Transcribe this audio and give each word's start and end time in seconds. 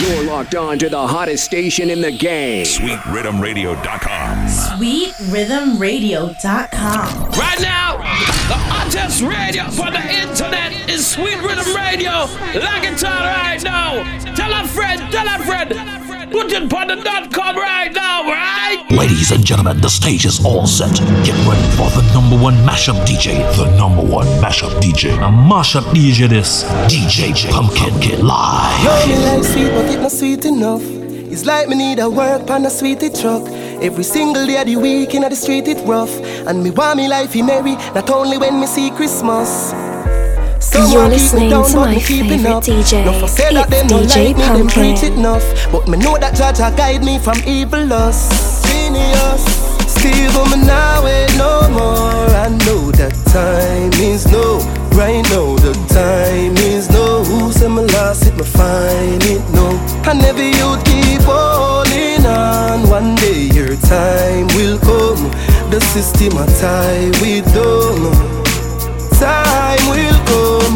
You're 0.00 0.22
locked 0.24 0.54
on 0.54 0.78
to 0.78 0.88
the 0.88 1.06
hottest 1.06 1.44
station 1.44 1.90
in 1.90 2.00
the 2.00 2.12
game. 2.12 2.64
SweetRiddimRadio.com. 2.64 4.46
SweetRiddimRadio.com. 4.46 7.30
Right 7.32 7.60
now, 7.60 7.96
the 7.96 8.54
hottest 8.54 9.22
radio 9.22 9.64
for 9.70 9.90
the 9.90 9.98
internet 9.98 10.88
is 10.88 11.04
Sweet 11.04 11.38
Riddim 11.38 11.74
Radio. 11.74 12.12
Log 12.60 12.84
it 12.84 13.02
on 13.04 13.22
right 13.22 13.60
now. 13.64 14.04
Tell 14.34 14.52
a 14.52 14.64
friend, 14.68 15.00
tell 15.10 15.26
a 15.26 15.38
friend. 15.44 16.07
Put 16.38 16.52
it 16.52 16.72
on 16.72 16.86
the 16.86 16.94
dot 16.94 17.32
com 17.32 17.56
right 17.56 17.92
now, 17.92 18.22
right? 18.22 18.86
Ladies 18.92 19.32
and 19.32 19.44
gentlemen, 19.44 19.80
the 19.80 19.88
stage 19.88 20.24
is 20.24 20.44
all 20.44 20.68
set. 20.68 20.94
Get 21.26 21.34
ready 21.48 21.68
for 21.74 21.90
the 21.90 22.08
number 22.14 22.38
one 22.38 22.54
mashup 22.58 22.94
DJ. 23.04 23.42
The 23.56 23.76
number 23.76 24.02
one 24.02 24.28
mashup 24.40 24.70
DJ. 24.80 25.14
A 25.14 25.32
mashup 25.32 25.82
DJ 25.90 26.28
this. 26.28 26.62
DJ 26.86 27.34
J. 27.34 27.50
Pumpkin 27.50 27.98
Kid 28.00 28.20
Live. 28.20 28.84
Yo, 28.84 29.16
me 29.16 29.24
like 29.24 29.42
sweet, 29.42 29.70
but 29.72 29.92
it 29.92 30.00
not 30.00 30.12
sweet 30.12 30.44
enough. 30.44 30.82
It's 30.84 31.44
like 31.44 31.68
me 31.68 31.74
need 31.74 31.98
a 31.98 32.08
work 32.08 32.46
pan 32.46 32.66
a 32.66 32.70
sweetie 32.70 33.10
truck. 33.10 33.42
Every 33.82 34.04
single 34.04 34.46
day 34.46 34.60
of 34.60 34.66
the 34.66 34.76
week 34.76 35.16
in 35.16 35.22
the 35.22 35.34
street 35.34 35.66
it 35.66 35.84
rough. 35.88 36.14
And 36.46 36.62
me 36.62 36.70
want 36.70 36.98
me 36.98 37.08
life 37.08 37.32
be 37.32 37.42
merry, 37.42 37.74
not 37.96 38.08
only 38.10 38.38
when 38.38 38.60
me 38.60 38.66
see 38.68 38.90
Christmas. 38.90 39.72
Someone 40.78 40.92
You're 40.92 41.08
listening 41.08 41.50
down, 41.50 41.64
to 41.70 41.76
my 41.76 41.98
favorite 41.98 42.46
up. 42.46 42.62
DJ. 42.62 43.04
No 43.04 43.12
for 43.18 43.26
say 43.26 43.52
that 43.52 43.66
it's 43.66 43.90
them 43.90 43.98
DJ 43.98 44.30
like 44.30 44.36
me, 44.36 44.62
them 44.62 44.94
it 44.94 45.02
enough. 45.02 45.72
But 45.72 45.88
me 45.88 45.98
know 45.98 46.16
that 46.18 46.34
Jaja 46.34 46.70
guide 46.76 47.02
me 47.02 47.18
from 47.18 47.36
evil 47.44 47.84
lust. 47.84 48.30
Genius. 48.70 49.42
Still, 49.90 50.30
but 50.30 50.56
me 50.56 50.64
now 50.64 51.02
wait 51.02 51.34
no 51.36 51.66
more. 51.74 52.30
I 52.30 52.54
know 52.62 52.92
that 52.94 53.10
time 53.34 53.90
is 53.98 54.30
no. 54.30 54.62
Right 54.94 55.26
now, 55.34 55.58
the 55.58 55.74
time 55.90 56.56
is 56.58 56.88
no. 56.90 57.24
Who 57.24 57.50
say 57.50 57.66
me 57.66 57.82
lost 57.98 58.28
it, 58.28 58.36
me 58.36 58.44
find 58.44 59.22
it 59.26 59.42
no. 59.50 59.74
And 60.06 60.20
never 60.22 60.46
you 60.46 60.78
keep 60.86 61.22
holding 61.26 62.24
on. 62.24 62.88
One 62.88 63.16
day 63.16 63.50
your 63.50 63.74
time 63.90 64.46
will 64.54 64.78
come. 64.78 65.26
The 65.74 65.80
system 65.80 66.38
a 66.38 66.46
tie 66.62 67.10
with 67.18 67.50
them 67.52 68.37
time 69.18 69.84
will 69.90 70.18
come. 70.30 70.74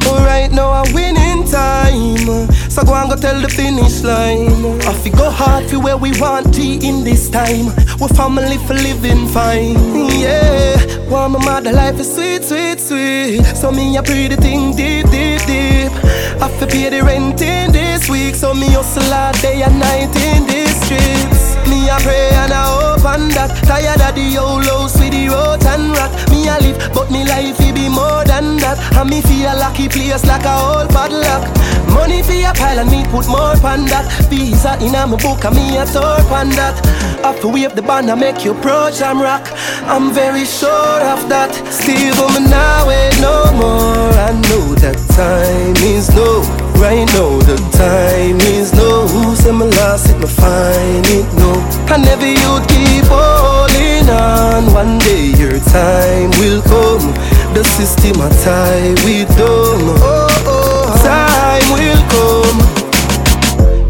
But 0.00 0.24
right 0.26 0.50
now 0.50 0.70
I'm 0.72 0.92
winning 0.94 1.44
time. 1.44 2.48
So 2.70 2.82
go 2.84 2.94
and 2.94 3.10
go 3.10 3.16
tell 3.16 3.40
the 3.40 3.48
finish 3.48 4.02
line. 4.02 4.80
I 4.82 4.92
fi 4.94 5.10
go 5.10 5.30
hard 5.30 5.68
for 5.68 5.78
where 5.78 5.96
we 5.96 6.10
want 6.20 6.54
to 6.54 6.62
in 6.62 7.04
this 7.04 7.28
time. 7.28 7.66
We're 8.00 8.08
family 8.08 8.58
for 8.66 8.74
living 8.74 9.26
fine. 9.28 9.76
Yeah, 10.18 10.76
want 11.08 11.32
my 11.32 11.44
mother 11.44 11.72
life 11.72 11.98
is 12.00 12.14
sweet, 12.14 12.44
sweet, 12.44 12.80
sweet. 12.80 13.44
So 13.56 13.70
me 13.70 13.96
a 13.96 14.02
pretty 14.02 14.36
thing 14.36 14.74
deep, 14.76 15.06
deep, 15.10 15.40
deep. 15.46 15.92
I 16.40 16.48
fi 16.58 16.66
pay 16.66 16.88
the 16.88 17.02
rent 17.02 17.42
in 17.42 17.72
this 17.72 18.08
week. 18.08 18.34
So 18.34 18.54
me 18.54 18.68
hustle 18.68 19.12
all 19.12 19.32
day 19.42 19.62
and 19.62 19.78
night 19.78 20.14
in 20.16 20.46
these 20.46 20.76
streets. 20.84 21.39
Me 21.70 21.88
a 21.88 21.96
pray 22.02 22.34
and 22.34 22.52
I 22.52 22.66
hope 22.66 23.04
on 23.04 23.28
that. 23.30 23.54
Tired 23.62 24.02
of 24.02 24.14
the 24.18 24.38
old 24.42 24.66
house 24.66 24.98
with 24.98 25.14
the 25.14 25.28
road 25.30 25.62
and 25.64 25.94
rat. 25.94 26.10
Me 26.30 26.50
a 26.50 26.58
live, 26.58 26.92
but 26.92 27.10
me 27.10 27.24
life 27.24 27.60
it 27.60 27.74
be 27.74 27.88
more 27.88 28.24
than 28.26 28.58
that. 28.58 28.76
And 28.98 29.08
me 29.08 29.22
feel 29.22 29.46
a 29.46 29.54
lucky 29.54 29.88
place 29.88 30.26
like 30.26 30.44
a 30.44 30.54
old 30.58 30.90
padlock. 30.90 31.46
Money 31.94 32.22
for 32.22 32.34
a 32.34 32.52
pile 32.54 32.80
and 32.80 32.90
me 32.90 33.04
put 33.14 33.26
more 33.28 33.54
on 33.62 33.86
that. 33.86 34.10
Visa 34.28 34.74
in 34.82 34.98
a 34.98 35.06
me 35.06 35.16
book 35.16 35.44
and 35.44 35.54
me 35.54 35.78
a 35.78 35.86
tour 35.86 36.18
on 36.34 36.50
that. 36.58 36.74
After 37.22 37.48
wave 37.48 37.74
the 37.76 37.82
and 37.86 38.18
make 38.18 38.44
you 38.44 38.54
pro 38.54 38.90
jam 38.90 39.22
rock. 39.22 39.46
I'm 39.86 40.12
very 40.12 40.44
sure 40.44 41.00
of 41.14 41.28
that. 41.28 41.54
Still, 41.70 42.14
but 42.18 42.34
me 42.34 42.50
now 42.50 42.88
wait 42.88 43.14
no 43.22 43.46
more. 43.54 44.10
I 44.18 44.32
know 44.34 44.74
that 44.82 44.98
time 45.14 45.76
is 45.86 46.10
no. 46.14 46.59
Right 46.80 47.04
now 47.12 47.36
the 47.44 47.56
time 47.76 48.40
is 48.56 48.72
no. 48.72 49.06
Say 49.34 49.52
me 49.52 49.66
lost 49.76 50.08
it, 50.08 50.18
me 50.18 50.26
find 50.26 51.06
it 51.08 51.28
no. 51.36 51.52
And 51.92 52.02
never 52.02 52.26
you'd 52.26 52.66
keep 52.72 53.04
holding 53.04 54.08
on. 54.08 54.72
One 54.72 54.98
day 55.00 55.26
your 55.36 55.60
time 55.68 56.30
will 56.40 56.62
come. 56.62 57.12
The 57.52 57.62
system 57.64 58.16
a 58.22 58.30
tie 58.42 58.96
with 59.04 59.28
them. 59.36 59.92
Oh, 60.00 60.26
oh, 60.48 60.96
time 61.04 61.68
will 61.76 62.00
come. 62.08 62.58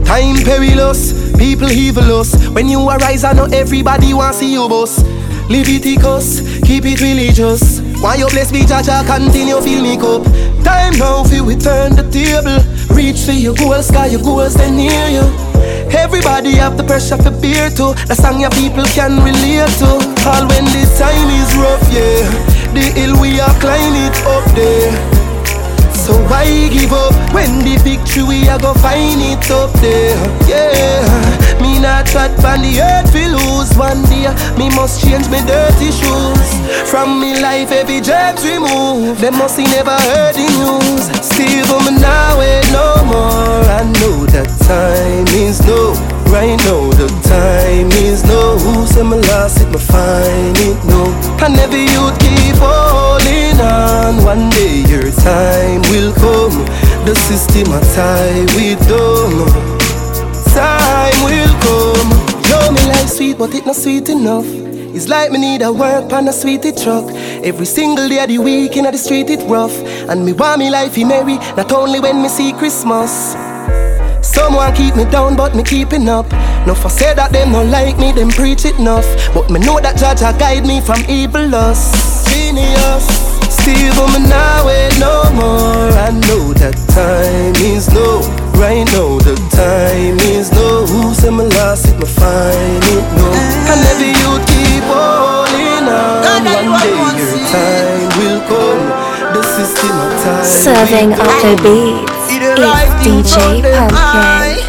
Time 0.05 0.43
perilous, 0.43 1.33
people 1.39 1.71
evilous. 1.71 2.34
When 2.49 2.69
you 2.69 2.89
arise, 2.89 3.23
I 3.23 3.34
know 3.34 3.45
everybody 3.53 4.12
wants 4.15 4.39
see 4.39 4.53
you 4.53 4.69
boss. 4.69 5.00
Leviticus, 5.49 6.41
keep 6.67 6.84
it 6.87 7.00
religious. 7.00 7.81
Why 8.00 8.17
you 8.17 8.27
bless 8.29 8.50
me, 8.50 8.62
Jaja, 8.62 9.06
continue 9.06 9.61
fill 9.61 9.83
me 9.83 9.97
cup. 9.97 10.25
Time 10.65 10.99
now 10.99 11.23
for 11.23 11.45
we 11.45 11.55
turn 11.55 11.95
the 11.95 12.03
table. 12.11 12.80
Reach 12.95 13.21
for 13.25 13.33
your 13.33 13.55
goals, 13.55 13.89
sky 13.89 14.06
your 14.06 14.23
goals, 14.23 14.55
they 14.55 14.71
near 14.71 15.09
you. 15.09 15.27
Everybody 15.91 16.53
have 16.56 16.77
the 16.77 16.84
pressure 16.84 17.17
for 17.17 17.31
beer 17.31 17.71
too. 17.71 17.95
The 18.06 18.15
song 18.15 18.41
your 18.41 18.51
people 18.51 18.84
can 18.95 19.19
relate 19.23 19.71
to. 19.83 19.91
All 20.28 20.45
when 20.47 20.65
the 20.65 20.84
time 20.99 21.31
is 21.43 21.50
rough, 21.56 21.83
yeah. 21.91 22.27
The 22.75 22.84
hill 22.95 23.21
we 23.21 23.41
are 23.41 23.55
climbing 23.59 24.06
it 24.06 24.17
up 24.27 24.45
there. 24.55 24.93
So 25.95 26.15
why 26.31 26.47
give 26.71 26.93
up 26.93 27.15
when 27.34 27.62
the 27.67 27.77
victory 27.83 28.23
we 28.23 28.49
are 28.49 28.59
go 28.59 28.75
find 28.75 29.21
it 29.21 29.50
up 29.50 29.73
there? 29.81 30.17
Yeah, 30.49 31.03
not 31.81 32.07
trot 32.07 32.31
on 32.45 32.61
the 32.61 32.81
earth 32.81 33.13
we 33.15 33.27
lose 33.27 33.73
one 33.77 34.03
day. 34.07 34.29
Me 34.61 34.69
must 34.77 35.01
change 35.03 35.29
my 35.33 35.41
dirty 35.49 35.91
shoes. 35.91 36.49
From 36.89 37.21
me 37.21 37.41
life 37.41 37.73
every 37.73 38.01
dreams 38.01 38.45
remove. 38.45 39.21
Them 39.21 39.39
must 39.39 39.57
see 39.57 39.65
never 39.65 39.97
heard 40.13 40.35
the 40.37 40.47
news. 40.61 41.05
Still 41.25 41.65
but 41.69 41.81
me 41.89 42.01
now 42.01 42.39
wait 42.39 42.65
no 42.73 43.01
more. 43.09 43.65
I 43.73 43.83
know 44.01 44.27
that 44.37 44.49
time 44.69 45.27
is 45.33 45.61
no. 45.67 45.97
Right 46.29 46.57
now 46.69 46.93
the 46.95 47.09
time 47.27 47.91
is 48.05 48.25
no. 48.25 48.59
Say 48.87 49.03
me 49.03 49.17
lost 49.33 49.61
it, 49.61 49.69
me 49.73 49.79
find 49.79 50.57
it 50.61 50.79
no. 50.85 51.09
I 51.41 51.49
never 51.49 51.77
you'd 51.77 52.17
keep 52.21 52.57
holding 52.61 53.59
on. 53.61 54.23
One 54.25 54.51
day 54.51 54.85
your 54.87 55.11
time 55.11 55.83
will 55.91 56.12
come. 56.15 56.65
The 57.05 57.15
system 57.17 57.73
I 57.73 57.81
tie 57.95 58.45
with 58.55 58.81
them. 58.87 59.80
Time 60.60 61.25
will 61.25 61.54
come. 61.65 62.10
Yo, 62.50 62.72
me 62.72 62.82
life 62.93 63.09
sweet, 63.09 63.38
but 63.38 63.54
it 63.54 63.65
not 63.65 63.76
sweet 63.76 64.10
enough. 64.10 64.44
It's 64.94 65.09
like 65.09 65.31
me 65.32 65.38
need 65.38 65.62
a 65.62 65.72
work 65.72 66.10
pan 66.10 66.28
a 66.28 66.32
sweetie 66.34 66.72
truck. 66.72 67.09
Every 67.43 67.65
single 67.65 68.06
day 68.10 68.22
of 68.22 68.28
the 68.28 68.38
week 68.38 68.76
in 68.76 68.84
the 68.84 68.99
street 68.99 69.31
it 69.31 69.41
rough. 69.49 69.75
And 70.10 70.22
me 70.22 70.32
want 70.34 70.59
me 70.59 70.69
life 70.69 70.97
be 70.97 71.04
merry, 71.04 71.37
not 71.56 71.72
only 71.72 71.99
when 71.99 72.20
me 72.20 72.28
see 72.28 72.53
Christmas. 72.53 73.34
Someone 74.20 74.75
keep 74.75 74.94
me 74.97 75.04
down, 75.06 75.34
but 75.34 75.54
me 75.54 75.62
keeping 75.62 76.10
up. 76.10 76.31
No 76.66 76.75
for 76.75 76.91
say 76.91 77.15
that 77.15 77.32
them 77.32 77.53
no 77.53 77.65
like 77.65 77.97
me, 77.97 78.12
them 78.12 78.28
preach 78.28 78.66
it 78.66 78.78
enough. 78.78 79.06
But 79.32 79.49
me 79.49 79.60
know 79.60 79.81
that 79.81 79.97
Jaja 79.97 80.38
guide 80.38 80.66
me 80.66 80.82
from 80.82 81.00
evil 81.09 81.49
lust. 81.49 82.28
Genius. 82.28 83.06
Still, 83.49 83.94
but 83.97 84.12
me 84.12 84.28
now 84.28 84.66
wait 84.66 84.93
no 85.00 85.25
more. 85.32 85.88
I 86.04 86.10
know 86.10 86.53
that 86.53 86.76
time 86.93 87.54
is 87.65 87.88
no. 87.94 88.40
Right 88.60 88.84
now, 88.93 89.16
the 89.25 89.34
time 89.56 90.21
is 90.21 90.53
no. 90.53 90.84
Who 90.84 91.15
say 91.15 91.31
me 91.31 91.48
lost 91.56 91.88
it, 91.88 91.97
me 91.97 92.04
find 92.04 92.84
it 92.93 93.06
no. 93.16 93.32
And 93.72 93.81
never 93.81 94.04
you 94.04 94.32
keep 94.53 94.84
holding 94.84 95.88
on. 95.88 96.21
One 96.28 96.44
day 96.44 96.69
your 96.69 97.41
time 97.49 98.12
will 98.20 98.41
come. 98.44 98.84
The 99.32 99.43
system 99.56 99.97
of 99.97 100.12
time. 100.20 100.44
Serving 100.44 101.12
up 101.16 101.32
the 101.41 101.56
beats. 101.65 102.28
It's 102.28 102.93
DJ 103.00 103.65
Pumpkin. 103.65 104.60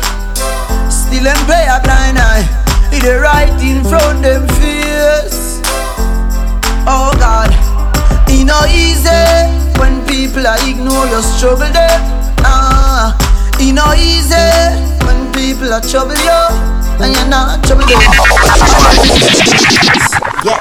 Still 0.89 1.23
them 1.27 1.41
play 1.43 1.67
a 1.67 1.83
blind 1.83 2.17
eye. 2.17 2.47
It 2.95 3.03
a 3.03 3.19
right 3.19 3.51
in 3.61 3.83
front 3.83 4.23
them 4.23 4.47
face. 4.55 5.59
Oh 6.87 7.11
God, 7.19 7.51
it 8.31 8.45
no 8.45 8.63
easy 8.71 9.11
when 9.79 9.99
people 10.07 10.47
are 10.47 10.59
ignore 10.63 11.07
your 11.07 11.21
struggle 11.21 11.67
them. 11.67 11.99
Ah, 12.43 13.15
it 13.61 13.73
no 13.73 13.93
easy 13.93 14.33
when 15.05 15.31
people 15.33 15.71
are 15.71 15.81
trouble 15.81 16.17
you 16.17 16.41
and 17.01 17.13
you're 17.15 17.27
not 17.27 17.63
trouble 17.63 17.85
them. 17.85 18.01
yeah, 20.41 20.57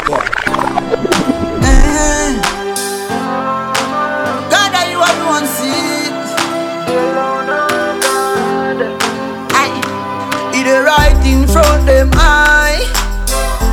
yeah. 1.64 1.64
Eh. 1.64 2.31
God, 4.52 4.75
are 4.76 4.88
you 4.93 5.00
everyone 5.00 5.47
see? 5.47 6.12
Aye. 9.56 9.81
It 10.53 10.67
a 10.69 10.82
right 10.85 11.17
in 11.26 11.49
front 11.49 11.87
them 11.87 12.11
eye. 12.14 12.85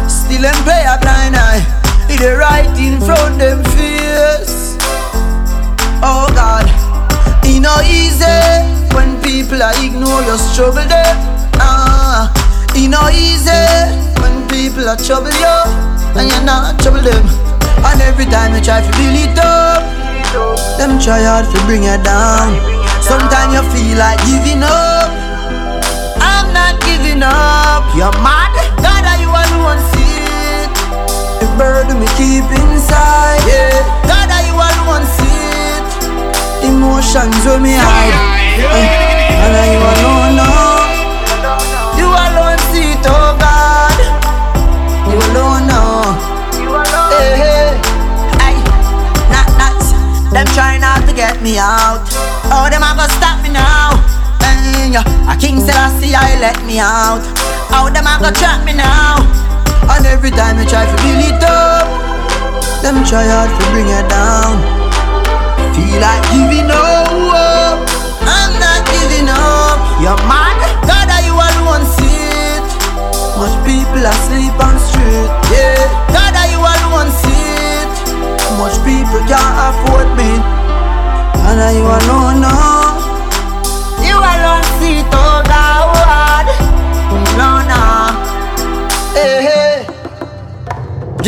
Still 0.08 0.42
them 0.42 0.56
play 0.64 0.86
a 0.88 0.98
blind 1.02 1.36
eye. 1.36 1.64
It 2.10 2.22
a 2.22 2.38
right 2.38 2.80
in 2.80 3.02
front 3.02 3.40
them 3.40 3.64
face. 3.76 4.78
Oh 6.02 6.28
God, 6.34 6.66
it 7.44 7.60
no 7.60 7.82
easy 7.82 8.77
when 8.98 9.22
people 9.22 9.62
are 9.62 9.78
ignore 9.86 10.26
your 10.26 10.42
struggle 10.42 10.82
there. 10.90 11.14
Ah, 11.62 12.34
it 12.74 12.90
no 12.90 13.06
easy 13.14 13.54
when 14.18 14.34
people 14.50 14.90
are 14.90 14.98
trouble 14.98 15.30
you 15.30 15.58
and 16.18 16.26
you're 16.26 16.42
not 16.42 16.82
trouble 16.82 17.06
them. 17.06 17.22
And 17.86 18.02
every 18.02 18.26
time 18.26 18.58
you 18.58 18.62
try 18.66 18.82
to 18.82 18.92
build 18.98 19.18
it 19.22 19.38
up, 19.38 19.86
them 20.82 20.98
try 20.98 21.22
hard 21.22 21.46
to 21.46 21.58
bring 21.70 21.86
you 21.86 21.98
down. 22.02 22.58
Sometimes 23.06 23.54
you 23.54 23.64
feel 23.70 24.02
like 24.02 24.18
giving 24.26 24.66
up. 24.66 25.08
I'm 26.18 26.50
not 26.58 26.82
giving 26.82 27.22
up. 27.22 27.86
You're 27.94 28.18
mad. 28.26 28.50
God, 28.82 29.06
are 29.06 29.20
you 29.22 29.30
alone? 29.30 29.80
See 29.94 30.26
it. 30.26 30.74
The 31.40 31.48
burden 31.54 32.02
we 32.02 32.10
keep 32.18 32.50
inside. 32.50 33.46
Yeah. 33.46 33.78
God, 34.10 34.28
are 34.34 34.46
you 34.50 34.58
alone? 34.58 35.06
See 35.16 35.40
it. 35.70 35.86
Emotions 36.66 37.46
will 37.46 37.62
me 37.62 37.78
hide 37.78 38.47
uh, 38.66 39.44
and 39.44 39.56
you 39.70 39.82
alone 39.84 40.34
know. 40.40 40.82
You 42.00 42.08
alone 42.10 42.60
see 42.74 42.98
it, 42.98 43.06
oh 43.06 43.38
God. 43.38 43.98
You 45.06 45.18
alone 45.32 45.68
know. 45.70 46.18
Hey, 47.14 47.38
hey. 47.38 47.70
Ay, 48.42 48.58
not 49.30 49.50
nuts. 49.62 49.94
Them 50.34 50.48
trying 50.58 50.82
not 50.82 51.06
to 51.08 51.14
get 51.14 51.42
me 51.42 51.58
out. 51.58 52.02
Oh, 52.50 52.68
them 52.72 52.82
a 52.82 52.96
gonna 52.98 53.12
stop 53.20 53.44
me 53.44 53.50
now. 53.50 53.98
Hey, 54.42 54.94
a 54.96 55.34
king 55.38 55.60
said 55.62 55.76
I 55.76 55.90
see 56.00 56.14
I 56.16 56.40
let 56.40 56.58
me 56.66 56.80
out. 56.80 57.22
How 57.70 57.90
them 57.90 58.08
a 58.08 58.18
gonna 58.20 58.36
trap 58.36 58.66
me 58.66 58.74
now? 58.74 59.22
And 59.90 60.06
every 60.06 60.32
time 60.32 60.58
you 60.60 60.66
try 60.66 60.86
to 60.86 60.98
build 61.04 61.24
it 61.26 61.44
up, 61.44 61.88
them 62.82 63.06
try 63.06 63.26
hard 63.26 63.50
to 63.50 63.66
bring 63.72 63.88
it 63.88 64.10
down. 64.10 64.77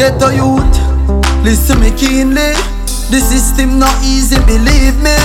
A 0.10 0.36
youth, 0.36 0.76
listen 1.46 1.80
me 1.80 1.94
keenly. 1.96 2.52
The 3.08 3.22
system 3.24 3.80
not 3.80 3.94
easy, 4.04 4.36
believe 4.44 4.98
me. 5.00 5.16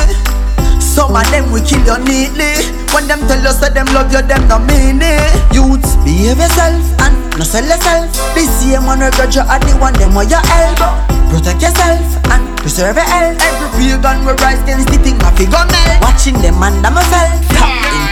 Some 0.79 1.17
of 1.17 1.25
them 1.33 1.51
will 1.51 1.65
kill 1.65 1.83
you 1.83 1.99
neatly. 2.05 2.53
When 2.95 3.09
them 3.09 3.19
tell 3.27 3.43
us 3.49 3.59
that 3.59 3.75
them 3.75 3.91
love 3.91 4.13
you, 4.13 4.23
them 4.23 4.47
not 4.47 4.63
mean 4.69 5.03
it. 5.03 5.35
Youths, 5.51 5.99
behave 6.07 6.39
yourself 6.39 6.79
and 7.03 7.17
no 7.35 7.43
sell 7.43 7.65
yourself. 7.67 8.07
The 8.37 8.47
same 8.47 8.87
one 8.87 9.01
regret 9.03 9.35
you 9.35 9.43
are 9.43 9.59
the 9.59 9.75
one 9.83 9.99
them 9.99 10.15
where 10.15 10.29
your 10.31 10.45
elbow. 10.47 10.95
Protect 11.33 11.65
yourself 11.65 12.07
and 12.31 12.45
preserve 12.63 12.95
your 12.95 13.09
health. 13.09 13.41
Every 13.41 13.99
pagan 13.99 14.23
will 14.23 14.39
rise 14.47 14.63
against 14.63 14.95
the 14.95 15.01
thing 15.03 15.19
of 15.27 15.35
figure 15.35 15.65
melt. 15.75 16.07
Watching 16.07 16.39
them 16.39 16.63
under 16.63 16.93
myself. 16.93 17.35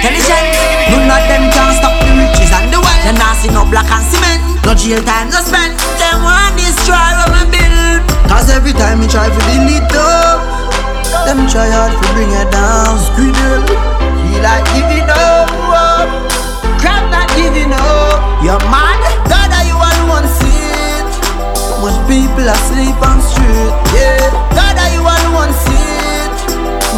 Intelligent. 0.02 0.46
None 0.90 1.06
of 1.06 1.22
them 1.30 1.46
can 1.52 1.68
stop 1.78 1.94
the 2.00 2.10
riches 2.16 2.50
and 2.50 2.74
the 2.74 2.80
wealth. 2.82 3.06
Not 3.14 3.38
see 3.38 3.54
no 3.54 3.62
black 3.70 3.86
and 3.86 4.02
cement. 4.08 4.40
No 4.66 4.74
jail 4.74 4.98
time 5.04 5.30
no 5.30 5.38
spend. 5.38 5.78
Them 6.12 6.28
want 6.28 6.52
destroy 6.60 7.08
what 7.24 7.32
we 7.32 7.42
build. 7.48 8.04
Cause 8.28 8.52
every 8.52 8.76
time 8.76 9.00
we 9.00 9.08
try 9.08 9.32
to 9.32 9.40
build 9.48 9.64
it 9.64 9.88
up, 9.96 10.44
them 11.24 11.48
try 11.48 11.72
hard 11.72 11.88
to 11.88 12.06
bring 12.12 12.28
it 12.28 12.52
down. 12.52 13.00
Squidle, 13.00 13.64
feel 13.64 14.44
like 14.44 14.60
giving 14.76 15.08
up. 15.08 15.48
Crap 16.84 17.08
not 17.08 17.32
giving 17.32 17.72
up. 17.72 18.44
You're 18.44 18.60
mad. 18.68 19.00
God, 19.24 19.56
are 19.56 19.64
you 19.64 19.72
alone 19.72 20.28
see 20.36 20.60
it? 21.00 21.08
Much 21.80 21.96
people 22.04 22.44
asleep 22.44 23.00
on 23.00 23.24
street. 23.24 23.72
Yeah. 23.96 24.20
God, 24.52 24.76
are 24.84 24.92
you 24.92 25.00
alone 25.00 25.56
see 25.64 25.80
it? 26.20 26.36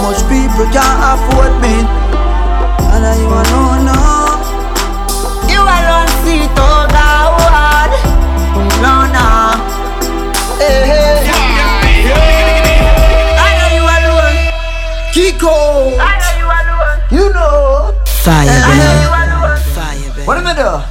Much 0.02 0.26
people 0.26 0.66
can't 0.74 0.98
afford 1.14 1.54
me. 1.62 1.86
And 2.90 3.06
are 3.06 3.14
you 3.14 3.30
alone 3.30 3.86
now? 3.86 4.42
You 5.46 5.62
alone 5.62 6.10
see 6.26 6.50
it, 6.50 6.58
oh 6.58 6.90
God. 6.90 7.03
Kiko. 15.14 15.94
I 15.98 16.18
know 16.66 17.16
you 17.16 17.32
know. 17.32 17.94
Fire. 18.24 18.50
What 20.26 20.36
am 20.38 20.46
I 20.46 20.54
doing? 20.54 20.82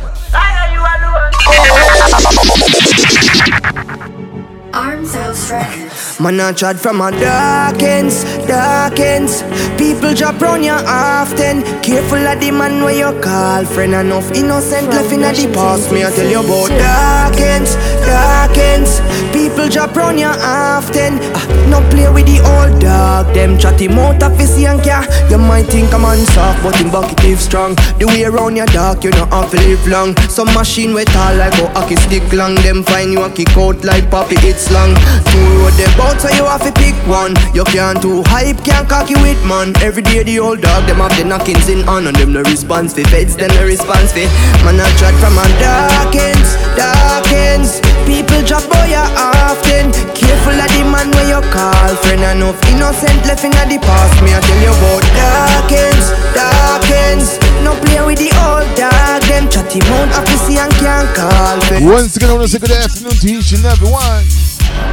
Arms 4.74 5.16
outstretched. 5.16 6.20
Man, 6.20 6.40
I 6.40 6.52
tried 6.54 6.80
from 6.80 7.02
a 7.02 7.12
dark 7.12 7.82
ends, 7.84 8.24
dark 8.48 9.00
ends. 9.00 9.44
People 9.78 10.14
drop 10.14 10.40
round 10.42 10.64
you 10.64 10.72
often. 10.72 11.64
Careful 11.82 12.18
of 12.18 12.40
the 12.40 12.52
man 12.52 12.84
where 12.84 12.96
you 12.96 13.22
call 13.22 13.66
friend. 13.66 13.94
Enough 13.94 14.32
innocent 14.32 14.90
left 14.90 15.12
in 15.12 15.22
the 15.22 15.52
past. 15.54 15.92
Me, 15.92 16.04
I 16.04 16.12
tell 16.12 16.30
you 16.30 16.40
about 16.40 16.70
dark 16.70 17.38
ends, 17.38 17.76
dark 18.06 18.58
ends. 18.58 19.02
People 19.34 19.68
drop 19.68 19.96
round 19.96 20.20
you 20.20 20.28
often. 20.28 21.20
Ah, 21.34 21.46
no 21.70 21.82
play 21.90 22.08
with 22.10 22.26
the 22.30 22.40
old 22.40 22.80
dog. 22.80 23.34
Them 23.34 23.58
chatty 23.58 23.88
mouth 23.88 24.22
of 24.22 24.38
his 24.38 24.60
yank 24.60 24.86
ya. 24.86 25.04
You 25.30 25.38
might 25.38 25.66
think 25.66 25.94
I'm 25.94 26.06
on 26.06 26.18
soft, 26.38 26.62
but 26.64 26.80
in 26.80 26.90
bucket 26.90 27.24
if 27.26 27.42
strong. 27.42 27.76
The 27.98 28.06
way 28.08 28.24
around 28.24 28.56
your 28.56 28.68
dark, 28.68 29.04
you 29.04 29.12
know 29.12 29.26
have 29.34 29.50
to 29.52 29.58
live 29.58 29.86
long. 29.88 30.16
Some 30.30 30.54
machine 30.54 30.94
with 30.94 31.10
tall 31.10 31.36
like 31.36 31.58
a 31.60 31.68
hockey 31.74 31.96
stick 31.96 32.32
long. 32.32 32.56
Them 32.56 32.84
find 32.84 33.12
you 33.12 33.24
a 33.24 33.30
kick 33.30 33.58
out 33.58 33.84
like 33.84 34.10
poppy, 34.10 34.38
it's 34.46 34.72
long. 34.72 34.94
Two 35.34 35.46
road 35.60 35.74
them 35.74 35.92
bout, 35.98 36.22
so 36.22 36.30
you 36.30 36.46
have 36.46 36.62
to 36.64 36.72
pick 36.72 36.96
one. 37.10 37.34
You 37.54 37.64
can't 37.66 38.02
too 38.02 38.24
hype, 38.28 38.64
can't 38.64 38.88
cocky 38.88 39.16
with 39.16 39.42
man. 39.46 39.74
Every 39.82 40.04
day 40.04 40.24
the 40.24 40.40
old 40.40 40.62
dog, 40.62 40.86
them 40.86 40.98
have 40.98 41.18
the 41.18 41.26
knockings 41.26 41.70
in 41.70 41.88
on, 41.90 42.08
and 42.08 42.16
them 42.16 42.34
no 42.34 42.42
response 42.44 42.94
fi 42.94 43.04
feds, 43.10 43.36
them 43.36 43.50
no 43.56 43.66
response 43.66 44.14
fi. 44.14 44.30
Man 44.64 44.80
I 44.80 44.90
tried 45.02 45.18
from 45.18 45.38
a 45.42 45.46
dark 45.58 46.16
ends, 46.16 46.54
dark 46.78 47.28
ends. 47.34 47.82
People 48.06 48.44
drop 48.44 48.64
boy 48.70 48.92
ya 48.92 49.04
often. 49.32 49.92
Careful 50.12 50.58
of 50.58 50.70
the 50.74 50.84
man 50.84 51.08
where 51.16 51.30
you 51.32 51.42
call 51.52 51.94
friend. 52.04 52.24
Enough 52.24 52.60
innocent 52.72 53.24
left 53.26 53.44
in 53.44 53.52
the 53.52 53.78
past. 53.80 54.18
Me 54.24 54.34
I 54.34 54.40
tell 54.42 54.60
you 54.60 54.74
about 54.74 55.04
dark 55.16 55.72
ends, 55.72 56.08
dark 56.34 56.86
ends. 57.08 57.40
No 57.64 57.78
play 57.86 58.02
with 58.04 58.20
the 58.20 58.32
old 58.44 58.68
dog. 58.76 59.22
Them 59.30 59.50
chatty 59.50 59.80
mount 59.88 60.12
office 60.18 60.50
and 60.52 60.74
can't 60.82 61.10
call 61.16 61.60
friend. 61.68 61.86
Once 61.86 62.18
again, 62.18 62.30
I 62.30 62.34
want 62.34 62.50
to 62.50 62.52
say 62.52 62.60
good 62.60 62.72
afternoon 62.72 63.16
to 63.22 63.28
each 63.28 63.52
and 63.54 63.66
every 63.66 63.90
one. 63.90 64.26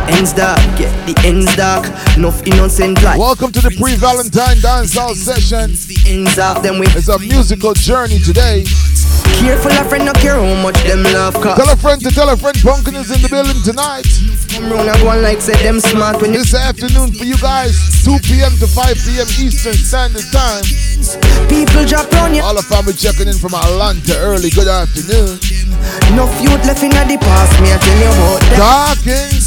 Ends 0.08 0.32
dark, 0.32 0.60
get 0.76 0.90
the 1.06 1.14
ends 1.26 1.54
dark. 1.56 1.86
Enough 2.16 2.46
innocent 2.46 3.02
life. 3.02 3.18
Welcome 3.18 3.52
to 3.52 3.60
the 3.60 3.70
pre-Valentine 3.78 4.58
dancehall 4.58 5.14
session. 5.14 5.70
The 5.70 5.98
ends 6.06 6.36
dark, 6.36 6.62
them 6.62 6.78
we 6.78 6.86
It's 6.88 7.08
a 7.08 7.18
musical 7.18 7.74
journey 7.74 8.18
today. 8.18 8.64
Careful 9.38 9.72
of 9.72 9.88
friend, 9.88 10.04
no 10.06 10.12
care 10.18 10.34
how 10.36 10.54
much 10.62 10.78
them 10.84 11.02
love. 11.12 11.34
Cause 11.34 11.56
Tell 11.56 11.70
a 11.70 11.76
friend 11.76 12.00
to 12.02 12.10
tell 12.10 12.28
a 12.28 12.36
friend 12.36 12.56
Pumpkin 12.62 12.94
is 12.96 13.10
in 13.10 13.22
the 13.22 13.28
building 13.28 13.60
tonight. 13.62 14.06
come 14.50 14.70
round 14.72 14.90
go 15.00 15.08
on 15.10 15.22
like 15.22 15.40
say 15.40 15.54
them 15.62 15.80
smart 15.80 16.20
when 16.20 16.32
This 16.32 16.54
afternoon 16.54 17.12
for 17.12 17.24
you 17.24 17.36
guys, 17.38 17.76
2 18.04 18.18
p.m. 18.24 18.52
to 18.58 18.66
5 18.66 18.96
p.m. 19.06 19.28
Eastern 19.38 19.74
Standard 19.74 20.26
Time. 20.32 20.64
people 21.48 21.84
drop 21.86 22.10
on 22.22 22.34
you. 22.34 22.42
All 22.42 22.54
the 22.54 22.62
family 22.66 22.92
checking 22.94 23.28
in 23.28 23.36
from 23.38 23.54
Atlanta 23.54 24.16
early. 24.20 24.50
Good 24.50 24.68
afternoon. 24.68 25.38
Enough 26.12 26.34
youth 26.42 26.62
left 26.66 26.82
in 26.82 26.90
the 26.90 27.16
past. 27.20 27.54
Me 27.62 27.72
I 27.72 27.78
tell 27.78 27.98
you 27.98 28.10
about 28.10 28.40
them 28.42 28.58
Dawkins. 28.58 29.46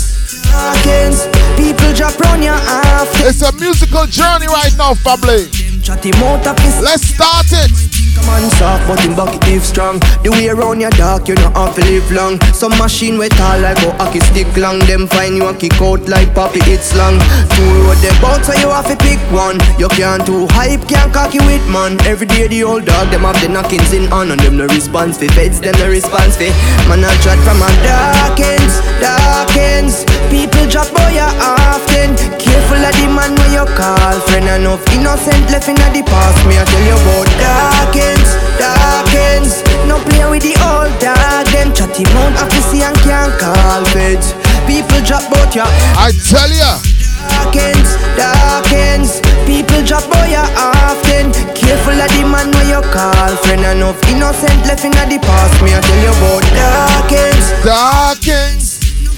darkens. 0.50 1.20
People 1.58 1.94
drop 1.94 2.18
round 2.20 2.44
you 2.44 2.52
often. 2.52 3.28
It's 3.30 3.42
a 3.42 3.52
musical 3.60 4.06
journey 4.08 4.48
right 4.48 4.74
now, 4.78 4.94
family. 4.96 5.48
Chatty 5.82 6.12
mouth 6.20 6.46
office. 6.48 6.82
Let's 6.82 7.04
start 7.06 7.46
it. 7.52 7.93
On 8.30 8.50
soft, 8.52 8.88
but 8.88 9.04
in 9.06 9.16
bucket 9.16 9.44
if 9.48 9.64
strong. 9.64 10.00
The 10.24 10.32
way 10.32 10.48
around 10.48 10.80
your 10.80 10.90
dark, 10.92 11.28
you 11.28 11.36
know 11.36 11.52
have 11.52 11.76
to 11.76 11.82
live 11.86 12.10
long. 12.12 12.40
Some 12.54 12.72
machine 12.78 13.18
with 13.18 13.36
tall 13.36 13.60
like 13.60 13.78
a 13.84 13.92
hockey 14.00 14.22
stick 14.32 14.48
long. 14.56 14.80
Them 14.88 15.08
find 15.08 15.36
you 15.36 15.46
a 15.48 15.54
kick 15.54 15.76
out 15.82 16.08
like 16.08 16.34
poppy, 16.34 16.60
it's 16.64 16.96
long. 16.96 17.20
Two 17.54 17.68
road 17.84 18.00
them 18.00 18.16
bout, 18.22 18.44
so 18.46 18.54
you 18.54 18.70
have 18.72 18.88
to 18.88 18.96
pick 19.04 19.20
one. 19.30 19.60
You 19.78 19.90
can't 19.90 20.26
too 20.26 20.48
hype, 20.56 20.88
can't 20.88 21.14
cocky 21.14 21.40
with 21.40 21.64
man. 21.70 22.00
Every 22.08 22.26
day 22.26 22.48
the 22.48 22.64
old 22.64 22.86
dog, 22.86 23.12
them 23.12 23.28
have 23.28 23.40
the 23.42 23.50
knockings 23.50 23.92
in 23.94 24.12
on. 24.12 24.32
And 24.32 24.40
them 24.40 24.58
no 24.58 24.68
response 24.68 25.18
fi 25.18 25.28
feds, 25.28 25.60
them 25.60 25.76
no 25.78 25.90
response 25.90 26.38
fi. 26.38 26.50
Man 26.88 27.04
I 27.04 27.14
chat 27.22 27.38
from 27.44 27.62
a 27.62 27.70
dark 27.84 28.40
ends, 28.40 28.76
dark 29.04 29.56
ends. 29.58 30.13
People 30.34 30.66
drop 30.66 30.90
boy 30.90 31.14
ya 31.14 31.30
often. 31.38 32.18
Careful 32.42 32.82
of 32.82 32.94
the 32.98 33.06
man 33.06 33.38
where 33.38 33.54
you 33.54 33.66
call 33.78 34.18
friend. 34.26 34.50
Enough 34.50 34.82
innocent 34.90 35.46
left 35.54 35.70
in 35.70 35.78
the 35.78 36.02
past. 36.10 36.42
Me 36.50 36.58
I 36.58 36.66
tell 36.66 36.82
you 36.90 36.98
about 36.98 37.30
dark 37.38 37.94
ends, 37.94 38.34
dark 38.58 39.14
ends. 39.14 39.62
No 39.86 40.02
play 40.10 40.26
with 40.26 40.42
the 40.42 40.58
old 40.66 40.90
dog. 40.98 41.46
Them 41.54 41.70
chatty 41.78 42.02
mount 42.18 42.34
office 42.42 42.74
and 42.82 42.98
can't 43.06 43.30
call 43.38 43.86
feds. 43.94 44.34
People 44.66 45.06
drop 45.06 45.22
bout 45.30 45.54
ya. 45.54 45.70
I 46.02 46.10
tell 46.26 46.50
ya. 46.50 46.82
Dark 47.30 47.54
ends, 47.54 47.94
dark 48.18 48.74
ends. 48.74 49.22
People 49.46 49.86
drop 49.86 50.02
boy 50.10 50.34
ya 50.34 50.50
often. 50.58 51.30
Careful 51.54 51.94
of 51.94 52.10
the 52.10 52.26
man 52.26 52.50
where 52.58 52.74
you 52.74 52.82
call 52.90 53.38
friend. 53.46 53.62
Enough 53.62 54.02
innocent 54.10 54.66
left 54.66 54.82
in 54.82 54.98
the 54.98 55.22
past. 55.22 55.62
Me 55.62 55.78
I 55.78 55.80
tell 55.80 56.02
you 56.02 56.10
about 56.10 56.42
dark 56.58 57.12
ends. 57.14 57.46
Dawkins. 57.62 58.53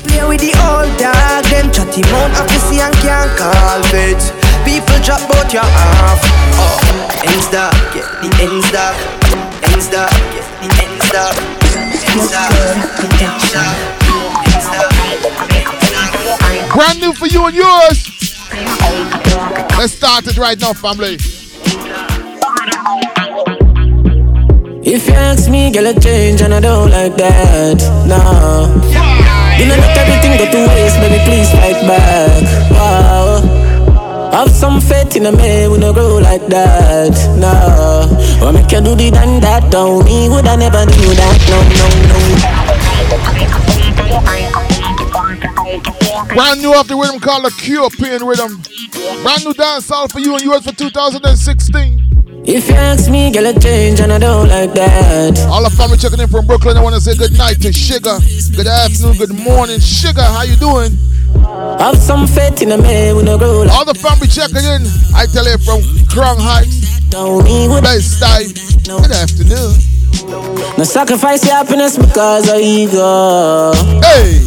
Play 0.07 0.23
with 0.27 0.41
the 0.41 0.53
old 0.69 0.91
dog, 0.97 1.43
them 1.49 1.71
chatty 1.71 2.01
mount 2.11 2.33
office 2.37 2.69
and 2.77 2.95
can't 3.01 3.31
call 3.37 3.81
feds. 3.89 4.31
People 4.63 4.97
drop 5.03 5.21
bout 5.29 5.51
your 5.53 5.63
half. 5.63 6.19
Oh, 6.57 6.77
ends 7.25 7.49
dark, 7.49 7.73
get 7.93 8.05
the 8.21 8.29
ends 8.41 8.71
dark. 8.71 8.95
Ends 9.71 9.87
dark, 9.89 10.11
get 10.33 10.45
the 10.61 10.67
ends 10.83 11.09
dark. 11.11 11.35
Ends 12.11 12.31
dark, 12.31 12.53
ends 13.21 13.51
dark. 13.51 13.77
Ends 14.53 14.69
dark. 14.71 14.93
Brand 16.73 16.99
new 16.99 17.13
for 17.13 17.27
you 17.27 17.45
and 17.47 17.55
yours. 17.55 18.11
Let's 19.77 19.93
start 19.93 20.27
it 20.27 20.37
right 20.37 20.59
now, 20.59 20.73
family. 20.73 21.17
If 24.87 25.07
you 25.07 25.13
ask 25.13 25.49
me, 25.49 25.71
girl, 25.71 25.87
a 25.87 25.99
change 25.99 26.41
and 26.41 26.53
I 26.53 26.59
don't 26.59 26.91
like 26.91 27.15
that. 27.17 27.81
Nah. 28.07 29.04
You 29.57 29.65
know, 29.67 29.75
not 29.79 29.97
everything 29.97 30.37
go 30.37 30.45
to 30.51 30.67
waste, 30.67 30.99
baby, 30.99 31.19
please 31.23 31.49
fight 31.51 31.79
back. 31.87 32.43
Wow. 32.71 33.39
Have 34.31 34.51
some 34.51 34.81
faith 34.81 35.15
in 35.15 35.25
a 35.25 35.31
man, 35.31 35.71
we 35.71 35.77
no 35.77 35.93
grow 35.93 36.17
like 36.17 36.45
that. 36.47 37.15
Nah. 37.39 38.45
Or 38.45 38.51
make 38.51 38.69
you 38.71 38.81
do 38.81 38.95
the 38.95 39.11
done 39.11 39.39
that, 39.39 39.71
don't 39.71 40.03
me, 40.03 40.27
would 40.27 40.45
I 40.45 40.57
never 40.57 40.85
do 40.85 41.07
that, 41.15 41.39
no, 41.47 41.63
no, 41.71 41.87
no. 42.11 42.65
Brand 46.35 46.61
new 46.61 46.73
off 46.73 46.87
the 46.87 46.95
rhythm 46.97 47.19
called 47.21 47.45
the 47.45 47.51
Cure 47.51 47.89
Pain 47.91 48.21
Rhythm. 48.25 48.61
Brand 49.23 49.45
new 49.45 49.53
dance 49.53 49.89
all 49.89 50.09
for 50.09 50.19
you 50.19 50.35
and 50.35 50.43
yours 50.43 50.65
for 50.65 50.73
2016. 50.73 52.14
If 52.47 52.69
you 52.69 52.75
ask 52.75 53.09
me, 53.09 53.31
girl, 53.31 53.47
a 53.47 53.59
change 53.59 53.99
and 54.01 54.13
I 54.13 54.19
don't 54.19 54.47
like 54.47 54.71
that. 54.75 55.33
All 55.49 55.63
the 55.63 55.71
family 55.71 55.97
checking 55.97 56.19
in 56.19 56.27
from 56.27 56.45
Brooklyn, 56.45 56.77
I 56.77 56.83
want 56.83 56.93
to 56.93 57.01
say 57.01 57.17
good 57.17 57.33
night 57.33 57.59
to 57.65 57.73
Sugar. 57.73 58.21
Good 58.55 58.67
afternoon, 58.67 59.17
good 59.17 59.33
morning, 59.33 59.79
Sugar. 59.79 60.21
How 60.21 60.43
you 60.43 60.55
doing? 60.55 60.93
Have 61.81 61.97
some 61.97 62.27
faith 62.27 62.61
in 62.61 62.71
a 62.71 62.77
man, 62.77 63.15
with 63.15 63.25
no 63.25 63.39
grow 63.39 63.65
like 63.65 63.73
All 63.73 63.83
the 63.83 63.97
family 63.97 64.27
checking 64.27 64.61
in. 64.61 64.85
I 65.17 65.25
tell 65.25 65.49
you 65.49 65.57
from 65.57 65.81
Crown 66.05 66.37
Heights. 66.37 66.85
Best 67.81 68.21
time. 68.21 68.53
Good 68.85 69.09
afternoon. 69.09 69.73
No 70.77 70.83
sacrifice 70.83 71.43
your 71.45 71.55
happiness 71.55 71.97
because 71.97 72.47
of 72.47 72.61
ego. 72.61 73.73
Hey. 74.05 74.37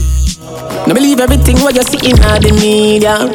No 0.87 0.95
believe 0.95 1.19
everything 1.19 1.59
what 1.67 1.75
you 1.75 1.83
see 1.83 1.99
in 2.11 2.15
the 2.15 2.55
media. 2.63 3.27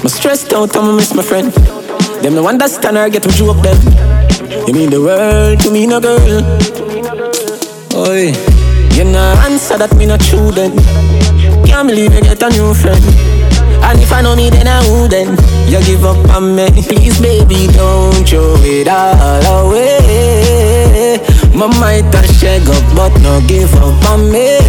I'm 0.00 0.08
stressed 0.08 0.54
out, 0.54 0.74
I'm 0.74 0.96
miss 0.96 1.12
my 1.12 1.22
friend. 1.22 1.52
Them 2.22 2.34
no 2.34 2.46
understand 2.46 2.98
or 2.98 3.08
get 3.08 3.22
to 3.22 3.30
joke 3.30 3.62
them. 3.62 3.76
You 4.66 4.74
mean 4.74 4.90
the 4.90 5.00
world 5.00 5.58
to 5.60 5.70
me, 5.70 5.86
no 5.86 6.00
girl. 6.00 6.44
Oi, 7.96 8.32
you 8.94 9.04
no 9.04 9.24
answer 9.48 9.78
that 9.78 9.94
me 9.96 10.04
no 10.04 10.18
true 10.18 10.50
then. 10.52 10.76
Can't 11.64 11.88
believe 11.88 12.12
you 12.12 12.20
get 12.20 12.42
a 12.42 12.50
new 12.50 12.74
friend. 12.74 13.02
And 13.82 13.98
if 14.00 14.12
I 14.12 14.20
know 14.20 14.36
me, 14.36 14.50
then 14.50 14.68
I 14.68 14.84
wouldn't. 14.84 15.40
You 15.66 15.80
give 15.80 16.04
up 16.04 16.28
on 16.36 16.54
me, 16.54 16.68
please, 16.84 17.18
baby, 17.20 17.68
don't 17.72 18.28
throw 18.28 18.54
it 18.60 18.88
all 18.88 19.64
away. 19.64 21.18
My 21.54 21.66
might 21.80 22.14
a 22.14 22.20
shake 22.34 22.68
up, 22.68 22.84
but 22.94 23.16
no 23.22 23.40
give 23.48 23.72
up 23.76 23.96
on 24.10 24.30
me. 24.30 24.60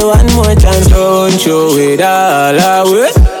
One 0.00 0.32
more 0.34 0.54
chance, 0.56 0.88
don't 0.88 1.32
throw 1.38 1.76
it 1.76 2.00
all 2.00 2.56
away. 2.56 3.35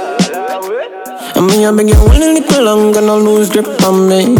I 1.36 1.40
mean, 1.40 1.66
I 1.66 1.70
beg 1.70 1.90
you 1.90 1.96
one 1.96 2.18
little 2.18 2.64
longer, 2.64 3.02
no 3.02 3.18
lose 3.18 3.50
grip 3.50 3.68
on 3.84 4.08
me. 4.08 4.34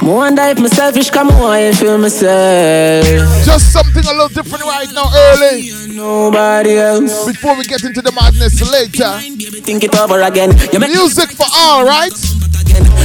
More 0.00 0.24
wonder 0.24 0.40
if 0.48 0.58
my 0.58 0.68
selfish 0.68 1.10
come 1.10 1.28
away 1.28 1.68
and 1.68 1.76
feel 1.76 1.98
myself. 1.98 3.04
Just 3.44 3.70
something 3.70 4.02
a 4.06 4.12
little 4.12 4.28
different 4.28 4.64
right 4.64 4.88
now, 4.94 5.12
early. 5.12 5.68
Nobody 5.94 6.78
else. 6.78 7.26
Before 7.26 7.58
we 7.58 7.64
get 7.64 7.84
into 7.84 8.00
the 8.00 8.10
madness 8.12 8.56
later. 8.72 9.20
Think 9.60 9.84
it 9.84 9.94
over 10.00 10.22
again. 10.22 10.56
You 10.72 10.80
Music 10.80 11.30
for 11.32 11.44
all, 11.52 11.84
right? 11.84 12.08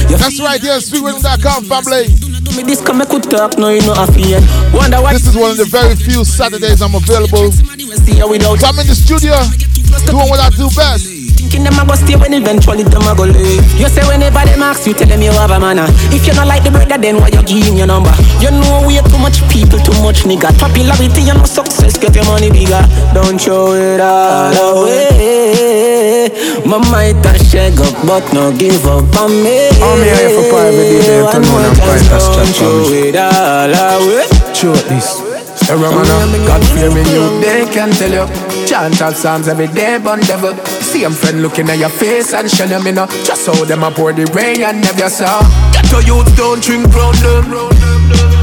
That's 0.08 0.40
right 0.40 0.62
here, 0.62 0.80
sweetriddim.com 0.80 1.64
family. 1.64 2.08
Me 2.56 2.62
this 2.62 2.80
come 2.80 3.02
I 3.02 3.04
could 3.04 3.24
talk, 3.24 3.58
no 3.58 3.68
you 3.68 3.82
know 3.82 3.92
I 3.92 4.06
feel. 4.06 4.40
Wonder 4.72 5.02
why. 5.02 5.12
This 5.12 5.26
is 5.26 5.36
one 5.36 5.50
of 5.50 5.58
the 5.58 5.66
very 5.66 5.94
few 5.94 6.24
Saturdays 6.24 6.80
I'm 6.80 6.94
available. 6.94 7.52
So 7.52 7.66
I'm 8.24 8.78
in 8.80 8.86
the 8.88 8.96
studio 8.96 9.36
doing 10.02 10.28
what 10.28 10.40
I 10.40 10.50
do 10.50 10.68
best. 10.74 11.06
Thinking 11.38 11.64
them 11.64 11.78
a 11.78 11.84
go 11.86 11.94
stay 11.94 12.16
when 12.16 12.32
eventually 12.34 12.82
them 12.84 13.06
a 13.06 13.14
go 13.14 13.24
leave. 13.24 13.62
You 13.78 13.88
say 13.88 14.02
whenever 14.06 14.42
them 14.44 14.62
ask 14.62 14.86
you, 14.86 14.94
tell 14.94 15.06
them 15.06 15.22
you 15.22 15.30
have 15.32 15.50
a 15.50 15.58
manner. 15.60 15.86
Ah. 15.86 16.14
If 16.14 16.26
you 16.26 16.34
not 16.34 16.46
like 16.46 16.64
the 16.64 16.70
brother, 16.70 16.98
then 16.98 17.20
why 17.20 17.28
you 17.28 17.42
give 17.42 17.66
him 17.66 17.76
your 17.76 17.86
number? 17.86 18.12
You 18.40 18.50
know 18.50 18.82
we 18.86 18.98
are 18.98 19.06
too 19.06 19.18
much 19.18 19.42
people, 19.50 19.78
too 19.78 19.94
much 20.02 20.24
nigga. 20.24 20.50
Popularity, 20.58 21.22
you 21.22 21.34
know 21.34 21.44
success, 21.44 21.98
get 21.98 22.14
your 22.14 22.24
money 22.26 22.50
bigger. 22.50 22.82
Don't 23.12 23.38
show 23.40 23.74
it 23.74 24.00
all 24.00 24.82
away. 24.82 26.30
My 26.64 26.78
might 26.90 27.20
a 27.26 27.38
shake 27.44 27.78
up, 27.78 27.94
but 28.06 28.24
no 28.32 28.50
give 28.56 28.86
up 28.86 29.04
on 29.20 29.30
me. 29.42 29.68
Me 30.00 30.08
here 30.08 30.32
for 30.32 30.48
private 30.48 30.88
DJ, 30.90 31.30
turn 31.30 31.44
on 31.44 31.64
and 31.64 31.76
fight 31.78 32.10
us 32.12 32.26
Don't 32.34 32.54
show 32.54 32.88
it 32.88 33.16
all 33.16 33.68
away. 33.68 34.26
Show 34.54 34.72
this. 34.88 35.33
Every 35.64 35.88
man, 35.88 36.46
God 36.46 36.62
fearing 36.76 37.08
you, 37.08 37.40
they 37.40 37.64
can 37.72 37.90
tell 37.90 38.12
you. 38.12 38.26
Chant 38.66 39.00
out 39.00 39.14
psalms 39.16 39.48
every 39.48 39.66
day, 39.68 39.98
but 39.98 40.20
devil. 40.26 40.54
See, 40.84 41.04
I'm 41.04 41.12
friend 41.12 41.40
looking 41.42 41.68
at 41.70 41.78
your 41.78 41.88
face 41.88 42.34
and 42.34 42.50
shell 42.50 42.68
you, 42.68 42.82
me 42.84 42.92
know. 42.92 43.06
Just 43.24 43.46
how 43.46 43.64
them 43.64 43.82
a 43.82 43.90
pour 43.90 44.12
the 44.12 44.26
rain 44.36 44.62
and 44.62 44.82
never 44.82 45.08
saw. 45.08 45.40
Get 45.72 45.88
to 45.88 46.04
youth, 46.04 46.28
don't 46.36 46.62
drink 46.62 46.92
round 46.94 47.16
them. 47.24 47.48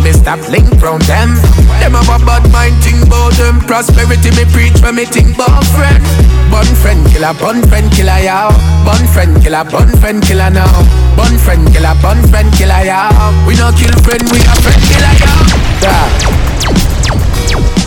Mr. 0.01 0.33
Blink 0.49 0.69
round 0.81 1.03
them. 1.03 1.37
Them 1.77 1.93
have 1.93 2.09
a 2.09 2.17
bad 2.25 2.41
mind, 2.51 2.73
think 2.81 3.05
about 3.05 3.33
them. 3.37 3.61
Prosperity, 3.69 4.33
me 4.33 4.49
preach 4.49 4.73
when 4.81 4.95
me 4.95 5.05
think 5.05 5.35
about 5.35 5.63
friend. 5.77 6.01
Bun 6.49 6.65
friend 6.81 7.05
killer, 7.13 7.37
bun 7.37 7.61
friend 7.69 7.85
killer, 7.93 8.17
yow. 8.17 8.49
Bun 8.81 9.05
friend 9.13 9.37
killer, 9.45 9.63
bun 9.69 9.93
friend 10.01 10.25
killer 10.25 10.49
now. 10.49 10.73
Bun 11.15 11.37
friend 11.37 11.69
killer, 11.69 11.93
bun 12.01 12.17
friend 12.33 12.49
killer, 12.57 12.81
yow. 12.81 13.13
We 13.45 13.53
no 13.61 13.69
kill 13.77 13.93
friend, 14.01 14.25
we 14.33 14.41
a 14.41 14.55
friend 14.57 14.81
killer, 14.89 15.13
yow. 15.21 15.37
Yeah. 15.85 16.40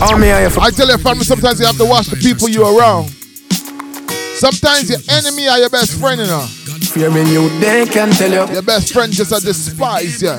Oh, 0.01 0.17
me, 0.19 0.31
I, 0.31 0.45
I 0.45 0.69
tell 0.71 0.87
your 0.87 0.97
family, 0.97 1.23
sometimes 1.23 1.59
you 1.59 1.65
have 1.65 1.77
to 1.77 1.85
watch 1.85 2.07
the 2.07 2.17
people 2.17 2.49
you're 2.49 2.77
around. 2.77 3.09
Sometimes 4.35 4.89
your 4.89 4.99
enemy 5.09 5.47
are 5.47 5.59
your 5.59 5.69
best 5.69 5.99
friend, 5.99 6.19
you 6.19 6.27
know. 6.27 6.45
Fearing 6.91 7.27
you, 7.27 7.47
they 7.59 7.85
can 7.85 8.11
tell 8.11 8.31
you. 8.31 8.53
Your 8.53 8.61
best 8.61 8.91
friend 8.93 9.11
just 9.11 9.31
a 9.31 9.39
despise 9.39 10.21
you. 10.21 10.35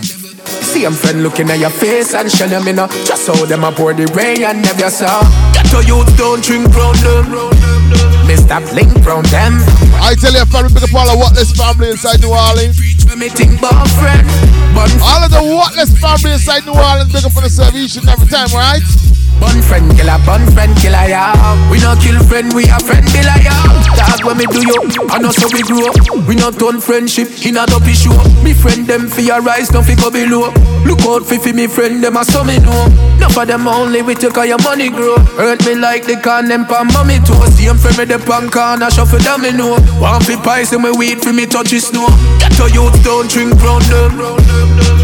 See, 0.62 0.85
I'm 0.85 0.92
friend 0.92 1.23
looking 1.23 1.50
at 1.50 1.59
your 1.59 1.71
face 1.71 2.14
and 2.14 2.30
shell 2.30 2.50
you, 2.50 2.62
me 2.64 2.73
know. 2.73 2.88
Just 3.09 3.26
how 3.26 3.45
them 3.47 3.64
a 3.64 3.73
pour 3.73 3.95
the 3.95 4.06
rain 4.12 4.45
and 4.45 4.62
never 4.62 4.90
saw. 4.90 5.23
Get 5.54 5.66
to 5.73 5.80
youth, 5.85 6.16
don't 6.16 6.45
drink 6.45 6.68
round 6.76 6.99
them. 6.99 7.25
Mr. 8.28 8.61
Blink 8.71 8.92
round 9.06 9.26
them. 9.26 9.56
I 10.02 10.14
tell 10.21 10.33
your 10.33 10.47
family, 10.47 10.75
pick 10.75 10.85
up 10.85 10.95
all 10.95 11.09
of 11.09 11.18
what 11.18 11.35
this 11.35 11.52
family 11.52 11.90
inside 11.90 12.21
New 12.21 12.35
Orleans. 12.35 12.96
All 15.03 15.23
of 15.23 15.31
the 15.31 15.41
Whatless 15.41 15.95
family 15.99 16.33
inside 16.33 16.67
New 16.67 16.75
Orleans, 16.75 17.15
up 17.25 17.33
for 17.33 17.41
the 17.41 17.51
service 17.51 17.97
every 17.97 18.27
time, 18.27 18.49
right? 18.53 18.83
Bun 19.40 19.61
friend 19.62 19.87
killer, 19.97 20.19
bun 20.25 20.45
friend 20.52 20.75
killer, 20.78 21.07
yeah. 21.09 21.33
We 21.71 21.78
no 21.78 21.95
kill 22.00 22.19
friend, 22.25 22.52
we 22.55 22.64
a 22.64 22.78
friend 22.81 23.07
killer, 23.07 23.37
yeah. 23.43 23.62
Dog 23.97 24.25
when 24.25 24.38
me 24.38 24.47
do 24.47 24.61
you, 24.64 24.81
I 25.11 25.19
know 25.19 25.31
so 25.31 25.49
we 25.52 25.62
grow. 25.62 25.93
We 26.26 26.35
not 26.37 26.59
turn 26.59 26.81
friendship 26.81 27.28
in 27.45 27.57
a 27.57 27.66
dopey 27.66 27.93
show. 27.95 28.16
Me 28.43 28.55
friend 28.55 28.87
them 28.87 29.09
fi 29.09 29.23
your 29.23 29.43
rise, 29.43 29.69
don't 29.69 29.85
fi 29.85 29.95
go 29.95 30.11
below. 30.11 30.52
Look 30.85 31.02
out 31.05 31.26
fi 31.26 31.38
fi 31.38 31.52
me 31.52 31.66
friend 31.66 32.02
them 32.02 32.16
a 32.16 32.25
so 32.25 32.45
me 32.45 32.59
know. 32.59 32.88
No 33.21 33.28
for 33.28 33.45
them 33.45 33.66
only 33.69 34.02
we 34.02 34.14
take 34.14 34.37
all 34.37 34.47
your 34.47 34.61
money 34.62 34.88
grow. 34.88 35.16
Hurt 35.37 35.64
me 35.66 35.75
like 35.75 36.07
the 36.07 36.16
can 36.16 36.49
them 36.49 36.64
pan 36.64 36.88
mommy 36.93 37.19
toe. 37.21 37.45
Same 37.52 37.76
friend 37.76 37.99
me 37.99 38.05
the 38.05 38.19
pan 38.19 38.49
corner 38.49 38.90
shuffle 38.90 39.19
them 39.19 39.43
me 39.43 39.52
know. 39.52 39.76
Want 40.00 40.25
fi 40.25 40.37
pies 40.37 40.73
and 40.73 40.83
me 40.83 40.90
weed 40.97 41.21
fi 41.21 41.33
me 41.33 41.47
touch 41.47 41.73
it 41.73 41.83
snow. 41.83 42.09
Get 42.40 42.52
to 42.57 42.71
youth, 42.73 42.97
don't 43.05 43.28
drink 43.28 43.61
round 43.61 43.85
them. 43.93 44.16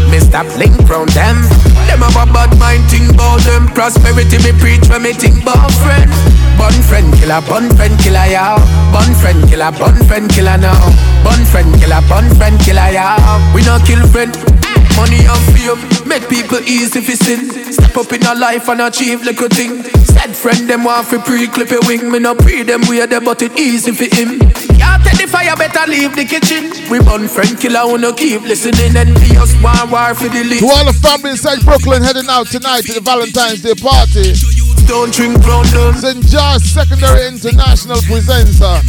Mr. 0.09 0.41
Blink 0.55 0.77
round 0.89 1.09
them. 1.09 1.41
Them 1.89 1.99
have 2.05 2.15
a 2.15 2.25
bad 2.31 2.57
mind, 2.59 2.85
think 2.89 3.11
about 3.11 3.41
them. 3.41 3.67
Prosperity 3.73 4.22
me 4.31 4.51
preach 4.59 4.87
when 4.89 5.03
me 5.03 5.13
think 5.13 5.41
about 5.41 5.71
friend. 5.83 6.09
Bun 6.57 6.73
friend 6.87 7.13
killer, 7.15 7.41
bun 7.41 7.69
friend 7.75 7.99
killer, 7.99 8.25
yeah. 8.29 8.57
Bun 8.91 9.13
friend 9.15 9.49
killer, 9.49 9.71
bun 9.71 9.95
friend 10.07 10.29
killer 10.29 10.57
now. 10.57 10.79
Bun 11.23 11.43
friend 11.45 11.73
killer, 11.79 12.01
bun 12.07 12.29
friend 12.35 12.59
killer, 12.59 12.89
yeah. 12.91 13.53
We 13.53 13.63
no 13.63 13.79
kill 13.85 14.05
friend. 14.07 14.62
Money 14.97 15.25
and 15.25 15.43
fame 15.53 16.07
make 16.07 16.29
people 16.29 16.59
easy 16.59 17.01
fi 17.01 17.15
sin. 17.15 17.73
Step 17.73 17.97
up 17.97 18.11
in 18.13 18.23
a 18.23 18.35
life 18.35 18.69
and 18.69 18.81
achieve 18.81 19.23
little 19.23 19.49
thing. 19.49 19.83
Said 20.05 20.35
friend 20.35 20.69
them 20.69 20.83
want 20.83 21.07
fi 21.07 21.17
pre-clip 21.17 21.71
a 21.71 21.79
wing. 21.87 22.11
Me 22.11 22.19
no 22.19 22.35
pre 22.35 22.63
them 22.63 22.81
way 22.87 23.05
there, 23.05 23.21
but 23.21 23.41
it 23.41 23.57
easy 23.57 23.91
for 23.91 24.05
him. 24.15 24.39
Can't 24.77 25.03
take 25.03 25.17
the 25.17 25.27
fire, 25.27 25.55
better 25.55 25.89
leave 25.89 26.15
the 26.15 26.25
kitchen. 26.25 26.71
We 26.89 26.99
bun 26.99 27.27
friend 27.27 27.57
killer, 27.59 27.89
who 27.89 27.97
no 27.97 28.13
keep 28.13 28.43
listening 28.43 28.95
and 28.95 29.13
be 29.15 29.35
us 29.37 29.53
war 29.61 29.73
war 29.89 30.13
for 30.13 30.29
the 30.29 30.43
lead. 30.43 30.59
To 30.59 30.67
all 30.67 30.85
the 30.85 30.93
family 30.93 31.31
inside 31.31 31.65
Brooklyn 31.65 32.03
heading 32.03 32.29
out 32.29 32.47
tonight 32.47 32.85
to 32.85 32.93
the 32.93 33.01
Valentine's 33.01 33.61
Day 33.61 33.75
party. 33.75 34.62
Don't 34.87 35.11
drink 35.13 35.37
round 35.47 35.67
them. 35.69 35.95
St. 35.95 36.25
George 36.27 36.61
Secondary 36.61 37.27
International 37.27 37.97
presents 38.03 38.61
a 38.61 38.81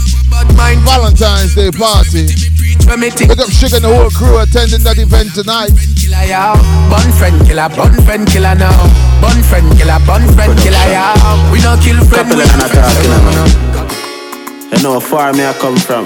Valentine's 0.85 1.55
Day 1.55 1.71
party. 1.71 2.27
Pick 2.85 3.39
up 3.39 3.49
Sugar 3.49 3.77
and 3.77 3.85
the 3.85 3.91
whole 3.91 4.11
crew 4.11 4.39
attending 4.39 4.83
that 4.85 4.99
event 4.99 5.33
tonight. 5.35 5.73
Killer, 5.97 6.25
yeah. 6.29 6.55
Bun 6.91 7.09
friend 7.17 7.39
killer, 7.47 7.69
bun 7.71 7.95
friend 8.05 8.27
killer 8.29 8.55
now. 8.55 8.77
Bun 9.23 9.41
friend 9.43 9.67
killer, 9.79 9.99
bun 10.05 10.21
friend 10.35 10.53
killer, 10.61 10.87
yeah. 10.93 11.15
We 11.51 11.63
no 11.63 11.79
kill 11.81 11.97
friend. 12.05 12.29
Couple 12.29 12.45
of 12.45 12.51
talking, 12.69 13.09
You 14.69 14.83
know 14.83 14.99
how 14.99 15.01
far 15.01 15.33
me 15.33 15.45
I 15.47 15.55
come 15.55 15.77
from. 15.77 16.05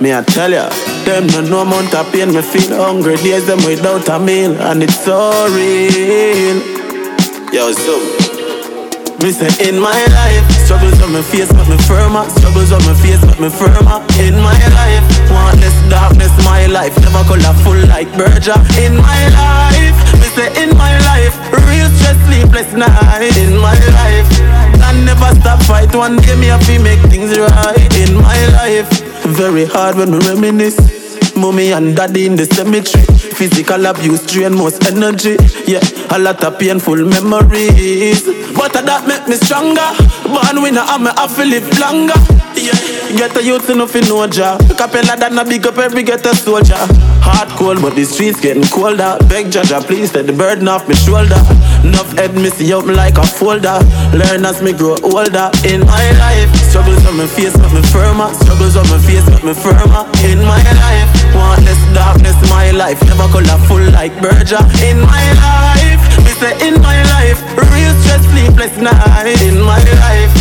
Me 0.00 0.12
I 0.12 0.22
tell 0.22 0.52
ya, 0.52 0.68
them 1.04 1.26
no 1.28 1.40
no 1.40 1.60
amount 1.62 1.94
of 1.94 2.06
pain. 2.12 2.32
Me 2.32 2.42
feel 2.42 2.76
hungry 2.76 3.16
days 3.16 3.46
them 3.46 3.64
without 3.64 4.08
a 4.08 4.18
meal, 4.18 4.52
and 4.60 4.82
it's 4.82 5.00
so 5.02 5.48
real. 5.50 6.60
Yo, 7.52 7.72
zoom. 7.72 8.25
Me 9.22 9.32
say 9.32 9.48
in 9.66 9.80
my 9.80 9.96
life, 10.12 10.44
struggles 10.64 11.00
on 11.00 11.12
my 11.12 11.22
face, 11.22 11.48
but 11.50 11.66
me 11.68 11.76
firmer. 11.88 12.28
Struggles 12.36 12.70
on 12.70 12.84
my 12.84 12.94
face, 13.00 13.20
but 13.24 13.40
me 13.40 13.48
firmer. 13.48 14.04
In 14.20 14.36
my 14.36 14.60
life, 14.76 15.04
want 15.32 15.56
less 15.58 15.74
darkness, 15.88 16.30
my 16.44 16.66
life 16.66 16.92
never 17.00 17.24
colorful 17.24 17.80
like 17.88 18.12
Berger. 18.12 18.60
In 18.76 18.96
my 18.96 19.20
life, 19.32 19.96
me 20.20 20.28
say 20.36 20.52
in 20.62 20.76
my 20.76 20.92
life, 21.08 21.32
real 21.64 21.88
stress, 21.96 22.18
sleepless 22.28 22.70
night. 22.76 23.32
In 23.40 23.56
my 23.56 23.78
life, 23.96 24.28
I 24.84 24.92
never 25.04 25.32
stop 25.40 25.62
fight. 25.62 25.94
One 25.94 26.16
day 26.18 26.36
me 26.36 26.46
have 26.46 26.64
to 26.66 26.78
make 26.78 27.00
things 27.08 27.36
right. 27.38 27.88
In 27.96 28.14
my 28.20 28.38
life, 28.60 28.88
very 29.24 29.64
hard 29.64 29.96
when 29.96 30.12
we 30.12 30.18
reminisce. 30.28 31.05
Mommy 31.36 31.72
and 31.72 31.94
daddy 31.94 32.26
in 32.26 32.36
the 32.36 32.46
cemetery. 32.46 33.04
Physical 33.36 33.84
abuse 33.86 34.24
drain 34.26 34.54
most 34.54 34.84
energy. 34.86 35.36
Yeah, 35.66 35.84
a 36.10 36.18
lot 36.18 36.42
of 36.42 36.58
painful 36.58 36.96
memories. 36.96 38.24
But 38.56 38.72
that 38.72 39.04
make 39.06 39.28
me 39.28 39.36
stronger. 39.36 39.84
Born 40.24 40.62
winner, 40.62 40.80
I'm 40.80 41.06
a 41.06 41.12
to 41.12 41.44
live 41.44 41.68
longer. 41.78 42.16
Yeah, 42.56 42.72
get 43.12 43.36
a 43.36 43.42
youth 43.44 43.68
enough 43.68 43.94
in 43.94 44.08
no 44.08 44.26
job. 44.26 44.60
Capella 44.80 45.16
that 45.16 45.36
a 45.36 45.44
big 45.44 45.66
up 45.66 45.76
every 45.76 46.02
get 46.02 46.24
a 46.24 46.34
soldier. 46.34 46.80
Hard 47.20 47.48
cold, 47.60 47.82
but 47.82 47.94
the 47.94 48.04
streets 48.04 48.40
getting 48.40 48.64
colder. 48.72 49.18
Beg 49.28 49.52
Jaja, 49.52 49.84
please 49.84 50.10
take 50.10 50.26
the 50.26 50.32
burden 50.32 50.68
off 50.68 50.88
my 50.88 50.94
shoulder. 50.94 51.36
Enough 51.84 52.16
head 52.16 52.34
missy 52.34 52.72
up 52.72 52.86
like 52.86 53.18
a 53.18 53.26
folder. 53.26 53.76
Learn 54.16 54.46
as 54.48 54.62
me 54.62 54.72
grow 54.72 54.96
older. 55.04 55.52
In 55.68 55.84
my 55.84 56.06
life, 56.16 56.48
struggles 56.64 57.04
on 57.04 57.20
my 57.20 57.26
face, 57.28 57.52
but 57.52 57.68
me 57.76 57.82
firmer. 57.92 58.32
Struggles 58.40 58.76
on 58.76 58.88
my 58.88 58.98
face, 59.04 59.26
but 59.28 59.44
me 59.44 59.52
firmer. 59.52 60.08
In 60.24 60.40
my 60.40 60.62
life, 60.80 61.12
want 61.36 61.64
less 61.64 61.82
darkness, 61.94 62.36
my 62.50 62.70
life 62.72 63.00
never 63.04 63.28
colorful 63.28 63.82
like 63.92 64.12
Berger. 64.20 64.62
In 64.88 65.00
my 65.00 65.26
life, 65.44 66.02
me 66.24 66.32
say 66.40 66.52
in 66.66 66.80
my 66.80 66.98
life, 67.14 67.38
real 67.72 67.94
stress, 68.02 68.24
sleepless 68.32 68.74
night. 68.78 69.40
In 69.42 69.60
my 69.60 69.80
life, 70.02 70.32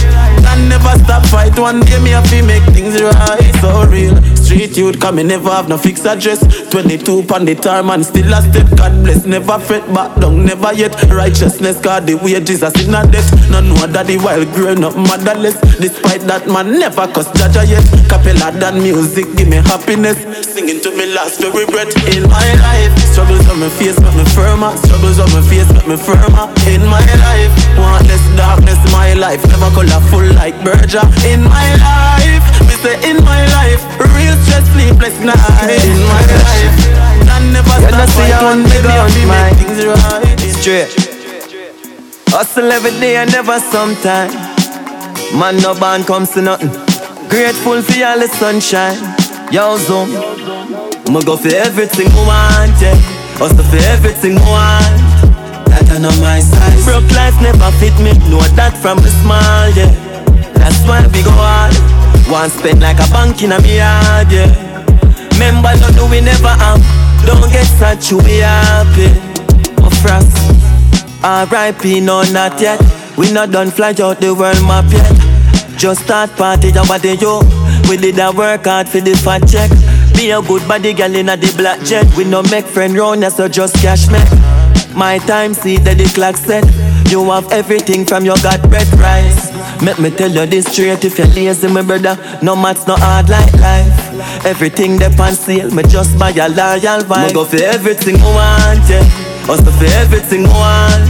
never 0.69 0.93
stop 1.03 1.25
fight. 1.27 1.57
One 1.59 1.79
day 1.81 1.99
me 2.01 2.11
have 2.11 2.29
to 2.29 2.41
make 2.43 2.63
things 2.73 3.01
right. 3.01 3.55
So 3.61 3.85
real. 3.85 4.15
Street 4.35 4.77
youth 4.77 4.99
come 4.99 5.15
me 5.15 5.23
never 5.23 5.49
have 5.49 5.67
no 5.67 5.77
fixed 5.77 6.05
address. 6.05 6.39
22 6.69 7.23
pound 7.23 7.47
the 7.47 7.55
time 7.55 7.89
and 7.89 8.05
still 8.05 8.31
a 8.33 8.41
step. 8.41 8.67
God 8.77 9.03
bless, 9.03 9.25
never 9.25 9.57
fret 9.59 9.85
back 9.93 10.13
down, 10.19 10.45
never 10.45 10.71
yet. 10.73 10.93
Righteousness, 11.09 11.79
God, 11.79 12.05
the 12.05 12.15
wages 12.15 12.61
are 12.61 12.71
sin 12.71 12.93
a 12.93 13.05
debt. 13.07 13.25
No 13.49 13.61
know 13.61 13.87
daddy 13.87 14.17
while 14.17 14.45
growing 14.53 14.83
up 14.83 14.95
motherless. 14.95 15.57
Despite 15.79 16.21
that, 16.29 16.47
man 16.47 16.77
never 16.79 17.07
cuss 17.07 17.27
Jaja 17.33 17.65
yet. 17.67 17.85
Capella 18.09 18.51
that 18.59 18.75
music 18.75 19.25
give 19.35 19.49
me 19.49 19.57
happiness. 19.57 20.17
Singing 20.45 20.79
to 20.81 20.91
me 20.91 21.09
last 21.13 21.41
very 21.41 21.65
breath 21.65 21.95
in 22.13 22.23
my 22.29 22.49
life. 22.61 22.93
Struggles 23.11 23.47
on 23.49 23.59
my 23.59 23.69
face, 23.69 23.97
but 23.97 24.13
me 24.13 24.25
firmer. 24.35 24.75
Struggles 24.85 25.19
on 25.19 25.29
my 25.33 25.41
face, 25.49 25.67
but 25.73 25.87
me 25.87 25.97
firmer. 25.97 26.45
In 26.69 26.85
my 26.85 27.01
life, 27.01 27.51
want 27.77 28.05
less 28.07 28.23
darkness, 28.37 28.79
my 28.91 29.13
life 29.13 29.41
never 29.47 29.71
colorful 29.75 30.25
like 30.35 30.54
Berger. 30.63 31.05
In 31.27 31.43
my 31.43 31.67
life, 31.81 32.45
me 32.67 32.75
say 32.83 32.95
in 33.09 33.17
my 33.23 33.41
life, 33.57 33.81
real 34.15 34.35
stress, 34.45 34.65
sleepless 34.73 35.17
night 35.19 35.83
in 35.83 35.99
my 36.07 36.23
life. 36.45 36.75
I 37.27 37.39
never 37.51 37.75
stop 37.83 38.09
fighting, 38.15 38.63
baby, 38.69 38.87
I 38.87 39.07
be 39.11 39.23
make 39.27 39.57
things 39.59 39.85
right. 39.85 40.39
Straight. 40.61 40.91
Hustle 42.29 42.71
every 42.71 42.91
day 42.99 43.17
and 43.17 43.31
never 43.31 43.59
sometime. 43.59 44.31
Man, 45.37 45.57
no 45.57 45.73
band 45.73 46.05
comes 46.05 46.31
to 46.31 46.41
nothing. 46.41 46.69
Grateful 47.29 47.81
for 47.81 48.03
all 48.05 48.19
the 48.19 48.27
sunshine. 48.27 48.97
Yo, 49.51 49.77
zoom. 49.77 50.09
I'ma 51.07 51.21
go 51.21 51.37
for 51.37 51.53
everything 51.53 52.07
I 52.11 52.21
want, 52.27 52.81
yeah. 52.81 52.95
Hustle 53.37 53.63
for 53.63 53.81
everything 53.93 54.37
I 54.37 54.49
want. 54.49 54.95
That 55.69 55.89
I 55.91 55.97
know 55.99 56.13
my 56.21 56.39
size. 56.39 56.85
Broke 56.85 57.09
life 57.11 57.35
never 57.41 57.71
fit 57.79 57.95
me. 57.99 58.13
Know 58.29 58.41
that 58.55 58.77
from 58.77 58.97
the 58.99 59.09
small, 59.21 59.69
yeah. 59.75 60.04
That's 60.65 60.81
why 60.89 61.05
we 61.13 61.21
go 61.21 61.29
hard. 61.29 61.77
Want 62.25 62.51
spend 62.51 62.81
like 62.81 62.97
a 62.97 63.05
bank 63.13 63.43
in 63.43 63.51
a 63.51 63.61
yard, 63.61 64.31
yeah. 64.33 64.49
Remember, 65.37 65.69
no 65.77 65.93
do 65.93 66.09
we 66.09 66.21
never 66.21 66.49
have. 66.57 66.81
Don't 67.21 67.51
get 67.53 67.69
sad, 67.77 68.01
you 68.09 68.17
be 68.25 68.41
happy. 68.41 69.13
Oh, 69.77 69.93
frost. 70.01 70.33
R.I.P. 71.23 72.01
no 72.01 72.23
not 72.33 72.59
yet. 72.59 72.81
We 73.15 73.31
not 73.31 73.51
done 73.51 73.69
fly 73.69 73.93
out 74.01 74.19
the 74.19 74.33
world 74.33 74.59
map 74.65 74.89
yet. 74.91 75.77
Just 75.77 76.05
start 76.05 76.31
party, 76.31 76.69
your 76.69 76.85
body 76.85 77.13
yo. 77.13 77.41
We 77.87 77.97
did 77.97 78.17
a 78.17 78.31
work 78.31 78.65
hard 78.65 78.89
for 78.89 79.01
the 79.01 79.13
fat 79.15 79.47
check. 79.47 79.69
Be 80.17 80.31
a 80.31 80.41
good 80.41 80.67
body 80.67 80.93
girl 80.93 81.13
in 81.13 81.29
a 81.29 81.37
the 81.37 81.53
black 81.57 81.79
jet. 81.81 82.07
We 82.17 82.23
no 82.23 82.41
make 82.43 82.65
friend 82.65 82.97
round 82.97 83.21
ya, 83.21 83.29
so 83.29 83.47
just 83.47 83.75
cash 83.75 84.07
me. 84.07 84.17
My 84.95 85.19
time 85.19 85.53
see 85.53 85.77
that 85.77 85.99
the 85.99 86.05
clock 86.15 86.37
set. 86.37 86.65
You 87.11 87.29
have 87.29 87.51
everything 87.51 88.03
from 88.03 88.25
your 88.25 88.37
God 88.41 88.67
bread 88.67 88.87
rice. 88.97 89.34
Make 89.83 89.99
me 89.99 90.09
tell 90.09 90.31
you 90.31 90.45
this 90.45 90.65
straight 90.65 91.03
if 91.05 91.17
you're 91.17 91.27
lazy, 91.27 91.67
my 91.67 91.81
brother. 91.81 92.17
No 92.41 92.55
maths, 92.55 92.87
no 92.87 92.95
hard 92.95 93.29
like 93.29 93.53
life. 93.53 94.45
Everything 94.45 94.97
they 94.97 95.07
on 95.17 95.33
sale, 95.33 95.69
me 95.71 95.83
just 95.83 96.17
buy 96.17 96.31
a 96.31 96.49
loyal 96.49 97.01
vibe. 97.03 97.27
Me 97.27 97.33
go 97.33 97.45
for 97.45 97.61
everything 97.61 98.15
I 98.19 98.29
want, 98.33 98.89
yeah. 98.89 99.03
Hustle 99.45 99.71
for 99.73 99.85
everything 100.01 100.45
I 100.45 100.53
want. 100.57 101.05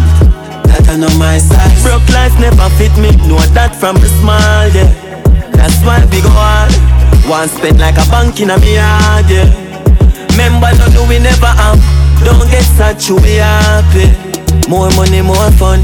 That 0.68 0.90
I 0.90 0.98
know 0.98 1.10
my 1.18 1.38
size. 1.38 1.84
Broke 1.84 2.08
life 2.10 2.36
never 2.40 2.68
fit 2.76 2.92
me, 2.98 3.12
know 3.30 3.40
that 3.54 3.76
from 3.76 3.96
the 3.96 4.10
small, 4.20 4.68
yeah. 4.76 4.92
That's 5.52 5.80
why 5.86 6.04
we 6.12 6.22
go 6.22 6.30
hard. 6.34 6.74
Want 7.30 7.52
spend 7.52 7.80
like 7.80 7.96
a 7.96 8.06
bank 8.12 8.42
in 8.42 8.50
a 8.50 8.58
me 8.60 8.76
yard, 8.76 9.30
yeah. 9.30 9.48
Remember, 10.32 10.68
no 10.76 10.90
do 10.92 11.08
we 11.08 11.20
never 11.20 11.48
have. 11.48 11.80
Don't 12.26 12.50
get 12.52 12.66
you 13.08 13.16
be 13.22 13.40
happy. 13.40 14.35
More 14.68 14.90
money, 14.96 15.22
more 15.22 15.52
fun. 15.52 15.80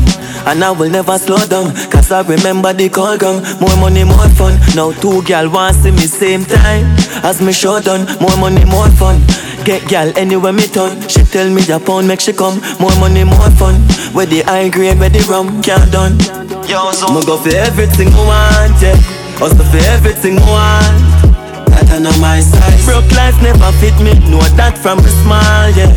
And 0.48 0.64
I 0.64 0.72
will 0.72 0.90
never 0.90 1.20
slow 1.20 1.38
down 1.46 1.70
Cause 1.92 2.12
I 2.12 2.22
remember 2.22 2.74
the 2.74 2.90
call 2.90 3.16
come 3.16 3.44
More 3.62 3.78
money, 3.78 4.04
more 4.04 4.28
fun. 4.34 4.58
Now 4.76 4.92
two 4.92 5.22
gal 5.22 5.52
want 5.52 5.76
see 5.76 5.92
me 5.92 6.10
same 6.10 6.44
time 6.46 6.86
As 7.22 7.42
me 7.42 7.54
show 7.54 7.80
done. 7.80 8.10
More 8.20 8.36
money, 8.38 8.66
more 8.66 8.90
fun. 8.98 9.22
Get 9.64 9.88
gal 9.88 10.12
anywhere 10.18 10.52
me 10.54 10.66
turn. 10.66 10.98
She 11.08 11.22
tell 11.24 11.48
me 11.50 11.62
a 11.70 11.80
pound 11.80 12.08
make 12.08 12.22
she 12.22 12.34
come. 12.34 12.58
More 12.80 12.96
money, 12.98 13.24
more 13.24 13.52
fun. 13.62 13.76
Where 14.18 14.26
the 14.26 14.42
high 14.42 14.70
grade, 14.70 14.98
where 14.98 15.10
the 15.10 15.22
rum 15.30 15.62
can't 15.62 15.92
done. 15.92 16.18
Yo, 16.66 16.92
so 16.92 17.06
go 17.22 17.38
for 17.38 17.54
everything 17.54 18.10
I 18.10 18.26
want, 18.26 18.82
yeah. 18.82 18.98
Hustle 19.38 19.62
for 19.70 19.78
everything 19.94 20.40
I 20.42 20.50
want. 20.50 21.70
That 21.70 21.92
I 21.94 22.00
know 22.00 22.18
my 22.18 22.40
size. 22.42 22.86
Broke 22.86 23.12
life 23.14 23.38
never 23.46 23.70
fit 23.78 23.94
me. 24.02 24.18
Know 24.32 24.42
that 24.58 24.76
from 24.82 24.98
the 24.98 25.14
small, 25.22 25.70
yeah. 25.78 25.94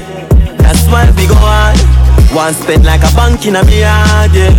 That's 0.60 0.84
why 0.92 1.08
we 1.16 1.26
go 1.26 1.34
hard 1.34 1.93
want 2.34 2.56
spend 2.56 2.84
like 2.84 3.02
a 3.02 3.14
bank 3.14 3.46
in 3.46 3.56
a 3.56 3.64
me 3.64 3.80
yard, 3.80 4.34
yeah. 4.34 4.50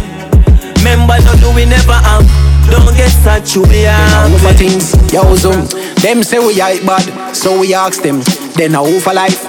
Remember, 0.80 1.20
no 1.28 1.36
do 1.44 1.54
we 1.54 1.66
never 1.66 1.94
have. 1.94 2.26
Don't 2.72 2.96
get 2.96 3.12
sad, 3.12 3.46
you 3.54 3.64
be 3.68 3.86
over 3.86 4.54
things, 4.54 4.96
yo 5.12 5.36
zoom. 5.36 5.68
Them 6.02 6.24
say 6.24 6.40
we 6.40 6.60
are 6.62 6.80
bad, 6.86 7.36
so 7.36 7.60
we 7.60 7.74
ask 7.74 8.02
them. 8.02 8.22
Then 8.56 8.76
I 8.76 8.80
over 8.80 9.14
life. 9.14 9.44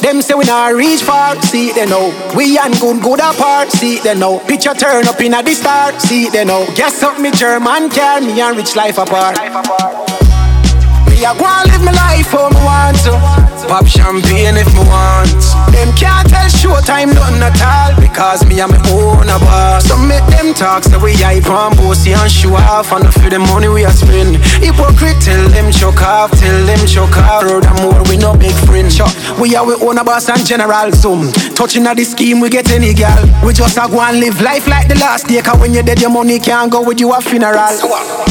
Them 0.00 0.22
say 0.22 0.34
we 0.34 0.44
not 0.46 0.74
reach 0.74 1.02
far, 1.02 1.40
see 1.42 1.72
they 1.72 1.84
know. 1.84 2.08
We 2.34 2.58
and 2.58 2.72
good 2.80 3.02
good 3.02 3.20
apart, 3.20 3.70
see 3.70 3.98
they 3.98 4.14
know. 4.14 4.38
Picture 4.40 4.74
turn 4.74 5.06
up 5.06 5.20
in 5.20 5.34
a 5.34 5.42
the 5.42 5.52
start, 5.52 6.00
see 6.00 6.30
they 6.30 6.44
know. 6.44 6.66
Guess 6.74 7.02
up 7.02 7.20
me 7.20 7.30
German 7.30 7.90
car, 7.90 8.20
me 8.20 8.40
and 8.40 8.56
rich 8.56 8.74
life 8.74 8.96
apart. 8.96 9.36
Me 9.36 11.24
a 11.24 11.34
go 11.36 11.44
and 11.44 11.70
live 11.70 11.84
my 11.84 11.92
life 11.92 12.32
how 12.32 12.48
me 12.48 12.64
want 12.64 12.96
to. 13.04 13.59
Pop 13.70 13.86
champagne 13.86 14.58
if 14.58 14.66
me 14.74 14.82
want. 14.82 15.30
Them 15.70 15.94
can't 15.94 16.26
tell 16.26 16.50
showtime 16.50 17.14
nothing 17.14 17.38
at 17.38 17.54
all 17.62 17.94
because 18.02 18.44
me 18.44 18.60
am 18.60 18.70
my 18.70 18.82
own 18.90 19.30
a 19.30 19.38
boss. 19.38 19.86
So 19.86 19.96
make 19.96 20.26
them 20.26 20.54
talk 20.54 20.82
so 20.82 20.98
we 20.98 21.14
hype 21.14 21.46
and 21.46 21.76
bossy 21.78 22.10
and 22.10 22.26
show 22.26 22.58
off 22.58 22.90
and 22.90 23.06
for 23.14 23.30
the 23.30 23.38
money 23.38 23.68
we 23.68 23.84
a 23.84 23.90
spend. 23.94 24.42
Hypocrite 24.58 25.22
tell 25.22 25.48
them 25.54 25.70
choke 25.70 26.02
off, 26.02 26.34
tell 26.34 26.66
them 26.66 26.82
choke 26.82 27.14
off. 27.14 27.46
Furthermore 27.46 28.02
we 28.10 28.16
no 28.18 28.34
big 28.34 28.58
friend. 28.66 28.90
Chuck. 28.90 29.14
We 29.38 29.54
are 29.54 29.64
we 29.64 29.74
own 29.74 29.98
a 29.98 30.02
boss 30.02 30.28
and 30.28 30.44
general 30.44 30.90
zoom. 30.90 31.30
Touching 31.54 31.86
at 31.86 31.94
the 31.96 32.02
scheme 32.02 32.40
we 32.40 32.50
get 32.50 32.68
any 32.72 32.92
gal. 32.92 33.22
We 33.46 33.52
just 33.52 33.78
a 33.78 33.86
go 33.86 34.02
and 34.02 34.18
live 34.18 34.40
life 34.42 34.66
like 34.66 34.88
the 34.88 34.98
last 34.98 35.28
day. 35.28 35.40
Cause 35.42 35.60
when 35.60 35.74
you 35.74 35.84
dead 35.84 36.00
your 36.00 36.10
money 36.10 36.40
can't 36.40 36.72
go 36.72 36.82
with 36.82 36.98
you 36.98 37.14
a 37.14 37.20
funeral. 37.20 37.70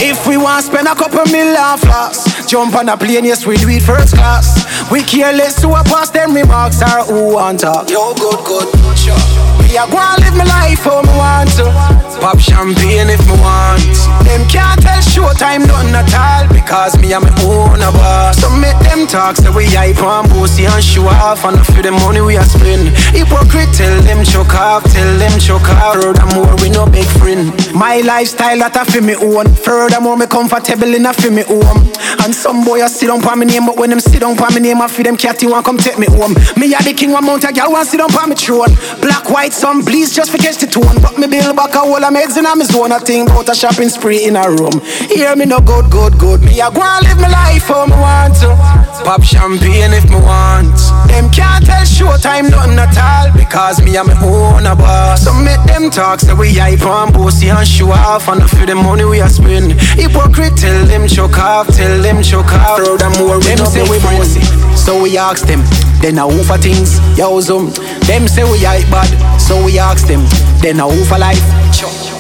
If 0.04 0.28
we 0.28 0.36
want 0.36 0.66
spend 0.66 0.88
a 0.90 0.96
couple 0.96 1.24
million 1.32 1.78
floss, 1.80 2.28
jump 2.46 2.76
on 2.76 2.90
a 2.90 2.98
plane 2.98 3.24
yes 3.24 3.46
we 3.48 3.56
do 3.56 3.70
it 3.70 3.84
first 3.84 4.16
class. 4.16 4.68
We 4.92 5.04
careless 5.30 5.62
to 5.62 5.70
a 5.70 5.84
pass 5.84 6.10
them 6.10 6.34
remarks 6.34 6.82
or 6.82 7.04
who 7.04 7.34
want 7.36 7.60
talk. 7.60 7.90
Yo 7.90 8.14
good 8.16 8.44
good 8.46 8.98
sure. 8.98 9.49
Me 9.70 9.78
a 9.78 9.86
go 9.86 10.02
and 10.02 10.18
live 10.26 10.34
my 10.34 10.46
life 10.50 10.82
how 10.82 10.98
me 11.06 11.14
want 11.14 11.50
to. 11.54 11.70
Pop 12.18 12.40
champagne 12.42 13.06
if 13.06 13.22
me 13.30 13.38
want. 13.38 13.86
Them 14.26 14.42
can't 14.50 14.82
tell 14.82 14.98
showtime 14.98 15.62
nothing 15.70 15.94
at 15.94 16.10
all 16.10 16.50
because 16.50 16.98
me 16.98 17.14
am 17.14 17.22
my 17.22 17.30
own 17.46 17.78
a 17.78 17.94
boss. 17.94 18.42
So 18.42 18.50
make 18.50 18.78
them 18.90 19.06
talk, 19.06 19.38
say 19.38 19.54
we 19.54 19.70
hype 19.70 20.02
and 20.02 20.28
bossy 20.34 20.66
and 20.66 20.84
show 20.84 21.06
off, 21.06 21.46
and 21.46 21.62
for 21.70 21.84
the 21.86 21.92
money 21.92 22.20
we 22.20 22.36
a 22.38 22.44
spend. 22.44 22.90
Hypocrite, 23.14 23.70
tell 23.78 23.94
them 24.02 24.26
choke 24.26 24.58
off, 24.58 24.84
tell 24.90 25.18
them 25.22 25.38
choke 25.40 25.70
off. 25.70 25.94
Furthermore, 26.02 26.50
we 26.66 26.74
no 26.74 26.90
big 26.90 27.06
friend. 27.22 27.54
My 27.72 28.02
lifestyle 28.02 28.58
that 28.66 28.76
I 28.76 28.84
feel 28.86 29.06
me 29.06 29.14
own. 29.22 29.54
Furthermore, 29.54 30.18
me 30.18 30.26
comfortable 30.26 30.90
in 30.98 31.06
a 31.06 31.14
feel 31.14 31.32
me 31.32 31.44
home. 31.46 31.94
And 32.26 32.34
some 32.34 32.66
boy 32.66 32.84
a 32.84 32.90
sit 32.90 33.06
down 33.06 33.22
for 33.22 33.36
me 33.38 33.46
name, 33.46 33.68
but 33.68 33.78
when 33.78 33.92
them 33.92 34.02
sit 34.02 34.22
down 34.22 34.36
for 34.36 34.50
me 34.50 34.60
name, 34.60 34.82
I 34.82 34.88
feel 34.88 35.06
them 35.06 35.16
catty 35.16 35.46
want 35.46 35.64
come 35.64 35.78
take 35.78 36.00
me 36.00 36.08
home. 36.10 36.34
Me 36.58 36.74
a 36.74 36.82
the 36.82 36.94
king 36.98 37.12
one 37.14 37.24
mount 37.24 37.46
a 37.46 37.54
girl 37.54 37.72
want 37.72 37.88
sit 37.88 38.02
down 38.02 38.10
for 38.10 38.26
me 38.26 38.34
throne. 38.36 38.74
Black, 39.00 39.30
white, 39.30 39.54
some 39.60 39.84
bleeds 39.84 40.16
just 40.16 40.32
for 40.32 40.38
catch 40.38 40.56
the 40.58 40.68
tone. 40.68 40.96
But 41.04 41.20
me 41.20 41.28
bill 41.28 41.54
back 41.54 41.76
a 41.76 41.84
whole 41.84 42.00
of 42.00 42.14
meds 42.16 42.40
in 42.40 42.48
a 42.48 42.56
me 42.56 42.64
zone. 42.64 42.94
I 42.96 43.00
think 43.00 43.30
about 43.30 43.52
a 43.52 43.56
shopping 43.56 43.90
spree 43.90 44.24
in 44.24 44.40
a 44.40 44.48
room. 44.48 44.80
Hear 45.12 45.36
me 45.36 45.44
no 45.46 45.60
good, 45.60 45.92
good, 45.92 46.18
good. 46.18 46.40
Me 46.40 46.64
a 46.64 46.72
go 46.72 46.80
and 46.80 47.04
live 47.04 47.20
my 47.20 47.28
life 47.28 47.68
how 47.68 47.86
me 47.86 48.00
want 48.00 48.40
to. 48.40 48.56
Pop 49.04 49.22
champagne 49.22 49.92
if 49.92 50.08
me 50.08 50.16
want. 50.16 50.80
Them 51.12 51.28
can't 51.36 51.66
tell 51.68 51.84
showtime 51.84 52.48
nothing 52.48 52.80
at 52.80 52.96
all 52.96 53.36
because 53.36 53.84
me 53.84 54.00
a 54.00 54.04
me 54.08 54.16
own 54.24 54.66
a 54.66 54.76
boss. 54.76 55.28
So 55.28 55.36
make 55.36 55.60
them 55.68 55.92
talk, 55.92 56.24
say 56.24 56.34
we 56.34 56.56
hype 56.56 56.80
and 56.80 57.12
bossy 57.12 57.52
and 57.52 57.68
show 57.68 57.92
off, 57.92 58.30
and 58.30 58.40
for 58.50 58.66
the 58.66 58.76
money 58.76 59.04
we 59.04 59.20
a 59.20 59.28
spend. 59.28 59.76
Hypocrite, 60.00 60.56
tell 60.56 60.86
them 60.88 61.04
choke 61.06 61.38
off, 61.38 61.68
tell 61.68 62.02
them 62.02 62.24
choke 62.24 62.56
off. 62.56 62.80
Furthermore, 62.80 63.44
them 63.44 63.60
more 63.60 63.68
them 63.68 63.68
say 63.68 63.84
we 63.84 64.00
bossy, 64.00 64.42
so 64.80 65.04
we 65.04 65.18
ask 65.18 65.46
them. 65.46 65.60
Then 66.00 66.18
I 66.18 66.24
for 66.48 66.58
things, 66.58 66.96
yo 67.18 67.42
zoom. 67.42 67.72
Them 68.08 68.28
say 68.28 68.48
we 68.48 68.64
hype 68.64 68.88
bad, 68.88 69.12
so 69.50 69.66
we 69.66 69.80
ask 69.80 70.06
them. 70.06 70.22
Then 70.62 70.80
I 70.80 70.88
who 70.88 71.04
for 71.06 71.18
life. 71.18 71.42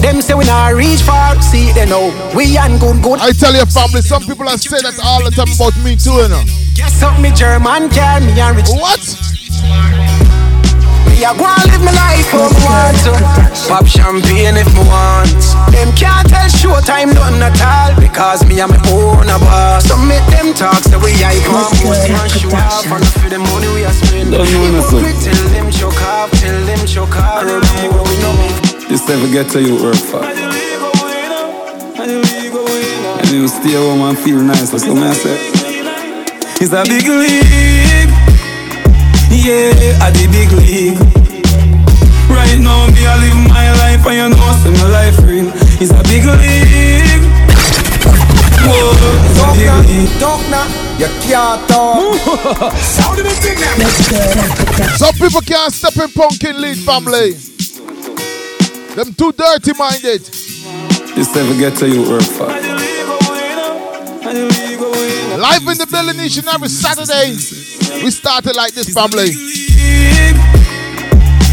Them 0.01 0.21
say 0.21 0.33
we 0.33 0.45
not 0.45 0.73
reach 0.73 1.01
far, 1.01 1.39
see 1.41 1.71
they 1.73 1.85
know 1.85 2.09
we 2.35 2.57
and 2.57 2.79
good 2.79 3.03
good. 3.03 3.19
I 3.19 3.31
tell 3.31 3.53
your 3.53 3.67
family, 3.67 4.01
some 4.01 4.23
people 4.23 4.47
are 4.49 4.57
say 4.57 4.81
that 4.81 4.97
all 5.03 5.23
the 5.23 5.29
time 5.29 5.51
about 5.53 5.77
me 5.83 5.95
too, 5.95 6.17
you 6.23 6.29
know. 6.29 6.43
Guess 6.73 7.03
up 7.03 7.19
me 7.21 7.31
German 7.31 7.89
can 7.89 8.25
me 8.25 8.39
and 8.39 8.55
rich. 8.57 8.69
What? 8.69 9.98
Me 11.07 11.23
a 11.23 11.31
go 11.35 11.45
and 11.47 11.65
live 11.71 11.83
my 11.83 11.93
life 11.93 12.27
how 12.31 12.47
me 12.49 12.59
want 12.67 12.97
to. 13.05 13.13
Pop 13.67 13.85
champagne 13.85 14.57
if 14.57 14.67
me 14.73 14.83
want. 14.87 15.39
Them 15.71 15.91
can't 15.95 16.27
tell 16.27 16.49
showtime 16.49 17.13
nothing 17.13 17.43
at 17.43 17.59
all 17.61 17.93
because 17.99 18.43
me 18.47 18.59
a 18.59 18.67
me 18.67 18.79
own 18.91 19.29
a 19.29 19.37
boss. 19.39 19.85
So 19.85 19.95
make 19.97 20.25
them 20.33 20.53
talk, 20.53 20.81
say 20.83 20.97
we 20.97 21.13
hype 21.19 21.45
and 21.45 21.69
pussy 21.79 22.11
and 22.11 22.31
show 22.31 22.49
off, 22.55 22.89
and 22.89 23.05
for 23.19 23.29
the 23.29 23.39
money 23.39 23.69
we 23.75 23.83
a 23.83 23.91
spend. 23.93 24.31
Don't 24.31 24.49
know 24.49 24.81
nothing. 24.81 25.05
Hypocrite, 25.05 25.21
Tell 25.23 25.49
them 25.53 25.71
choke 25.71 26.01
off, 26.03 26.31
tell 26.39 26.59
them 26.65 26.81
choke 26.87 27.15
off. 27.15 27.43
Furthermore, 27.43 28.03
we 28.03 28.15
know 28.19 28.33
me. 28.39 28.49
This 28.89 29.07
never 29.07 29.27
get 29.31 29.49
to 29.51 29.61
you 29.61 29.75
work 29.81 29.95
for. 29.95 30.23
And 33.19 33.29
you 33.31 33.47
stay 33.47 33.73
home 33.73 34.01
and 34.01 34.17
feel 34.17 34.41
nice, 34.41 34.71
that's 34.71 34.87
what 34.87 34.97
I 34.97 35.13
say. 35.13 35.37
It's 36.61 36.73
a 36.73 36.83
big 36.83 37.07
league. 37.07 38.28
Yeah, 39.29 40.03
at 40.03 40.11
the 40.13 40.27
big 40.31 40.51
league. 40.57 40.99
Right 42.29 42.59
now, 42.59 42.87
me 42.93 43.05
I 43.05 43.15
live 43.21 43.37
my 43.47 43.71
life 43.77 44.05
and 44.05 44.15
you 44.15 44.29
know, 44.29 44.51
say 44.61 44.71
my 44.71 44.89
life 44.89 45.17
real. 45.23 45.49
It's 45.79 45.91
a 45.91 46.01
big 46.09 46.25
league. 46.25 47.23
Whoa, 48.65 48.93
it's 49.25 49.39
a 49.39 49.47
big 49.55 49.71
league. 49.87 50.19
Talk 50.19 50.41
now, 50.49 50.67
you 50.97 51.07
can't 51.23 51.61
talk. 51.69 52.73
Sound 52.77 53.19
of 53.19 53.25
the 53.25 53.33
thing 53.41 53.59
now. 53.59 54.97
Some 54.97 55.13
people 55.15 55.41
can't 55.41 55.73
step 55.73 55.95
in 55.97 56.09
pumpkin 56.11 56.61
lead 56.61 56.77
family. 56.77 57.33
Them 58.95 59.13
too 59.13 59.31
dirty 59.31 59.73
minded. 59.77 60.21
This 61.15 61.33
never 61.35 61.53
get 61.57 61.75
to 61.77 61.87
you 61.87 62.09
work 62.09 62.23
for. 62.23 62.68
Live 65.39 65.63
in 65.71 65.77
the 65.79 65.87
building 65.87 66.19
each 66.19 66.35
and 66.35 66.51
every 66.51 66.67
Saturday. 66.67 67.31
We 68.03 68.11
started 68.11 68.59
like 68.59 68.75
this 68.75 68.91
family. 68.91 69.31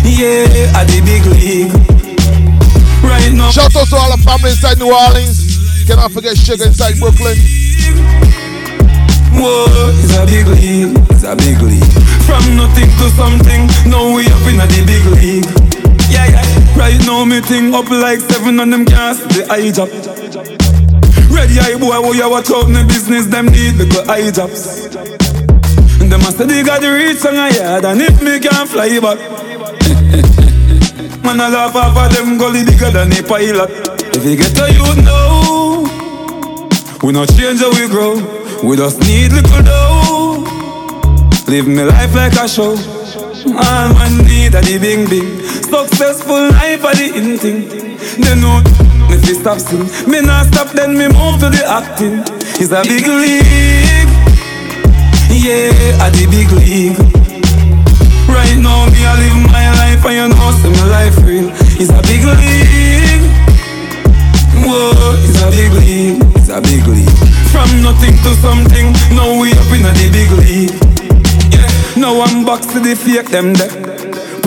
Yeah, 0.03 0.75
at 0.75 0.91
the 0.91 0.99
big 1.07 1.23
league. 1.31 1.71
Right 3.07 3.31
now. 3.31 3.55
Shout 3.55 3.71
out 3.79 3.87
to 3.87 3.95
all 3.95 4.11
the 4.11 4.19
family 4.27 4.51
inside 4.51 4.83
New 4.83 4.91
Orleans. 4.91 5.39
Cannot 5.87 6.11
forget 6.11 6.35
Sugar 6.35 6.67
inside 6.67 6.99
Brooklyn. 6.99 7.39
Whoa, 9.39 9.71
it's 10.03 10.19
a 10.19 10.27
big 10.27 10.51
league, 10.51 10.99
it's 11.07 11.23
a 11.23 11.39
big 11.39 11.63
league. 11.63 11.87
From 12.27 12.43
nothing 12.59 12.91
to 12.91 13.07
something, 13.15 13.71
now 13.87 14.11
we 14.11 14.27
up 14.27 14.43
in 14.51 14.59
a 14.59 14.67
the 14.67 14.83
big 14.83 15.07
league. 15.15 15.47
Yeah, 16.11 16.27
yeah. 16.27 16.43
Right 16.75 16.99
now 17.07 17.23
me 17.25 17.39
thing 17.39 17.71
up 17.71 17.87
like 17.87 18.19
seven 18.19 18.59
on 18.59 18.71
them 18.71 18.83
gas, 18.83 19.23
the 19.31 19.47
eye 19.47 19.71
job. 19.71 20.66
Ready 21.37 21.61
eye 21.61 21.77
boy, 21.77 22.01
who 22.01 22.17
you 22.17 22.31
watch 22.31 22.51
out 22.51 22.65
in 22.65 22.73
the 22.73 22.85
business, 22.89 23.27
them 23.27 23.47
need 23.53 23.77
because 23.77 24.09
eye 24.09 24.31
jobs. 24.33 24.89
And 26.01 26.11
them 26.11 26.21
must 26.25 26.39
they 26.39 26.63
got 26.65 26.81
the 26.81 26.89
reach 26.89 27.25
on 27.29 27.37
a 27.37 27.53
yard, 27.53 27.85
and 27.85 28.01
if 28.01 28.23
me 28.25 28.41
can't 28.41 28.67
fly 28.67 28.97
back. 29.05 29.21
Man, 31.23 31.41
I 31.41 31.49
laugh 31.53 31.77
off 31.77 31.93
of 31.93 32.17
them 32.17 32.39
gully 32.39 32.65
bigger 32.65 32.91
than 32.91 33.13
a 33.13 33.23
pilot. 33.23 33.69
If 34.17 34.25
you 34.25 34.37
get 34.37 34.57
to 34.57 34.65
you 34.73 35.03
know, 35.05 35.85
we 37.03 37.13
not 37.13 37.29
change 37.37 37.61
how 37.61 37.69
we 37.69 37.87
grow. 37.87 38.17
We 38.65 38.79
just 38.79 39.01
need 39.01 39.33
little 39.33 39.63
dough. 39.63 40.41
Live 41.49 41.69
me 41.69 41.85
life 41.85 42.15
like 42.15 42.33
a 42.33 42.49
show. 42.49 42.81
All 43.45 43.89
man 43.93 44.25
need 44.25 44.55
a 44.55 44.63
the 44.65 44.79
bing 44.81 45.05
bing. 45.11 45.43
Successful 45.45 46.49
life 46.57 46.81
a 46.81 46.97
the 46.97 47.13
in 47.15 47.37
thing. 47.37 47.69
They 48.25 48.35
know 48.41 48.86
me 49.27 49.35
stop 49.35 49.59
sing. 49.59 49.87
Me 50.09 50.21
not 50.21 50.47
stop 50.47 50.69
then 50.71 50.95
me 50.95 51.09
move 51.09 51.41
to 51.43 51.51
the 51.51 51.63
acting. 51.67 52.23
It's 52.63 52.71
a 52.71 52.83
big 52.87 53.07
league. 53.07 54.11
Yeah, 55.35 56.05
a 56.05 56.11
the 56.15 56.27
big 56.31 56.51
league. 56.55 56.97
Right 58.31 58.57
now 58.59 58.87
me 58.87 59.03
a 59.03 59.13
live 59.19 59.39
my 59.51 59.67
life 59.83 60.05
and 60.07 60.15
you 60.15 60.29
know 60.31 60.51
see 60.63 60.71
my 60.71 60.87
life 60.87 61.19
real. 61.27 61.51
It's 61.81 61.91
a 61.91 62.01
big 62.07 62.23
league. 62.23 63.27
Whoa, 64.63 64.95
it's 65.27 65.43
a 65.43 65.51
big 65.51 65.73
league. 65.75 66.23
It's 66.37 66.49
a 66.49 66.61
big 66.61 66.87
league. 66.87 67.19
From 67.51 67.69
nothing 67.83 68.15
to 68.23 68.31
something, 68.39 68.93
now 69.11 69.41
we 69.41 69.53
up 69.53 69.71
in 69.75 69.87
a 69.87 69.93
the 69.99 70.09
big 70.15 70.31
league. 70.39 70.77
Yeah, 71.51 71.67
now 72.01 72.21
I'm 72.23 72.45
back 72.45 72.63
to 72.63 72.81
the 72.81 72.95
fake 72.95 73.31
them 73.31 73.55
there. 73.55 73.86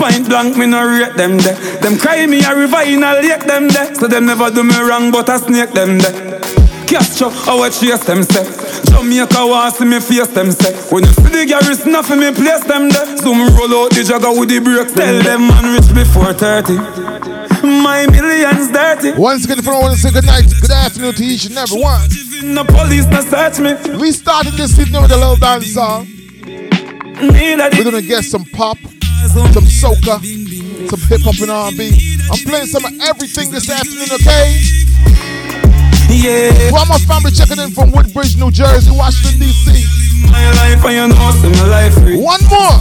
Point 0.00 0.28
blank, 0.28 0.56
me 0.56 0.64
no 0.64 0.80
rate 0.88 1.14
them 1.14 1.36
there. 1.36 1.56
Them 1.84 1.98
cry 1.98 2.24
me 2.24 2.42
a 2.42 2.56
river 2.56 2.80
in 2.88 3.04
a 3.04 3.20
lake 3.20 3.44
them 3.44 3.68
there. 3.68 3.94
So 3.94 4.08
them 4.08 4.24
never 4.24 4.50
do 4.50 4.64
me 4.64 4.80
wrong, 4.80 5.12
but 5.12 5.28
I 5.28 5.36
snake 5.36 5.72
them 5.72 5.98
there. 5.98 6.40
Castro, 6.88 7.28
I 7.28 7.54
watch 7.54 7.80
chase 7.80 8.02
them 8.04 8.22
say. 8.24 8.48
Jamaica 8.88 9.44
want 9.46 9.74
see 9.76 9.84
me 9.84 10.00
face 10.00 10.28
them 10.28 10.50
say. 10.52 10.72
When 10.88 11.04
you 11.04 11.12
see 11.12 11.28
the 11.28 11.44
garrison 11.46 11.94
off 11.94 12.08
me 12.08 12.32
place 12.32 12.64
them 12.64 12.88
there. 12.88 13.16
So 13.18 13.34
me 13.34 13.44
roll 13.52 13.84
out 13.84 13.92
the 13.92 14.02
jagger 14.02 14.32
with 14.32 14.48
the 14.48 14.58
brakes. 14.60 14.94
Tell 14.94 15.22
them 15.22 15.48
man 15.48 15.76
rich 15.76 15.92
before 15.92 16.32
30. 16.32 16.80
My 17.62 18.06
millions 18.08 18.72
dirty. 18.72 19.12
Once 19.20 19.44
again, 19.44 19.58
if 19.58 19.68
I 19.68 19.78
want 19.78 19.94
to 19.94 20.00
say 20.00 20.10
good 20.10 20.24
night, 20.24 20.48
good 20.62 20.70
afternoon 20.70 21.12
to 21.12 21.22
each 21.22 21.44
and 21.44 21.58
every 21.58 21.78
one. 21.78 22.08
The 22.08 22.64
police 22.66 23.04
not 23.06 23.24
search 23.28 23.60
me. 23.60 23.76
We 24.00 24.12
started 24.12 24.54
this 24.54 24.78
evening 24.78 25.02
with 25.02 25.12
a 25.12 25.16
little 25.16 25.36
dance 25.36 25.74
song. 25.74 26.08
We're 27.20 27.84
gonna 27.84 28.00
get 28.00 28.24
some 28.24 28.46
pop, 28.46 28.78
some 29.28 29.68
soca, 29.68 30.16
some 30.88 31.00
hip 31.08 31.20
hop 31.22 31.38
and 31.40 31.50
R&B. 31.50 32.18
I'm 32.30 32.38
playing 32.46 32.66
some 32.66 32.84
of 32.84 32.92
everything 33.00 33.50
this 33.50 33.68
afternoon, 33.68 34.08
okay? 34.22 34.56
Yeah. 36.10 36.72
One 36.72 36.88
more 36.88 36.98
family 37.06 37.30
checking 37.30 37.58
in 37.58 37.70
from 37.70 37.92
Woodbridge, 37.92 38.36
New 38.36 38.50
Jersey, 38.50 38.90
Washington 38.90 39.40
D.C. 39.40 39.86
My 40.30 40.50
life 40.52 40.82
you 40.84 41.06
know 41.06 41.14
my 41.14 41.66
life. 41.68 41.94
One 42.18 42.42
more. 42.50 42.80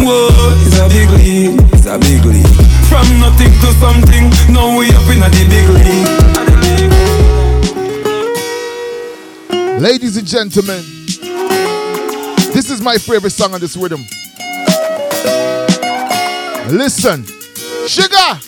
Whoa, 0.00 0.28
it's 0.62 0.78
a 0.78 0.88
big 0.88 1.10
league, 1.10 1.58
it's 1.72 1.86
a 1.86 1.98
big 1.98 2.24
league. 2.24 2.46
From 2.88 3.18
nothing 3.18 3.50
to 3.60 3.72
something, 3.80 4.30
now 4.52 4.78
we 4.78 4.90
up 4.90 5.08
in 5.10 5.22
a 5.22 5.28
the 5.28 5.44
big 5.48 5.68
league. 5.74 6.06
Ladies 9.80 10.16
and 10.16 10.26
gentlemen, 10.26 10.97
this 12.58 12.70
is 12.72 12.82
my 12.82 12.98
favorite 12.98 13.30
song 13.30 13.54
on 13.54 13.60
this 13.60 13.76
rhythm. 13.76 14.00
Listen, 16.74 17.24
Sugar. 17.86 18.40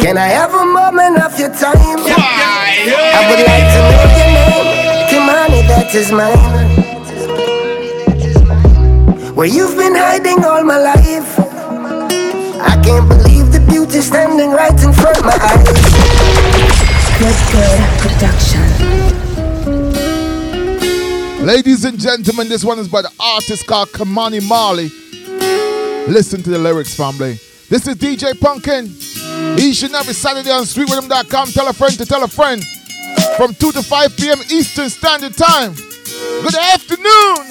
Can 0.00 0.16
I 0.16 0.28
have 0.28 0.54
a 0.54 0.64
moment 0.64 1.22
of 1.22 1.38
your 1.38 1.50
time? 1.50 1.76
I 1.76 3.20
would 3.28 3.44
like 3.44 3.68
to 3.68 3.80
know 3.84 4.00
your 4.16 4.32
name. 4.32 5.12
Kimani, 5.12 5.60
that 5.68 5.94
is 5.94 6.10
mine. 6.10 6.40
Where 9.34 9.46
you've 9.46 9.76
been 9.76 9.94
hiding 9.94 10.42
all 10.42 10.64
my 10.64 10.78
life. 10.78 11.38
I 11.38 12.80
can't 12.82 13.06
believe 13.10 13.52
the 13.52 13.60
beauty 13.68 14.00
standing 14.00 14.52
right 14.52 14.72
in 14.72 14.94
front 14.94 15.18
of 15.18 15.24
my 15.26 15.36
eyes. 15.36 15.66
Good, 17.18 17.36
good 17.52 17.80
production. 18.00 19.25
Ladies 21.46 21.84
and 21.84 21.96
gentlemen, 21.96 22.48
this 22.48 22.64
one 22.64 22.80
is 22.80 22.88
by 22.88 23.02
the 23.02 23.12
artist 23.20 23.68
called 23.68 23.92
Ky-Mani 23.92 24.40
Marley. 24.40 24.88
Listen 26.08 26.42
to 26.42 26.50
the 26.50 26.58
lyrics, 26.58 26.96
family. 26.96 27.38
This 27.68 27.86
is 27.86 27.94
DJ 27.94 28.36
Pumpkin. 28.40 28.86
Each 29.56 29.84
and 29.84 29.94
every 29.94 30.12
Saturday 30.12 30.50
on 30.50 30.64
SweetRiddim.com. 30.64 31.50
Tell 31.50 31.68
a 31.68 31.72
friend 31.72 31.96
to 31.98 32.04
tell 32.04 32.24
a 32.24 32.26
friend. 32.26 32.64
from 33.36 33.54
2 33.54 33.70
to 33.70 33.80
5 33.80 34.16
p.m. 34.16 34.40
Eastern 34.50 34.88
Standard 34.90 35.34
Time. 35.36 35.72
Good 36.42 36.56
afternoon. 36.56 37.46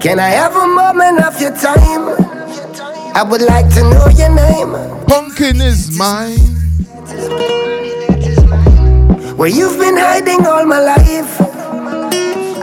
Can 0.00 0.18
I 0.18 0.30
have 0.30 0.56
a 0.56 0.66
moment 0.66 1.22
of 1.26 1.38
your 1.38 1.54
time? 1.54 2.08
I 3.14 3.22
would 3.22 3.42
like 3.42 3.68
to 3.74 3.82
know 3.82 4.08
your 4.16 4.34
name. 4.34 4.72
Pumpkin 5.06 5.60
is 5.60 5.98
mine. 5.98 6.38
Where 9.36 9.50
you've 9.50 9.78
been 9.78 9.98
hiding 9.98 10.46
all 10.46 10.64
my 10.64 10.80
life. 10.80 11.55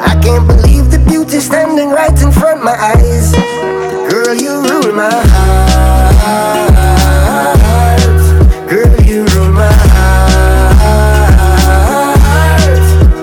I 0.05 0.19
can't 0.21 0.45
believe 0.47 0.91
the 0.91 0.99
beauty 1.07 1.39
standing 1.39 1.89
right 1.89 2.11
in 2.21 2.31
front 2.31 2.59
of 2.59 2.65
my 2.65 2.75
eyes. 2.75 3.31
Girl, 4.11 4.35
you 4.35 4.61
rule 4.61 4.93
my 4.93 5.09
heart. 5.09 6.13
Girl, 8.69 9.01
you 9.01 9.25
rule 9.25 9.51
my 9.51 9.71
heart. 9.71 10.09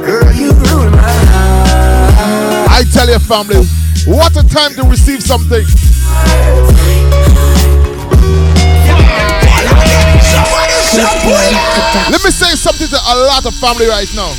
Girl, 0.04 0.32
you 0.32 0.52
rule 0.52 0.90
my 0.90 1.14
heart. 1.32 2.70
I 2.70 2.84
tell 2.92 3.08
your 3.08 3.20
family, 3.20 3.64
what 4.06 4.36
a 4.36 4.42
time 4.48 4.74
to 4.74 4.82
receive 4.84 5.22
something. 5.22 5.66
Let 12.10 12.24
me 12.24 12.30
say 12.30 12.56
something 12.56 12.88
to 12.88 12.96
a 12.96 13.14
lot 13.26 13.46
of 13.46 13.54
family 13.54 13.86
right 13.86 14.12
now. 14.16 14.34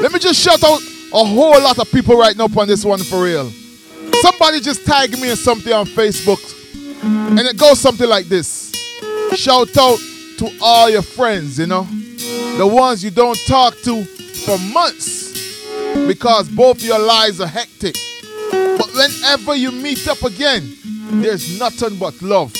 Let 0.00 0.12
me 0.12 0.18
just 0.18 0.40
shout 0.40 0.64
out 0.64 0.80
a 1.12 1.24
whole 1.24 1.60
lot 1.60 1.78
of 1.78 1.90
people 1.92 2.16
right 2.16 2.34
now 2.36 2.48
on 2.56 2.66
this 2.66 2.84
one 2.84 3.00
for 3.00 3.24
real. 3.24 3.50
Somebody 4.22 4.60
just 4.60 4.86
tagged 4.86 5.20
me 5.20 5.30
in 5.30 5.36
something 5.36 5.72
on 5.72 5.84
Facebook, 5.86 6.40
and 7.02 7.38
it 7.40 7.58
goes 7.58 7.78
something 7.78 8.08
like 8.08 8.26
this 8.26 8.70
Shout 9.34 9.76
out 9.76 9.98
to 10.38 10.50
all 10.62 10.88
your 10.90 11.02
friends, 11.02 11.58
you 11.58 11.66
know, 11.66 11.84
the 12.56 12.66
ones 12.66 13.04
you 13.04 13.10
don't 13.10 13.38
talk 13.46 13.76
to 13.82 14.04
for 14.04 14.58
months 14.72 15.30
because 16.06 16.48
both 16.48 16.82
your 16.82 16.98
lives 16.98 17.40
are 17.40 17.46
hectic. 17.46 17.94
But 18.50 18.88
whenever 18.94 19.54
you 19.54 19.70
meet 19.70 20.08
up 20.08 20.22
again, 20.22 20.62
there's 21.22 21.58
nothing 21.60 21.98
but 21.98 22.20
love. 22.22 22.54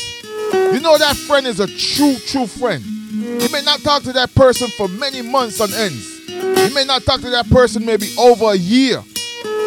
You 0.53 0.81
know 0.81 0.99
that 0.99 1.17
friend 1.17 1.47
is 1.47 1.59
a 1.59 1.67
true, 1.67 2.17
true 2.27 2.47
friend. 2.47 2.85
You 2.85 3.49
may 3.51 3.63
not 3.63 3.81
talk 3.81 4.03
to 4.05 4.13
that 4.13 4.35
person 4.35 4.69
for 4.77 4.89
many 4.89 5.23
months 5.23 5.61
on 5.61 5.73
ends. 5.73 6.20
You 6.43 6.75
may 6.75 6.85
not 6.85 7.05
talk 7.05 7.21
to 7.23 7.31
that 7.31 7.49
person 7.51 7.85
maybe 7.85 8.15
over 8.19 8.53
a 8.53 8.57
year. 8.57 9.03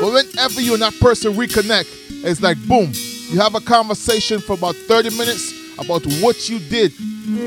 But 0.02 0.14
whenever 0.14 0.62
you 0.62 0.74
and 0.74 0.82
that 0.82 1.00
person 1.00 1.34
reconnect, 1.34 1.88
it's 2.26 2.42
like 2.42 2.58
boom, 2.68 2.92
you 3.30 3.40
have 3.40 3.56
a 3.56 3.62
conversation 3.62 4.40
for 4.40 4.54
about 4.54 4.76
30 4.76 5.18
minutes 5.18 5.54
about 5.80 6.06
what 6.22 6.50
you 6.50 6.60
did 6.60 6.92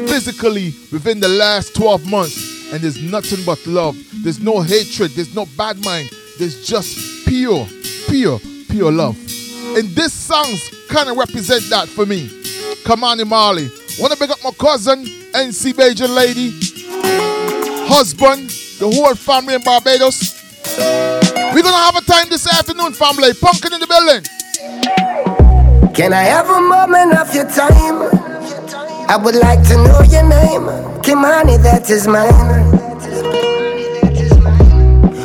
physically 0.08 0.74
within 0.92 1.20
the 1.20 1.28
last 1.28 1.74
12 1.76 2.10
months. 2.10 2.72
And 2.72 2.82
there's 2.82 3.00
nothing 3.00 3.44
but 3.44 3.64
love. 3.66 3.96
There's 4.22 4.40
no 4.40 4.60
hatred. 4.60 5.12
There's 5.12 5.34
no 5.34 5.46
bad 5.56 5.84
mind. 5.84 6.10
There's 6.38 6.66
just 6.66 7.26
pure, 7.26 7.66
pure, 8.08 8.38
pure 8.68 8.90
love. 8.90 9.16
And 9.76 9.88
this 9.90 10.12
songs 10.12 10.70
kind 10.88 11.08
of 11.08 11.16
represent 11.16 11.62
that 11.70 11.88
for 11.88 12.06
me. 12.06 12.28
Ky-Mani 12.84 13.24
Marley. 13.24 13.68
Wanna 14.00 14.16
pick 14.16 14.30
up 14.30 14.42
my 14.42 14.50
cousin, 14.52 15.04
NC 15.04 15.72
Bajan 15.72 16.14
lady, 16.14 16.50
husband, 17.88 18.50
the 18.78 18.90
whole 18.90 19.14
family 19.14 19.54
in 19.54 19.62
Barbados. 19.62 20.36
We're 21.54 21.62
gonna 21.62 21.76
have 21.76 21.96
a 21.96 22.02
time 22.02 22.28
this 22.28 22.46
afternoon, 22.46 22.92
family. 22.92 23.32
Pumpkin 23.32 23.72
in 23.72 23.80
the 23.80 23.86
building. 23.86 24.22
Can 25.94 26.12
I 26.12 26.24
have 26.24 26.50
a 26.50 26.60
moment 26.60 27.16
of 27.18 27.34
your 27.34 27.48
time? 27.48 28.02
I 29.08 29.16
would 29.16 29.36
like 29.36 29.62
to 29.68 29.76
know 29.76 30.02
your 30.10 30.28
name. 30.28 30.68
Kimani, 31.00 31.56
that 31.62 31.88
is 31.88 32.06
mine. 32.06 32.66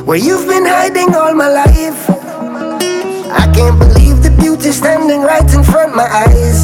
Where 0.05 0.17
you've 0.17 0.47
been 0.47 0.65
hiding 0.65 1.13
all 1.15 1.33
my 1.33 1.49
life. 1.49 2.09
I 3.31 3.51
can't 3.53 3.77
believe 3.77 4.23
the 4.23 4.31
beauty 4.39 4.71
standing 4.71 5.21
right 5.21 5.53
in 5.53 5.63
front 5.63 5.89
of 5.89 5.95
my 5.95 6.07
eyes. 6.07 6.63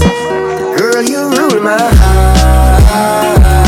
Girl, 0.79 1.01
you 1.03 1.29
rule 1.31 1.61
my 1.61 1.77
heart. 1.77 3.66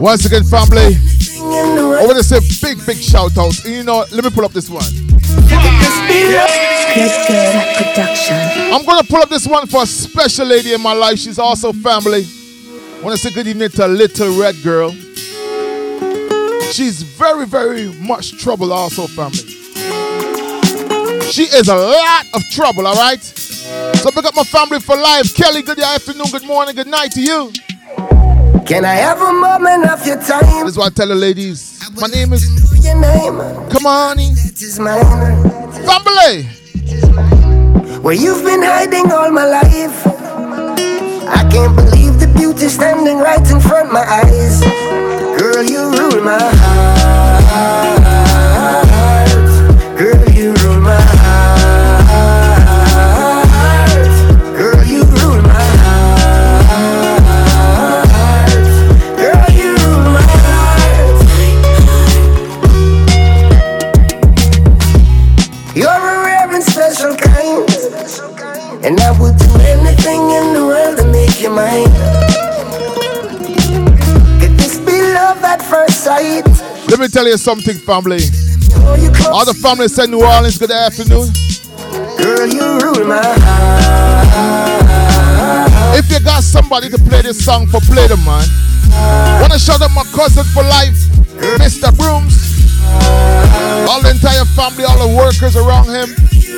Once 0.00 0.24
again, 0.24 0.42
family. 0.44 0.96
I 1.42 2.04
want 2.06 2.16
to 2.16 2.24
say 2.24 2.40
big, 2.62 2.84
big 2.86 2.96
shout 2.96 3.36
out. 3.36 3.62
You 3.66 3.82
know, 3.82 4.06
let 4.10 4.24
me 4.24 4.30
pull 4.30 4.46
up 4.46 4.52
this 4.52 4.70
one. 4.70 4.82
Good, 4.82 5.12
good 7.28 7.76
production. 7.76 8.36
I'm 8.72 8.82
gonna 8.86 9.04
pull 9.04 9.20
up 9.20 9.28
this 9.28 9.46
one 9.46 9.66
for 9.66 9.82
a 9.82 9.86
special 9.86 10.46
lady 10.46 10.72
in 10.72 10.80
my 10.80 10.94
life. 10.94 11.18
She's 11.18 11.38
also 11.38 11.74
family. 11.74 12.24
I 12.24 13.02
want 13.02 13.14
to 13.14 13.22
say 13.22 13.30
good 13.30 13.46
evening 13.46 13.68
to 13.68 13.86
little 13.86 14.40
red 14.40 14.56
girl. 14.62 14.90
She's 16.72 17.02
very, 17.02 17.44
very 17.44 17.92
much 18.00 18.38
trouble, 18.42 18.72
also 18.72 19.06
family. 19.06 19.50
She 21.30 21.42
is 21.42 21.68
a 21.68 21.76
lot 21.76 22.24
of 22.32 22.42
trouble, 22.50 22.86
all 22.86 22.94
right. 22.94 23.22
So 23.22 24.10
pick 24.10 24.24
up 24.24 24.34
my 24.34 24.44
family 24.44 24.80
for 24.80 24.96
life. 24.96 25.34
Kelly, 25.34 25.60
good 25.60 25.78
afternoon, 25.78 26.30
good 26.32 26.46
morning, 26.46 26.74
good 26.74 26.86
night 26.88 27.12
to 27.12 27.20
you. 27.20 27.52
Can 28.66 28.84
I 28.84 28.94
have 28.94 29.20
a 29.20 29.32
moment 29.32 29.90
of 29.90 30.06
your 30.06 30.16
time? 30.16 30.64
This 30.64 30.72
is 30.72 30.78
what 30.78 30.92
I 30.92 30.94
tell 30.94 31.08
the 31.08 31.14
ladies. 31.14 31.80
My 32.00 32.06
name 32.06 32.32
is. 32.32 32.44
Your 32.84 32.94
name. 33.00 33.36
Come 33.70 33.86
on, 33.86 34.16
That 34.16 34.62
is 34.62 34.78
mine. 34.78 35.04
family. 35.84 36.44
Where 38.00 38.14
you've 38.14 38.44
been 38.44 38.62
hiding 38.62 39.10
all 39.12 39.30
my 39.30 39.44
life. 39.44 40.06
I 41.28 41.46
can't 41.50 41.74
believe 41.76 42.18
the 42.20 42.32
beauty 42.36 42.68
standing 42.68 43.18
right 43.18 43.40
in 43.50 43.60
front 43.60 43.88
of 43.88 43.92
my 43.92 44.04
eyes. 44.06 44.60
Girl, 45.40 45.62
you 45.64 45.90
rule 45.90 46.22
my 46.24 46.38
heart. 46.38 47.40
Could 74.40 74.58
this 74.58 74.78
be 74.78 75.00
love 75.14 75.38
at 75.44 75.62
first 75.62 76.02
sight? 76.02 76.44
Let 76.90 76.98
me 76.98 77.06
tell 77.06 77.28
you 77.28 77.36
something, 77.36 77.76
family. 77.76 78.18
All 79.30 79.44
the 79.46 79.54
family 79.62 79.86
said 79.86 80.10
New 80.10 80.24
Orleans, 80.24 80.58
good 80.58 80.72
afternoon. 80.72 81.30
Girl, 82.18 82.48
you 82.48 82.78
rule 82.82 83.06
my 83.06 83.22
heart. 83.22 84.90
If 85.96 86.10
you 86.10 86.18
got 86.18 86.42
somebody 86.42 86.88
to 86.88 86.98
play 86.98 87.22
this 87.22 87.44
song 87.44 87.68
for, 87.68 87.80
play 87.82 88.08
them, 88.08 88.24
man. 88.24 88.48
Wanna 89.40 89.58
shout 89.58 89.80
out 89.80 89.92
my 89.94 90.02
cousin 90.10 90.42
for 90.50 90.64
life, 90.64 90.98
Mr. 91.62 91.96
Brooms. 91.96 92.34
All 93.86 94.02
the 94.02 94.10
entire 94.10 94.44
family, 94.58 94.82
all 94.82 94.98
the 94.98 95.14
workers 95.14 95.54
around 95.54 95.86
him. 95.86 96.10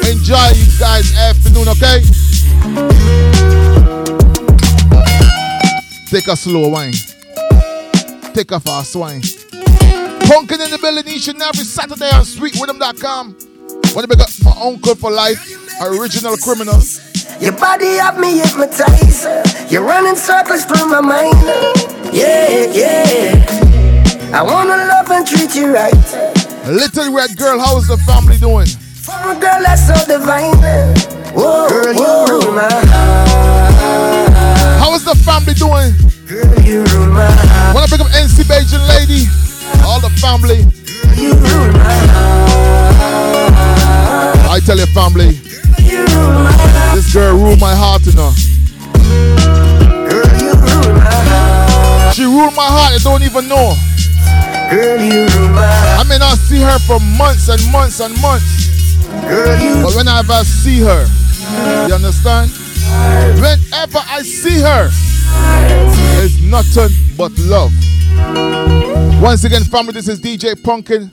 Enjoy 0.08 0.48
you 0.56 0.66
guys 0.80 1.14
afternoon, 1.16 1.68
okay? 1.68 2.00
Take 6.12 6.28
a 6.28 6.36
slow 6.36 6.68
wine. 6.68 6.92
Take 8.34 8.50
a 8.50 8.60
fast 8.60 8.94
wine. 8.96 9.22
Pumpkin 10.28 10.60
in 10.60 10.70
the 10.70 10.78
building 10.78 11.08
each 11.08 11.28
and 11.28 11.40
every 11.40 11.64
Saturday 11.64 12.10
on 12.12 12.20
sweetriddim.com. 12.20 13.34
Wanna 13.94 14.08
pick 14.08 14.20
up 14.20 14.28
my 14.44 14.52
uncle 14.60 14.94
for 14.94 15.10
life, 15.10 15.40
original 15.80 16.36
criminal. 16.36 16.78
Your 17.40 17.56
body 17.56 17.96
have 17.96 18.20
me 18.20 18.40
hypnotized. 18.40 19.24
You're 19.72 19.84
running 19.84 20.14
circles 20.14 20.66
through 20.66 20.84
my 20.84 21.00
mind. 21.00 21.32
Yeah, 22.12 22.68
yeah. 22.68 24.36
I 24.36 24.42
wanna 24.42 24.84
love 24.84 25.10
and 25.10 25.26
treat 25.26 25.54
you 25.54 25.72
right. 25.72 25.96
Little 26.68 27.10
red 27.10 27.38
girl, 27.38 27.58
how's 27.58 27.88
the 27.88 27.96
family 28.04 28.36
doing? 28.36 28.66
For 29.00 29.16
a 29.16 29.32
girl 29.32 29.62
that's 29.64 29.88
so 29.88 29.96
divine. 30.04 30.60
Whoa, 31.32 31.70
girl, 31.70 31.94
you 31.94 32.26
rule 32.28 32.52
my 32.52 32.68
heart. 32.68 33.51
How 34.82 34.94
is 34.94 35.04
the 35.04 35.14
family 35.22 35.54
doing? 35.54 35.94
Girl. 36.26 36.42
Wanna 37.72 37.86
pick 37.86 38.00
up 38.00 38.10
NC 38.18 38.42
Bajan 38.50 38.82
lady? 38.90 39.30
All 39.86 40.00
the 40.00 40.10
family. 40.18 40.66
I 44.50 44.58
tell 44.66 44.76
your 44.76 44.88
family, 44.88 45.38
You 45.78 46.04
heart. 46.10 46.96
this 46.96 47.14
girl 47.14 47.36
rule 47.38 47.56
my 47.58 47.74
heart, 47.74 48.02
you 48.04 48.12
know. 48.18 48.32
She 52.12 52.24
rule 52.24 52.50
my 52.50 52.66
heart, 52.66 52.92
I 52.92 52.98
don't 53.04 53.22
even 53.22 53.46
know. 53.46 53.76
I 54.74 56.02
may 56.08 56.18
not 56.18 56.38
see 56.38 56.60
her 56.60 56.78
for 56.80 56.98
months 56.98 57.48
and 57.48 57.62
months 57.70 58.00
and 58.00 58.20
months. 58.20 58.98
But 59.06 59.94
whenever 59.94 60.32
I 60.32 60.42
see 60.42 60.80
her, 60.80 61.06
you 61.86 61.94
understand? 61.94 62.50
Whenever 63.40 63.98
I 64.08 64.22
see 64.22 64.60
her, 64.60 64.88
it's 66.22 66.40
nothing 66.42 66.90
but 67.16 67.32
love. 67.38 67.72
Once 69.22 69.44
again, 69.44 69.64
family, 69.64 69.92
this 69.92 70.08
is 70.08 70.20
DJ 70.20 70.60
Pumpkin. 70.62 71.10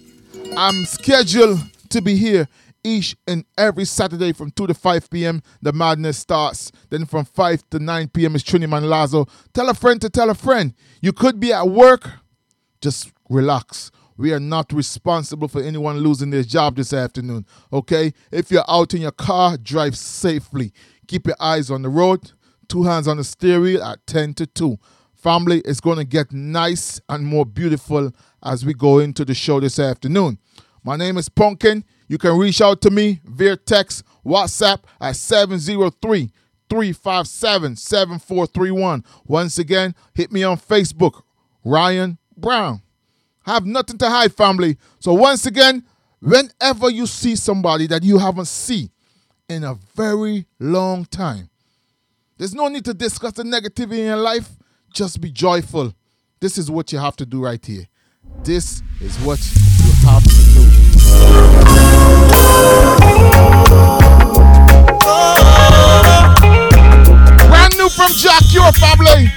I'm 0.57 0.85
scheduled 0.85 1.59
to 1.89 2.01
be 2.01 2.15
here 2.15 2.47
each 2.83 3.15
and 3.27 3.45
every 3.57 3.85
Saturday 3.85 4.33
from 4.33 4.51
2 4.51 4.67
to 4.67 4.73
5 4.73 5.09
p.m. 5.09 5.41
The 5.61 5.73
madness 5.73 6.17
starts. 6.17 6.71
Then 6.89 7.05
from 7.05 7.25
5 7.25 7.69
to 7.71 7.79
9 7.79 8.07
p.m. 8.09 8.35
is 8.35 8.43
Trini 8.43 8.67
Manlazo. 8.67 9.29
Tell 9.53 9.69
a 9.69 9.73
friend 9.73 9.99
to 10.01 10.09
tell 10.09 10.29
a 10.29 10.35
friend. 10.35 10.73
You 11.01 11.13
could 11.13 11.39
be 11.39 11.53
at 11.53 11.67
work, 11.67 12.09
just 12.81 13.11
relax. 13.29 13.91
We 14.17 14.33
are 14.33 14.39
not 14.39 14.73
responsible 14.73 15.47
for 15.47 15.61
anyone 15.61 15.99
losing 15.99 16.29
their 16.29 16.43
job 16.43 16.75
this 16.75 16.91
afternoon. 16.91 17.45
Okay? 17.71 18.13
If 18.31 18.51
you're 18.51 18.65
out 18.67 18.93
in 18.93 19.01
your 19.01 19.13
car, 19.13 19.55
drive 19.57 19.97
safely. 19.97 20.73
Keep 21.09 21.25
your 21.25 21.35
eyes 21.39 21.71
on 21.71 21.81
the 21.81 21.89
road, 21.89 22.33
two 22.67 22.83
hands 22.83 23.07
on 23.07 23.17
the 23.17 23.23
steering 23.23 23.81
at 23.81 24.05
10 24.05 24.35
to 24.35 24.45
2. 24.45 24.77
Family, 25.15 25.59
it's 25.65 25.81
going 25.81 25.97
to 25.97 26.03
get 26.03 26.31
nice 26.31 27.01
and 27.09 27.25
more 27.25 27.47
beautiful 27.47 28.11
as 28.43 28.63
we 28.63 28.75
go 28.75 28.99
into 28.99 29.25
the 29.25 29.33
show 29.33 29.59
this 29.59 29.79
afternoon. 29.79 30.37
My 30.83 30.95
name 30.95 31.17
is 31.17 31.27
Pumpkin. 31.27 31.83
You 32.07 32.19
can 32.19 32.37
reach 32.37 32.61
out 32.61 32.81
to 32.81 32.91
me 32.91 33.21
via 33.25 33.55
text, 33.57 34.03
WhatsApp 34.23 34.83
at 35.01 35.15
703 35.15 36.29
357 36.69 37.75
7431. 37.75 39.03
Once 39.25 39.57
again, 39.57 39.95
hit 40.13 40.31
me 40.31 40.43
on 40.43 40.57
Facebook, 40.59 41.23
Ryan 41.65 42.19
Brown. 42.37 42.83
Have 43.47 43.65
nothing 43.65 43.97
to 43.97 44.07
hide, 44.07 44.35
family. 44.35 44.77
So 44.99 45.13
once 45.15 45.47
again, 45.47 45.83
whenever 46.19 46.91
you 46.91 47.07
see 47.07 47.35
somebody 47.35 47.87
that 47.87 48.03
you 48.03 48.19
haven't 48.19 48.45
seen 48.45 48.91
in 49.49 49.63
a 49.63 49.73
very 49.95 50.45
long 50.59 51.05
time, 51.05 51.49
there's 52.37 52.53
no 52.53 52.67
need 52.67 52.85
to 52.85 52.93
discuss 52.93 53.33
the 53.33 53.43
negativity 53.43 53.99
in 53.99 54.05
your 54.05 54.15
life. 54.17 54.51
Just 54.93 55.19
be 55.19 55.31
joyful. 55.31 55.93
This 56.39 56.57
is 56.57 56.71
what 56.71 56.93
you 56.93 56.99
have 56.99 57.15
to 57.17 57.25
do 57.25 57.43
right 57.43 57.63
here. 57.65 57.87
This 58.43 58.81
is 59.01 59.17
what 59.17 59.39
you 59.83 59.91
have 60.07 60.23
to 60.23 60.29
do. 60.29 60.61
Brand 67.49 67.77
new 67.77 67.89
from 67.89 68.11
Jack, 68.13 68.43
your 68.53 68.71
family. 68.73 69.31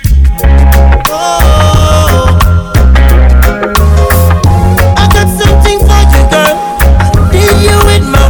I 4.95 5.09
got 5.13 5.29
something 5.41 5.79
for 5.81 6.03
you, 6.13 6.23
girl. 6.31 6.57
I 7.03 7.31
need 7.33 7.57
you 7.65 7.79
in 7.97 8.05
my 8.13 8.22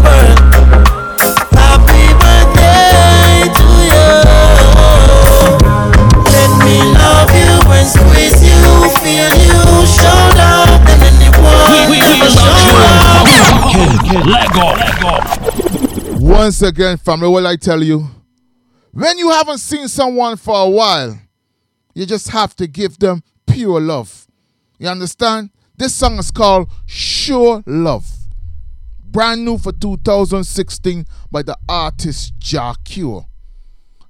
and 7.82 7.90
squeeze 7.90 8.38
you, 8.46 8.62
feel 9.02 9.32
you, 9.42 9.86
show 9.86 10.22
love 10.38 10.70
than 10.86 11.02
anyone 11.02 11.82
ever 11.82 12.30
show 12.30 12.62
love. 12.78 13.26
Let 14.26 14.52
go. 14.52 14.66
Let 14.78 14.94
go. 15.02 15.12
Once 16.18 16.62
again, 16.62 16.96
family, 16.96 17.28
what 17.28 17.44
I 17.44 17.56
tell 17.56 17.82
you? 17.82 18.08
When 18.92 19.18
you 19.18 19.30
haven't 19.30 19.58
seen 19.58 19.88
someone 19.88 20.36
for 20.36 20.54
a 20.64 20.68
while, 20.68 21.18
you 21.94 22.06
just 22.06 22.28
have 22.28 22.54
to 22.56 22.66
give 22.66 22.98
them 22.98 23.22
pure 23.46 23.80
love. 23.80 24.28
You 24.78 24.88
understand? 24.88 25.50
This 25.76 25.94
song 25.94 26.18
is 26.18 26.30
called 26.30 26.70
Sure 26.86 27.62
Love. 27.66 28.08
Brand 29.04 29.44
new 29.44 29.58
for 29.58 29.72
2016 29.72 31.04
by 31.30 31.42
the 31.42 31.56
artist 31.68 32.34
Jah 32.38 32.74
Cure. 32.84 33.26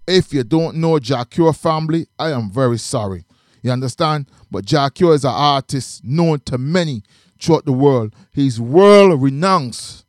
If 0.06 0.34
you 0.34 0.44
don't 0.44 0.76
know 0.76 0.98
Jah 0.98 1.24
Cure 1.24 1.52
family, 1.52 2.06
I 2.18 2.32
am 2.32 2.50
very 2.50 2.78
sorry. 2.78 3.24
You 3.62 3.70
understand? 3.70 4.26
But 4.50 4.64
Jah 4.64 4.90
Cure 4.92 5.14
is 5.14 5.24
an 5.24 5.30
artist 5.32 6.04
known 6.04 6.40
to 6.40 6.58
many 6.58 7.02
throughout 7.40 7.64
the 7.64 7.72
world. 7.72 8.14
He's 8.32 8.60
world 8.60 9.22
renowned. 9.22 10.02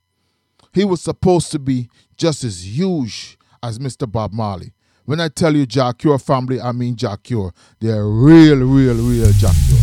He 0.74 0.84
was 0.84 1.02
supposed 1.02 1.52
to 1.52 1.60
be 1.60 1.90
just 2.18 2.44
as 2.44 2.78
huge 2.78 3.38
as 3.62 3.78
Mr. 3.80 4.12
Bob 4.12 4.34
Marley. 4.34 4.74
When 5.06 5.20
I 5.20 5.28
tell 5.28 5.56
you 5.56 5.66
Jah 5.66 5.94
Cure 5.98 6.18
family, 6.18 6.60
I 6.60 6.72
mean 6.72 6.96
Jah 6.96 7.18
Cure. 7.22 7.54
They're 7.80 8.08
real, 8.08 8.58
real, 8.60 8.96
real 8.96 9.32
Jah 9.34 9.52
Cure. 9.68 9.80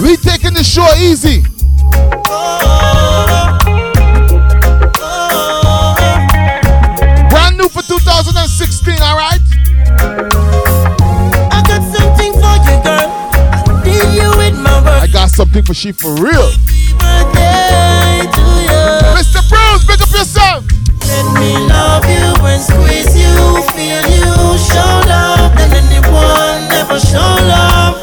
We 0.00 0.16
taking 0.16 0.54
the 0.54 0.64
show 0.64 0.86
easy. 0.96 1.42
Brand 7.28 7.56
new 7.58 7.68
for 7.68 7.82
2016, 7.82 9.02
all 9.02 10.31
something 15.32 15.62
for 15.62 15.74
she 15.74 15.92
for 15.92 16.14
real. 16.14 16.50
Mr. 19.16 19.40
Bruce, 19.48 19.84
pick 19.86 20.00
up 20.00 20.10
yourself. 20.10 20.64
Let 21.08 21.40
me 21.40 21.56
love 21.68 22.04
you 22.04 22.34
and 22.46 22.62
squeeze 22.62 23.16
you, 23.16 23.62
feel 23.72 24.02
you, 24.12 24.58
show 24.58 25.02
love 25.08 25.56
than 25.56 25.72
anyone 25.72 26.70
ever 26.72 26.98
show 27.00 27.18
love 27.18 28.01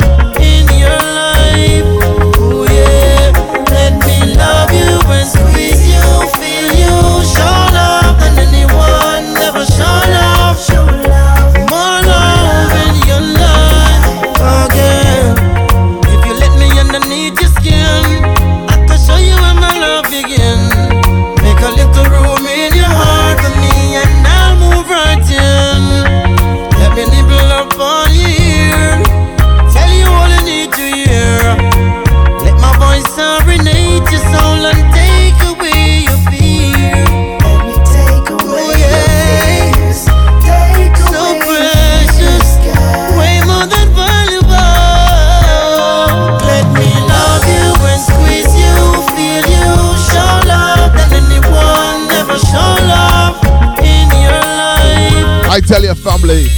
tell 55.70 55.84
your 55.84 55.94
family, 55.94 56.50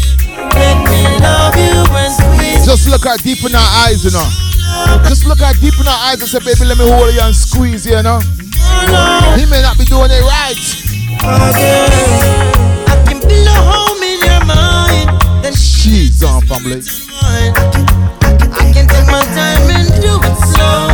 Let 0.56 0.80
me 0.88 1.04
love 1.20 1.56
you 1.60 1.84
and 2.00 2.14
squeeze 2.16 2.66
just 2.66 2.88
look 2.88 3.06
at 3.06 3.20
deep 3.20 3.44
in 3.44 3.52
her 3.52 3.70
eyes, 3.84 4.06
you 4.06 4.12
know. 4.12 4.24
Just 5.10 5.26
look 5.26 5.42
at 5.42 5.60
deep 5.60 5.74
in 5.78 5.86
her 5.86 6.00
eyes 6.08 6.22
and 6.22 6.30
say, 6.30 6.40
baby, 6.40 6.64
let 6.64 6.78
me 6.78 6.88
hold 6.88 7.14
you 7.14 7.20
and 7.20 7.36
squeeze 7.36 7.86
you, 7.86 7.98
you 7.98 8.04
know. 8.04 8.20
He 9.36 9.44
may 9.52 9.62
not 9.62 9.78
be 9.78 9.84
doing 9.84 10.12
it 10.12 10.24
right. 10.24 10.56
I 12.88 13.04
can 13.06 13.20
build 13.20 13.48
a 13.48 13.58
home 13.68 14.02
in 14.02 14.24
your 14.24 14.46
mind. 14.48 15.44
Then 15.44 15.56
She's 15.56 16.24
on, 16.24 16.44
family. 16.48 16.80
I 17.20 18.72
can 18.72 18.88
take 18.88 19.08
my 19.12 19.20
time 19.36 19.68
and 19.76 19.92
do 20.00 20.16
it 20.24 20.38
slow 20.56 20.91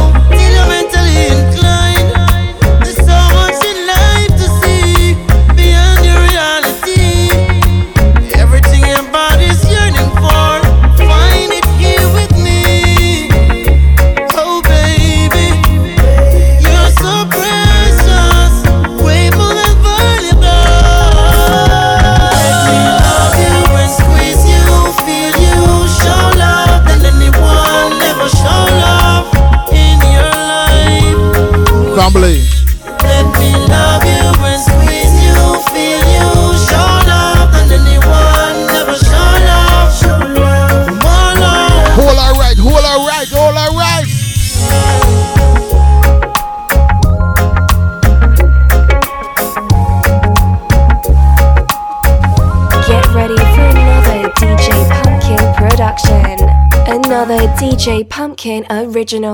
DJ 58.47 58.63
original. 58.95 59.33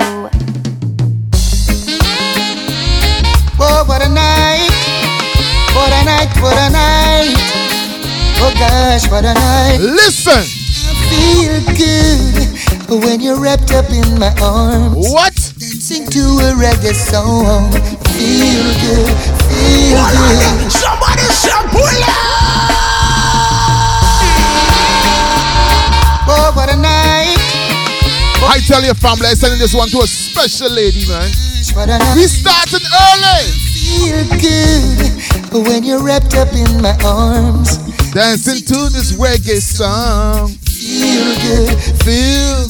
Oh, 3.62 3.84
what 3.86 4.02
a 4.02 4.10
night! 4.10 4.74
What 5.76 5.94
a 5.94 6.04
night! 6.04 6.34
What 6.42 6.58
a 6.58 6.70
night! 6.72 7.38
Oh 8.42 8.52
gosh, 8.58 9.08
what 9.12 9.24
a 9.24 9.36
night! 9.36 9.78
Listen! 9.82 10.34
I 10.34 10.96
feel 11.14 11.62
good 11.78 13.04
when 13.04 13.22
you're 13.22 13.40
wrapped 13.40 13.72
up 13.72 13.92
in 13.92 14.18
my 14.18 14.34
arms. 14.42 14.96
What? 15.14 15.36
Dancing 15.60 16.08
to 16.08 16.20
a 16.20 16.54
reggae 16.58 16.96
song. 16.96 17.72
Feel 18.18 18.66
good, 18.82 19.14
feel 19.46 20.02
good. 20.10 20.73
I 28.54 28.60
tell 28.60 28.86
your 28.86 28.94
family, 28.94 29.26
I'm 29.26 29.36
sending 29.36 29.58
this 29.58 29.74
one 29.74 29.90
to 29.90 30.06
a 30.06 30.06
special 30.06 30.70
lady, 30.70 31.10
man. 31.10 31.26
What 31.74 31.90
a 31.90 31.98
night! 31.98 32.14
We 32.14 32.30
starting 32.30 32.86
early. 32.86 33.50
Feel 33.82 34.30
good 34.38 35.66
when 35.66 35.82
you're 35.82 36.06
wrapped 36.06 36.38
up 36.38 36.54
in 36.54 36.78
my 36.78 36.94
arms. 37.02 37.82
Dancing 38.14 38.62
to 38.62 38.94
this 38.94 39.18
reggae 39.18 39.58
song. 39.58 40.54
Feel 40.70 41.34
good, 41.42 41.82
Feel. 42.06 42.70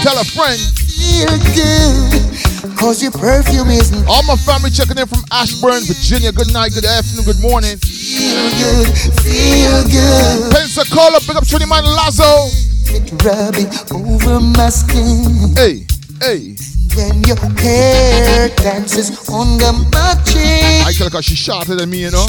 Tell 0.00 0.16
a 0.16 0.24
friend. 0.24 0.56
feel 0.64 1.28
good. 1.52 2.80
Cause 2.80 3.02
your 3.02 3.12
perfume 3.12 3.68
isn't 3.68 4.08
All 4.08 4.22
my 4.24 4.36
family 4.48 4.70
checking 4.70 4.96
in 4.96 5.06
from 5.06 5.20
Ashburn, 5.30 5.84
Virginia. 5.84 6.32
Good 6.32 6.54
night, 6.54 6.72
good 6.72 6.88
afternoon, 6.88 7.26
good 7.28 7.42
morning. 7.44 7.76
feel 7.84 8.48
good, 8.64 8.88
feel 9.20 9.76
good. 9.92 10.52
Pensacola, 10.56 11.20
pick 11.20 11.36
up 11.36 11.44
Trinity 11.44 11.68
Man 11.68 11.84
Lazo. 11.84 12.65
It 12.96 13.12
rubbing 13.24 13.68
over 13.92 14.40
my 14.40 14.70
skin. 14.70 15.54
Hey, 15.54 15.84
hey. 16.22 16.56
When 16.96 17.22
your 17.24 17.36
hair 17.60 18.48
dances 18.56 19.28
on 19.28 19.58
the 19.58 19.72
my 19.92 20.14
I 20.16 20.24
cheek. 20.24 20.96
tell 20.96 21.06
her 21.06 21.10
'cause 21.10 21.26
she's 21.26 21.36
shorter 21.36 21.74
than 21.76 21.90
me, 21.90 21.98
you 21.98 22.10
know. 22.10 22.26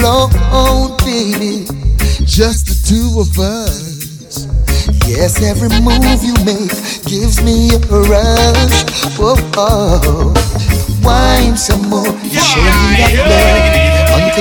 Alone, 0.00 0.96
baby. 1.04 1.66
Just 2.24 2.64
the 2.66 2.76
two 2.88 3.20
of 3.20 3.38
us. 3.38 4.46
Yes, 5.06 5.42
every 5.42 5.68
move 5.68 6.24
you 6.24 6.32
make 6.48 6.72
gives 7.04 7.42
me 7.42 7.74
a 7.74 7.78
rush. 8.08 8.84
Whoa, 9.18 9.36
oh. 9.56 10.32
Wine 11.02 11.58
some 11.58 11.88
more. 11.90 12.06
Show 12.06 12.62
me 12.62 12.96
that 12.96 13.12
love. 13.28 14.40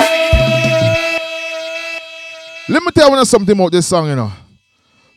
Let 2.69 2.81
me 2.83 2.91
tell 2.93 3.09
you 3.09 3.25
something 3.25 3.57
about 3.57 3.71
this 3.73 3.87
song, 3.87 4.07
you 4.07 4.15
know. 4.15 4.31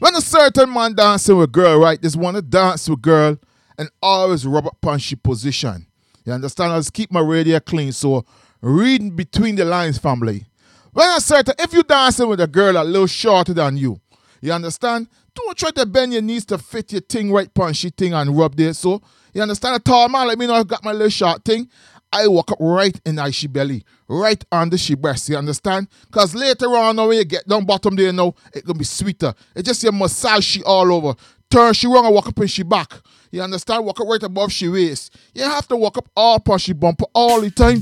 When 0.02 0.16
a 0.16 0.20
certain 0.20 0.72
man 0.72 0.96
dancing 0.96 1.36
with 1.36 1.52
girl, 1.52 1.78
right, 1.78 2.02
this 2.02 2.16
one 2.16 2.34
to 2.34 2.42
dance 2.42 2.88
with 2.88 3.02
girl 3.02 3.38
and 3.78 3.88
always 4.02 4.44
rub 4.44 4.66
up 4.66 4.80
punchy 4.80 5.14
position. 5.14 5.86
You 6.24 6.32
understand? 6.32 6.72
I 6.72 6.78
just 6.80 6.92
keep 6.92 7.12
my 7.12 7.20
radio 7.20 7.60
clean, 7.60 7.92
so 7.92 8.24
reading 8.60 9.14
between 9.14 9.54
the 9.54 9.64
lines, 9.64 9.98
family. 9.98 10.46
When 10.92 11.08
a 11.08 11.20
certain, 11.20 11.54
if 11.56 11.72
you 11.72 11.84
dancing 11.84 12.26
with 12.26 12.40
a 12.40 12.48
girl 12.48 12.78
a 12.78 12.82
little 12.82 13.06
shorter 13.06 13.54
than 13.54 13.76
you, 13.76 14.00
you 14.40 14.50
understand? 14.50 15.06
Don't 15.36 15.56
try 15.56 15.70
to 15.70 15.86
bend 15.86 16.14
your 16.14 16.22
knees 16.22 16.44
to 16.46 16.58
fit 16.58 16.90
your 16.90 17.02
thing 17.02 17.30
right 17.30 17.54
punchy 17.54 17.90
thing 17.90 18.12
and 18.12 18.36
rub 18.36 18.56
there. 18.56 18.72
So 18.72 19.00
you 19.32 19.40
understand? 19.40 19.76
A 19.76 19.78
tall 19.78 20.08
man 20.08 20.26
like 20.26 20.36
me 20.36 20.48
know 20.48 20.54
I've 20.54 20.66
got 20.66 20.82
my 20.82 20.90
little 20.90 21.10
short 21.10 21.44
thing. 21.44 21.68
I 22.12 22.28
walk 22.28 22.52
up 22.52 22.58
right 22.60 22.98
in 23.06 23.16
her 23.16 23.32
she 23.32 23.46
belly, 23.46 23.84
right 24.06 24.44
under 24.52 24.76
she 24.76 24.94
breast. 24.94 25.28
You 25.28 25.36
understand? 25.38 25.88
Cause 26.10 26.34
later 26.34 26.66
on, 26.76 26.96
when 26.96 27.16
you 27.16 27.24
get 27.24 27.48
down 27.48 27.64
bottom 27.64 27.96
there, 27.96 28.06
you 28.06 28.12
now 28.12 28.34
it 28.54 28.66
gonna 28.66 28.78
be 28.78 28.84
sweeter. 28.84 29.34
It 29.56 29.62
just 29.64 29.82
you 29.82 29.92
massage 29.92 30.44
she 30.44 30.62
all 30.62 30.92
over. 30.92 31.14
Turn 31.50 31.72
she 31.72 31.86
wrong 31.86 32.04
and 32.04 32.14
walk 32.14 32.28
up 32.28 32.38
in 32.38 32.46
she 32.46 32.62
back. 32.62 32.92
You 33.30 33.40
understand? 33.42 33.84
Walk 33.84 34.00
up 34.00 34.06
right 34.06 34.22
above 34.22 34.52
she 34.52 34.68
waist. 34.68 35.16
You 35.34 35.44
have 35.44 35.66
to 35.68 35.76
walk 35.76 35.96
up 35.96 36.08
all 36.14 36.38
past 36.38 36.64
she 36.64 36.74
bumper 36.74 37.06
all 37.14 37.40
the 37.40 37.50
time, 37.50 37.80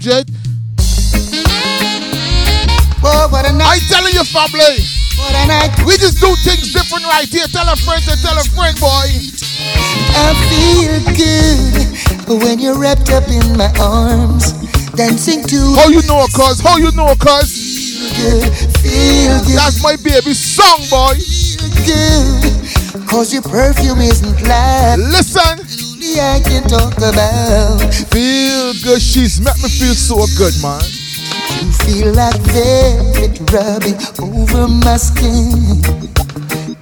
oh, 3.03 3.29
what 3.31 3.45
a 3.45 3.53
I 3.53 3.79
telling 3.89 4.15
you, 4.15 4.25
family. 4.25 4.79
What 5.19 5.35
a 5.35 5.47
night. 5.49 5.75
We 5.87 5.97
just 5.99 6.21
do 6.21 6.35
things 6.45 6.73
different 6.73 7.05
right 7.05 7.29
here. 7.29 7.47
Tell 7.47 7.69
a 7.69 7.77
friend 7.77 8.03
to 8.05 8.17
tell 8.23 8.39
a 8.39 8.45
friend, 8.45 8.79
boy. 8.79 9.11
I 10.13 10.35
feel 10.49 11.15
good 11.17 11.90
when 12.39 12.59
you're 12.59 12.79
wrapped 12.79 13.11
up 13.11 13.27
in 13.29 13.57
my 13.57 13.71
arms. 13.81 14.53
Dancing 14.95 15.43
to 15.45 15.59
How 15.77 15.89
you 15.89 16.03
know, 16.07 16.27
cuz? 16.35 16.61
How 16.61 16.77
you 16.77 16.91
know, 16.93 17.15
cuz? 17.19 17.69
good, 18.17 18.53
feel 18.83 19.39
good, 19.45 19.57
That's 19.57 19.83
my 19.83 19.97
baby 20.03 20.35
song, 20.35 20.81
boy. 20.91 21.15
good. 21.87 23.09
Cause 23.09 23.33
your 23.33 23.43
perfume 23.43 24.01
isn't 24.01 24.43
light. 24.47 24.97
Listen. 24.99 25.59
Only 26.01 26.21
I 26.21 26.41
can 26.45 26.63
talk 26.69 26.97
about. 26.99 27.93
Feel 28.11 28.73
good. 28.83 29.01
She's 29.03 29.41
make 29.41 29.57
me 29.63 29.69
feel 29.69 29.95
so 29.95 30.27
good, 30.39 30.55
man. 30.63 30.81
You 31.61 31.73
feel 31.85 32.13
like 32.15 32.39
velvet 32.51 33.39
rubbing 33.53 33.99
over 34.23 34.67
my 34.69 34.97
skin. 34.97 35.83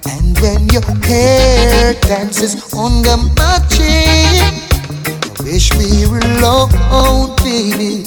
And 0.07 0.37
when 0.39 0.69
your 0.69 0.85
hair 1.05 1.93
dances 2.01 2.73
on 2.73 3.01
the 3.03 3.17
my 3.37 3.59
chin, 3.67 4.55
wish 5.43 5.71
we 5.77 6.07
were 6.07 6.19
alone, 6.37 7.35
baby. 7.37 8.03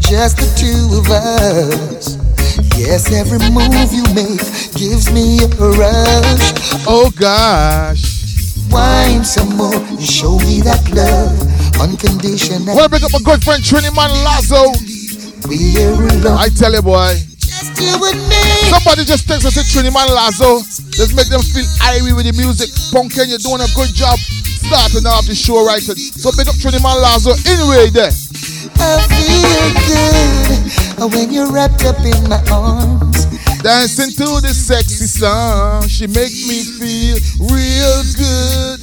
Just 0.00 0.36
the 0.38 0.48
two 0.56 0.98
of 0.98 1.10
us. 1.10 2.16
Yes, 2.76 3.12
every 3.12 3.38
move 3.50 3.92
you 3.92 4.04
make 4.14 4.40
gives 4.74 5.10
me 5.12 5.44
a 5.44 5.48
rush. 5.48 6.52
Oh 6.86 7.10
gosh. 7.18 8.20
Wine 8.70 9.24
some 9.24 9.56
more 9.56 9.74
and 9.74 10.02
show 10.02 10.38
me 10.38 10.60
that 10.62 10.82
love 10.94 11.80
unconditional. 11.80 12.74
Wanna 12.74 12.88
pick 12.88 13.02
up 13.02 13.12
my 13.12 13.20
good 13.20 13.42
friend 13.42 13.62
Trini 13.62 13.94
Man 13.94 14.10
Lazo? 14.24 14.72
We're 15.48 16.18
alone. 16.18 16.38
I 16.38 16.48
tell 16.48 16.72
you, 16.72 16.82
boy. 16.82 17.31
Just 17.62 17.78
you 17.78 17.94
me. 18.26 18.42
Somebody 18.74 19.04
just 19.04 19.28
text 19.28 19.46
us 19.46 19.54
say 19.54 19.62
Trini 19.62 19.94
Man 19.94 20.10
Lazo. 20.10 20.66
Let's 20.98 21.14
make 21.14 21.30
them 21.30 21.38
feel 21.38 21.62
irie 21.86 22.10
with 22.10 22.26
the 22.26 22.34
music. 22.34 22.74
Pumpkin, 22.90 23.30
you're 23.30 23.38
doing 23.38 23.62
a 23.62 23.70
good 23.78 23.94
job 23.94 24.18
starting 24.66 25.06
off 25.06 25.30
the 25.30 25.34
show 25.34 25.62
right. 25.62 25.78
So 25.78 26.34
pick 26.34 26.50
up 26.50 26.58
Trini 26.58 26.82
Man 26.82 26.98
Lazo 26.98 27.38
anyway 27.46 27.86
there. 27.94 28.10
I 28.82 28.98
feel 29.06 29.66
good 29.86 31.14
when 31.14 31.30
you're 31.30 31.52
wrapped 31.54 31.86
up 31.86 32.02
in 32.02 32.18
my 32.26 32.42
arms. 32.50 33.30
Dancing 33.62 34.10
to 34.18 34.42
this 34.42 34.58
sexy 34.58 35.06
song. 35.06 35.86
She 35.86 36.10
make 36.10 36.34
me 36.50 36.66
feel 36.66 37.14
real 37.46 37.98
good. 38.18 38.82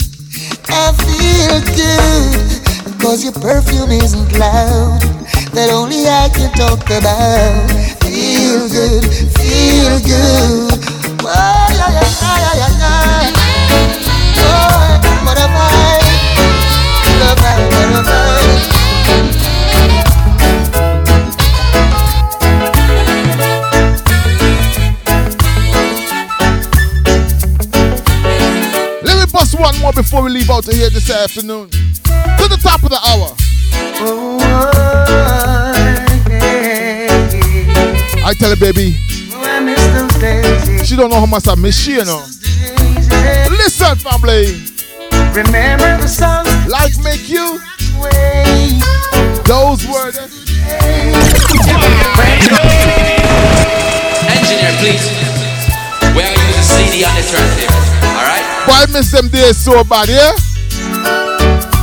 I 0.72 0.96
feel 0.96 1.60
good 1.76 2.69
cause 2.98 3.24
your 3.24 3.34
perfume 3.34 3.92
isn't 3.92 4.32
loud. 4.38 5.02
That 5.54 5.70
only 5.72 6.08
I 6.08 6.30
can 6.34 6.52
talk 6.54 6.86
about. 6.90 7.70
Feel 8.02 8.70
good, 8.70 9.06
feel 9.38 10.00
good. 10.02 10.80
Oh, 11.22 11.68
yeah, 11.78 11.92
yeah, 11.94 12.10
yeah, 12.22 12.56
yeah, 12.62 12.74
yeah. 12.80 13.34
Oh, 14.42 15.00
what 15.26 15.38
a 15.38 15.48
vibe. 15.48 16.10
What. 18.02 18.79
One 29.60 29.78
more 29.80 29.92
before 29.94 30.24
we 30.24 30.30
leave 30.32 30.50
out 30.50 30.68
of 30.68 30.74
here 30.74 30.90
this 30.90 31.10
afternoon. 31.10 31.70
To 31.70 32.48
the 32.48 32.58
top 32.62 32.82
of 32.84 32.90
the 32.90 33.00
hour. 33.06 33.36
I 38.22 38.34
tell 38.38 38.50
her, 38.50 38.56
baby, 38.56 38.96
I 39.34 39.60
miss 39.60 39.80
those 39.94 40.22
days. 40.22 40.88
she 40.88 40.96
don't 40.96 41.10
know 41.10 41.20
how 41.20 41.26
much 41.26 41.48
I 41.48 41.56
miss 41.56 41.78
she, 41.78 41.94
you 41.94 42.06
know. 42.06 42.24
Listen, 43.50 43.96
family. 43.98 44.64
Remember 45.34 45.98
the 46.02 46.08
songs 46.08 46.48
Life 46.68 46.98
make 47.04 47.28
you. 47.30 47.60
way. 48.02 48.80
Those 49.46 49.86
were 49.88 50.12
the. 50.12 50.30
Engineer, 54.30 54.74
please. 54.80 55.06
We 56.16 56.22
are 56.24 56.32
using 56.32 56.64
CD 56.64 57.04
on 57.06 57.16
this 57.16 57.34
right 57.34 57.60
here. 57.60 57.70
Alright? 57.70 57.89
Boy, 58.70 58.76
I 58.76 58.86
miss 58.94 59.12
them 59.12 59.30
days 59.30 59.58
so 59.58 59.84
bad, 59.84 60.10
yeah? 60.10 60.30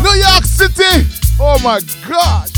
New 0.04 0.14
York 0.22 0.44
City. 0.44 1.04
Oh 1.40 1.58
my 1.58 1.80
God. 2.08 2.48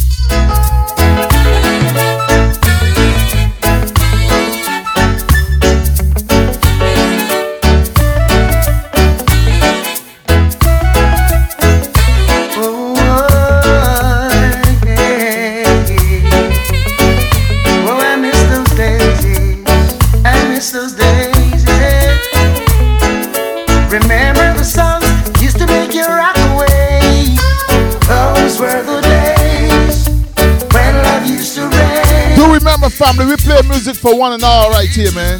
Play 33.62 33.68
music 33.68 33.96
for 33.96 34.16
one 34.16 34.32
and 34.32 34.42
all 34.42 34.70
right 34.70 34.88
here, 34.88 35.12
man. 35.12 35.38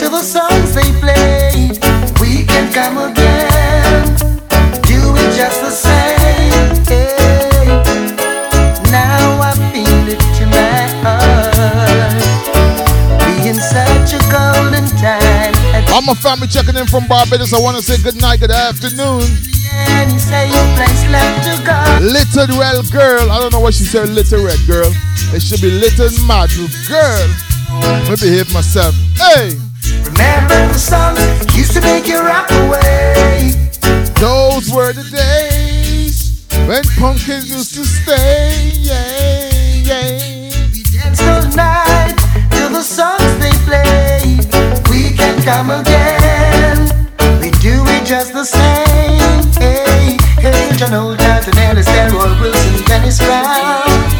To 0.00 0.08
the 0.08 0.22
songs 0.22 0.74
they 0.74 0.90
played, 1.00 1.78
we 2.20 2.44
can 2.44 2.72
come 2.72 2.98
again. 2.98 4.04
Do 4.82 5.14
it 5.16 5.36
just 5.36 5.60
the 5.60 5.70
same. 5.70 6.84
Hey. 6.86 7.66
Now 8.90 9.40
I 9.40 9.52
feel 9.72 10.08
it 10.08 10.20
to 10.38 10.46
my 10.46 10.88
heart. 11.04 12.20
Being 13.24 13.54
such 13.54 14.14
a 14.14 14.20
golden 14.30 14.86
time. 14.98 15.54
All 15.92 16.02
my 16.02 16.14
family 16.14 16.48
checking 16.48 16.76
in 16.76 16.86
from 16.86 17.06
Barbados. 17.06 17.52
I 17.52 17.60
want 17.60 17.76
to 17.76 17.82
say 17.82 18.02
good 18.02 18.20
night, 18.20 18.40
good 18.40 18.50
afternoon. 18.50 19.22
And 19.72 20.12
you 20.12 20.18
say 20.18 20.48
your 20.48 20.66
place 20.76 21.04
left 21.08 21.44
to 21.46 21.64
go. 21.64 21.78
Little 22.00 22.58
red 22.58 22.90
girl. 22.90 23.30
I 23.30 23.38
don't 23.38 23.52
know 23.52 23.60
what 23.60 23.74
she 23.74 23.84
said, 23.84 24.08
little 24.08 24.44
red 24.44 24.58
girl. 24.66 24.92
It 25.32 25.42
should 25.42 25.60
be 25.60 25.70
little 25.70 26.10
mad 26.26 26.50
girl. 26.88 27.28
Let 27.70 28.10
me 28.10 28.16
behave 28.16 28.52
myself. 28.52 28.94
Hey! 29.14 29.54
Remember 30.10 30.58
the 30.72 30.78
songs 30.78 31.20
used 31.56 31.72
to 31.74 31.80
make 31.82 32.08
you 32.08 32.18
rock 32.18 32.50
away. 32.50 33.52
Those 34.18 34.70
were 34.74 34.92
the 34.92 35.06
days 35.06 36.44
when 36.66 36.82
pumpkins 36.98 37.48
used 37.48 37.74
to 37.74 37.84
stay. 37.84 38.72
Yeah, 38.74 39.48
yeah. 39.86 40.50
We 40.72 40.82
danced 40.82 41.22
all 41.22 41.46
night 41.54 42.18
to 42.58 42.68
the 42.68 42.82
songs 42.82 43.30
they 43.38 43.54
played. 43.70 44.44
We 44.90 45.16
can 45.16 45.40
come 45.42 45.70
again. 45.70 46.90
We 47.40 47.50
do 47.62 47.86
it 47.86 48.04
just 48.04 48.32
the 48.32 48.44
same. 48.44 49.46
Hey, 49.62 50.18
hey, 50.42 50.76
John 50.76 50.90
Holt 50.90 51.20
Ellis, 51.20 51.86
Delroy 51.86 52.40
Wilson, 52.40 52.84
Dennis 52.86 53.18
Brown. 53.18 54.19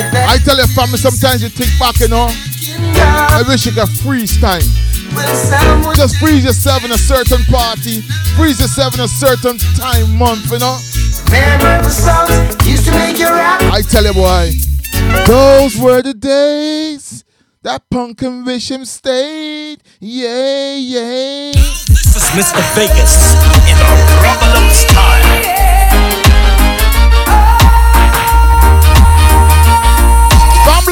I 0.00 0.38
tell 0.44 0.56
you, 0.56 0.66
family, 0.74 0.96
sometimes 0.98 1.42
you 1.42 1.48
think 1.48 1.70
back, 1.78 2.00
you 2.00 2.08
know. 2.08 2.28
I 2.30 3.42
wish 3.46 3.66
you 3.66 3.72
could 3.72 3.88
freeze 4.00 4.40
time. 4.40 4.62
Just 5.94 6.16
freeze 6.16 6.44
yourself 6.44 6.84
in 6.84 6.92
a 6.92 6.98
certain 6.98 7.44
party, 7.44 8.00
freeze 8.36 8.60
yourself 8.60 8.94
in 8.94 9.00
a 9.00 9.08
certain 9.08 9.58
time, 9.76 10.16
month, 10.16 10.50
you 10.50 10.58
know. 10.58 10.78
Remember 11.26 11.82
the 11.82 11.90
songs 11.90 12.66
used 12.66 12.86
to 12.86 12.92
make 12.92 13.18
you 13.18 13.28
rock. 13.28 13.60
I 13.62 13.82
tell 13.82 14.04
you, 14.04 14.14
boy, 14.14 14.52
those 15.26 15.76
were 15.76 16.00
the 16.00 16.14
days 16.14 17.24
that 17.62 17.82
punk 17.90 18.22
and 18.22 18.46
Wisham 18.46 18.84
stayed. 18.84 19.82
Yeah, 20.00 20.76
yeah. 20.76 21.52
This 21.52 22.16
is 22.16 22.24
Mr. 22.32 22.62
Vegas 22.74 23.34
in 23.68 23.76
the 23.76 23.84
Rubble 24.24 24.70
style. 24.70 25.81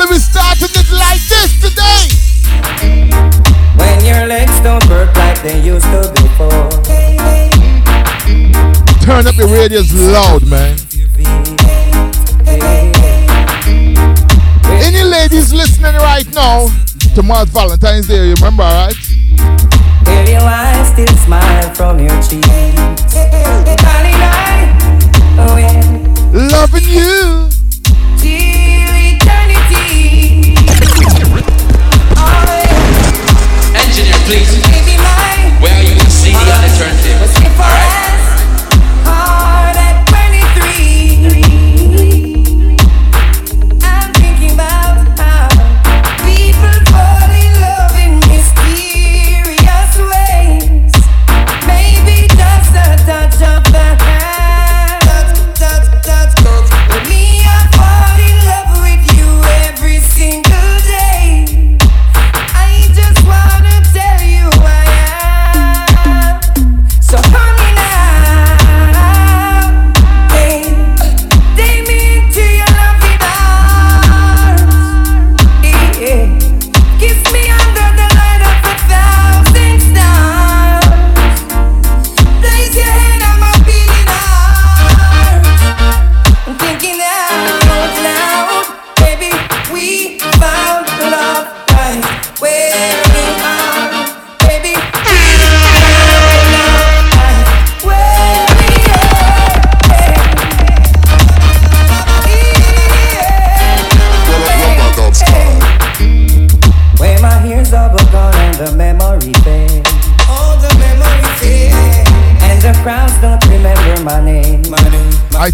Family, 0.01 0.15
we 0.15 0.19
starting 0.19 0.69
it 0.73 0.91
like 0.93 1.21
this 1.29 1.61
today. 1.61 2.09
When 3.77 4.05
your 4.05 4.27
legs 4.27 4.59
don't 4.61 4.85
work 4.89 5.15
like 5.17 5.43
they 5.43 5.61
used 5.61 5.85
to 5.87 6.11
before. 6.15 6.71
Turn 9.05 9.27
up 9.27 9.35
the 9.35 9.47
radios 9.51 9.93
loud, 9.93 10.47
man. 10.47 10.77
Any 14.83 15.03
ladies 15.03 15.53
listening 15.53 15.95
right 15.97 16.27
now? 16.35 16.69
Tomorrow's 17.15 17.51
Valentine's 17.51 18.07
Day, 18.07 18.29
you 18.29 18.35
remember, 18.35 18.63
right? 18.63 18.95
Will 20.07 20.29
your 20.29 20.41
eyes 20.41 20.89
still 20.93 21.17
smile 21.19 21.75
from 21.75 21.99
your 21.99 22.23
cheeks? 22.23 22.49
Darling, 23.83 24.17
I, 24.17 24.79
oh 25.41 25.57
yeah. 25.59 26.49
Loving 26.51 26.89
you. 26.89 27.60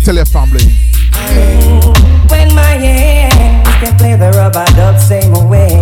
Tell 0.06 0.14
your 0.14 0.24
family. 0.24 0.62
When 2.30 2.54
my 2.54 2.78
hands 2.78 3.66
can 3.82 3.98
play 3.98 4.14
the 4.14 4.30
rubber 4.36 4.64
dub 4.76 5.00
same 5.00 5.34
way. 5.48 5.74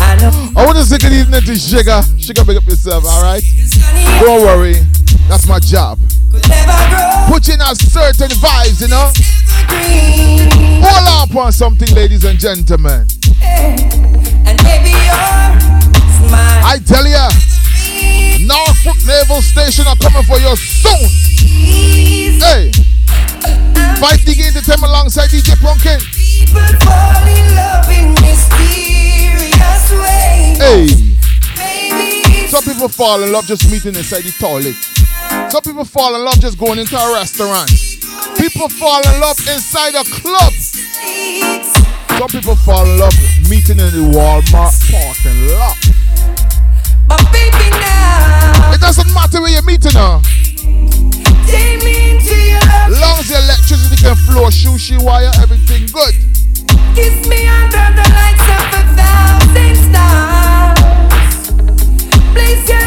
I 0.00 0.16
know. 0.16 0.32
I 0.56 0.64
want 0.64 0.78
to 0.78 0.84
say 0.84 0.96
good 0.96 1.12
evening 1.12 1.42
to 1.42 1.54
Sugar. 1.54 2.00
Sugar, 2.18 2.42
big 2.46 2.56
up 2.56 2.64
yourself, 2.64 3.04
all 3.04 3.22
right? 3.22 3.42
Don't 4.20 4.40
worry. 4.40 4.80
That's 5.28 5.46
my 5.46 5.58
job. 5.58 5.98
Put 7.28 7.50
in 7.52 7.60
a 7.60 7.76
certain 7.76 8.32
vibes, 8.40 8.80
you 8.80 8.88
know? 8.88 9.12
Hold 10.80 11.28
up 11.28 11.36
on 11.36 11.52
something, 11.52 11.94
ladies 11.94 12.24
and 12.24 12.38
gentlemen. 12.38 13.06
And 13.42 14.56
baby, 14.64 14.96
your 15.04 15.52
smile. 16.16 16.64
I 16.64 16.80
tell 16.82 17.06
ya, 17.06 17.28
Norfolk 18.52 19.00
Naval 19.06 19.40
Station 19.40 19.86
are 19.88 19.96
coming 19.96 20.22
for 20.28 20.36
you 20.36 20.52
soon. 20.56 21.08
Hey, 22.36 22.68
fighting 23.96 24.44
entertainment 24.44 24.92
alongside 24.92 25.30
DJ 25.30 25.56
Pumpkin. 25.56 25.96
People 26.12 26.60
fall 26.84 27.24
in 27.24 27.48
love 27.56 27.88
in 27.88 28.12
mysterious 28.20 29.84
ways. 29.96 30.60
Hey, 30.60 32.46
some 32.48 32.62
people 32.64 32.88
fall 32.88 33.22
in 33.22 33.32
love 33.32 33.46
just 33.46 33.70
meeting 33.70 33.96
inside 33.96 34.24
the 34.24 34.32
toilet. 34.36 34.76
Some 35.50 35.62
people 35.62 35.86
fall 35.86 36.14
in 36.14 36.22
love 36.22 36.38
just 36.38 36.58
going 36.58 36.78
into 36.78 36.96
a 36.96 37.14
restaurant. 37.14 37.70
People 38.36 38.68
fall 38.68 39.00
in 39.00 39.20
love 39.20 39.38
inside 39.48 39.94
a 39.94 40.04
club. 40.04 40.52
Some 42.18 42.28
people 42.28 42.56
fall 42.56 42.84
in 42.84 42.98
love 42.98 43.16
meeting 43.48 43.80
in 43.80 43.88
the 43.96 44.04
Walmart 44.12 44.76
parking 44.92 45.48
lot. 45.56 46.01
But 47.12 47.28
baby 47.32 47.68
now, 47.76 48.72
It 48.72 48.80
doesn't 48.80 49.12
matter 49.12 49.40
where 49.42 49.52
you're 49.52 49.62
meeting 49.62 49.92
her. 49.92 50.20
take 51.46 51.84
me 51.84 52.16
into 52.16 52.34
your. 52.34 52.60
Long 53.00 53.18
as 53.20 53.28
the 53.28 53.36
electricity 53.44 53.96
can 54.00 54.16
flow, 54.16 54.48
sushi 54.48 54.96
wire, 55.02 55.30
everything 55.42 55.86
good. 55.92 56.14
Kiss 56.96 57.26
me 57.28 57.46
under 57.48 57.84
the 57.98 58.06
lights 58.16 58.48
of 58.56 58.64
a 58.80 58.82
thousand 58.96 59.76
stars. 59.88 60.80
Place 62.34 62.64
your 62.68 62.80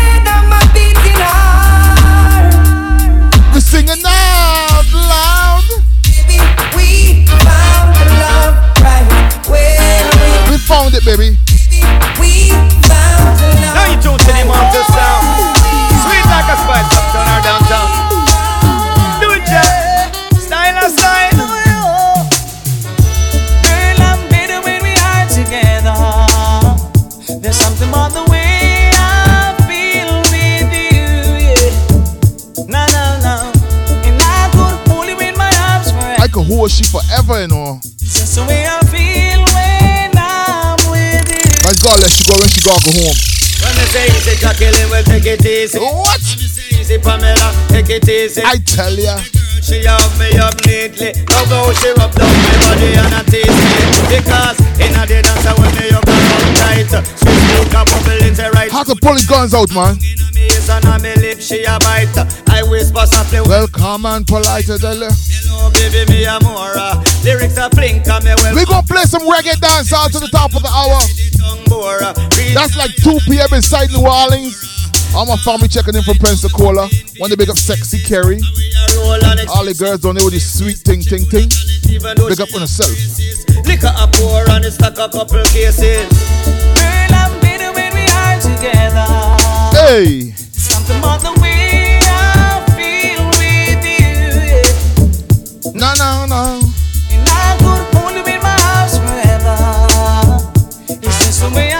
easy. 45.66 45.80
What? 45.80 46.22
Easy, 46.22 46.98
Pamela, 46.98 47.50
take 47.70 47.90
it 47.90 48.08
easy. 48.08 48.42
I 48.46 48.58
tell 48.62 48.94
ya. 48.94 49.18
She 49.66 49.82
have 49.82 50.14
me 50.22 50.30
up 50.38 50.54
neatly. 50.70 51.10
Love 51.34 51.50
how 51.50 51.74
she 51.74 51.90
rub 51.98 52.14
down 52.14 52.30
my 52.30 52.54
body 52.62 52.94
and 52.94 53.18
a 53.18 53.22
tease 53.26 53.50
me. 53.50 53.74
Because 54.14 54.62
in 54.78 54.94
a 54.94 55.04
the 55.10 55.26
dance 55.26 55.50
when 55.58 55.74
me 55.74 55.90
up 55.90 56.06
and 56.06 56.58
tight. 56.62 56.94
Sweet 57.18 57.42
sweet 57.50 57.74
a 57.74 57.82
bubble 57.82 58.22
in 58.22 58.34
the 58.38 58.52
right. 58.54 58.72
How 58.72 58.84
to 58.84 58.96
pull 58.96 59.18
the 59.18 59.26
guns 59.26 59.54
out, 59.58 59.74
man. 59.74 59.98
Me 60.38 60.46
is 60.54 60.70
on 60.70 60.86
me 61.02 61.16
lip, 61.18 61.42
she 61.42 61.66
a 61.66 61.80
bite. 61.82 62.14
I 62.54 62.62
whisper 62.70 63.06
softly. 63.10 63.42
Welcome 63.42 64.06
and 64.06 64.28
polite, 64.28 64.70
I 64.70 64.78
tell. 64.78 65.02
Hello, 65.02 65.72
baby, 65.74 66.06
me 66.14 66.30
Lyrics 67.26 67.58
a 67.58 67.70
flink 67.74 68.06
and 68.06 68.24
me 68.24 68.34
well. 68.38 68.54
We 68.54 68.66
gonna 68.66 68.86
play 68.86 69.04
some 69.10 69.26
reggae 69.26 69.58
dance 69.58 69.92
out 69.94 70.14
to 70.14 70.20
the 70.20 70.30
top 70.30 70.54
of 70.54 70.62
the 70.62 70.70
hour. 70.70 71.02
That's 72.54 72.78
like 72.78 72.94
2 73.02 73.18
p.m. 73.26 73.50
inside 73.52 73.90
New 73.90 74.06
Orleans. 74.06 74.75
All 75.14 75.26
my 75.26 75.38
family 75.38 75.68
checking 75.68 75.96
in 75.96 76.04
from 76.04 76.18
Pensacola. 76.18 76.90
When 77.20 77.30
they 77.30 77.36
big 77.36 77.50
up 77.50 77.58
sexy 77.58 78.00
Kerry. 78.00 78.40
All 79.50 79.66
the 79.66 79.76
girls 79.78 80.00
down 80.02 80.16
there 80.16 80.26
with 80.26 80.34
this 80.34 80.58
sweet 80.58 80.84
ting 80.84 81.02
ting, 81.02 81.26
ting. 81.30 81.50
Big 81.86 82.42
up 82.42 82.54
on 82.56 82.62
herself. 82.62 82.92
Liquor 83.66 83.94
a 83.94 84.08
pour 84.08 84.50
and 84.50 84.66
it's 84.66 84.76
stuck 84.76 84.98
a 84.98 85.10
couple 85.10 85.44
cases. 85.46 86.08
Girl, 86.46 87.14
I'm 87.14 87.40
better 87.42 87.72
when 87.74 87.94
we 87.94 88.06
are 88.10 88.40
together. 88.40 89.08
Hey! 89.76 90.32
Something 90.52 91.00
about 91.00 91.22
the 91.22 91.32
way 91.42 92.00
I 92.04 92.64
feel 92.76 93.26
with 93.40 93.86
you, 93.86 94.34
yeah. 94.52 95.74
No, 95.74 95.94
no, 95.98 96.26
no. 96.26 96.62
And 97.12 97.28
I 97.30 97.56
could 97.60 97.84
hold 97.96 98.14
you 98.16 98.26
in 98.34 98.42
my 98.42 98.56
arms 98.76 98.98
forever. 98.98 99.58
It's 100.90 101.18
just 101.26 101.42
the 101.42 101.50
way 101.56 101.75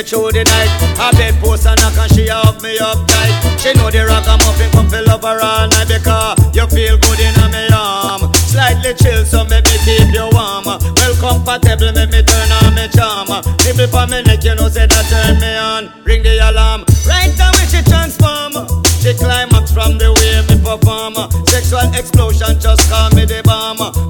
and 0.00 0.08
through 0.08 0.32
the 0.32 0.44
night. 0.44 0.72
A 0.96 1.12
bed 1.16 1.34
post 1.40 1.66
and 1.66 1.76
knock 1.80 1.96
and 1.96 2.10
she 2.12 2.26
hug 2.28 2.62
me 2.62 2.78
up 2.80 2.96
tight. 3.04 3.36
She 3.60 3.72
know 3.76 3.90
the 3.92 4.08
rock 4.08 4.24
and 4.24 4.40
muffin 4.40 4.70
come 4.72 4.88
feel 4.88 5.04
love 5.04 5.22
her 5.22 5.36
all 5.36 5.68
night 5.68 5.88
because 5.88 6.40
you 6.56 6.64
feel 6.72 6.96
good 6.96 7.20
in 7.20 7.36
me 7.52 7.68
arm. 7.72 8.32
Slightly 8.48 8.96
chill 8.96 9.24
so 9.24 9.44
make 9.44 9.64
me 9.68 9.76
keep 9.84 10.08
you 10.12 10.28
warm. 10.32 10.64
Well 10.64 11.14
comfortable 11.20 11.92
make 11.92 12.12
me 12.12 12.20
turn 12.24 12.50
on 12.64 12.72
me 12.74 12.88
charm. 12.88 13.28
Nibble 13.64 13.88
for 13.92 14.06
me 14.08 14.24
neck 14.24 14.44
you 14.44 14.56
know 14.56 14.68
say 14.68 14.88
that 14.88 15.04
turn 15.12 15.36
me 15.36 15.52
on. 15.56 15.92
Ring 16.04 16.22
the 16.22 16.40
alarm. 16.40 16.84
Right 17.04 17.32
when 17.36 17.66
she 17.68 17.84
transform. 17.84 18.56
She 19.04 19.12
climax 19.14 19.72
from 19.72 20.00
the 20.00 20.12
way 20.16 20.40
me 20.48 20.56
perform. 20.64 21.16
Sexual 21.44 21.92
explosion 21.92 22.56
just 22.60 22.88
call 22.88 23.10
me 23.12 23.24
the 23.24 23.44
bomb. 23.44 24.09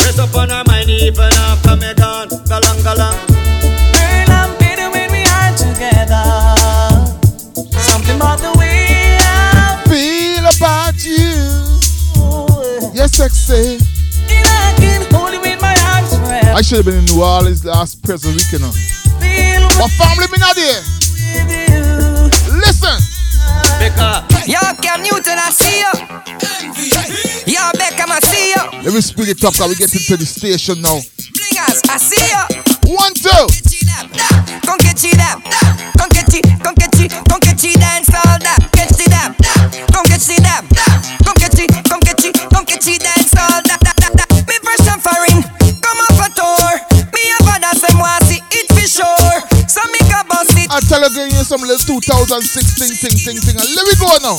I 16.61 16.63
should 16.63 16.85
have 16.85 16.85
been 16.85 17.01
in 17.01 17.09
New 17.09 17.25
Orleans 17.25 17.65
last 17.65 18.05
present 18.05 18.37
weekend. 18.37 18.61
Now. 18.61 18.69
Feel 19.17 19.65
My 19.81 19.89
family 19.97 20.29
me 20.29 20.37
not 20.45 20.53
there. 20.53 20.85
Listen. 22.53 23.01
Yo, 24.45 24.61
Cam 24.85 25.01
Newton, 25.01 25.41
I 25.41 25.49
see 25.57 25.81
you. 25.81 25.89
Yo, 27.49 27.65
Beckham, 27.81 28.13
I 28.13 28.21
see 28.21 28.53
you. 28.53 28.61
Let 28.85 28.93
me 28.93 29.01
speed 29.01 29.33
it 29.33 29.41
up 29.41 29.57
because 29.57 29.73
we 29.73 29.75
get 29.81 29.89
into 29.89 30.21
the 30.21 30.29
station 30.29 30.85
now. 30.85 31.01
Blingers, 31.01 31.81
I 31.89 31.97
see 31.97 32.29
you. 32.29 32.93
One, 32.93 33.17
two. 33.17 33.33
Come 34.61 34.77
get 34.85 35.01
you 35.01 35.17
that. 35.17 35.41
Come 35.97 36.13
get 36.13 36.29
you, 36.29 36.43
come 36.61 36.75
get 36.77 36.93
you, 37.01 37.09
come 37.09 37.41
get 37.41 37.65
you 37.65 37.73
dance 37.81 38.13
all 38.13 38.37
that. 38.37 38.61
Get 38.77 38.93
you 39.01 39.09
that. 39.09 39.33
Come 39.97 40.05
get 40.13 40.29
you 40.29 40.37
that. 40.45 40.69
Come 41.25 41.41
get 41.41 41.57
you, 41.57 41.69
come 41.89 42.01
get 42.01 42.21
you, 42.21 42.33
come 42.53 42.65
get 42.69 42.85
you 42.85 42.99
dance 42.99 43.20
tell 50.91 51.03
you, 51.03 51.15
give 51.15 51.39
you 51.39 51.45
some 51.45 51.61
little 51.63 51.79
2016 51.79 52.99
thing, 52.99 53.15
thing, 53.23 53.39
thing. 53.39 53.55
And 53.55 53.71
let 53.79 53.87
me 53.87 53.95
go 53.95 54.11
now. 54.27 54.35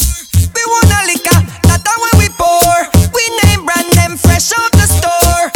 We 0.52 0.62
want 0.68 0.92
a 0.92 1.00
liquor, 1.08 1.40
that 1.64 1.80
a 1.80 1.94
when 1.96 2.16
we 2.20 2.28
pour. 2.36 2.76
We 3.16 3.24
name 3.48 3.64
brand 3.64 3.88
them 3.96 4.20
fresh 4.20 4.52
out 4.52 4.72
the 4.76 4.84
store. 4.84 5.51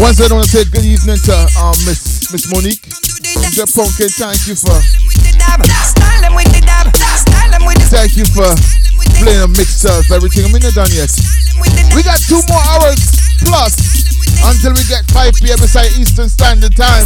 Once 0.00 0.16
I 0.16 0.32
want 0.32 0.48
to 0.48 0.50
say 0.50 0.64
good 0.64 0.88
evening 0.88 1.20
to 1.28 1.36
um, 1.60 1.76
Miss 1.84 2.32
Miss 2.32 2.48
Monique. 2.48 2.80
DJ 3.20 3.68
Pumpkin, 3.68 4.08
thank 4.08 4.48
you 4.48 4.56
for 4.56 4.72
thank 7.92 8.16
you 8.16 8.24
for 8.32 8.48
playing 9.20 9.44
a 9.44 9.50
mix 9.52 9.84
of 9.84 10.00
everything. 10.08 10.48
I'm 10.48 10.56
not 10.56 10.72
done 10.72 10.88
yet. 10.96 11.12
We 11.92 12.00
got 12.00 12.16
two 12.16 12.40
more 12.48 12.64
hours 12.72 12.96
plus 13.44 13.76
until 14.48 14.72
we 14.72 14.80
get 14.88 15.04
5 15.12 15.36
p.m. 15.36 15.60
inside 15.60 15.92
Eastern 16.00 16.32
Standard 16.32 16.72
Time. 16.72 17.04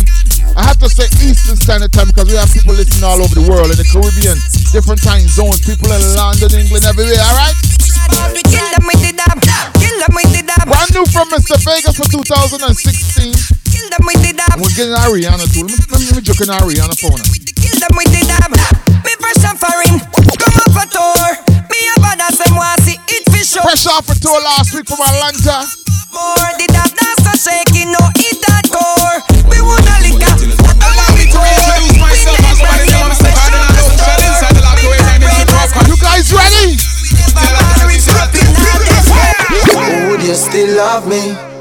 I 0.55 0.62
have 0.62 0.78
to 0.78 0.86
say 0.86 1.11
Eastern 1.18 1.59
Standard 1.59 1.90
Time 1.90 2.14
because 2.14 2.30
we 2.30 2.38
have 2.38 2.47
people 2.55 2.78
listening 2.78 3.03
all 3.03 3.18
over 3.18 3.34
the 3.34 3.42
world 3.42 3.74
in 3.74 3.76
the 3.76 3.88
Caribbean, 3.90 4.38
different 4.70 5.03
time 5.03 5.26
zones, 5.26 5.66
people 5.66 5.90
in 5.90 5.99
London, 6.14 6.47
England, 6.55 6.86
everywhere. 6.86 7.18
All 7.18 7.42
right. 7.42 7.59
Kill 10.05 10.13
them 10.13 10.21
with 10.21 10.37
the 10.37 10.45
dab, 10.45 10.69
kill 10.69 10.69
them 10.69 10.69
with 10.69 10.69
the 10.69 10.69
dab. 10.69 10.69
Brand 10.69 10.93
new 10.93 11.09
from 11.09 11.33
Mr. 11.33 11.57
Vegas 11.65 11.97
for 11.97 12.05
2016. 12.13 13.33
Kill 13.73 13.89
them 13.89 14.05
with 14.05 14.21
the 14.21 14.37
dab. 14.37 14.61
We're 14.61 14.69
getting 14.77 14.93
Ariana 14.93 15.49
too. 15.49 15.65
Let 15.65 15.73
me, 15.73 15.81
let 15.89 15.97
me, 15.97 16.13
let 16.13 16.21
joke 16.29 16.45
in 16.45 16.53
Ariana 16.53 16.93
phone. 16.93 17.17
Kill 17.25 17.81
them 17.81 17.97
with 17.97 18.13
the 18.13 18.21
dab. 18.29 18.53
Me 19.01 19.17
fresh 19.17 19.41
and 19.49 19.57
foreign. 19.57 19.97
Come 20.13 20.61
up 20.61 20.77
a 20.77 20.85
tour. 20.93 21.57
Me 21.73 21.81
a 21.89 21.97
badass 22.05 22.37
and 22.37 22.53
want 22.53 22.85
see 22.85 23.01
it 23.01 23.25
for 23.33 23.41
sure. 23.41 23.65
Fresh 23.65 23.89
off 23.89 24.05
a 24.13 24.15
tour 24.21 24.37
last 24.45 24.77
week 24.77 24.85
from 24.85 25.01
Atlanta. 25.01 25.65
More 26.13 26.53
the 26.61 26.69
dab 26.69 26.93
that's 26.93 27.25
a 27.25 27.33
shaking, 27.41 27.89
no 27.89 28.05
it 28.21 28.45
that 28.45 28.69
core. 28.69 29.25
We 29.49 29.57
wanna 29.65 30.05
lick 30.05 30.21
up. 30.21 30.37
Allow 30.37 31.17
me 31.17 31.33
to 31.33 31.41
introduce 31.41 31.97
myself 31.97 32.45
as 32.45 32.61
somebody 32.61 32.93
name 32.93 33.09
I'm 33.09 33.17
You 35.89 35.97
guys 35.97 36.29
ready? 36.29 36.64
You 40.35 40.41
still 40.41 40.76
love 40.76 41.07
me 41.07 41.20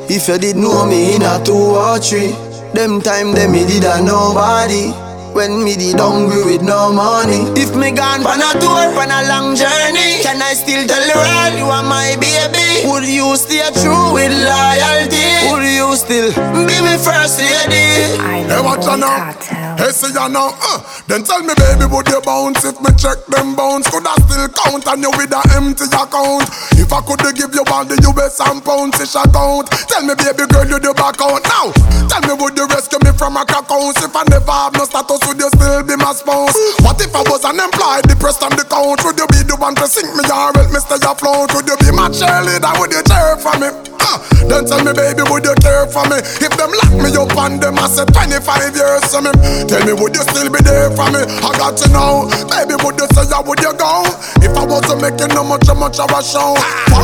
if 0.09 0.27
you 0.27 0.37
did 0.39 0.55
know 0.55 0.85
me 0.85 1.15
in 1.15 1.21
a 1.21 1.39
two 1.45 1.53
or 1.53 1.99
three? 1.99 2.31
Them 2.73 3.01
time 3.01 3.31
them 3.31 3.51
me 3.51 3.65
did 3.67 3.83
a 3.83 4.01
nobody. 4.01 5.12
When 5.33 5.63
me 5.63 5.75
did 5.75 5.99
hungry 5.99 6.45
with 6.45 6.61
no 6.61 6.93
money 6.93 7.49
If 7.59 7.75
me 7.75 7.91
gone 7.91 8.21
on 8.21 8.37
a 8.39 8.51
tour, 8.61 8.93
on 9.01 9.09
a 9.09 9.27
long 9.27 9.55
journey 9.55 10.21
Can 10.21 10.41
I 10.41 10.53
still 10.53 10.85
tell 10.85 11.01
the 11.01 11.17
world 11.17 11.57
you 11.57 11.65
are 11.65 11.81
my 11.81 12.15
baby? 12.21 12.85
Would 12.85 13.03
you 13.09 13.35
stay 13.35 13.65
true 13.81 14.13
with 14.13 14.29
loyalty? 14.29 15.49
Would 15.49 15.65
you 15.65 15.89
still 15.97 16.29
be 16.53 16.77
me 16.85 16.95
first 17.01 17.41
lady? 17.41 18.13
Hey, 18.45 18.61
watch 18.61 18.85
ya 18.85 18.95
now. 18.95 19.33
Hey, 19.79 19.89
see 19.89 20.13
ya 20.13 20.27
now. 20.27 20.53
Uh, 20.53 20.77
then 21.07 21.23
tell 21.23 21.41
me, 21.41 21.55
baby, 21.57 21.89
would 21.89 22.07
you 22.11 22.21
bounce 22.21 22.63
if 22.65 22.77
me 22.83 22.91
check 22.99 23.17
them 23.31 23.55
bounce? 23.55 23.89
Could 23.89 24.05
I 24.05 24.13
still 24.27 24.47
count 24.51 24.85
on 24.85 25.01
you 25.01 25.09
with 25.17 25.31
a 25.33 25.41
empty 25.57 25.87
account? 25.89 26.45
If 26.77 26.91
I 26.93 27.01
could 27.01 27.23
give 27.33 27.55
you 27.55 27.63
all 27.71 27.85
the 27.87 27.97
US 28.13 28.37
and 28.43 28.59
pounds, 28.61 28.99
it's 29.01 29.15
a 29.15 29.23
count. 29.31 29.71
Tell 29.89 30.03
me, 30.03 30.13
baby 30.13 30.45
girl, 30.51 30.67
you 30.67 30.79
do 30.79 30.93
back 30.93 31.17
out 31.23 31.41
now. 31.47 31.71
Tell 32.11 32.21
me, 32.27 32.35
would 32.35 32.53
you 32.59 32.67
rescue 32.67 32.99
me 33.01 33.15
from 33.15 33.39
a 33.39 33.45
cockhouse? 33.47 33.97
If 34.03 34.11
I 34.13 34.27
never 34.29 34.51
have 34.51 34.75
no 34.75 34.85
status, 34.85 35.22
would 35.27 35.39
you 35.39 35.49
still 35.49 35.83
be 35.83 35.95
my 35.97 36.13
spouse? 36.13 36.82
What 36.93 37.09
if 37.09 37.15
I 37.17 37.25
was 37.25 37.41
unemployed, 37.41 38.05
depressed 38.05 38.45
on 38.45 38.53
the 38.53 38.61
count? 38.69 39.01
Would 39.01 39.17
you 39.17 39.25
be 39.33 39.41
the 39.41 39.57
one 39.57 39.73
to 39.81 39.89
sink 39.89 40.13
me 40.13 40.21
or 40.29 40.53
help 40.53 40.69
me 40.69 40.77
stay 40.77 41.01
afloat? 41.01 41.49
Would 41.57 41.65
you 41.65 41.73
be 41.81 41.89
my 41.89 42.05
cheerleader? 42.13 42.69
Would 42.77 42.93
you 42.93 43.01
cheer 43.01 43.33
for 43.41 43.57
me? 43.57 43.73
Uh, 43.97 44.21
then 44.45 44.61
tell 44.69 44.77
me, 44.85 44.93
baby, 44.93 45.25
would 45.25 45.41
you 45.41 45.57
care 45.57 45.89
for 45.89 46.05
me? 46.05 46.21
If 46.21 46.53
them 46.53 46.69
lock 46.69 46.93
me 46.93 47.09
up 47.17 47.33
on 47.33 47.57
them, 47.57 47.81
I 47.81 47.89
said 47.89 48.13
25 48.13 48.77
years 48.77 49.09
to 49.09 49.25
me. 49.25 49.33
Tell 49.65 49.81
me, 49.89 49.97
would 49.97 50.13
you 50.13 50.21
still 50.21 50.53
be 50.53 50.61
there 50.61 50.93
for 50.93 51.09
me? 51.09 51.25
I 51.25 51.49
got 51.57 51.81
to 51.81 51.89
know. 51.89 52.29
Baby, 52.45 52.77
would 52.85 53.01
you 53.01 53.09
say, 53.09 53.25
yeah, 53.25 53.41
would 53.41 53.57
you 53.57 53.73
go? 53.73 54.05
If 54.45 54.53
I 54.53 54.61
wasn't 54.61 55.01
making 55.01 55.33
no 55.33 55.41
much, 55.41 55.65
how 55.65 55.73
much 55.73 55.97
of 55.97 56.13
a 56.13 56.21
show. 56.21 56.53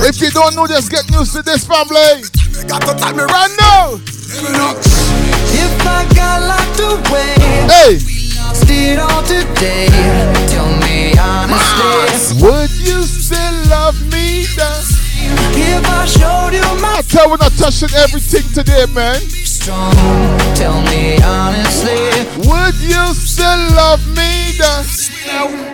If 0.06 0.22
you 0.22 0.30
don't 0.30 0.54
know 0.54 0.70
just 0.70 0.94
get 0.94 1.10
used 1.10 1.34
to 1.34 1.42
this 1.42 1.66
family. 1.66 2.30
You 2.54 2.62
got 2.70 2.86
to 2.86 2.94
tell 2.94 3.18
me 3.18 3.26
right 3.26 3.54
now. 3.58 3.98
If 3.98 5.74
I 5.82 6.06
got 6.14 6.46
locked 6.46 6.78
away, 6.78 7.34
hey, 7.66 8.29
still 8.60 9.00
on 9.00 9.24
today. 9.24 9.88
Tell 10.52 10.70
me 10.84 11.14
honestly, 11.18 11.86
ah, 11.86 12.44
would 12.44 12.72
you 12.72 13.04
still 13.04 13.56
love 13.70 13.98
me? 14.12 14.46
Then? 14.56 14.84
If 15.56 15.86
I 15.86 16.06
showed 16.06 16.54
you 16.54 16.64
my 16.82 17.00
I 17.00 17.02
tell 17.02 17.30
we're 17.30 17.38
not 17.38 17.54
touching 17.54 17.90
everything 17.96 18.44
today, 18.54 18.86
man. 18.94 19.20
strong, 19.46 19.94
tell 20.56 20.82
me 20.92 21.18
honestly, 21.24 22.00
Would 22.50 22.76
you 22.82 23.14
still 23.14 23.62
love 23.76 24.06
me? 24.18 24.58
Then? 24.58 24.86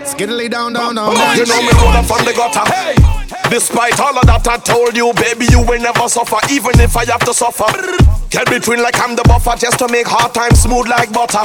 Skiddly 0.03 0.49
down, 0.49 0.73
down, 0.73 0.95
down. 0.95 1.11
You 1.37 1.45
know 1.45 1.61
me 1.61 1.69
roll 1.79 1.95
up 1.95 2.05
from 2.05 2.25
the 2.25 2.33
gutter. 2.33 2.65
Despite 3.49 3.99
all 3.99 4.17
of 4.17 4.25
that 4.25 4.47
I 4.47 4.57
told 4.57 4.95
you, 4.95 5.13
baby, 5.13 5.45
you 5.51 5.61
will 5.61 5.81
never 5.81 6.07
suffer, 6.09 6.37
even 6.51 6.79
if 6.79 6.95
I 6.97 7.05
have 7.05 7.23
to 7.25 7.33
suffer. 7.33 7.65
Get 8.29 8.49
between 8.49 8.81
like 8.81 8.99
I'm 8.99 9.15
the 9.15 9.23
buffer 9.23 9.55
just 9.55 9.79
to 9.79 9.87
make 9.87 10.07
hard 10.07 10.33
times 10.33 10.59
smooth 10.63 10.87
like 10.87 11.13
butter. 11.13 11.43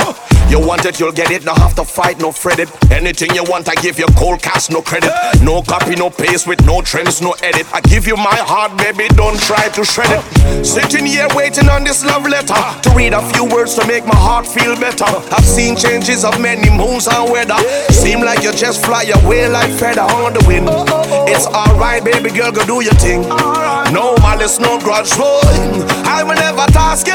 You 0.51 0.59
want 0.59 0.85
it, 0.85 0.99
you'll 0.99 1.13
get 1.13 1.31
it. 1.31 1.45
No 1.45 1.55
have 1.55 1.77
to 1.77 1.85
fight, 1.85 2.19
no 2.19 2.33
fret 2.33 2.59
it. 2.59 2.69
Anything 2.91 3.31
you 3.35 3.45
want, 3.45 3.69
I 3.69 3.77
give 3.77 3.99
you 3.99 4.07
cold 4.19 4.43
cash, 4.43 4.71
no 4.71 4.83
credit. 4.83 5.13
No 5.43 5.63
copy, 5.63 5.95
no 5.95 6.11
paste 6.11 6.49
with 6.49 6.65
no 6.67 6.83
trends, 6.83 7.23
no 7.23 7.37
edit. 7.45 7.67
I 7.73 7.81
give 7.83 8.09
you 8.09 8.17
my 8.17 8.35
heart, 8.43 8.77
baby, 8.77 9.07
don't 9.15 9.39
try 9.39 9.69
to 9.69 9.85
shred 9.85 10.11
it. 10.11 10.67
Sitting 10.67 11.07
here 11.07 11.29
waiting 11.37 11.69
on 11.69 11.85
this 11.85 12.05
love 12.05 12.27
letter 12.27 12.59
to 12.83 12.91
read 12.97 13.13
a 13.13 13.23
few 13.31 13.45
words 13.45 13.75
to 13.77 13.87
make 13.87 14.05
my 14.05 14.17
heart 14.17 14.47
feel 14.47 14.75
better. 14.75 15.07
I've 15.31 15.47
seen 15.47 15.77
changes 15.77 16.25
of 16.25 16.41
many 16.41 16.71
moons 16.71 17.07
and 17.07 17.31
weather. 17.31 17.61
Seem 18.01 18.21
like 18.21 18.43
you 18.43 18.53
just 18.53 18.85
fly 18.85 19.05
away 19.23 19.49
like 19.49 19.71
feather 19.71 20.01
on 20.01 20.33
the 20.33 20.43
wind. 20.49 20.69
It's 21.29 21.47
alright, 21.47 22.03
baby 22.03 22.31
girl, 22.31 22.51
go 22.51 22.65
do 22.65 22.83
your 22.83 22.95
thing. 22.95 23.23
No 23.93 24.17
malice, 24.25 24.59
no 24.59 24.79
grudge, 24.81 25.13
boy. 25.17 25.41
I 26.09 26.23
will 26.25 26.35
never 26.35 26.67
task 26.73 27.07
you. 27.07 27.15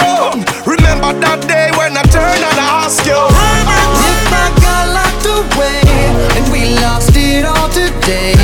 Remember 0.69 1.11
that 1.25 1.41
day 1.47 1.71
when 1.77 1.97
I 1.97 2.03
turned 2.13 2.43
and 2.49 2.59
I 2.61 2.85
asked 2.85 3.05
you. 3.05 3.17
I 3.17 4.53
got 4.61 4.85
locked 4.93 5.25
away 5.25 5.81
and 6.37 6.45
we 6.53 6.77
lost 6.79 7.15
it 7.15 7.45
all 7.45 7.69
today, 7.69 8.35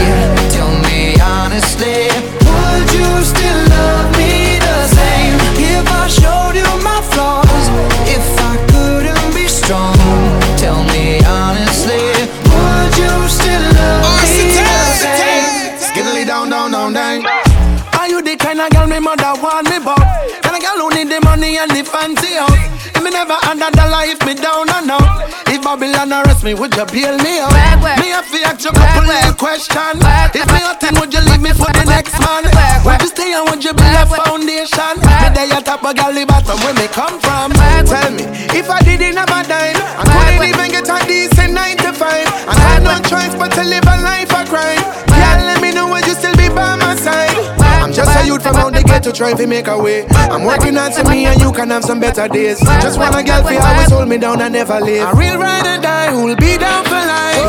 If 23.52 23.58
me 23.58 23.68
never 23.68 23.68
under 23.68 23.72
the 23.76 23.88
life 23.92 24.22
me 24.24 24.34
down 24.36 24.70
and 24.70 24.92
out. 24.92 25.28
If 25.52 25.62
Babylon 25.62 26.14
arrest 26.14 26.44
me, 26.44 26.54
would 26.54 26.72
you 26.72 26.86
bail 26.88 27.18
me 27.20 27.44
out? 27.44 27.52
Me 28.00 28.08
have 28.16 28.32
to 28.32 28.40
ask 28.48 28.64
you 28.64 28.72
a 28.72 28.74
couple 28.74 29.04
little 29.04 29.36
question. 29.36 30.00
If 30.32 30.48
me 30.48 30.60
nothing, 30.64 30.96
would 30.96 31.12
you 31.12 31.20
leave 31.28 31.42
me 31.44 31.52
for 31.52 31.68
the 31.68 31.84
next 31.84 32.16
man? 32.24 32.48
Would 32.88 33.02
you 33.02 33.12
stay 33.12 33.34
and 33.36 33.44
would 33.52 33.60
you 33.60 33.74
build 33.76 33.92
a 33.92 34.06
foundation? 34.08 34.96
Me 35.04 35.28
there 35.36 35.52
at 35.52 35.66
top 35.68 35.84
of 35.84 35.96
galley 36.00 36.24
bottom 36.24 36.56
where 36.64 36.76
me 36.80 36.88
come 36.96 37.20
from. 37.20 37.52
Tell 37.52 38.12
me, 38.16 38.24
if 38.56 38.70
I 38.72 38.80
didn't 38.88 39.20
have 39.20 39.28
a 39.28 39.44
dime, 39.44 39.76
I 40.00 40.04
couldn't 40.08 40.48
even 40.48 40.72
get 40.72 40.88
a 40.88 40.98
decent 41.04 41.52
nine 41.52 41.76
to 41.84 41.92
five. 41.92 42.28
I 42.48 42.56
had 42.56 42.84
no 42.88 42.96
choice 43.04 43.36
but 43.36 43.52
to 43.60 43.64
live 43.68 43.84
a 43.84 44.00
life 44.00 44.31
from 48.42 48.56
out 48.58 48.74
the 48.74 48.82
ghetto 48.84 49.12
trying 49.12 49.38
to 49.38 49.46
make 49.48 49.68
a 49.68 49.78
way. 49.78 50.06
I'm 50.34 50.44
working 50.44 50.78
on 50.78 50.92
to 50.94 51.04
me 51.10 51.26
and 51.26 51.40
you 51.40 51.52
can 51.52 51.70
have 51.70 51.84
some 51.84 52.00
better 52.00 52.28
days. 52.28 52.60
Just 52.82 52.98
want 52.98 53.16
a 53.16 53.24
girl 53.24 53.44
for 53.44 53.54
always 53.54 53.90
hold 53.92 54.08
me 54.10 54.18
down 54.18 54.42
and 54.42 54.54
never 54.54 54.80
leave. 54.82 55.02
A 55.06 55.14
real 55.14 55.38
ride 55.38 55.66
or 55.68 55.82
die 55.82 56.10
who'll 56.12 56.36
be 56.36 56.58
down 56.58 56.84
for 56.86 56.98
life. 56.98 57.46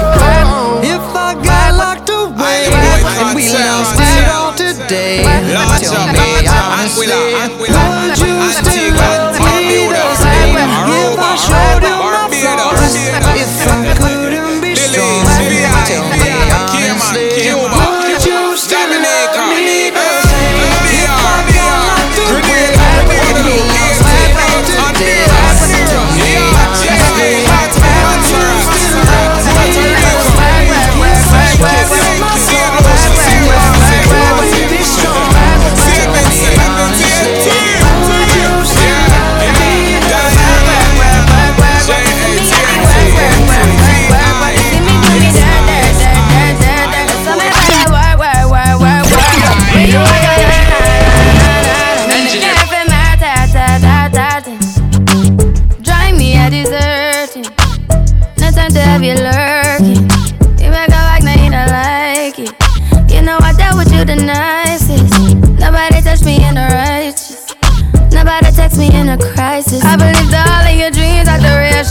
If 0.85 1.03
I 1.17 1.35
got 1.41 1.75
locked 1.81 2.11
away 2.11 2.69
and 2.69 3.35
we 3.35 3.49
lost 3.49 3.97
it 3.99 4.29
all 4.29 4.53
today, 4.53 5.25
tell 5.81 6.07
me 6.13 6.47
honestly, 6.47 7.09
would 7.59 8.19
you 8.21 8.37
still 8.53 8.93
love 8.95 9.39
me 9.41 9.89
the 9.89 10.15
same? 10.21 10.57
If 10.61 11.19
I 11.19 11.37
showed 11.41 11.83
you 11.89 12.12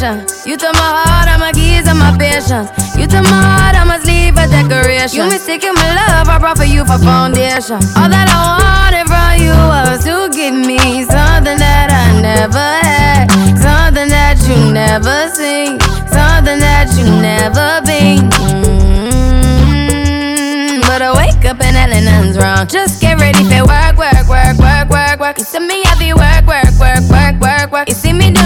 inspiration. 0.02 0.49
You 0.49 0.58
took 0.58 0.74
my 0.74 0.80
heart, 1.06 1.39
my 1.39 1.52
keys, 1.52 1.88
and 1.88 1.99
my 1.99 2.16
patience. 2.18 2.70
You 2.97 3.06
took 3.08 3.24
my 3.24 3.41
heart, 3.41 3.76
I 3.76 3.84
must 3.86 4.06
leave 4.06 4.34
a 4.38 4.47
decoration. 4.47 5.18
You 5.18 5.26
mistaken 5.30 5.74
my 5.76 5.93
love, 5.95 6.28
I 6.28 6.38
brought 6.39 6.58
for 6.58 6.66
you 6.66 6.84
for 6.86 6.97
foundation. 6.99 7.80
All 7.97 8.10
that 8.10 8.28
I 8.30 8.39
wanted 8.58 9.08
from 9.08 9.39
you 9.41 9.54
was 9.54 10.04
to 10.06 10.30
give 10.36 10.54
me 10.54 11.04
something 11.06 11.58
that 11.58 11.89
I 11.93 12.22
never 12.22 12.70
had, 12.82 13.30
something 13.58 14.10
that 14.10 14.38
you 14.47 14.72
never 14.74 15.30
seen, 15.34 15.80
something 16.10 16.60
that 16.60 16.89
you 16.97 17.06
never 17.22 17.82
been. 17.86 18.30
Mm, 19.52 20.82
But 20.88 21.02
I 21.02 21.12
wake 21.14 21.45
up 21.45 21.62
and 21.62 21.76
hell 21.78 21.89
nothing's 21.89 22.38
wrong. 22.38 22.68
Just 22.68 23.02
get 23.02 23.20
ready 23.20 23.43
for 23.45 23.66
work, 23.66 23.97
work, 23.97 24.28
work, 24.28 24.58
work, 24.58 24.89
work, 24.89 25.20
work. 25.20 25.38
You 25.38 25.45
see 25.45 25.60
me 25.60 25.84
heavy 25.86 26.14
work, 26.14 26.45
work, 26.47 26.74
work, 26.80 27.02
work, 27.10 27.36
work, 27.39 27.72
work. 27.72 27.88
You 27.89 27.95
see 27.95 28.14
me 28.14 28.32
do 28.32 28.43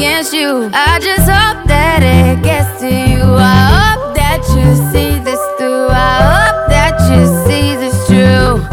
against 0.00 0.32
you? 0.32 0.70
I 0.72 0.98
just 0.98 1.28
hope 1.28 1.68
that 1.68 2.00
it 2.00 2.42
gets 2.42 2.80
to 2.80 2.88
you. 2.88 3.20
I 3.36 3.68
hope 3.84 4.16
that 4.16 4.40
you 4.56 4.64
see 4.88 5.20
this 5.20 5.40
through. 5.58 5.88
I 5.92 6.24
hope 6.40 6.70
that 6.72 6.96
you 7.12 7.28
see 7.44 7.76
this 7.76 7.92
true. 8.08 8.64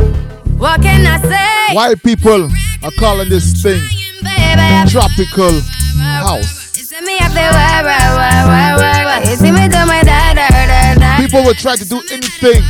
What 0.56 0.82
can 0.82 1.06
I 1.06 1.20
say? 1.20 1.76
White 1.76 2.02
people 2.02 2.50
are 2.82 2.96
calling 2.98 3.28
this 3.28 3.62
thing 3.62 3.84
tropical 4.88 5.52
house. 6.00 6.72
People 11.20 11.44
will 11.44 11.60
try 11.60 11.76
to 11.76 11.86
do 11.90 12.00
anything 12.10 12.64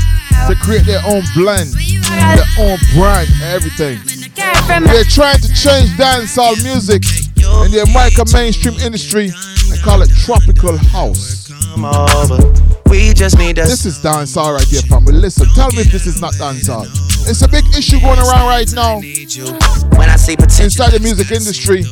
to 0.50 0.56
create 0.64 0.86
their 0.86 1.02
own 1.06 1.22
blend, 1.36 1.74
their 1.78 2.50
own 2.58 2.80
brand, 2.96 3.30
everything. 3.44 4.00
They're 4.34 5.04
trying 5.04 5.42
to 5.46 5.54
change 5.54 5.92
dancehall 5.94 6.58
music 6.64 7.04
in 7.66 7.72
the 7.72 7.84
American 7.90 8.26
mainstream 8.34 8.76
industry 8.80 9.32
and 9.72 9.82
call 9.82 10.02
it 10.02 10.10
tropical 10.24 10.78
house. 10.78 11.50
We 12.90 13.14
just 13.14 13.38
need 13.38 13.58
This 13.58 13.86
is 13.86 14.00
dancehall 14.00 14.56
right 14.56 14.68
here, 14.68 14.82
family. 14.84 15.14
Listen, 15.14 15.48
tell 15.54 15.70
me 15.72 15.82
if 15.82 15.92
this 15.92 16.08
is 16.08 16.22
not 16.22 16.34
dancehall. 16.34 16.88
It's 17.30 17.42
a 17.42 17.48
big 17.48 17.66
issue 17.78 18.00
going 18.00 18.20
around 18.20 18.48
right 18.48 18.72
now 18.74 19.00
When 19.98 20.10
I 20.10 20.16
see 20.16 20.36
potential, 20.36 20.64
inside 20.86 20.92
the 20.92 21.00
music 21.02 21.32
industry. 21.32 21.84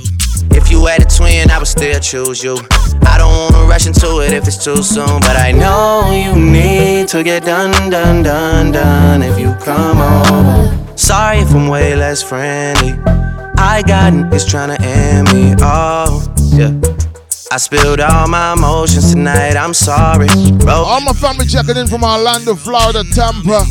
if 0.51 0.72
you 0.72 0.86
had 0.86 1.01
a 1.01 1.06
twin, 1.06 1.51
I 1.51 1.58
would 1.58 1.68
still 1.68 1.99
choose 1.99 2.43
you. 2.43 2.58
I 3.06 3.18
don't 3.18 3.53
wanna 3.53 3.68
rush 3.68 3.88
into 3.88 4.20
it 4.22 4.32
if 4.34 4.47
it's 4.47 4.64
too 4.64 4.82
soon, 4.82 5.20
but 5.20 5.36
I 5.38 5.51
know 5.51 6.12
you 6.12 6.34
need 6.39 7.10
to 7.10 7.24
get 7.24 7.43
done, 7.45 7.91
done, 7.91 8.24
done, 8.24 8.72
done 8.72 9.22
if 9.22 9.38
you 9.38 9.53
come 9.64 9.99
over. 9.99 10.97
Sorry 10.97 11.39
if 11.39 11.53
I'm 11.53 11.68
way 11.68 11.95
less 11.95 12.24
friendly. 12.24 12.93
I 13.58 13.84
got 13.86 14.14
niggas 14.14 14.45
tryna 14.45 14.80
end 14.82 15.34
me. 15.34 15.56
Oh, 15.60 16.24
yeah. 16.53 16.72
I 17.51 17.58
spilled 17.58 17.99
all 17.99 18.28
my 18.28 18.53
emotions 18.53 19.14
tonight. 19.14 19.56
I'm 19.56 19.74
sorry, 19.74 20.28
bro. 20.60 20.74
All 20.74 21.01
my 21.01 21.14
family 21.14 21.45
checking 21.45 21.78
in 21.78 21.88
from 21.88 22.03
Orlando, 22.03 22.56
Florida, 22.56 23.03
Tampa, 23.14 23.66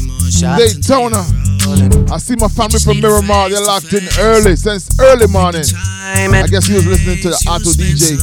Daytona. 0.56 1.24
I 2.12 2.18
see 2.18 2.36
my 2.36 2.48
family 2.48 2.78
from 2.78 3.00
Miramar. 3.00 3.48
They're 3.50 3.64
locked 3.64 3.92
in 3.92 4.06
early, 4.18 4.56
since 4.56 4.88
early 5.00 5.26
morning. 5.26 5.64
I 5.74 6.46
guess 6.48 6.66
he 6.66 6.74
was 6.74 6.86
listening 6.86 7.20
to 7.22 7.30
the 7.30 7.40
Auto 7.48 7.70
DJ. 7.70 8.20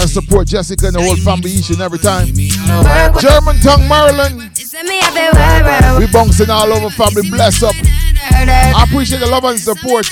And 0.00 0.10
support 0.10 0.46
Jessica 0.46 0.86
and 0.86 0.94
the 0.94 1.02
whole 1.02 1.16
family 1.16 1.50
each 1.50 1.70
and 1.70 1.80
every 1.80 1.98
time. 1.98 2.26
Germantown, 3.18 3.88
Maryland. 3.88 4.50
We 5.98 6.06
bouncing 6.12 6.50
all 6.50 6.72
over, 6.72 6.90
family. 6.90 7.30
Bless 7.30 7.62
up. 7.62 7.74
I 7.74 8.84
appreciate 8.86 9.20
the 9.20 9.26
love 9.26 9.44
and 9.44 9.58
support. 9.58 10.06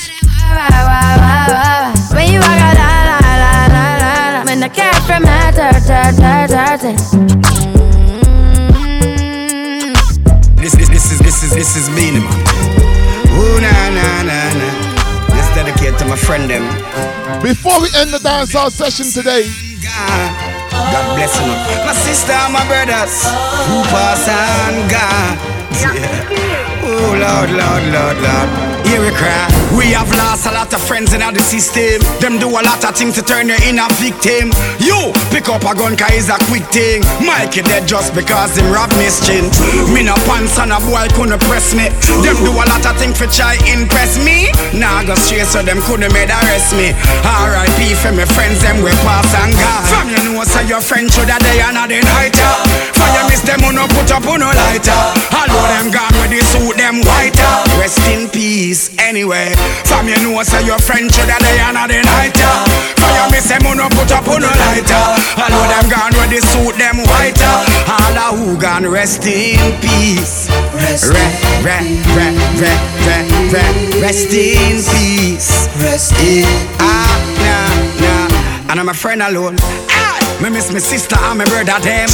When 2.14 2.32
you 2.32 2.40
walk 2.40 2.60
out, 2.60 2.76
la 2.76 2.92
la 3.08 3.18
la 3.42 3.52
la 3.74 3.86
la 4.02 4.16
la. 4.34 4.44
When 4.44 4.60
the 4.60 4.68
cat 4.68 4.96
from 5.06 5.22
my 5.22 5.50
dirt, 5.52 5.82
dirt, 5.86 6.16
dirt, 6.16 6.48
dirt, 6.50 6.82
This, 10.56 10.74
this, 10.74 10.88
this 10.88 11.12
is 11.12 11.18
this 11.20 11.42
is 11.44 11.50
this 11.54 11.76
is 11.76 11.88
meaning, 11.90 12.24
man. 12.24 12.42
Ooh 13.38 13.60
na 13.60 13.70
na 13.94 14.22
na 14.26 14.38
na. 14.58 14.68
This 15.34 15.48
dedicated 15.54 15.98
to 16.00 16.04
my 16.06 16.16
friend 16.16 16.50
them. 16.50 16.64
Before 17.42 17.80
we 17.80 17.88
end 17.96 18.10
the 18.10 18.18
dancehall 18.18 18.70
session 18.70 19.06
today, 19.06 19.44
God 19.82 21.14
bless 21.14 21.38
them. 21.38 21.48
My 21.86 21.92
sister 21.94 22.32
and 22.32 22.52
my 22.52 22.66
brothers 22.66 23.22
who 23.68 23.82
pass 23.92 24.26
and 24.26 24.90
gone. 24.90 25.38
Yeah. 25.94 26.77
Lord, 26.98 27.50
Lord, 27.50 27.82
Lord, 27.94 28.18
Lord. 28.18 28.78
Here 28.88 29.04
we 29.04 29.12
cry. 29.12 29.44
We 29.76 29.92
have 29.92 30.08
lost 30.16 30.48
a 30.48 30.52
lot 30.56 30.72
of 30.72 30.80
friends 30.80 31.12
in 31.12 31.20
the 31.20 31.44
system. 31.44 32.00
Them 32.24 32.40
do 32.40 32.48
a 32.48 32.62
lot 32.64 32.80
of 32.80 32.96
things 32.96 33.14
to 33.20 33.22
turn 33.22 33.52
you 33.52 33.58
in 33.68 33.76
a 33.76 33.86
victim. 34.00 34.48
You 34.80 35.12
pick 35.28 35.46
up 35.52 35.60
a 35.68 35.76
gun 35.76 35.92
cause 35.92 36.10
it's 36.16 36.32
a 36.32 36.40
quick 36.48 36.64
thing. 36.72 37.04
Mikey 37.20 37.62
dead 37.68 37.84
just 37.86 38.16
because 38.16 38.56
him 38.56 38.72
rob 38.72 38.88
me 38.96 39.06
Chin. 39.22 39.44
Me 39.92 40.00
no 40.02 40.16
pants 40.24 40.56
and 40.56 40.72
a 40.72 40.80
boy 40.80 41.04
couldn't 41.12 41.36
press 41.44 41.76
me. 41.76 41.92
Them 42.24 42.40
do 42.40 42.50
a 42.50 42.64
lot 42.64 42.80
of 42.80 42.96
things 42.96 43.20
for 43.20 43.28
try 43.28 43.60
impress 43.68 44.16
me. 44.24 44.48
Now 44.72 45.04
nah, 45.04 45.12
go 45.12 45.14
straight 45.20 45.46
so 45.46 45.60
them 45.60 45.84
couldn't 45.84 46.08
made 46.16 46.32
arrest 46.32 46.72
me. 46.72 46.96
R.I.P. 47.22 47.92
for 48.00 48.16
my 48.16 48.24
friends 48.24 48.64
them 48.64 48.80
we 48.80 48.90
pass 49.04 49.28
and 49.36 49.52
gone. 49.52 49.84
From 49.84 50.08
you 50.08 50.20
know 50.32 50.40
say 50.48 50.64
your 50.64 50.80
friend 50.80 51.12
should 51.12 51.28
have 51.28 51.44
day 51.44 51.60
and 51.60 51.76
a 51.76 51.84
the 51.84 52.00
night. 52.00 52.34
Fire 52.96 53.24
miss 53.28 53.44
them 53.44 53.60
who 53.60 53.76
no 53.76 53.84
put 53.92 54.08
up 54.16 54.24
who 54.24 54.40
no 54.40 54.48
lighter. 54.48 54.96
All 55.36 55.44
of 55.44 55.66
them 55.76 55.92
gone 55.92 56.16
with 56.24 56.32
the 56.32 56.40
suit 56.40 56.80
them 56.80 56.87
whiter. 56.96 57.54
Rest 57.76 58.00
in 58.08 58.28
peace 58.30 58.96
anyway. 58.98 59.52
From 59.84 60.08
you 60.08 60.16
know 60.24 60.42
say 60.42 60.64
your 60.64 60.78
friend 60.78 61.12
should 61.12 61.28
have 61.28 61.40
day 61.40 61.60
and 61.60 61.76
a 61.76 61.84
the 61.84 62.00
night. 62.00 62.38
Fire 62.96 63.28
miss 63.30 63.48
them 63.48 63.62
no 63.76 63.88
put 63.92 64.10
up 64.12 64.24
who 64.24 64.40
no 64.40 64.48
lighter. 64.48 65.04
All 65.36 65.52
of 65.52 65.66
them 65.68 65.86
gone 65.92 66.14
with 66.16 66.30
the 66.32 66.40
suit 66.40 66.76
them 66.80 66.98
whiter. 67.04 67.56
All 67.92 68.16
of 68.16 68.38
who 68.38 68.56
gone 68.56 68.86
rest 68.88 69.26
in 69.26 69.60
peace. 69.80 70.48
Rest, 70.72 71.12
re, 71.12 71.24
re, 71.60 71.78
re, 72.16 72.28
re, 72.56 72.72
re, 73.04 73.18
re, 73.52 74.00
rest 74.00 74.32
in 74.32 74.80
peace. 74.96 75.68
Rest 75.84 76.16
in 76.24 76.48
ah 76.80 77.12
nah 77.44 77.68
nah. 78.00 78.70
And 78.70 78.80
I'm 78.80 78.88
a 78.88 78.94
friend 78.94 79.22
alone. 79.22 79.56
Me 80.38 80.50
miss 80.50 80.70
my 80.70 80.78
sister 80.78 81.18
and 81.18 81.38
my 81.38 81.44
brother 81.50 81.82
them. 81.82 82.06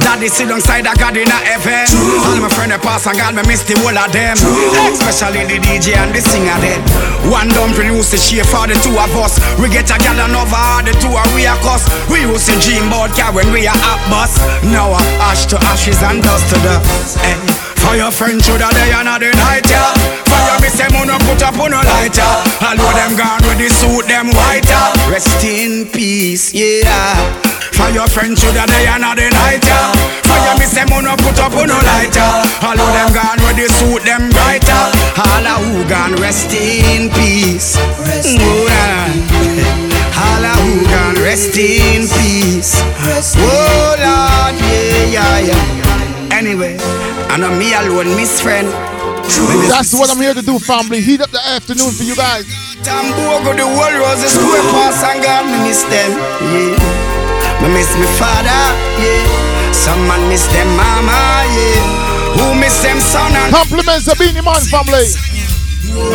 Daddy 0.00 0.28
sit 0.28 0.48
down 0.48 0.60
side 0.60 0.88
of 0.88 0.96
God 0.96 1.16
in 1.16 1.28
a 1.28 1.38
heaven. 1.52 1.84
All 2.24 2.40
my 2.40 2.48
friend 2.48 2.72
that 2.72 2.80
pass 2.80 3.04
and 3.04 3.12
God 3.12 3.36
me 3.36 3.44
miss 3.44 3.60
the 3.68 3.76
whole 3.84 3.92
of 3.92 4.08
them. 4.08 4.40
Especially 4.88 5.44
the 5.44 5.60
DJ 5.60 5.92
and 6.00 6.08
the 6.16 6.24
singer 6.24 6.56
them. 6.64 6.80
One 7.28 7.52
dumb 7.52 7.76
produce 7.76 8.08
the 8.08 8.16
shape 8.16 8.48
for 8.48 8.64
the 8.64 8.72
two 8.80 8.96
of 8.96 9.12
us. 9.20 9.36
We 9.60 9.68
get 9.68 9.92
a 9.92 10.00
gal 10.00 10.16
and 10.16 10.32
over 10.32 10.80
the 10.80 10.96
two 10.96 11.12
of 11.12 11.28
we 11.36 11.44
are 11.44 11.60
cuss. 11.60 11.84
We 12.08 12.24
used 12.24 12.48
to 12.48 12.56
dream 12.64 12.88
about 12.88 13.12
car 13.12 13.36
when 13.36 13.52
we 13.52 13.68
are 13.68 13.76
up 13.84 14.00
bus. 14.08 14.32
Now 14.64 14.96
uh, 14.96 15.28
ash 15.28 15.44
to 15.52 15.60
ashes 15.68 16.00
and 16.00 16.24
dust 16.24 16.48
to 16.48 16.56
dust. 16.64 17.20
Hey. 17.20 17.67
For 17.88 17.96
your 17.96 18.12
friend 18.12 18.36
should 18.36 18.60
have 18.60 18.76
day 18.76 18.92
and 18.92 19.08
a 19.08 19.16
the 19.16 19.32
night, 19.32 19.64
yeah. 19.64 19.96
For 20.28 20.36
your 20.44 20.60
miss 20.60 20.76
them 20.76 20.92
no 20.92 21.16
put 21.24 21.40
up 21.40 21.56
on 21.56 21.72
no 21.72 21.80
lighter. 21.80 22.20
All 22.60 22.76
of 22.76 22.92
them 22.92 23.16
gone 23.16 23.40
with 23.48 23.56
the 23.56 23.72
suit 23.72 24.04
them 24.04 24.28
whiter. 24.28 24.92
Rest 25.08 25.40
in 25.40 25.88
peace, 25.88 26.52
yeah. 26.52 27.16
For 27.72 27.88
your 27.88 28.04
friend 28.12 28.36
should 28.36 28.60
have 28.60 28.68
day 28.68 28.84
and 28.92 29.08
a 29.08 29.16
the 29.16 29.32
night, 29.32 29.64
yeah. 29.64 29.88
For 30.28 30.36
your 30.36 30.60
miss 30.60 30.76
them 30.76 30.92
no 31.00 31.16
put 31.16 31.40
up 31.40 31.56
on 31.56 31.72
no 31.72 31.80
lighter. 31.80 32.28
All 32.60 32.76
of 32.76 32.92
them 32.92 33.08
gone 33.16 33.40
with 33.40 33.56
the 33.56 33.72
suit 33.72 34.04
them 34.04 34.28
brighter. 34.36 34.84
All 35.16 35.48
of 35.48 35.64
who 35.64 35.80
gone 35.88 36.12
rest 36.20 36.52
in 36.52 37.08
peace. 37.16 37.80
Rest 38.04 38.36
All 40.12 40.44
of 40.44 40.60
who 40.60 40.84
gone 40.92 41.16
rest 41.24 41.56
in 41.56 42.04
peace. 42.04 42.84
Oh 43.40 43.96
Lord, 43.96 44.60
yeah, 44.60 45.40
yeah, 45.40 45.56
yeah. 45.56 46.07
Anyway, 46.38 46.78
I 47.26 47.34
know 47.34 47.50
me 47.50 47.74
alone, 47.74 48.14
miss 48.14 48.38
friend. 48.40 48.70
That's 49.66 49.90
what 49.90 50.06
I'm 50.06 50.22
here 50.22 50.34
to 50.34 50.40
do, 50.40 50.60
family. 50.62 51.00
Heat 51.02 51.20
up 51.20 51.34
the 51.34 51.42
afternoon 51.42 51.90
for 51.90 52.06
you 52.06 52.14
guys. 52.14 52.46
Tambogo, 52.86 53.58
the 53.58 53.66
whole 53.66 53.98
roses, 53.98 54.38
square 54.38 54.62
pass 54.70 55.02
and 55.02 55.18
God, 55.18 55.50
me 55.50 55.58
miss 55.66 55.82
them, 55.90 56.14
yeah. 56.54 56.78
Me 57.58 57.74
miss 57.74 57.90
me 57.98 58.06
father, 58.22 58.62
yeah. 59.02 59.74
Some 59.74 60.06
man 60.06 60.30
miss 60.30 60.46
them 60.54 60.70
mama, 60.78 61.42
yeah. 61.58 62.38
Who 62.38 62.54
miss 62.54 62.78
them 62.86 63.02
son 63.02 63.34
and 63.34 63.50
Compliments 63.50 64.06
the 64.06 64.14
Beenie 64.14 64.38
Man 64.38 64.62
family. 64.70 65.10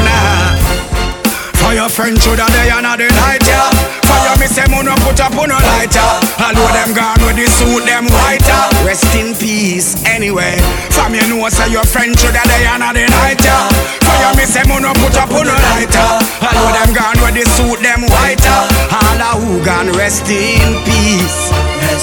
nah. 0.07 0.55
For 1.59 1.75
your 1.75 1.89
friend 1.91 2.15
should 2.15 2.39
have 2.39 2.47
day 2.47 2.71
and 2.71 2.87
a 2.87 2.95
the 2.95 3.11
night, 3.11 3.43
yeah. 3.43 3.92
For 4.43 4.49
me 4.49 4.55
say 4.59 4.67
mono 4.67 4.91
put 5.07 5.21
up 5.21 5.39
on 5.39 5.51
a 5.51 5.55
lighter. 5.55 6.03
All 6.43 6.51
of 6.51 6.71
them 6.75 6.91
gone 6.91 7.21
with 7.23 7.39
the 7.39 7.47
suit, 7.47 7.87
them 7.87 8.03
whiter. 8.11 8.83
Rest 8.83 9.15
in 9.15 9.31
peace, 9.39 9.95
anyway. 10.03 10.59
From 10.91 11.15
you 11.15 11.23
know, 11.31 11.47
say 11.47 11.71
your 11.71 11.85
friend 11.85 12.11
should 12.19 12.35
have 12.35 12.43
day 12.51 12.67
and 12.67 12.83
the 12.83 13.07
night. 13.07 13.39
Fire 14.03 14.35
me 14.35 14.43
say 14.43 14.63
mono 14.67 14.91
put 14.99 15.15
up 15.15 15.31
on 15.31 15.47
a 15.47 15.55
lighter. 15.71 16.11
All 16.43 16.59
of 16.59 16.75
them 16.75 16.91
gone 16.91 17.23
with 17.23 17.39
the 17.39 17.47
suit, 17.55 17.79
them 17.79 18.03
whiter. 18.03 18.59
All 18.91 19.21
of 19.31 19.43
who 19.47 19.63
gone 19.63 19.87
rest 19.95 20.27
in 20.27 20.75
peace. 20.83 21.47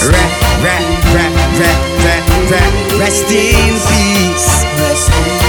Re, 0.01 0.17
re, 0.65 0.77
re, 1.13 1.27
re, 1.61 1.73
re, 2.01 2.15
re, 2.49 2.63
rest 2.97 3.29
in 3.29 3.77
peace. 3.85 5.40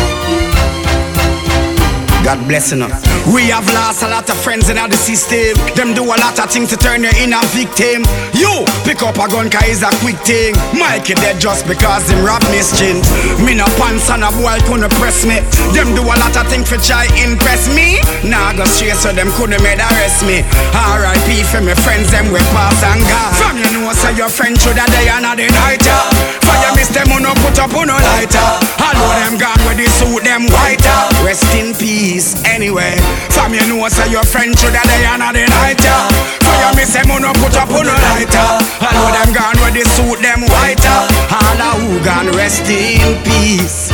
God 2.32 2.48
bless 2.48 2.72
you. 2.72 2.78
now. 2.80 2.88
We 3.36 3.52
have 3.52 3.68
lost 3.76 4.04
a 4.04 4.08
lot 4.08 4.24
of 4.32 4.40
friends 4.40 4.72
in 4.72 4.80
the 4.80 4.96
system. 4.96 5.52
Them 5.76 5.92
do 5.92 6.08
a 6.08 6.16
lot 6.16 6.40
of 6.40 6.48
things 6.48 6.72
to 6.72 6.78
turn 6.80 7.04
you 7.04 7.12
in 7.20 7.36
a 7.36 7.44
victim. 7.52 8.08
You 8.32 8.64
pick 8.88 9.04
up 9.04 9.20
a 9.20 9.28
gun 9.28 9.52
cause 9.52 9.68
it's 9.68 9.84
a 9.84 9.92
quick 10.00 10.16
thing. 10.24 10.56
Mikey 10.72 11.20
dead 11.20 11.44
just 11.44 11.68
because 11.68 12.08
him 12.08 12.24
rob 12.24 12.40
me 12.48 12.64
chin. 12.80 13.04
Me 13.44 13.52
no 13.52 13.68
pants 13.76 14.08
and 14.08 14.24
a 14.24 14.32
boy 14.40 14.56
couldn't 14.64 14.96
press 14.96 15.28
me. 15.28 15.44
Them 15.76 15.92
do 15.92 16.08
a 16.08 16.16
lot 16.24 16.32
of 16.40 16.48
things 16.48 16.72
for 16.72 16.80
try 16.80 17.04
impress 17.20 17.68
me. 17.68 18.00
Nah 18.24 18.56
go 18.56 18.64
straight 18.64 18.96
so 18.96 19.12
them 19.12 19.28
couldn't 19.36 19.60
make 19.60 19.84
arrest 19.84 20.24
me. 20.24 20.48
R.I.P. 20.72 21.44
for 21.52 21.60
my 21.60 21.76
friends 21.84 22.16
them 22.16 22.32
we 22.32 22.40
pass 22.56 22.80
and 22.80 23.04
gone. 23.12 23.36
From 23.36 23.60
you 23.60 23.70
know 23.76 23.92
say 23.92 24.16
your 24.16 24.32
friend 24.32 24.56
should 24.56 24.80
have 24.80 24.88
day 24.96 25.12
and 25.12 25.28
the 25.36 25.52
night. 25.52 25.84
yeah. 25.84 26.08
Fire 26.48 26.72
miss 26.80 26.88
them 26.96 27.12
who 27.12 27.20
no 27.20 27.36
put 27.44 27.60
up 27.60 27.76
who 27.76 27.84
no 27.84 28.00
lighter. 28.00 28.50
All 28.80 28.96
of 28.96 29.20
them 29.20 29.36
gone 29.36 29.60
with 29.68 29.84
the 29.84 29.88
suit 30.00 30.24
them 30.24 30.48
whiter. 30.48 31.00
Rest 31.28 31.44
in 31.60 31.76
peace 31.76 32.21
anyway. 32.46 32.96
From 33.34 33.54
you 33.54 33.66
know 33.68 33.88
say 33.90 34.10
your 34.12 34.24
friend 34.24 34.58
should 34.58 34.74
have 34.76 34.86
day 34.86 35.04
and 35.06 35.22
the 35.22 35.46
night. 35.50 35.84
yeah. 35.84 36.08
Fire 36.46 36.74
miss 36.76 36.94
them 36.94 37.08
who 37.10 37.20
no 37.20 37.34
put 37.42 37.56
up 37.58 37.70
who 37.70 37.82
no 37.84 37.94
lighter. 37.94 38.60
All 38.86 39.06
of 39.10 39.14
them 39.18 39.34
gone 39.34 39.58
with 39.64 39.74
the 39.74 39.84
suit 39.96 40.20
them 40.22 40.42
whiter. 40.46 41.02
All 41.34 41.62
of 41.62 41.82
who 41.82 42.00
gone 42.06 42.28
rest 42.38 42.70
in 42.70 43.18
peace. 43.24 43.92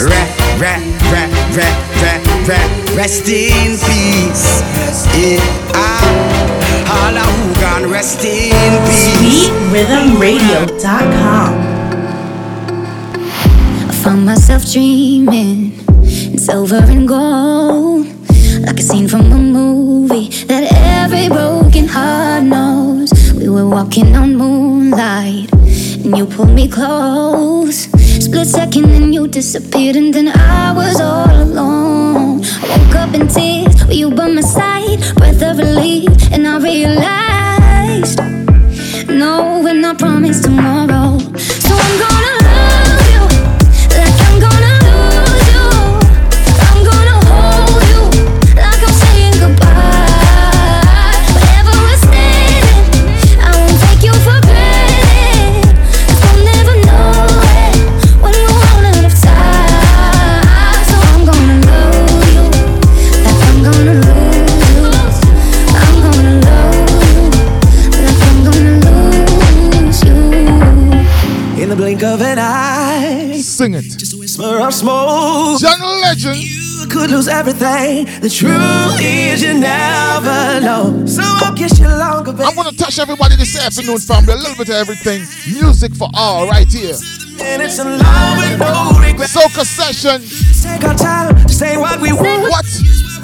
Re, 0.00 0.22
re, 0.60 0.74
re, 1.12 1.22
re, 1.56 1.68
re, 2.00 2.12
re, 2.48 2.58
rest 2.96 3.28
in 3.28 3.76
peace. 3.84 4.62
Yeah. 5.12 5.40
Ah. 5.74 6.04
All 6.96 7.16
of 7.18 7.30
who 7.40 7.48
gone 7.60 7.84
rest 7.90 8.24
in 8.24 8.72
peace. 8.88 9.50
SweetRiddimRadio.com. 9.66 11.65
I 14.06 14.10
found 14.10 14.24
myself 14.24 14.70
dreaming 14.70 15.80
in 16.04 16.38
silver 16.38 16.76
and 16.76 17.08
gold, 17.08 18.06
like 18.60 18.78
a 18.78 18.82
scene 18.82 19.08
from 19.08 19.32
a 19.32 19.36
movie 19.36 20.28
that 20.44 20.70
every 21.02 21.28
broken 21.28 21.88
heart 21.88 22.44
knows. 22.44 23.10
We 23.34 23.48
were 23.48 23.68
walking 23.68 24.14
on 24.14 24.36
moonlight, 24.36 25.52
and 25.52 26.16
you 26.16 26.24
pulled 26.24 26.50
me 26.50 26.68
close. 26.68 27.88
Split 28.24 28.46
second, 28.46 28.92
and 28.92 29.12
you 29.12 29.26
disappeared, 29.26 29.96
and 29.96 30.14
then 30.14 30.28
I 30.28 30.72
was 30.72 31.00
all 31.00 31.42
alone. 31.42 32.44
I 32.44 32.78
woke 32.78 32.94
up 32.94 33.12
in 33.12 33.26
tears 33.26 33.84
with 33.86 33.96
you 33.96 34.12
by 34.12 34.28
my 34.28 34.40
side, 34.40 35.00
breath 35.16 35.42
of 35.42 35.58
relief, 35.58 36.10
and 36.30 36.46
I 36.46 36.58
realized. 36.58 38.20
No, 39.08 39.62
we're 39.64 39.74
not 39.74 39.98
promised 39.98 40.44
tomorrow. 40.44 41.18
So 41.36 41.74
I'm 41.74 41.98
gonna 41.98 42.15
Sing 73.56 73.72
it. 73.72 73.84
Just 73.96 74.12
a 74.12 74.18
whisper 74.18 74.60
of 74.60 74.74
smoke. 74.74 75.58
Jungle 75.58 75.96
Legend. 76.04 76.36
You 76.36 76.86
could 76.90 77.10
lose 77.10 77.26
everything. 77.26 78.04
The 78.20 78.28
truth 78.28 79.00
is 79.00 79.42
you 79.42 79.54
never 79.54 80.60
know. 80.60 81.06
So 81.06 81.22
I'll 81.24 81.56
kiss 81.56 81.78
you 81.78 81.88
longer, 81.88 82.32
baby. 82.32 82.44
I'm 82.44 82.54
gonna 82.54 82.76
touch 82.76 82.98
everybody 82.98 83.34
this 83.36 83.56
afternoon, 83.56 83.96
family. 83.96 84.34
A 84.34 84.36
little 84.36 84.56
bit 84.56 84.68
of 84.68 84.74
everything. 84.74 85.24
Music 85.50 85.94
for 85.96 86.10
all 86.12 86.46
right 86.46 86.70
here. 86.70 86.96
And 87.40 87.62
it's 87.62 87.78
a 87.78 87.84
love 87.84 88.36
with 88.36 88.60
no 88.60 88.92
regret. 89.00 89.30
Soca 89.30 89.64
session. 89.64 90.20
Take 90.60 90.84
our 90.84 90.94
time 90.94 91.34
to 91.46 91.48
say 91.48 91.78
what 91.78 91.98
we 91.98 92.12
want. 92.12 92.52
What? 92.52 92.66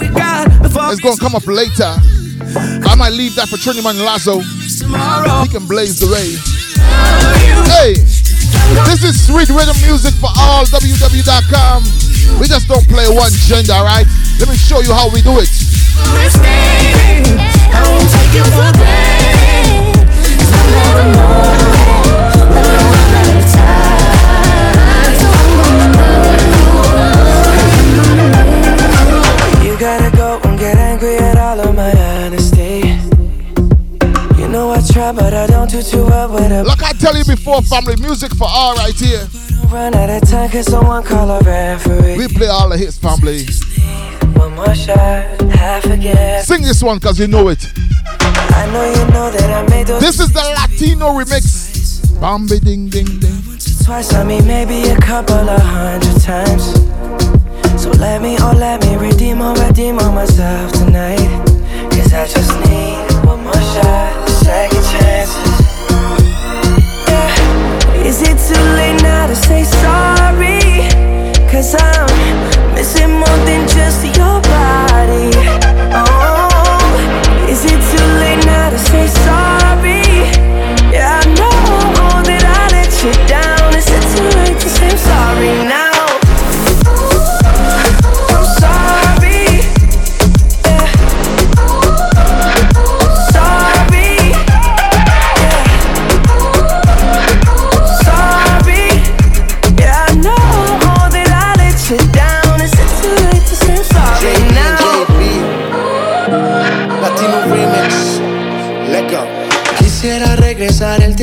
We 0.01 0.09
got 0.09 0.49
It's 0.65 1.01
gonna 1.03 1.21
come 1.21 1.35
up 1.35 1.47
later. 1.47 1.93
I 2.89 2.95
might 2.97 3.13
leave 3.13 3.35
that 3.37 3.51
for 3.51 3.59
Trinity 3.59 3.87
and 3.87 4.01
Lazo. 4.01 4.41
He 4.41 5.49
can 5.53 5.67
blaze 5.69 6.01
the 6.01 6.09
way. 6.09 6.41
Hey, 7.69 8.22
this 8.71 9.03
is 9.05 9.27
Sweet 9.27 9.49
Riddim 9.49 9.77
music 9.87 10.15
for 10.15 10.31
all. 10.39 10.65
www.com. 10.67 11.83
We 12.41 12.47
just 12.49 12.69
don't 12.69 12.87
play 12.89 13.09
one 13.09 13.33
gender, 13.47 13.75
right? 13.83 14.07
Let 14.39 14.49
me 14.49 14.57
show 14.57 14.81
you 14.81 14.93
how 14.93 15.09
we 15.11 15.21
do 15.23 15.39
it. 15.41 15.49
we're 16.15 16.31
standing. 16.31 17.39
I 17.39 17.83
won't 17.89 18.09
take 18.11 18.35
you 18.35 18.45
for 18.45 18.73
granted. 18.79 19.97
'Cause 20.39 20.53
I'll 20.53 20.69
never 20.73 21.05
know 21.13 21.43
when 22.53 22.65
we're 22.65 22.89
run 22.93 23.15
out 23.21 23.37
of 23.37 23.47
time. 23.53 25.13
So 25.21 25.29
I'm 25.29 25.51
gonna 25.59 25.89
love 25.99 26.41
you. 29.63 29.67
You 29.67 29.73
gotta 29.79 30.11
go 30.17 30.41
and 30.45 30.59
get 30.59 30.77
angry 30.79 31.17
at 31.19 31.37
all 31.39 31.61
of 31.61 31.75
my 31.75 31.93
honesty. 31.93 32.99
You 34.39 34.47
know 34.49 34.73
I 34.73 34.81
try, 34.93 35.13
but 35.13 35.35
I 35.35 35.47
don't 35.47 35.71
do 35.71 35.83
too 35.83 36.05
well 36.05 36.29
with 36.29 36.53
a 36.53 36.65
tell 37.03 37.17
you 37.19 37.25
before, 37.25 37.61
family, 37.63 37.97
music 37.97 38.33
for 38.37 38.47
all 38.49 38.77
right 38.77 38.95
here. 38.95 39.27
run 39.69 39.93
out 39.95 40.09
of 40.09 40.23
time. 40.29 40.49
Cause 40.49 40.67
someone 40.67 41.03
call 41.03 41.29
a 41.31 41.41
referee. 41.41 42.17
We 42.17 42.29
play 42.29 42.47
all 42.47 42.69
the 42.69 42.79
hits, 42.79 42.97
family. 42.97 43.43
One 44.39 44.55
more 44.55 44.73
shot. 44.75 45.41
Sing 46.45 46.63
this 46.63 46.81
one 46.83 46.99
because 46.99 47.19
you 47.19 47.27
know 47.27 47.49
it. 47.49 47.67
I 48.55 48.71
know 48.73 48.85
you 48.85 49.13
know 49.13 49.31
that 49.33 49.51
I 49.51 49.69
made 49.69 49.89
those 49.89 50.01
This 50.01 50.21
is 50.21 50.33
the 50.33 50.45
Latino 50.57 51.09
remix. 51.19 52.21
Bambi 52.21 52.61
ding 52.61 52.89
ding 52.89 53.19
ding. 53.19 53.43
twice. 53.85 54.15
I 54.15 54.23
mean, 54.23 54.47
maybe 54.47 54.89
a 54.91 54.97
couple 54.99 55.35
of 55.35 55.61
hundred 55.61 56.21
times. 56.23 56.65
So 57.83 57.91
let 57.99 58.23
me, 58.23 58.37
oh, 58.39 58.55
let 58.57 58.81
me 58.85 58.95
redeem 58.97 59.41
or 59.43 59.55
redeem 59.55 59.99
on 59.99 60.15
myself 60.15 60.71
tonight. 60.73 61.19
Cause 61.91 62.13
I 62.15 62.27
just 62.29 62.53
need 62.61 63.27
one 63.27 63.43
more 63.43 63.53
shot, 63.75 64.12
it 68.23 68.39
too 68.49 68.63
late 68.77 69.03
now 69.03 69.27
to 69.27 69.35
say 69.37 69.65
sorry? 69.65 70.61
Cause 71.51 71.75
I'm 71.75 72.75
missing 72.75 73.11
more 73.11 73.39
than 73.49 73.69
just 73.69 74.05
your 74.17 74.41
body. 74.55 75.31
Oh, 75.93 77.47
is 77.49 77.65
it 77.65 77.81
too 77.91 78.07
late 78.23 78.45
now 78.47 78.71
to 78.71 78.79
say 78.79 79.07
sorry? 79.27 80.03
Yeah, 80.93 81.21
I 81.21 81.27
know 81.39 82.23
that 82.29 82.45
I 82.45 82.63
let 82.77 82.93
you 83.03 83.13
down. 83.27 83.75
Is 83.77 83.89
it 83.89 84.05
too 84.17 84.29
late 84.39 84.61
to 84.61 84.69
say 84.69 84.91
I'm 84.91 84.99
sorry 84.99 85.69
now? 85.69 85.82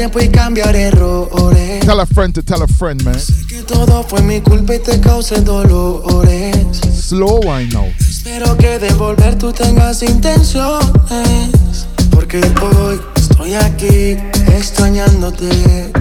Tiempo 0.10 0.20
y 0.22 0.30
cambiar 0.30 0.76
errores. 0.76 1.86
Tell 1.86 1.99
a 1.99 2.05
friend 2.05 2.34
to 2.34 2.43
tell 2.43 2.62
a 2.62 2.68
friend, 2.68 3.03
man. 3.03 3.18
Que 3.47 3.62
todo 3.64 4.03
fue 4.03 4.22
mi 4.22 4.41
culpa 4.41 4.76
y 4.76 4.80
te 4.80 4.99
causé 4.99 5.41
dolores. 5.41 6.80
Slow 6.93 7.39
wine 7.45 7.70
now. 7.74 7.86
Espero 7.99 8.57
que 8.57 8.80
de 8.80 8.91
volver 8.93 9.38
tú 9.38 9.51
tengas 9.51 10.01
intenciones. 10.03 11.88
Porque 12.12 12.38
hoy 12.38 12.99
estoy 13.16 13.53
aquí 13.53 14.18
extrañándote. 14.51 15.91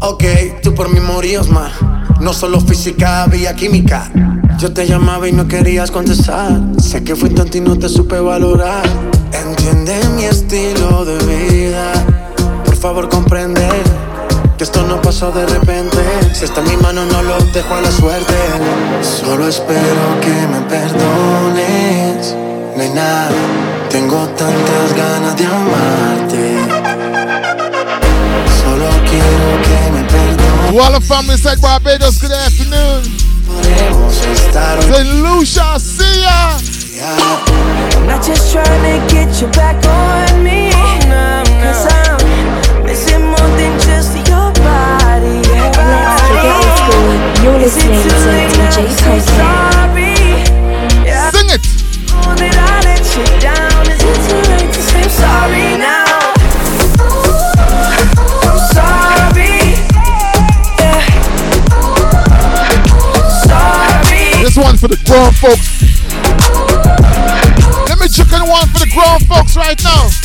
Ok, 0.00 0.24
tú 0.62 0.74
por 0.74 0.92
mí 0.92 1.00
morías 1.00 1.48
más. 1.48 1.72
No 2.20 2.32
solo 2.32 2.60
física, 2.60 3.24
había 3.24 3.54
química. 3.54 4.10
Yo 4.58 4.72
te 4.72 4.86
llamaba 4.86 5.28
y 5.28 5.32
no 5.32 5.46
querías 5.46 5.90
contestar. 5.90 6.60
Sé 6.78 7.04
que 7.04 7.14
fui 7.14 7.30
tonto 7.30 7.58
y 7.58 7.60
no 7.60 7.78
te 7.78 7.88
supe 7.88 8.18
valorar. 8.20 8.82
Entiende 9.32 9.94
mi 10.16 10.24
estilo 10.24 11.04
de 11.04 11.18
vida. 11.24 12.21
Por 12.82 12.90
favor, 12.90 13.08
comprende 13.08 13.68
que 14.58 14.64
esto 14.64 14.82
no 14.82 15.00
pasó 15.00 15.30
de 15.30 15.46
repente. 15.46 15.98
Si 16.34 16.44
está 16.44 16.62
en 16.62 16.68
mi 16.68 16.76
mano, 16.78 17.04
no 17.06 17.22
lo 17.22 17.38
dejo 17.52 17.76
a 17.76 17.80
la 17.80 17.92
suerte. 17.92 18.34
Solo 19.02 19.46
espero 19.46 20.20
que 20.20 20.32
me 20.48 20.60
perdones, 20.62 22.34
nena. 22.76 23.28
Tengo 23.88 24.26
tantas 24.30 24.96
ganas 24.96 25.36
de 25.36 25.46
amarte. 25.46 26.56
Solo 28.64 28.88
quiero 29.08 29.62
que 29.62 29.92
me 29.92 30.02
perdones. 30.10 30.72
To 30.72 30.80
all 30.82 30.92
the 30.92 31.00
family 31.06 31.34
inside 31.34 31.60
Barbados, 31.60 32.20
good 32.20 32.32
afternoon. 32.32 33.04
St. 34.80 35.22
Lucia, 35.22 35.78
see 35.78 36.22
ya. 36.22 36.58
I'm 37.94 38.08
not 38.08 38.26
just 38.26 38.50
trying 38.50 38.82
to 38.82 39.14
get 39.14 39.40
you 39.40 39.46
back 39.52 39.76
on 39.86 40.42
me. 40.42 40.72
Cause 41.62 41.86
I'm 41.86 42.21
missing 42.92 43.24
more 43.24 43.50
than 43.56 43.72
just 43.80 44.12
your 44.28 44.52
body. 44.60 45.40
Let's 45.48 46.20
kick 46.28 46.44
it 46.44 46.52
old 46.60 46.72
school. 46.76 47.08
You're 47.40 47.58
listening 47.64 48.04
to 48.04 48.08
DJ 48.20 48.92
Pumpkin. 49.00 49.62
Sing 51.32 51.48
it. 51.56 51.64
That 52.36 52.56
I 52.60 52.84
let 52.84 53.00
you 53.16 53.24
down. 53.40 53.88
Is 53.88 53.96
it 53.96 54.18
too 54.28 54.40
late 54.52 54.68
to 54.76 54.82
say 54.84 55.08
sorry 55.08 55.80
now? 55.80 56.04
I'm 58.44 58.60
sorry. 58.76 59.72
Yeah. 60.76 61.00
Sorry. 63.48 64.44
This 64.44 64.56
one 64.60 64.76
for 64.76 64.88
the 64.88 65.00
grown 65.08 65.32
folks. 65.40 65.80
Let 67.88 67.98
me 68.00 68.08
chicken 68.08 68.44
one 68.46 68.68
for 68.68 68.84
the 68.84 68.90
grown 68.92 69.20
folks 69.20 69.56
right 69.56 69.80
now. 69.82 70.21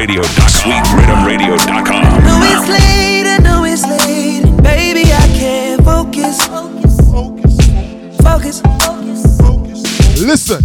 sweetriddimradio.com. 0.00 0.48
Sweetriddimradio.com. 0.48 2.02
know 2.24 2.40
it's 2.42 2.68
late, 2.68 3.26
I 3.26 3.38
know 3.42 3.64
it's 3.64 3.82
late. 3.84 4.44
Baby, 4.62 5.12
I 5.12 5.26
can't 5.38 5.84
focus. 5.84 6.46
Focus. 6.46 7.60
Focus. 8.22 8.62
Listen. 10.20 10.64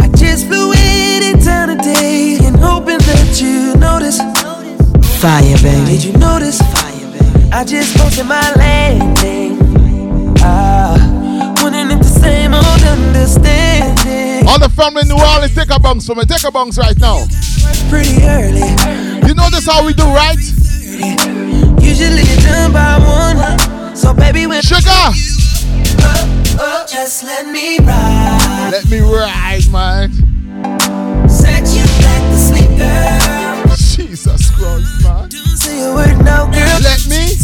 I 0.00 0.08
just 0.16 0.46
flew 0.48 0.72
in 0.72 1.22
in 1.22 1.38
town 1.40 1.68
today 1.68 2.38
and 2.42 2.56
hoping 2.56 2.98
that 2.98 3.40
you 3.40 3.76
notice. 3.76 4.18
Fire, 5.20 5.56
baby. 5.62 5.98
Did 5.98 6.04
you 6.04 6.12
notice? 6.18 6.58
Fire, 6.60 7.06
baby. 7.12 7.50
I 7.52 7.64
just 7.64 7.96
posted 7.96 8.26
my 8.26 8.52
landing. 8.56 9.58
Ah, 10.40 10.96
wondering 11.62 11.90
if 11.92 11.98
the 11.98 12.04
same 12.04 12.52
old 12.52 12.82
understanding. 12.82 14.48
All 14.48 14.58
the 14.58 14.68
family 14.68 15.02
in 15.02 15.08
New 15.08 15.14
Orleans, 15.22 15.54
take 15.54 15.70
a 15.70 15.78
bounce 15.78 16.06
for 16.06 16.14
me. 16.16 16.24
Take 16.24 16.42
a 16.44 16.50
bounce 16.50 16.78
right 16.78 16.98
now. 16.98 17.26
Pretty 17.88 18.22
early. 18.24 18.68
You 19.26 19.34
know 19.34 19.48
this 19.50 19.66
how 19.66 19.84
we 19.84 19.92
do, 19.94 20.04
right? 20.04 20.38
Usually 21.80 22.24
done 22.42 22.72
by 22.72 22.98
one. 22.98 23.96
So 23.96 24.12
baby, 24.14 24.46
when 24.46 24.62
Sugar. 24.62 24.88
up, 24.90 25.14
up, 26.60 26.88
just 26.88 27.24
let 27.24 27.46
me 27.46 27.78
ride. 27.78 28.68
Let 28.72 28.88
me 28.90 29.00
ride, 29.00 29.70
man. 29.70 30.10
Set 31.28 31.66
you 31.74 31.84
back 32.02 32.22
to 32.30 32.36
sleep, 32.36 32.70
girl. 32.78 33.76
Jesus 33.76 34.50
Christ, 34.50 35.02
man. 35.04 35.28
Don't 35.28 35.56
say 35.56 35.84
a 35.84 35.92
word, 35.94 36.16
no, 36.24 36.50
girl. 36.50 36.78
Let 36.82 37.06
me. 37.08 37.34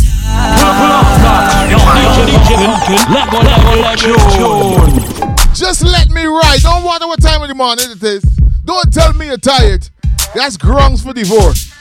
Just 5.55 5.85
let 5.85 6.09
me 6.11 6.25
ride. 6.25 6.61
Don't 6.63 6.85
wonder 6.85 7.07
what 7.07 7.21
time 7.21 7.43
of 7.43 7.49
the 7.49 7.55
morning 7.55 7.87
it 7.91 8.03
is. 8.03 8.23
Don't 8.65 8.93
tell 8.93 9.13
me 9.13 9.27
you're 9.27 9.37
tired. 9.37 9.90
That's 10.35 10.57
grounds 10.57 11.03
for 11.03 11.13
divorce. 11.13 11.73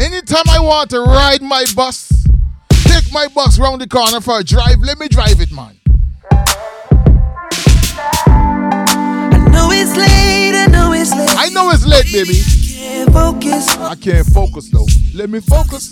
Anytime 0.00 0.48
I 0.48 0.58
want 0.60 0.90
to 0.90 1.00
ride 1.00 1.42
my 1.42 1.64
bus, 1.74 2.10
take 2.70 3.12
my 3.12 3.28
bus 3.28 3.58
round 3.58 3.82
the 3.82 3.86
corner 3.86 4.20
for 4.20 4.40
a 4.40 4.44
drive, 4.44 4.80
let 4.80 4.98
me 4.98 5.08
drive 5.08 5.40
it, 5.40 5.52
man. 5.52 5.78
I 9.28 9.48
know 9.52 9.70
it's 9.72 9.94
late, 9.96 10.54
I 10.54 10.66
know 10.70 10.92
it's 10.92 11.10
late. 11.10 11.36
I 11.36 11.50
know 11.50 11.70
it's 11.70 11.86
late, 11.86 12.10
baby. 12.12 12.40
Can't 12.74 13.12
focus. 13.12 13.76
I 13.76 13.94
can't 13.94 14.26
focus 14.26 14.70
though. 14.70 14.86
Let 15.14 15.28
me 15.28 15.40
focus. 15.40 15.90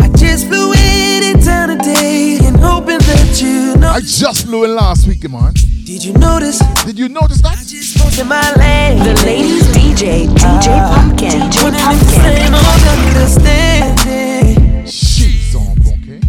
I 0.00 0.08
just 0.16 0.48
flew 0.48 0.72
in 0.72 1.12
today 1.38 2.38
and 2.42 2.56
hoping 2.56 3.01
you 3.40 3.76
know. 3.76 3.88
I 3.90 4.00
just 4.00 4.46
flew 4.46 4.64
in 4.64 4.74
last 4.74 5.06
week, 5.06 5.28
man. 5.30 5.52
Did 5.84 6.04
you 6.04 6.12
notice? 6.14 6.58
Did 6.84 6.98
you 6.98 7.08
notice 7.08 7.40
that? 7.42 7.58
Just 7.66 7.98
posted 7.98 8.26
my 8.26 8.40
lane. 8.56 8.98
The 9.02 9.14
ladies 9.24 9.64
DJ, 9.74 10.26
DJ 10.28 10.68
ah, 10.70 10.94
Pumpkin, 10.94 11.30
DJ 11.50 11.62
Wondering 11.62 11.84
if 11.92 12.00
the 12.00 12.06
Pumpkin. 12.06 12.36
same 12.38 12.54
old 12.54 12.84
understanding. 13.06 14.86
She's 14.86 15.54
on, 15.54 15.76
okay? 15.80 16.20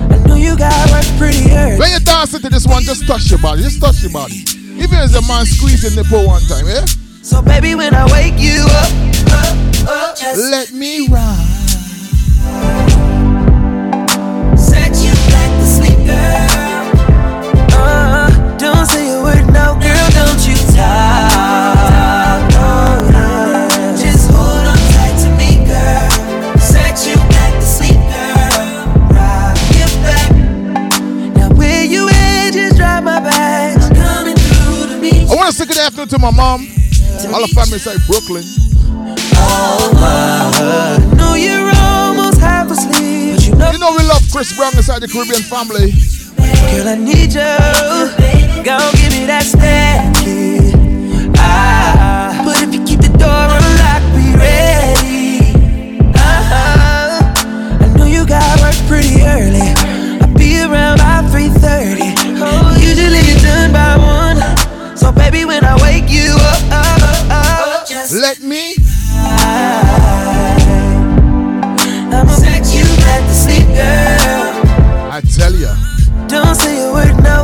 I 0.00 0.18
know 0.26 0.34
you 0.36 0.56
got 0.56 0.72
work 0.90 1.06
pretty 1.18 1.50
early. 1.52 1.78
When 1.78 1.90
you 1.90 2.00
dance 2.00 2.34
into 2.34 2.48
this 2.48 2.66
one, 2.66 2.82
just 2.84 3.06
touch 3.06 3.30
your 3.30 3.40
body. 3.40 3.62
Just 3.62 3.80
touch 3.80 4.02
your 4.02 4.12
body. 4.12 4.44
Even 4.78 4.98
as 4.98 5.14
a 5.14 5.22
man 5.26 5.44
squeezing 5.46 5.94
the 5.96 6.02
nipple 6.02 6.26
one 6.26 6.42
time, 6.42 6.66
yeah? 6.66 6.84
So 7.22 7.42
baby, 7.42 7.74
when 7.74 7.94
I 7.94 8.06
wake 8.12 8.38
you 8.38 8.64
up, 8.64 8.92
up, 9.32 9.56
up, 9.88 10.16
just 10.18 10.50
Let 10.50 10.72
me 10.72 11.08
ride. 11.08 11.46
set 14.56 14.94
you 15.04 15.12
back 15.28 15.50
to 15.60 15.66
sleep, 15.66 15.98
no, 19.52 19.74
girl, 19.80 20.08
don't 20.14 20.42
you 20.46 20.56
talk. 20.74 22.50
Yeah. 22.50 23.96
Just 23.96 24.30
hold 24.30 24.64
on 24.66 24.78
tight 24.94 25.16
to 25.24 25.30
me, 25.36 25.64
girl. 25.66 26.10
Set 26.58 27.06
you 27.06 27.16
back 27.28 27.52
to 27.54 27.66
sleep, 27.66 28.00
girl. 28.10 28.86
Rock 29.14 29.56
your 29.76 29.90
back. 30.04 30.30
Now 31.36 31.50
where 31.56 31.84
you 31.84 32.08
at? 32.08 32.52
Just 32.52 32.76
drive 32.76 33.04
my 33.04 33.20
back. 33.20 33.76
I'm 33.82 33.94
coming 33.94 34.36
through 34.36 34.86
to 34.88 34.96
meet 35.00 35.30
I 35.30 35.34
want 35.34 35.48
to 35.48 35.52
say 35.52 35.66
good 35.66 35.78
afternoon 35.78 36.08
to 36.08 36.18
my 36.18 36.30
mom. 36.30 36.66
All 37.32 37.40
the 37.42 37.52
family 37.54 37.74
inside 37.74 37.98
Brooklyn. 38.06 38.44
Oh 39.42 39.90
my, 39.94 41.16
know 41.16 41.34
you're 41.34 41.70
almost 41.76 42.40
half 42.40 42.70
asleep, 42.70 43.40
you 43.40 43.54
know, 43.56 43.70
You 43.70 43.78
know 43.78 43.92
we 43.96 44.02
love 44.04 44.22
Chris 44.32 44.52
Brown 44.56 44.74
inside 44.76 45.00
the 45.00 45.08
Caribbean 45.08 45.42
family. 45.42 45.92
Girl, 46.70 46.88
I 46.88 46.96
need 46.96 47.32
you. 47.32 47.56
Go 48.64 48.76
give 48.98 49.12
me 49.16 49.26
that 49.26 49.44
steady. 49.44 50.72
Ah, 51.38 52.42
but 52.44 52.60
if 52.62 52.74
you 52.74 52.84
keep 52.84 53.00
the 53.00 53.12
door 53.16 53.48
unlocked, 53.56 54.10
be 54.14 54.36
ready. 54.36 55.56
Uh-huh. 56.14 57.24
I 57.80 57.86
know 57.96 58.04
you 58.04 58.26
got 58.26 58.44
work 58.60 58.76
pretty 58.86 59.22
early. 59.24 59.72
I'll 60.20 60.34
be 60.36 60.60
around 60.60 60.98
by 60.98 61.24
3:30. 61.32 62.12
Usually 62.80 63.20
you're 63.28 63.40
done 63.40 63.72
by 63.72 63.96
one. 63.96 64.38
So 64.96 65.12
baby, 65.12 65.44
when 65.44 65.64
I 65.64 65.74
wake 65.80 66.08
you 66.10 66.36
up, 66.36 66.62
up, 66.70 67.02
up, 67.02 67.30
up 67.32 67.88
just 67.88 68.12
Let 68.12 68.40
me. 68.40 68.76
I'ma 72.12 72.34
set 72.36 72.66
you 72.76 72.84
back 73.00 73.22
to 73.24 73.34
sleep, 73.34 73.66
girl. 73.72 74.60
I 75.10 75.20
tell 75.24 75.54
ya. 75.54 75.79
Don't 76.30 76.54
say 76.54 76.78
a 76.78 76.92
word, 76.92 77.24
no, 77.24 77.39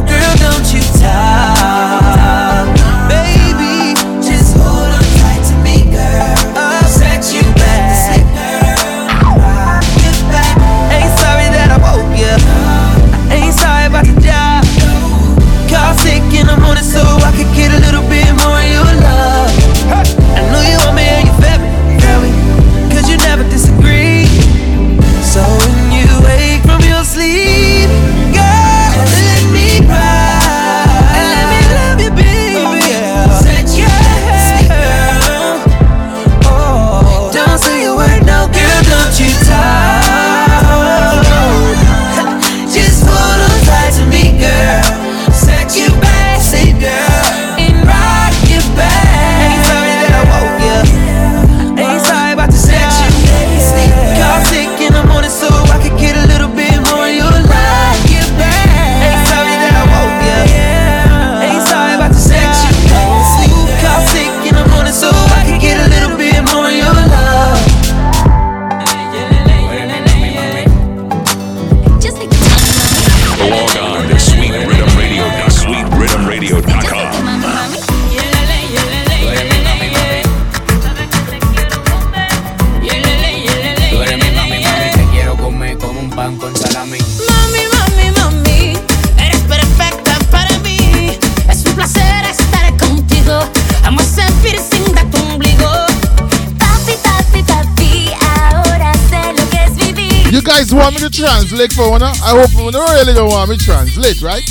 translate 101.16 101.72
for 101.72 101.90
one? 101.90 102.02
I 102.02 102.12
hope 102.36 102.52
you 102.52 102.70
don't 102.70 102.90
really 102.92 103.14
don't 103.14 103.30
want 103.30 103.48
me 103.48 103.56
translate, 103.56 104.20
right? 104.20 104.44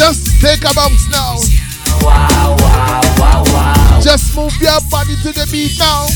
Just 0.00 0.40
take 0.40 0.64
a 0.64 0.72
bounce 0.72 1.04
now. 1.12 1.36
Just 4.00 4.34
move 4.34 4.56
your 4.64 4.80
body 4.88 5.14
to 5.20 5.28
the 5.28 5.46
beat 5.52 5.76
now. 5.76 6.08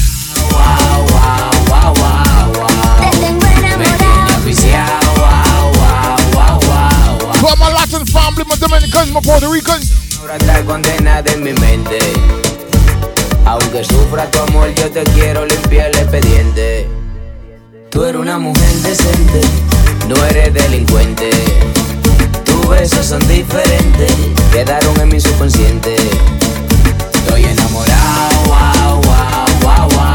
For 7.44 7.56
my 7.60 7.68
Latin 7.76 8.06
family, 8.06 8.44
my 8.48 8.56
Dominicans, 8.56 9.12
my 9.12 9.20
Puerto 9.20 9.50
Ricans. 9.52 9.92
Aunque 13.46 13.84
sufra 13.84 14.30
tu 14.30 14.38
amor, 14.40 14.72
yo 14.74 14.90
te 14.90 15.04
quiero 15.04 15.44
limpiar 15.44 15.88
el 15.90 15.98
expediente. 15.98 16.88
Tú 17.90 18.04
eres 18.04 18.20
una 18.20 18.38
mujer 18.38 18.72
decente, 18.82 19.40
no 20.08 20.16
eres 20.26 20.52
delincuente. 20.54 21.30
Tus 22.44 22.68
besos 22.68 23.06
son 23.06 23.20
diferentes, 23.28 24.12
quedaron 24.50 24.98
en 25.00 25.08
mi 25.08 25.20
subconsciente. 25.20 25.94
Estoy 27.14 27.44
enamorado, 27.44 28.44
wow, 28.46 29.00
wow, 29.02 29.46
wow, 29.62 29.88
wow. 29.90 30.13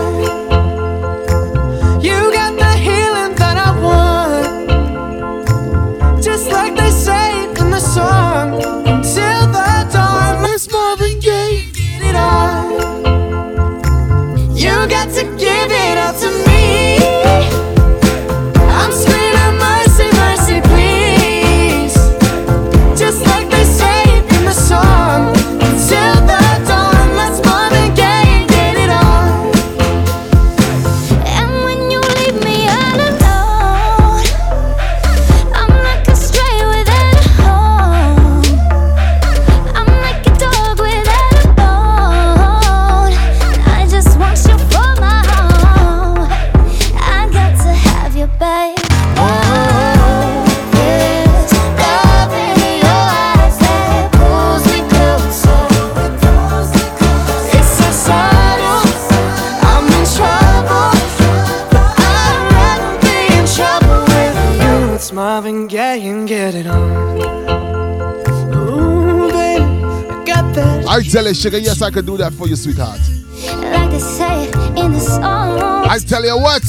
Tell 71.12 71.30
sugar, 71.34 71.58
yes, 71.58 71.82
I 71.82 71.90
could 71.90 72.06
do 72.06 72.16
that 72.16 72.32
for 72.32 72.48
you, 72.48 72.56
sweetheart. 72.56 72.98
Like 73.44 73.90
they 73.90 73.98
say 73.98 74.46
in 74.80 74.92
the 74.92 74.98
song. 74.98 75.60
I 75.86 75.98
tell 75.98 76.24
you 76.24 76.38
what, 76.38 76.62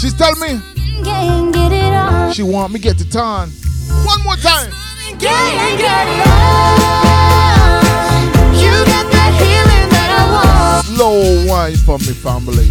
she's 0.00 0.14
telling 0.14 0.40
me 0.40 0.58
Gaye 1.04 1.52
get 1.52 1.70
it 1.70 1.94
on. 1.94 2.32
she 2.32 2.42
want 2.42 2.72
me 2.72 2.80
get 2.80 3.00
it 3.00 3.14
on. 3.14 3.50
One 4.02 4.20
more 4.24 4.34
time. 4.34 4.72
Get 5.16 5.30
it 5.30 5.86
on. 5.86 6.10
You 8.58 8.74
got 8.82 9.06
that 9.14 9.30
healing 9.38 9.88
that 9.94 10.10
I 10.10 10.22
want. 10.34 10.86
Slow 10.86 11.46
wine 11.46 11.76
for 11.76 11.98
me, 11.98 12.14
family. 12.18 12.66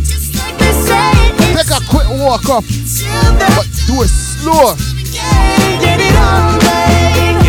Like 0.59 0.75
say 0.75 1.07
Take 1.55 1.71
a 1.71 1.79
quick 1.87 2.09
walk 2.19 2.49
up, 2.49 2.65
but 3.55 3.67
do 3.87 4.03
it 4.03 4.11
slow. 4.11 4.75
Get 5.79 6.01
it 6.01 6.15
on, 6.17 7.42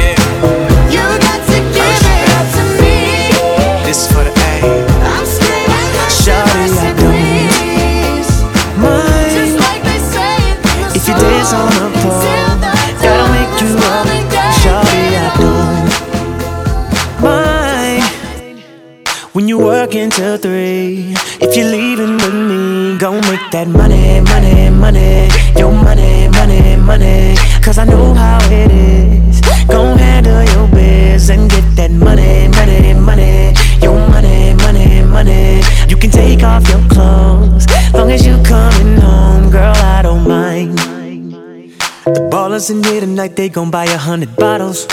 until 20.17 20.37
three, 20.37 21.13
if 21.41 21.57
you're 21.57 21.69
leaving 21.69 22.15
with 22.15 22.35
me, 22.35 22.97
go 22.99 23.15
make 23.23 23.51
that 23.51 23.67
money, 23.67 24.21
money, 24.21 24.71
money. 24.71 25.29
Your 25.59 25.73
money, 25.73 26.29
money, 26.29 26.77
money. 26.77 27.35
Cause 27.61 27.79
I 27.79 27.85
know 27.85 28.15
how 28.15 28.39
it 28.45 28.71
is. 28.71 29.41
Go 29.67 29.97
handle 29.97 30.45
your 30.55 30.69
biz 30.69 31.31
and 31.31 31.51
get 31.51 31.65
that 31.75 31.91
money, 31.91 32.47
money, 32.47 32.95
money. 32.95 33.55
Your 33.83 33.99
money, 34.09 34.55
money, 34.55 35.03
money. 35.03 35.63
You 35.89 35.97
can 35.97 36.11
take 36.11 36.45
off 36.45 36.69
your 36.69 36.87
clothes, 36.89 37.67
long 37.93 38.13
as 38.13 38.25
you 38.25 38.41
coming 38.45 38.97
home, 39.01 39.51
girl. 39.51 39.75
I 39.75 40.03
don't 40.03 40.29
mind. 40.29 40.79
The 40.79 42.29
ballers 42.31 42.71
in 42.71 42.85
here 42.85 43.01
tonight, 43.01 43.35
they 43.35 43.49
gon' 43.49 43.73
buy 43.73 43.87
a 43.87 43.99
hundred 43.99 44.37
bottles. 44.37 44.87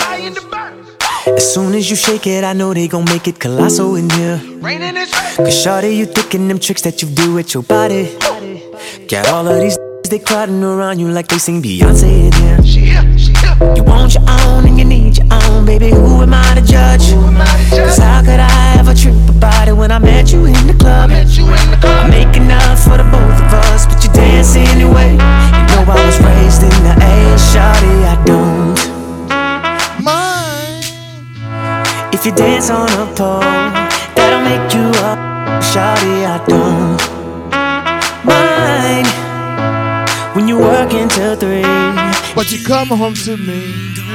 As 1.42 1.54
soon 1.54 1.74
as 1.74 1.90
you 1.90 1.96
shake 1.96 2.28
it, 2.28 2.44
I 2.44 2.52
know 2.52 2.72
they 2.72 2.86
gon' 2.86 3.04
make 3.04 3.26
it 3.26 3.40
colossal 3.40 3.96
in 3.96 4.08
here. 4.10 4.38
Cause 4.38 5.58
shawty, 5.62 5.96
you 5.96 6.06
thinking 6.06 6.46
them 6.46 6.60
tricks 6.60 6.82
that 6.82 7.02
you 7.02 7.08
do 7.08 7.34
with 7.34 7.52
your 7.52 7.64
body. 7.64 8.16
Got 9.08 9.26
all 9.26 9.48
of 9.48 9.60
these 9.60 9.76
they 10.08 10.20
crowding 10.20 10.62
around 10.62 11.00
you 11.00 11.08
like 11.08 11.26
they 11.26 11.38
sing 11.38 11.60
Beyonce 11.60 12.26
in 12.26 12.32
here. 12.42 13.74
You 13.74 13.82
want 13.82 14.14
your 14.14 14.22
own 14.22 14.68
and 14.68 14.78
you 14.78 14.84
need 14.84 15.18
your 15.18 15.26
own, 15.32 15.66
baby. 15.66 15.90
Who 15.90 16.22
am 16.22 16.32
I 16.32 16.54
to 16.54 16.62
judge? 16.62 17.10
Cause 17.70 17.98
how 17.98 18.20
could 18.22 18.38
I 18.38 18.76
ever 18.78 18.94
trip 18.94 19.16
about 19.28 19.66
it 19.66 19.72
when 19.72 19.90
I 19.90 19.98
met 19.98 20.32
you 20.32 20.46
in 20.46 20.66
the 20.68 20.76
club? 20.78 21.10
I 21.10 22.08
make 22.08 22.36
enough 22.36 22.84
for 22.84 22.96
the 22.96 23.04
both 23.10 23.38
of 23.42 23.52
us, 23.66 23.86
but 23.86 23.98
you 24.04 24.12
dance 24.12 24.54
anyway. 24.54 25.10
You 25.10 25.18
know 25.18 25.90
I 25.90 26.06
was 26.06 26.20
raised 26.22 26.62
in 26.62 26.76
the 26.86 26.94
A, 27.02 27.34
shawty, 27.50 27.94
I 28.06 28.22
don't 28.24 30.04
mind 30.04 30.41
if 32.12 32.24
you 32.26 32.32
dance 32.32 32.70
on 32.70 32.88
a 33.00 33.06
pole. 33.14 33.40
That'll 34.14 34.42
make 34.44 34.72
you 34.74 34.88
up, 35.04 35.18
shawty, 35.70 36.24
I 36.26 36.38
don't 36.46 37.00
mind 38.24 39.08
when 40.36 40.48
you 40.48 40.58
work 40.58 40.92
until 40.92 41.36
three. 41.36 41.62
But 42.34 42.50
you 42.52 42.64
come 42.64 42.88
home 42.88 43.14
to 43.26 43.36
me. 43.36 43.60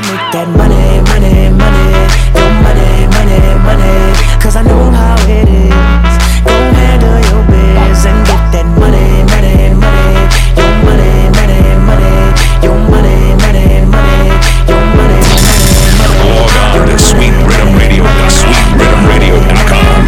Make 0.07 0.28
that 0.34 0.48
money, 0.57 1.02
money, 1.11 1.49
money. 1.53 1.90
Your 2.34 2.52
money, 2.65 3.06
money, 3.14 3.40
money. 3.61 3.95
Cause 4.41 4.56
I 4.56 4.64
know 4.64 4.90
how 4.90 5.15
it 5.30 5.45
is. 5.45 6.14
Go 6.41 6.56
handle 6.74 7.19
your 7.30 7.44
biz 7.45 8.06
and 8.10 8.18
get 8.26 8.44
that 8.57 8.65
money, 8.82 9.22
money, 9.30 9.69
money. 9.78 10.18
Your 10.57 10.74
money, 10.82 11.30
money, 11.38 11.61
money. 11.86 12.18
Your 12.65 12.78
money, 12.90 13.38
money, 13.38 13.86
money. 13.86 14.34
Your 14.65 14.82
money, 14.98 15.22
money, 15.38 15.86
money. 15.94 16.49
Log 16.57 16.82
on 16.82 16.88
to 16.90 16.98
Sweet 16.98 17.38
Riddim 17.80 18.04
Radio, 18.04 18.04
sweetriddimradio.com. 18.30 20.02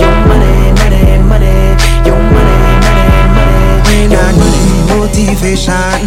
Your 0.00 0.14
money, 0.28 0.72
money, 0.80 1.18
money. 1.30 1.56
Your 2.06 2.20
money, 2.34 2.58
money, 2.86 3.08
money. 3.36 3.80
When 3.88 4.10
I 4.12 4.20
need 4.32 4.66
motivation, 4.88 6.04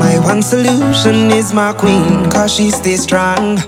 my 0.00 0.18
one 0.24 0.42
solution 0.42 1.30
is 1.30 1.52
my 1.52 1.72
queen, 1.72 2.28
cause 2.30 2.52
she 2.54 2.70
stays 2.70 3.02
strong. 3.02 3.58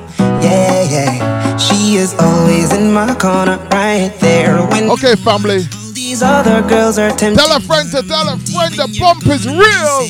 Yeah, 0.42 0.82
yeah. 0.90 1.56
She 1.56 1.96
is 1.96 2.14
always 2.18 2.72
in 2.72 2.92
my 2.92 3.14
corner, 3.14 3.58
right 3.72 4.12
there. 4.20 4.58
When 4.68 4.90
Okay, 4.90 5.14
family. 5.16 5.66
these 5.92 6.22
other 6.22 6.62
girls 6.68 6.98
are 6.98 7.10
tempting. 7.10 7.36
Tell 7.36 7.56
a 7.56 7.60
friend 7.60 7.90
to 7.90 8.02
tell 8.02 8.28
a 8.28 8.36
friend 8.38 8.74
the 8.74 8.88
bump 9.00 9.26
is 9.26 9.46
real. 9.46 10.08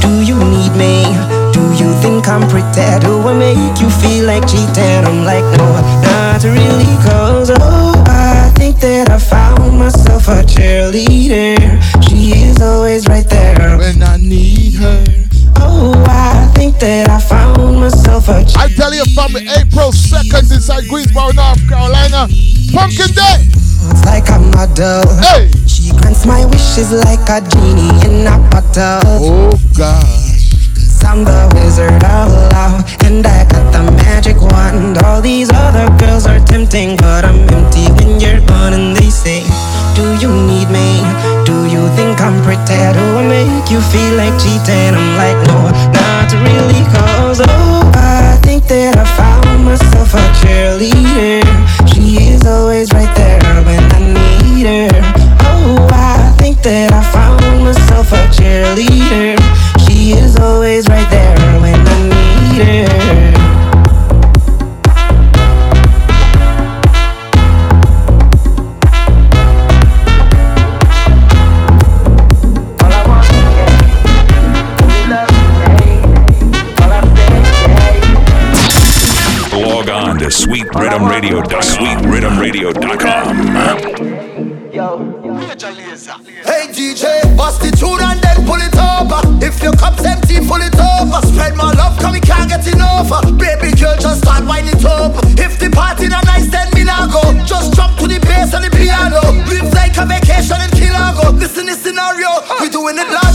Do 0.00 0.22
you 0.24 0.36
need 0.38 0.72
me? 0.76 1.04
You 1.78 1.94
think 2.02 2.26
I'm 2.26 2.42
pretty? 2.48 2.98
Do 3.06 3.22
I 3.22 3.38
make 3.38 3.80
you 3.80 3.88
feel 3.88 4.26
like 4.26 4.42
cheating? 4.48 5.06
I'm 5.06 5.24
like, 5.24 5.44
no, 5.56 5.78
not 6.02 6.42
really, 6.42 6.90
cause 7.06 7.50
oh, 7.54 7.94
I 8.08 8.50
think 8.56 8.80
that 8.80 9.08
I 9.10 9.18
found 9.18 9.78
myself 9.78 10.26
a 10.26 10.42
cheerleader. 10.42 11.54
She 12.02 12.32
is 12.34 12.60
always 12.60 13.06
right 13.06 13.28
there 13.30 13.78
when 13.78 14.02
I 14.02 14.16
need 14.16 14.74
her. 14.74 15.04
Oh, 15.58 15.94
I 16.08 16.50
think 16.56 16.80
that 16.80 17.10
I 17.10 17.20
found 17.20 17.78
myself 17.78 18.28
a 18.28 18.44
I 18.58 18.66
tell 18.74 18.92
you, 18.92 19.04
family, 19.14 19.46
April 19.46 19.92
2nd 19.92 20.50
inside 20.50 20.88
Greensboro, 20.88 21.30
North 21.30 21.62
Carolina. 21.68 22.26
Pumpkin 22.74 23.14
Day. 23.14 23.46
It's 23.86 24.04
like 24.04 24.28
a 24.30 24.40
model. 24.40 25.06
Hey. 25.22 25.48
She 25.68 25.92
grants 25.92 26.26
my 26.26 26.44
wishes 26.46 26.90
like 26.90 27.22
a 27.30 27.40
genie 27.48 27.94
in 28.02 28.26
a 28.26 28.36
bottle. 28.50 28.98
Oh 29.22 29.60
God. 29.78 30.17
I'm 31.04 31.24
the 31.24 31.50
wizard 31.54 32.02
of 32.04 32.30
love, 32.52 32.84
and 33.04 33.26
I 33.26 33.44
got 33.44 33.66
the 33.72 33.82
magic 34.04 34.40
wand. 34.40 34.98
All 35.04 35.20
these 35.20 35.50
other 35.52 35.86
girls 35.98 36.26
are 36.26 36.40
tempting, 36.40 36.96
but 36.96 37.24
I'm 37.24 37.40
empty 37.50 37.86
when 37.96 38.20
you're 38.20 38.40
gone. 38.46 38.72
And 38.72 38.96
they 38.96 39.10
say, 39.10 39.42
Do 39.94 40.04
you 40.22 40.30
need 40.30 40.68
me? 40.70 41.02
Do 41.44 41.66
you 41.66 41.88
think 41.96 42.20
I'm 42.20 42.42
pretty? 42.42 42.80
Do 42.96 43.04
I 43.20 43.24
make 43.28 43.70
you 43.70 43.80
feel 43.80 44.14
like 44.16 44.34
cheating? 44.40 44.94
I'm 44.94 45.10
like, 45.16 45.38
No, 45.48 45.58
not 45.92 46.28
really, 46.44 46.82
cause 46.94 47.40
oh, 47.42 47.92
I 47.94 48.38
think 48.42 48.64
that 48.68 48.96
I 48.96 49.04
found 49.18 49.64
myself 49.64 50.14
a 50.14 50.24
cheerleader. 50.40 51.42
She 51.92 52.32
is 52.32 52.46
always 52.46 52.92
right 52.92 53.12
there 53.16 53.40
when 53.64 53.82
I 53.92 54.00
need 54.16 54.66
her. 54.66 54.88
Oh, 55.44 55.88
I 55.92 56.07
that 56.62 56.92
I 56.92 57.02
found 57.12 57.64
myself 57.64 58.12
a 58.12 58.26
cheerleader. 58.34 59.36
She 59.86 60.12
is 60.12 60.36
always 60.36 60.88
right 60.88 61.08
there 61.10 61.60
when 61.60 61.86
I 61.86 62.08
need 62.08 62.64
her. 62.64 62.88
Log 79.58 79.88
on 79.90 80.18
to 80.18 80.26
sweetriddimradio.com. 80.26 81.60
Sweetriddimradio.com. 81.60 83.36
Hey 86.44 86.47
in 101.28 101.34
Kilago. 101.34 101.40
Listen 101.40 101.66
this 101.66 101.82
scenario, 101.82 102.28
we 102.60 102.68
doing 102.68 102.98
it 102.98 103.08
larger 103.08 103.27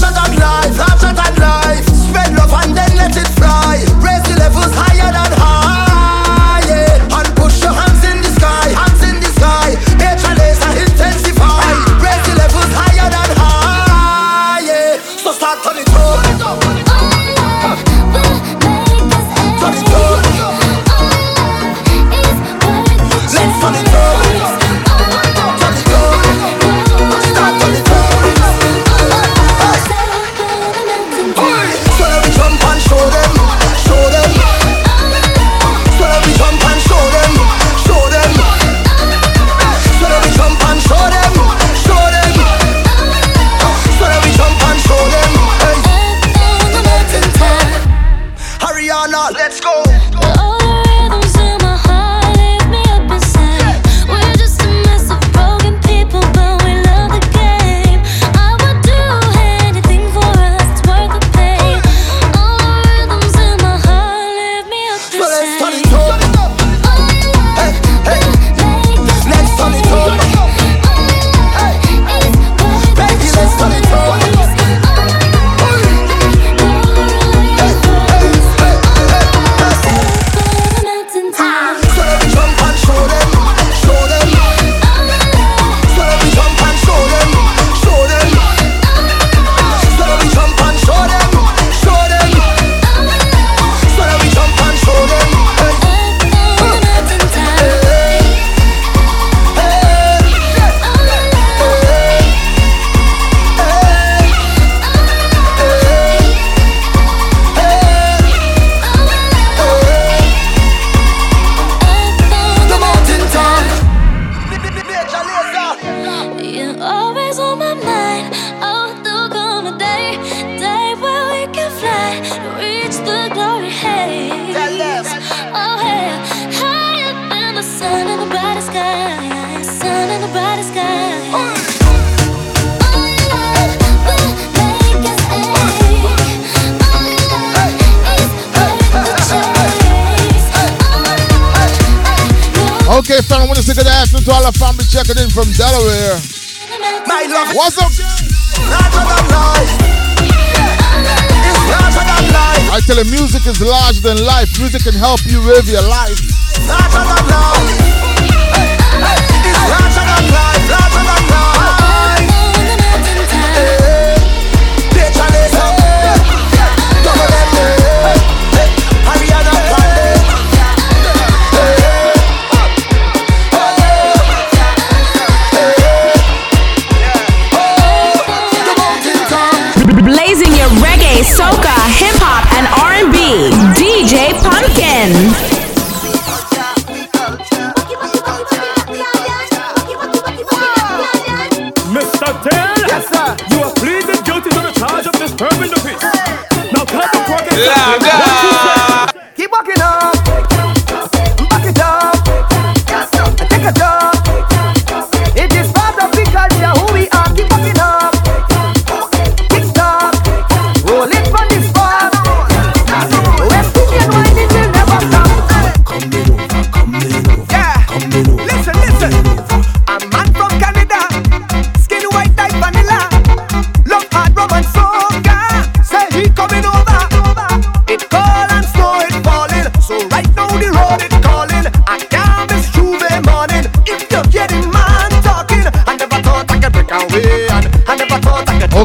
Music 153.46 153.62
is 153.62 153.70
larger 153.70 154.00
than 154.00 154.26
life. 154.26 154.58
Music 154.58 154.84
can 154.84 154.94
help 154.94 155.20
you 155.26 155.42
live 155.42 155.68
your 155.68 155.82
life. 155.82 157.23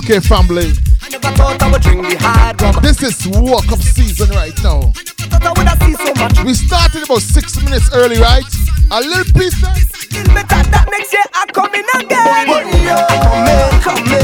UK 0.09 0.23
family. 0.23 0.73
This 2.81 3.03
is 3.03 3.29
walk 3.29 3.71
up 3.71 3.79
season 3.79 4.31
right 4.31 4.57
now. 4.63 4.93
We 6.45 6.55
started 6.55 7.03
about 7.05 7.21
six 7.21 7.63
minutes 7.63 7.91
early, 7.93 8.19
right? 8.19 8.45
A 8.91 9.01
little 9.01 9.25
piece. 9.35 9.61
That 9.61 10.87
next 10.91 11.13
year 11.13 11.25
I 11.35 11.45
come 11.53 11.75
in 11.75 11.85
again. 12.01 12.47
But 12.47 12.65
you're 12.83 13.81
coming. 13.83 14.18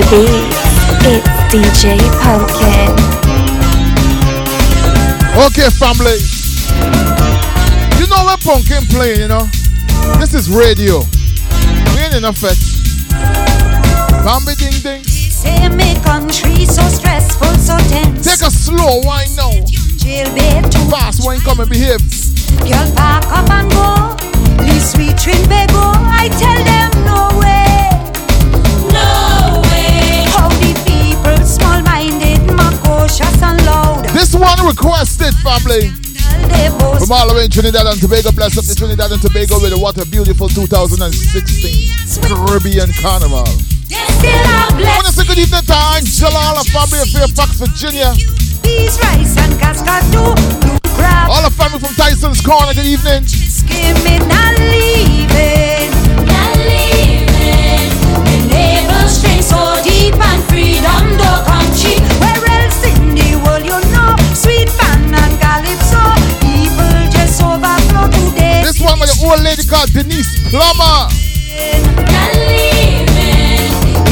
the. 0.00 0.24
It's 1.06 1.28
DJ 1.52 1.98
Pumpkin. 2.22 2.90
Okay, 5.46 5.68
family. 5.70 6.18
You 7.98 8.06
know 8.08 8.24
where 8.24 8.38
Pumpkin 8.38 8.86
playing, 8.90 9.20
you 9.20 9.28
know? 9.28 9.46
This 10.18 10.34
is 10.34 10.50
radio. 10.50 11.02
We 11.94 12.00
ain't 12.00 12.14
in 12.14 12.24
effect. 12.24 12.60
Bambi 14.24 14.54
ding 14.54 14.72
ding. 14.82 15.04
Say 15.04 15.68
country 16.02 16.64
so 16.64 16.82
stressful, 16.88 17.54
so 17.54 17.76
tense. 17.88 18.24
Take 18.24 18.46
a 18.46 18.50
slow 18.50 19.00
wine 19.04 19.28
now. 19.36 19.50
Chill, 19.98 20.26
babe 20.34 20.64
too 20.70 20.84
Fast 20.90 21.24
wine 21.24 21.40
come 21.40 21.60
and 21.60 21.68
behave. 21.68 22.00
Girl, 22.60 22.94
back 22.94 23.24
up 23.26 23.50
and 23.50 23.70
go. 23.70 24.24
Sweet 24.84 25.16
baby, 25.48 25.72
I 25.72 26.28
tell 26.38 26.53
requested, 34.74 35.34
family. 35.46 35.94
From 36.98 37.12
all 37.14 37.28
the 37.30 37.34
way 37.36 37.44
in 37.46 37.50
Trinidad 37.50 37.86
and 37.86 38.00
Tobago, 38.00 38.32
bless 38.34 38.58
up 38.58 38.66
the 38.66 38.74
Trinidad 38.74 39.12
and 39.12 39.22
Tobago 39.22 39.62
with 39.62 39.70
what 39.78 39.94
a 40.02 40.06
beautiful 40.06 40.48
2016 40.48 41.14
Caribbean 42.26 42.90
Carnival. 42.98 43.46
I 43.94 44.98
want 44.98 45.06
to 45.06 45.14
say 45.14 45.22
good 45.26 45.38
evening 45.38 45.62
to 45.62 45.78
Angela, 45.94 46.58
the 46.58 46.66
family 46.74 46.98
of 46.98 47.08
Fairfax, 47.14 47.62
Virginia. 47.62 48.10
All 51.30 51.42
the 51.42 51.54
family 51.54 51.78
from 51.78 51.94
Tyson's 51.94 52.42
Corner, 52.42 52.74
good 52.74 52.86
evening. 52.86 53.22
Freedom, 60.48 61.16
dog. 61.16 61.53
old 69.24 69.40
lady 69.40 69.64
called 69.64 69.88
Denyse 69.90 70.36
Plummer. 70.50 71.08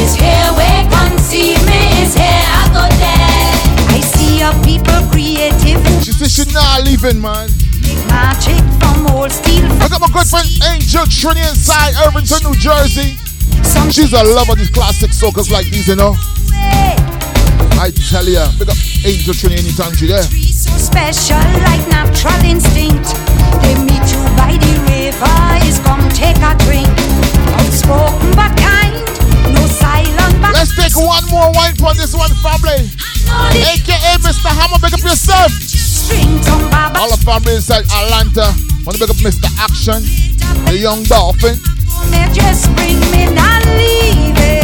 It's 0.00 0.14
here 0.16 0.50
where 0.56 0.84
conceiving 0.88 1.92
is 2.00 2.14
here, 2.16 2.44
I 2.48 2.64
go 2.72 2.84
there. 2.96 3.52
I 3.92 4.00
see 4.00 4.40
your 4.40 4.56
people 4.64 5.00
creative. 5.12 5.84
She 6.02 6.12
says 6.12 6.32
she's 6.32 6.52
not 6.52 6.84
leaving, 6.84 7.20
man. 7.20 7.50
Magic 8.08 8.62
from 8.80 9.06
old 9.12 9.30
steel. 9.30 9.68
I 9.80 9.88
got 9.88 10.00
my 10.00 10.08
good 10.12 10.26
friend 10.26 10.48
Angel 10.72 11.04
Trini 11.04 11.44
inside 11.48 11.94
Irvington, 12.06 12.50
New 12.50 12.56
Jersey. 12.58 13.16
She's 13.92 14.12
a 14.12 14.22
lover 14.24 14.52
of 14.52 14.58
these 14.58 14.70
classic 14.70 15.12
soakers 15.12 15.50
like 15.50 15.66
these, 15.66 15.88
you 15.88 15.96
know. 15.96 16.16
I 17.82 17.90
tell 18.10 18.24
ya, 18.24 18.44
up 18.44 18.78
Angel 19.04 19.34
Trini 19.34 19.58
anytime 19.58 19.94
she 19.94 20.06
there. 20.06 20.22
So 20.22 20.70
special, 20.78 21.42
like 21.66 21.86
natural 21.88 22.40
instinct. 22.44 23.14
They 23.62 23.74
meet 23.82 24.11
Let's 30.52 30.76
take 30.76 30.94
one 30.96 31.24
more 31.30 31.50
wine 31.54 31.74
for 31.74 31.92
this 31.94 32.14
one, 32.14 32.30
family. 32.38 32.86
AKA 33.50 34.18
Mr. 34.22 34.46
Hammer, 34.46 34.78
up 34.94 35.00
yourself. 35.00 35.50
All 36.96 37.10
family 37.16 37.56
inside 37.56 37.84
Atlanta. 37.90 38.54
Want 38.86 38.98
to 38.98 39.06
pick 39.06 39.10
up 39.10 39.16
Mr. 39.16 39.50
Action, 39.58 40.02
the 40.66 40.76
young 40.78 41.02
dolphin. 41.04 41.58
Just 42.32 42.74
bring 42.76 43.00
me, 43.10 43.26
not 43.34 43.64
leave 43.66 44.36
it. 44.38 44.61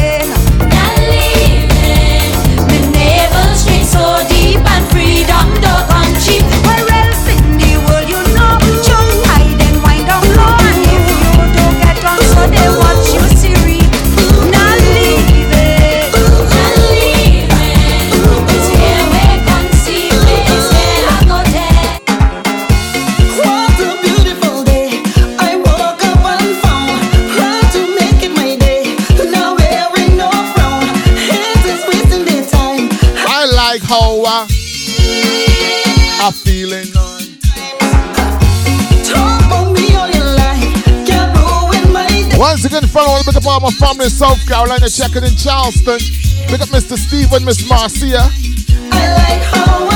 Once 42.38 42.64
again, 42.64 42.86
fellow, 42.86 43.08
I 43.08 43.10
want 43.14 43.24
to 43.24 43.32
pick 43.32 43.42
up 43.42 43.46
all 43.48 43.58
my 43.58 43.70
family 43.70 44.04
in 44.04 44.10
South 44.10 44.38
Carolina, 44.46 44.88
checking 44.88 45.24
in 45.24 45.34
Charleston. 45.34 45.98
Pick 46.46 46.60
up 46.60 46.68
Mr. 46.68 46.96
Stephen, 46.96 47.44
Miss 47.44 47.68
Marcia. 47.68 48.30
I 48.92 49.12
like 49.18 49.42
home. 49.42 49.87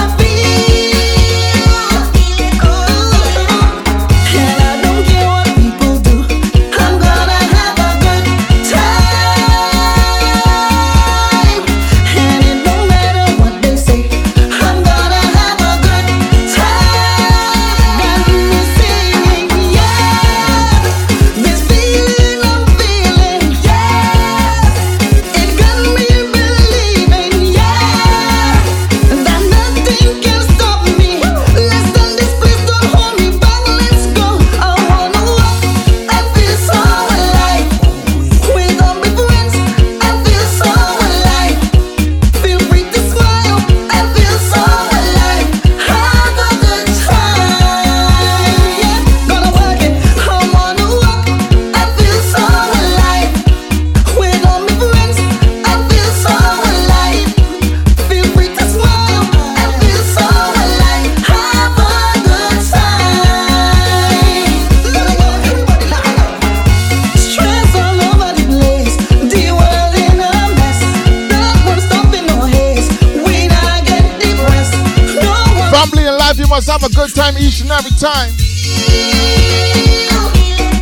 good 77.08 77.14
time 77.16 77.36
each 77.36 77.60
and 77.60 77.70
every 77.70 77.90
time. 77.98 78.30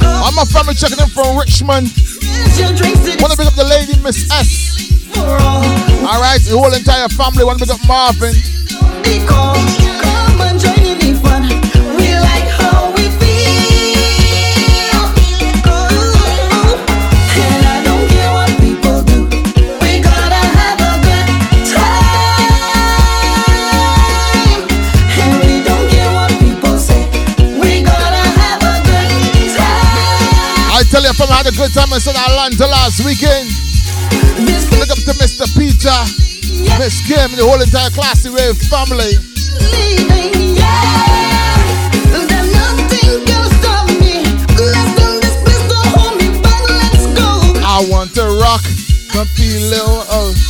I'm 0.04 0.34
my 0.34 0.44
family 0.44 0.74
checking 0.74 0.98
in 0.98 1.08
from 1.08 1.38
Richmond. 1.38 1.88
Wanna 3.20 3.36
bring 3.36 3.48
up 3.48 3.54
the 3.54 3.64
lady, 3.64 3.98
Miss 4.02 4.30
S. 4.30 5.16
Alright, 5.16 6.42
the 6.42 6.58
whole 6.58 6.74
entire 6.74 7.08
family. 7.08 7.44
Wanna 7.44 7.58
bring 7.58 7.70
up 7.70 7.80
Marvin. 7.88 8.34
tell 30.90 31.02
your 31.02 31.14
family 31.14 31.34
I 31.34 31.36
had 31.38 31.46
a 31.46 31.54
good 31.54 31.72
time 31.72 31.92
in 31.94 32.00
Southern 32.00 32.20
Atlanta 32.20 32.66
last 32.66 33.04
weekend. 33.06 33.46
Look 34.74 34.90
up 34.90 34.98
to 35.06 35.14
Mr. 35.22 35.46
Peter, 35.54 35.94
Miss 36.82 36.98
Kim, 37.06 37.30
the 37.38 37.46
whole 37.46 37.62
entire 37.62 37.90
Classy 37.90 38.28
Rave 38.28 38.58
family. 38.66 39.14
I 47.62 47.86
want 47.88 48.12
to 48.14 48.24
rock, 48.42 48.62
don't 49.14 49.28
feel 49.28 49.60
little 49.70 50.04
old. 50.12 50.49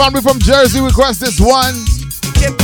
family 0.00 0.24
from 0.24 0.40
Jersey 0.40 0.80
request 0.80 1.20
this 1.20 1.36
one. 1.36 1.76
Tell 2.40 2.56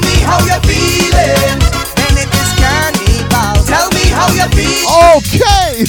me 0.00 0.16
how 0.24 0.40
you're 0.48 0.64
feeling. 0.64 1.60
And 2.08 2.16
it 2.16 2.24
is 2.24 2.50
carnival. 2.56 3.52
Tell 3.68 3.92
me 3.92 4.08
how 4.08 4.32
you're 4.32 4.48
feeling. 4.56 4.88
Okay. 5.12 5.84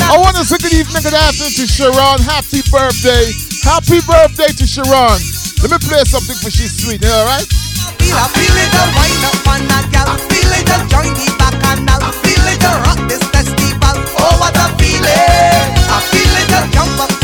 I 0.00 0.16
want 0.16 0.40
to 0.40 0.48
say 0.48 0.56
good 0.56 0.72
evening, 0.72 1.04
good 1.04 1.12
afternoon 1.12 1.52
to 1.60 1.68
Sharon. 1.68 2.24
Happy 2.24 2.64
birthday. 2.72 3.36
Happy 3.60 4.00
birthday 4.00 4.48
to 4.48 4.64
Sharon. 4.64 5.20
Let 5.60 5.68
me 5.68 5.76
play 5.84 6.08
something 6.08 6.40
for 6.40 6.48
she's 6.48 6.72
sweet, 6.72 7.04
alright? 7.04 7.44
Feel 12.24 12.48
it, 12.48 12.64
rock 12.64 13.00
this 13.08 13.20
festival. 13.28 13.94
Oh, 14.16 14.40
what 14.40 14.56
a 14.56 14.72
feeling! 14.80 15.04
I 15.04 16.00
feel 16.08 16.32
it, 16.32 16.72
jump 16.72 16.96
up. 17.04 17.17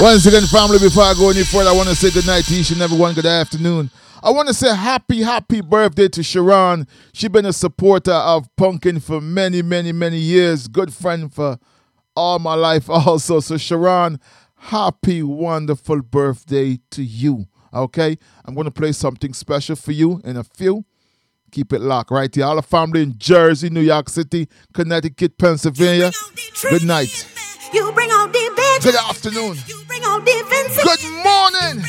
Once 0.00 0.26
again, 0.26 0.44
family, 0.46 0.78
before 0.78 1.02
I 1.02 1.14
go 1.14 1.30
any 1.30 1.42
further, 1.42 1.70
I 1.70 1.72
want 1.72 1.88
to 1.88 1.94
say 1.96 2.12
good 2.12 2.24
night 2.24 2.44
to 2.44 2.54
each 2.54 2.70
and 2.70 2.80
everyone. 2.80 3.14
Good 3.14 3.26
afternoon. 3.26 3.90
I 4.22 4.30
want 4.30 4.46
to 4.46 4.54
say 4.54 4.72
happy, 4.72 5.22
happy 5.22 5.60
birthday 5.60 6.06
to 6.10 6.22
Sharon. 6.22 6.86
She's 7.12 7.28
been 7.30 7.46
a 7.46 7.52
supporter 7.52 8.12
of 8.12 8.48
Pumpkin 8.54 9.00
for 9.00 9.20
many, 9.20 9.60
many, 9.60 9.90
many 9.90 10.18
years. 10.18 10.68
Good 10.68 10.94
friend 10.94 11.34
for 11.34 11.58
all 12.14 12.38
my 12.38 12.54
life 12.54 12.88
also. 12.88 13.40
So, 13.40 13.56
Sharon, 13.56 14.20
happy, 14.56 15.24
wonderful 15.24 16.02
birthday 16.02 16.78
to 16.92 17.02
you. 17.02 17.46
Okay? 17.74 18.16
I'm 18.44 18.54
going 18.54 18.66
to 18.66 18.70
play 18.70 18.92
something 18.92 19.34
special 19.34 19.74
for 19.74 19.90
you 19.90 20.20
in 20.22 20.36
a 20.36 20.44
few. 20.44 20.84
Keep 21.50 21.72
it 21.72 21.80
locked 21.80 22.12
right 22.12 22.32
here. 22.32 22.44
All 22.44 22.54
the 22.54 22.62
family 22.62 23.02
in 23.02 23.18
Jersey, 23.18 23.68
New 23.68 23.80
York 23.80 24.10
City, 24.10 24.48
Connecticut, 24.72 25.38
Pennsylvania. 25.38 26.12
Good 26.70 26.84
night. 26.84 27.26
You 27.72 27.90
bring 27.92 28.08
Bajan. 28.08 28.17
Good 28.80 28.94
afternoon. 28.94 29.58
You 29.66 29.82
bring 29.88 30.02
out 30.04 30.24
the 30.24 30.30
Vincy. 30.48 30.82
Good 30.84 31.02
morning. 31.24 31.84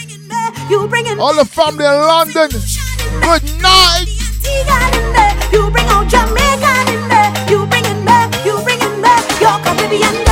You 0.70 0.88
bring 0.88 1.06
in. 1.06 1.20
All 1.20 1.36
the 1.36 1.46
family 1.46 1.86
in 1.86 1.92
London. 1.92 2.50
Good 2.50 3.44
night. 3.62 4.08
Antigua 4.08 4.78
in 4.98 5.14
me. 5.14 5.26
You 5.54 5.70
bring 5.70 5.86
out 5.88 6.08
Jamaica 6.08 6.74
in 6.92 7.02
me. 7.08 7.52
You 7.52 7.68
bring 7.68 7.86
in 7.86 8.04
me. 8.04 8.18
You 8.44 8.60
bring 8.64 8.82
in 8.82 9.02
me. 9.02 9.10
You're 9.40 9.60
Caribbean 9.62 10.29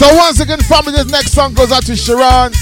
So 0.00 0.08
once 0.16 0.40
again, 0.40 0.60
family, 0.60 0.92
this 0.92 1.12
next 1.12 1.32
song 1.32 1.52
goes 1.52 1.70
out 1.70 1.84
to 1.84 1.94
Sharon. 1.94 2.52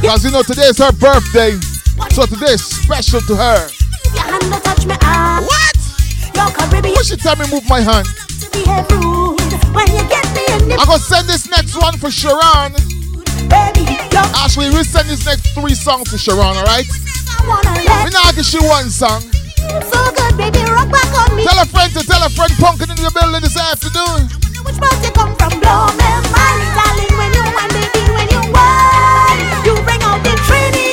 Because 0.00 0.24
you 0.24 0.30
know 0.32 0.40
today 0.40 0.72
is 0.72 0.78
her 0.78 0.92
birthday. 0.92 1.60
So 2.08 2.24
today 2.24 2.56
is 2.56 2.64
special 2.64 3.20
to 3.28 3.36
her. 3.36 3.68
Your 4.16 4.24
hand 4.24 4.48
don't 4.48 4.64
touch 4.64 4.86
me 4.88 4.96
arm. 5.04 5.44
What? 5.44 5.76
Caribbean 6.56 7.04
she 7.04 7.16
tell 7.20 7.36
me 7.36 7.44
move 7.52 7.68
my 7.68 7.84
hand? 7.84 8.08
behave 8.48 8.88
rude 8.96 9.36
when 9.76 9.84
you 9.92 10.00
get 10.08 10.24
me 10.32 10.48
in 10.56 10.72
the 10.72 10.76
I'm 10.80 10.88
gonna 10.88 11.04
send 11.04 11.28
this 11.28 11.44
next 11.50 11.76
one 11.76 11.98
for 12.00 12.10
Sharon. 12.10 12.72
Ashley, 14.40 14.72
we 14.72 14.80
send 14.88 15.12
this 15.12 15.26
next 15.26 15.52
three 15.52 15.74
songs 15.74 16.08
to 16.12 16.16
Sharon, 16.16 16.56
alright? 16.56 16.88
I 16.88 17.44
wanna 17.44 17.76
let 17.84 18.08
We 18.08 18.10
now 18.16 18.32
give 18.32 18.46
she 18.46 18.56
one 18.64 18.88
song. 18.88 19.20
so 19.84 20.00
good, 20.16 20.32
baby. 20.40 20.64
Rock 20.64 20.88
back 20.88 21.12
on 21.12 21.36
me. 21.36 21.44
Tell 21.44 21.60
a 21.60 21.66
friend 21.68 21.92
to 21.92 22.00
tell 22.08 22.24
a 22.24 22.30
friend 22.32 22.52
Pumpkin 22.56 22.88
in 22.88 22.96
the 22.96 23.12
building 23.12 23.42
this 23.44 23.60
afternoon. 23.60 24.47
Which 24.64 24.78
part 24.78 24.98
you 25.04 25.10
come 25.12 25.34
from? 25.36 25.52
Blow 25.60 25.86
me 26.00 26.10
mind, 26.34 26.62
darling. 26.76 27.12
When 27.18 27.30
you 27.36 27.44
whine, 27.54 27.72
baby, 27.76 28.02
when 28.16 28.28
you 28.34 28.42
whine, 28.54 29.40
you 29.66 29.74
bring 29.84 30.02
out 30.02 30.22
the 30.24 30.34
Trini 30.46 30.87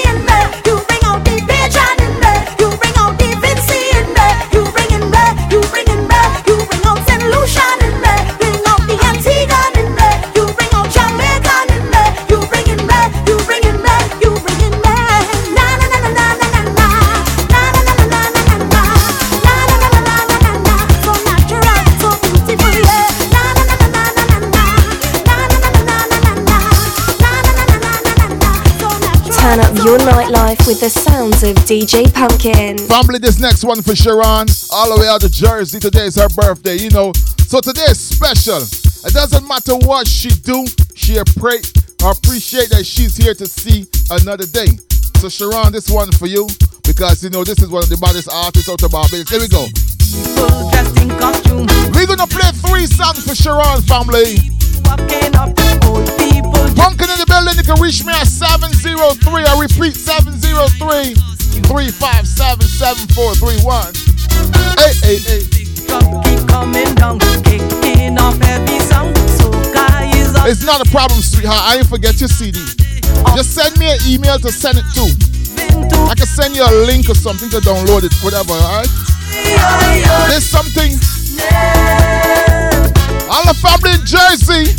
your 29.85 29.99
nightlife 29.99 30.65
with 30.65 30.79
the 30.79 30.89
sounds 30.89 31.43
of 31.43 31.55
DJ 31.69 32.11
Pumpkin. 32.11 32.75
Family, 32.89 33.19
this 33.19 33.39
next 33.39 33.63
one 33.63 33.83
for 33.83 33.95
Sharon, 33.95 34.49
all 34.73 34.89
the 34.89 34.97
way 34.99 35.07
out 35.07 35.21
to 35.21 35.29
Jersey. 35.29 35.79
Today 35.79 36.07
is 36.07 36.15
her 36.15 36.27
birthday, 36.29 36.75
you 36.75 36.89
know. 36.89 37.13
So 37.45 37.61
today 37.61 37.85
is 37.93 38.01
special. 38.01 38.65
It 39.05 39.13
doesn't 39.13 39.47
matter 39.47 39.75
what 39.85 40.07
she 40.07 40.29
do, 40.29 40.65
she 40.95 41.21
appre- 41.21 41.61
appreciate 42.01 42.73
that 42.73 42.83
she's 42.83 43.15
here 43.15 43.35
to 43.35 43.45
see 43.45 43.85
another 44.09 44.47
day. 44.47 44.73
So 45.21 45.29
Sharon, 45.29 45.71
this 45.71 45.87
one 45.87 46.11
for 46.13 46.25
you 46.25 46.47
because 46.81 47.23
you 47.23 47.29
know 47.29 47.43
this 47.43 47.61
is 47.61 47.69
one 47.69 47.83
of 47.83 47.89
the 47.89 47.97
baddest 47.97 48.29
artists 48.33 48.67
out 48.67 48.81
of 48.81 48.89
Barbados. 48.89 49.29
Here 49.29 49.39
we 49.39 49.47
go. 49.47 49.69
Dressed 50.73 50.97
in 50.97 51.09
costume. 51.13 51.69
We're 51.93 52.09
gonna 52.09 52.25
play 52.25 52.49
three 52.65 52.89
songs 52.89 53.21
for 53.21 53.37
Sharon, 53.37 53.85
family. 53.85 54.41
Pumpkin 56.75 57.09
in 57.09 57.17
the 57.19 57.25
building, 57.27 57.55
you 57.57 57.63
can 57.63 57.81
reach 57.81 58.03
me 58.03 58.13
at 58.13 58.27
703. 58.27 59.43
I 59.43 59.59
repeat, 59.59 59.95
703 59.95 61.15
357 61.63 62.67
7431. 62.67 63.95
Hey, 64.77 64.93
hey, 65.01 65.17
hey. 65.23 65.43
It's 70.47 70.63
not 70.63 70.85
a 70.85 70.89
problem, 70.91 71.21
sweetheart. 71.21 71.57
I 71.57 71.77
ain't 71.77 71.87
forget 71.87 72.19
your 72.19 72.29
CD. 72.29 72.59
Just 73.33 73.55
send 73.55 73.77
me 73.79 73.89
an 73.91 73.97
email 74.05 74.37
to 74.39 74.51
send 74.51 74.77
it 74.77 74.85
to. 74.93 75.09
I 76.05 76.13
can 76.15 76.27
send 76.27 76.55
you 76.55 76.63
a 76.63 76.85
link 76.85 77.09
or 77.09 77.15
something 77.15 77.49
to 77.49 77.57
download 77.57 78.03
it, 78.03 78.13
whatever, 78.23 78.53
alright? 78.53 78.87
There's 80.29 80.45
something. 80.45 80.91
All 83.31 83.43
the 83.47 83.55
family 83.57 83.91
in 83.95 84.05
Jersey. 84.05 84.75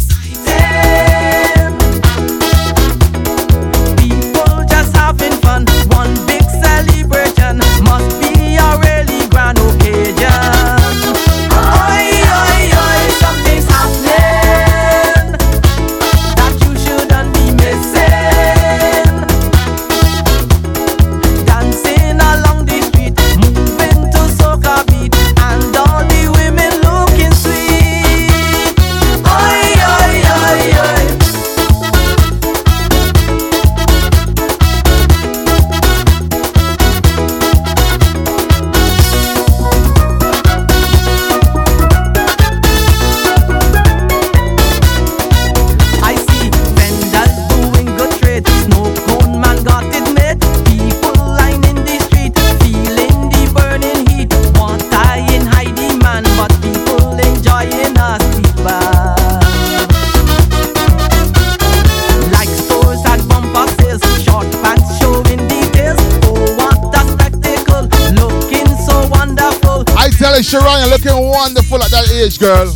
Sharon, 70.47 70.79
you're 70.79 70.91
looking 70.91 71.29
wonderful 71.29 71.83
at 71.83 71.91
that 71.91 72.07
age, 72.13 72.39
girl. 72.39 72.71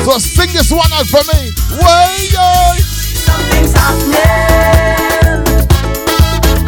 So 0.00 0.16
sing 0.16 0.48
this 0.56 0.72
one 0.72 0.88
out 0.96 1.04
for 1.04 1.20
me. 1.28 1.52
Way, 1.76 2.32
yo. 2.32 2.72
Something's 3.20 3.76
happening. 3.76 5.44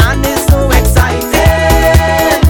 And 0.05 0.21
it's 0.21 0.45
so 0.53 0.69
exciting. 0.69 2.45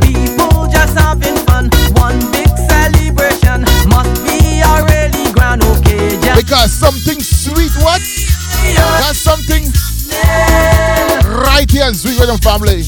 People 0.00 0.64
just 0.72 0.96
having 0.96 1.36
fun. 1.44 1.68
One 2.00 2.16
big 2.32 2.48
celebration. 2.56 3.68
Must 3.92 4.16
be 4.24 4.64
a 4.64 4.80
really 4.88 5.28
grand 5.36 5.60
occasion. 5.60 6.40
Because 6.40 6.72
something 6.72 7.20
sweet, 7.20 7.76
what? 7.84 8.00
That's 9.04 9.20
something 9.20 9.68
right 11.44 11.68
here 11.68 11.84
in 11.86 11.92
Sweet 11.92 12.16
Riddim 12.16 12.40
Family. 12.40 12.80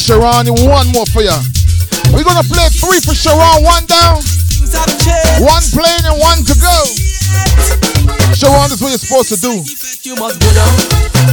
Sharon, 0.00 0.48
one 0.64 0.88
more 0.96 1.04
for 1.12 1.20
you. 1.20 1.36
We're 2.16 2.24
gonna 2.24 2.42
play 2.48 2.66
three 2.72 3.00
for 3.04 3.14
Sharon, 3.14 3.62
one 3.62 3.84
down, 3.84 4.24
one 5.44 5.62
playing 5.76 6.08
and 6.08 6.16
one 6.18 6.40
to 6.48 6.54
go. 6.56 6.76
Sharon, 8.32 8.72
this 8.72 8.80
is 8.80 8.82
what 8.82 8.88
you're 8.88 8.98
supposed 8.98 9.28
to 9.28 9.36
do. 9.36 9.60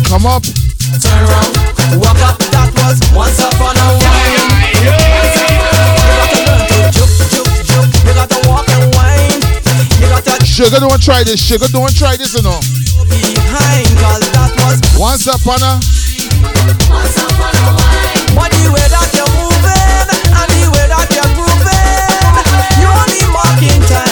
Come 0.03 0.27
up. 0.27 0.43
Turn 0.99 1.15
around, 1.15 2.03
walk 2.03 2.19
up, 2.27 2.37
that 2.51 2.67
was 2.75 2.99
once 3.15 3.39
upon 3.39 3.79
a 3.79 3.87
while. 4.03 4.51
Yeah. 4.83 5.17
You 8.03 8.13
gotta 8.13 8.39
walk 8.49 8.67
and 8.67 8.93
wine. 8.95 9.39
You 9.95 10.11
gotta 10.11 10.43
Sugar, 10.45 10.79
don't 10.79 11.01
try 11.01 11.23
this. 11.23 11.39
Sugar, 11.39 11.67
don't 11.71 11.95
try 11.95 12.17
this, 12.17 12.35
you 12.35 12.43
know. 12.43 12.59
Once 14.99 15.25
upon 15.25 15.63
a. 15.63 15.79
Once 16.91 17.17
upon 17.23 17.55
a 17.55 17.56
that 19.07 19.17
you're 19.17 19.33
moving 19.39 20.07
and 20.35 20.51
the 20.51 20.67
way 20.71 20.87
that 20.87 21.07
you're 21.15 21.31
grooving. 21.35 22.81
You 22.81 22.87
only 22.87 23.23
marking 23.31 23.81
time. 23.87 24.06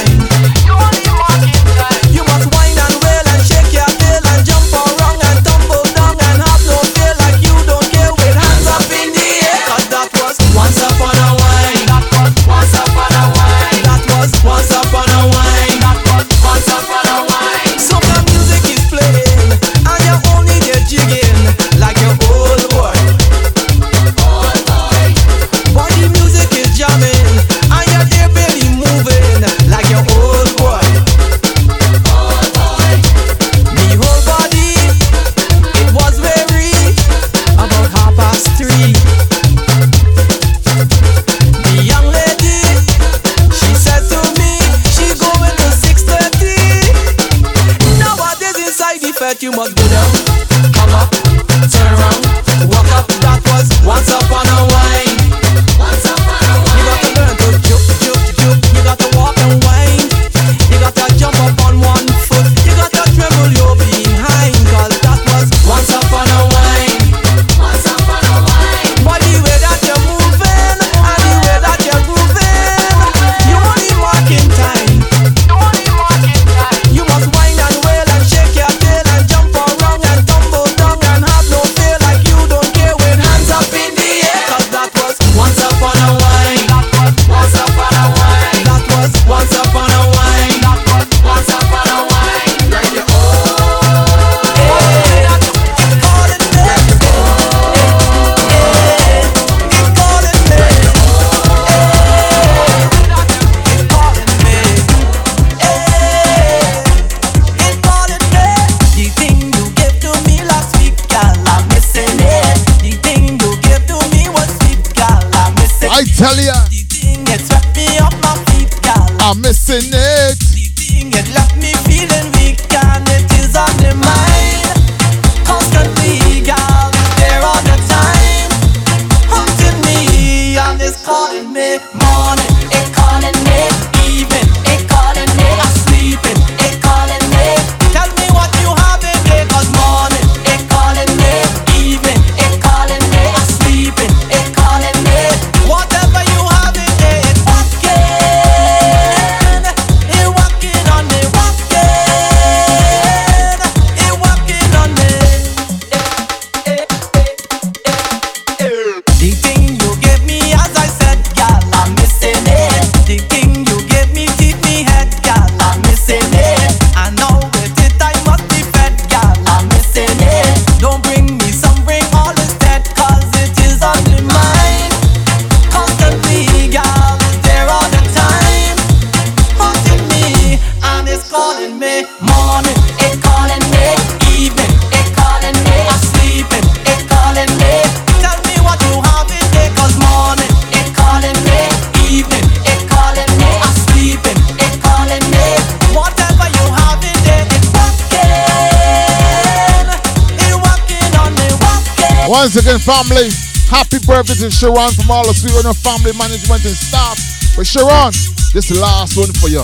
Once 202.56 202.68
again, 202.72 202.80
family, 202.80 203.28
happy 203.68 204.00
birthday 204.08 204.32
to 204.32 204.48
Sharon 204.48 204.88
from 204.96 205.12
all 205.12 205.28
of 205.28 205.36
and 205.36 205.76
family 205.76 206.16
management 206.16 206.64
and 206.64 206.72
staff. 206.72 207.20
But 207.52 207.68
Sharon, 207.68 208.16
this 208.56 208.72
is 208.72 208.80
the 208.80 208.80
last 208.80 209.20
one 209.20 209.28
for 209.44 209.52
you. 209.52 209.60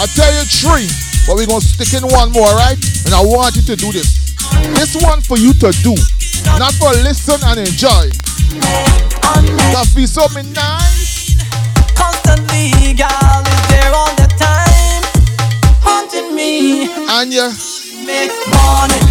I 0.00 0.08
tell 0.16 0.32
you 0.32 0.48
three, 0.48 0.88
but 1.28 1.36
we're 1.36 1.44
gonna 1.44 1.60
stick 1.60 1.92
in 1.92 2.08
one 2.08 2.32
more, 2.32 2.48
right? 2.56 2.80
And 3.04 3.12
I 3.12 3.20
want 3.20 3.56
you 3.56 3.62
to 3.68 3.76
do 3.76 3.92
this. 3.92 4.32
This 4.72 4.96
one 5.04 5.20
for 5.20 5.36
you 5.36 5.52
to 5.52 5.68
do, 5.84 5.92
not 6.56 6.72
for 6.80 6.88
listen 7.04 7.36
and 7.44 7.60
enjoy. 7.60 8.08
That 9.76 9.84
feels 9.92 10.16
so 10.16 10.24
me 10.32 10.40
nice. 10.56 11.36
Constantly, 11.92 12.96
girl 12.96 13.44
is 13.44 13.62
there 13.68 13.92
all 13.92 14.16
the 14.16 14.32
time, 14.40 15.04
haunting 15.84 16.32
me. 16.32 16.88
And 16.88 17.28
you. 17.28 17.52
Me 18.00 18.32
morning, 18.48 19.09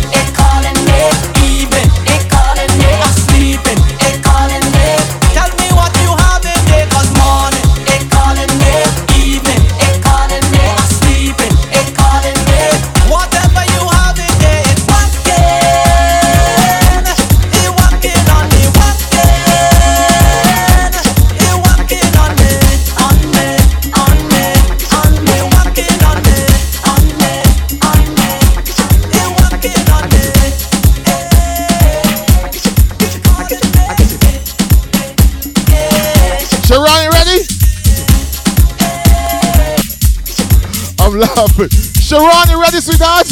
I'm. 41.20 41.68
Sharon, 42.00 42.50
you 42.50 42.62
ready, 42.62 42.80
sweetheart? 42.80 43.28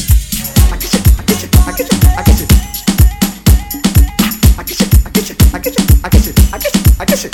She 7.17 7.29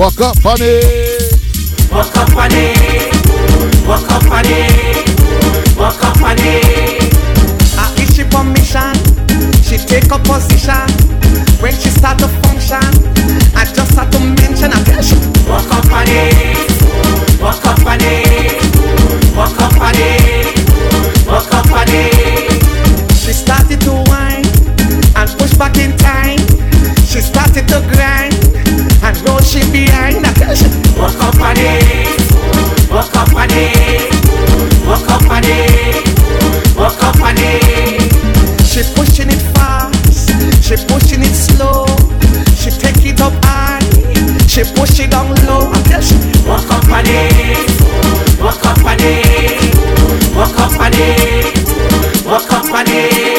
Walk 0.00 0.18
up, 0.22 0.38
honey. 0.40 0.80
walk 1.92 2.16
up 2.16 2.34
on 2.34 2.48
it, 2.52 3.12
walk 3.86 4.10
up 4.10 4.32
on 4.32 4.46
it, 4.46 5.76
walk 5.76 6.02
up 6.02 6.22
on 6.22 6.38
it. 6.38 7.12
Ah, 7.76 7.92
is 8.00 8.16
she 8.16 8.24
permission? 8.24 8.96
She 9.60 9.76
take 9.76 10.10
a 10.10 10.18
position 10.24 10.88
when 11.60 11.74
she 11.74 11.90
start 11.90 12.16
to 12.20 12.28
function. 12.48 12.80
I 13.54 13.68
just 13.76 13.94
have 13.94 14.08
to 14.12 14.20
mention. 14.40 14.72
I 14.72 14.82
tell 14.84 15.02
she 15.02 15.16
walk 15.46 15.68
up 15.68 15.92
on 15.92 16.08
it, 16.08 17.38
walk 17.38 17.62
up 17.66 17.84
on 17.84 18.00
it, 18.00 19.36
walk 19.36 19.60
up 19.60 19.80
on 19.82 19.92
it, 19.96 20.29
tell 29.86 30.54
she 30.54 30.68
walk 30.98 31.16
up 31.22 31.40
on 31.40 31.56
it, 31.56 32.90
walk 32.90 33.14
up 33.16 33.34
on 33.34 33.48
it, 33.50 34.10
walk 34.86 35.08
up 35.08 35.30
on 35.30 35.44
it, 35.44 36.76
walk 36.76 37.02
up 37.02 37.20
on 37.20 37.36
it. 37.38 38.10
She 38.64 38.82
pushing 38.94 39.30
it 39.30 39.42
fast, 39.54 40.30
she 40.62 40.76
pushing 40.86 41.22
it 41.22 41.34
slow. 41.34 41.86
She 42.56 42.70
take 42.70 43.04
it 43.04 43.20
up 43.20 43.32
high, 43.44 43.80
she 44.46 44.62
push 44.74 45.00
it 45.00 45.10
down 45.10 45.34
low. 45.46 45.70
Walk 46.46 46.70
up 46.70 46.88
on 46.90 47.04
it, 47.06 48.40
walk 48.40 48.64
up 48.64 48.84
on 48.84 48.98
it, 49.00 50.34
walk 50.34 50.58
up 50.58 50.80
on 50.80 50.92
it, 50.94 52.24
walk 52.26 52.52
up 52.52 52.72
on 52.72 52.86
it. 52.88 53.29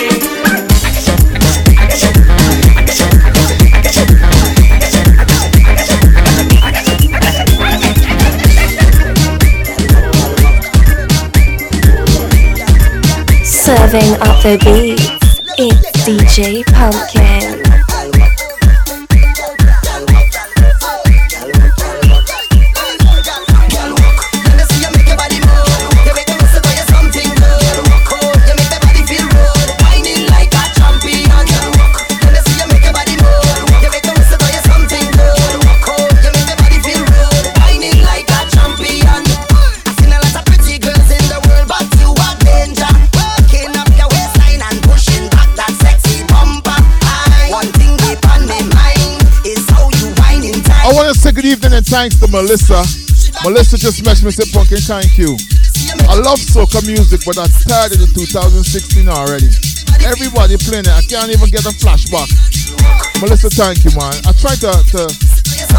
Serving 13.91 14.21
up 14.21 14.41
the 14.41 14.57
beats, 14.63 15.41
it's 15.57 15.91
DJ 16.07 16.63
Pumpkin. 16.67 17.70
Thanks 51.91 52.15
to 52.15 52.27
Melissa. 52.31 52.79
Melissa 53.43 53.75
just 53.75 53.99
messaged 54.07 54.23
me 54.23 54.31
said, 54.31 54.47
Pumpkin, 54.55 54.79
thank 54.79 55.19
you. 55.19 55.35
I 56.07 56.15
love 56.15 56.39
soca 56.39 56.79
music, 56.87 57.19
but 57.27 57.37
I 57.37 57.51
started 57.51 57.99
in 57.99 58.07
2016 58.15 59.09
already. 59.11 59.51
Everybody 59.99 60.55
playing 60.55 60.87
it. 60.87 60.95
I 60.95 61.03
can't 61.03 61.27
even 61.27 61.51
get 61.51 61.67
a 61.67 61.75
flashback. 61.75 62.31
Melissa, 63.19 63.51
thank 63.51 63.83
you, 63.83 63.91
man. 63.99 64.15
I 64.23 64.31
try 64.39 64.55
to 64.63 64.71
to, 64.95 65.03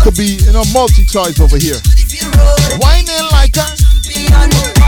to 0.05 0.11
be, 0.13 0.37
you 0.45 0.53
know, 0.53 0.69
multi-choice 0.77 1.41
over 1.41 1.57
here. 1.57 1.81
Whining 2.77 3.27
like 3.33 3.57
a 3.57 4.82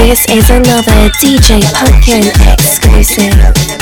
This 0.00 0.24
is 0.30 0.48
another 0.48 1.10
DJ 1.20 1.60
Pumpkin 1.74 2.24
exclusive. 2.50 3.79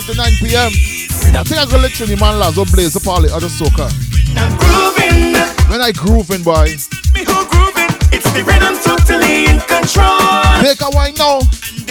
5 0.00 0.14
to 0.14 0.14
9 0.14 0.32
p.m. 0.38 0.70
I 1.34 1.42
think 1.42 1.58
I 1.58 1.66
go 1.66 1.78
literally 1.78 2.14
man 2.16 2.38
lads 2.38 2.56
or 2.56 2.66
blaze 2.66 2.94
party 3.02 3.10
all 3.10 3.20
the 3.20 3.34
other 3.34 3.48
soccer. 3.50 3.90
When 5.66 5.82
I 5.82 5.90
grooving, 5.90 6.46
boy. 6.46 6.78
Me 7.18 7.26
who 7.26 7.34
grooving, 7.50 7.90
it's 8.14 8.30
the 8.30 8.46
rhythm 8.46 8.78
totally 8.78 9.50
in 9.50 9.58
control. 9.66 10.22
Make 10.62 10.78
a 10.86 10.90
wine 10.94 11.18
now. 11.18 11.42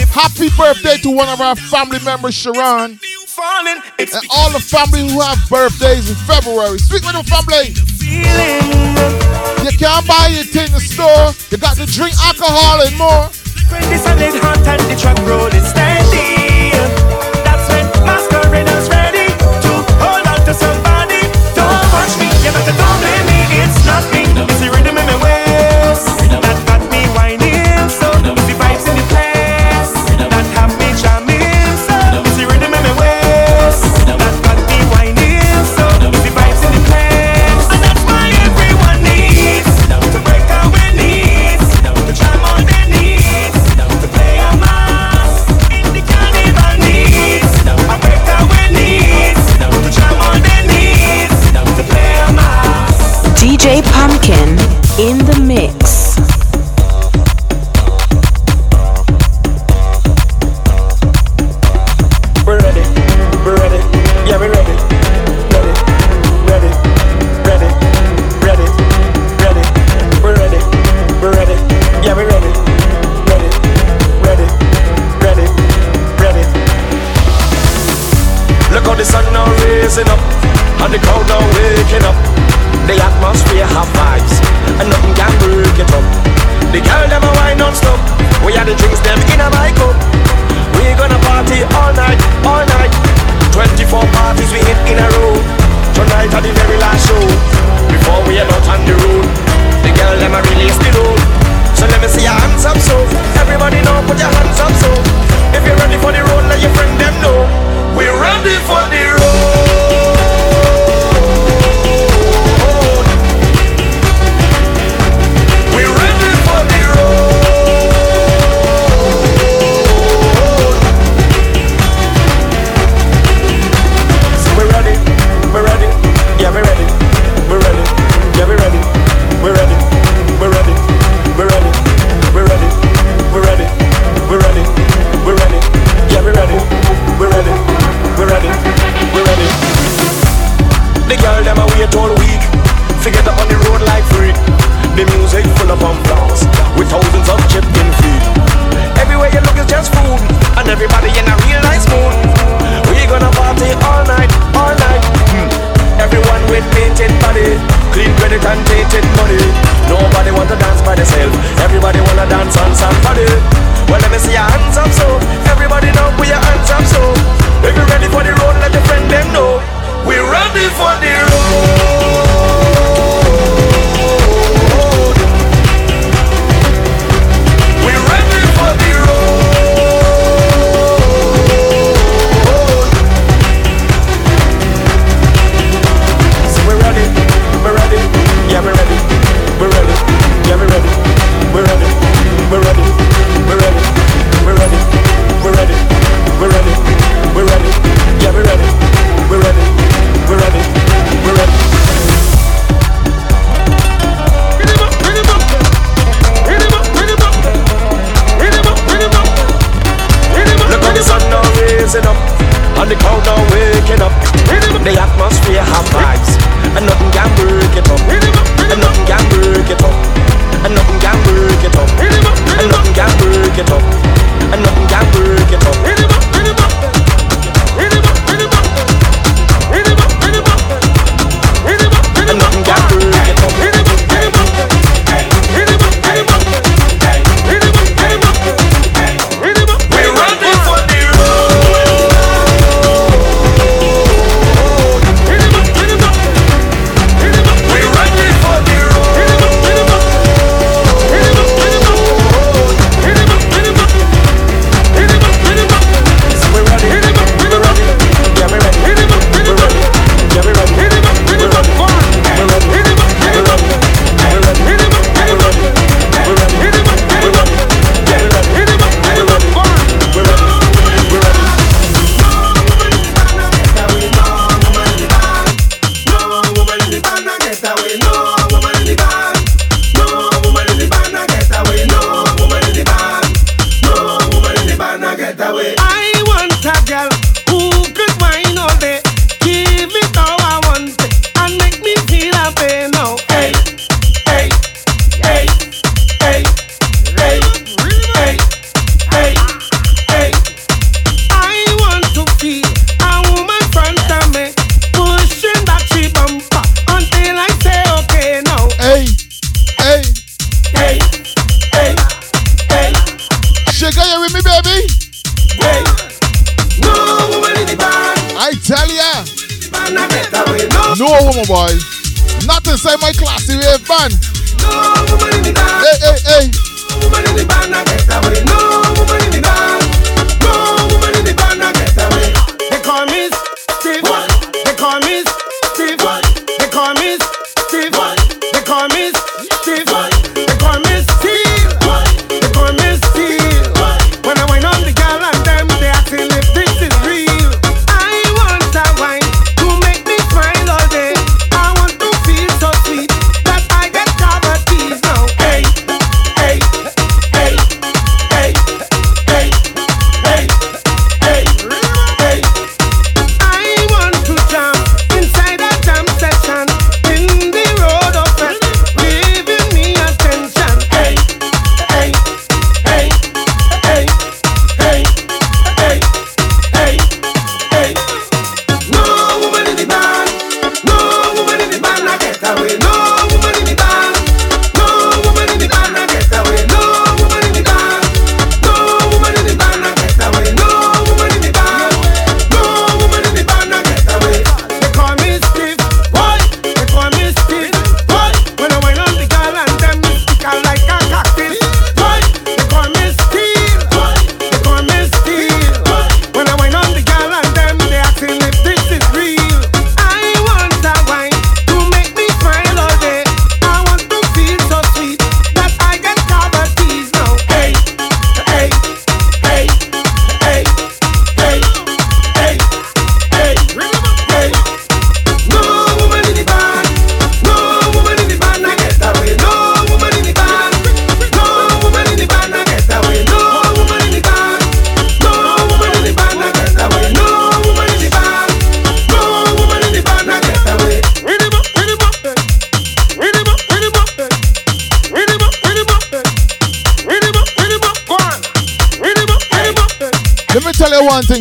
Happy 0.08 0.48
birthday 0.56 0.96
to 1.04 1.10
one 1.12 1.28
of 1.28 1.40
our 1.40 1.54
family 1.68 2.00
members, 2.00 2.34
Sharon. 2.34 2.96
Falling, 3.28 3.78
and 4.00 4.24
all 4.32 4.50
the 4.56 4.58
family 4.58 5.04
who 5.06 5.20
have 5.20 5.38
birthdays 5.48 6.08
in 6.08 6.16
February. 6.24 6.78
Speak 6.78 7.04
with 7.04 7.12
the 7.12 7.22
family. 7.28 7.76
The 7.76 9.68
you 9.68 9.76
can't 9.76 10.06
buy 10.08 10.32
it 10.32 10.48
in 10.56 10.72
the 10.72 10.80
store. 10.80 11.36
You 11.52 11.58
got 11.60 11.76
to 11.76 11.84
drink 11.84 12.16
alcohol 12.24 12.80
and 12.82 12.96
more. 12.96 13.28
The 16.08 16.27
not 23.88 24.02
See 24.12 24.24
It's 24.36 24.60
rhythm 24.68 24.97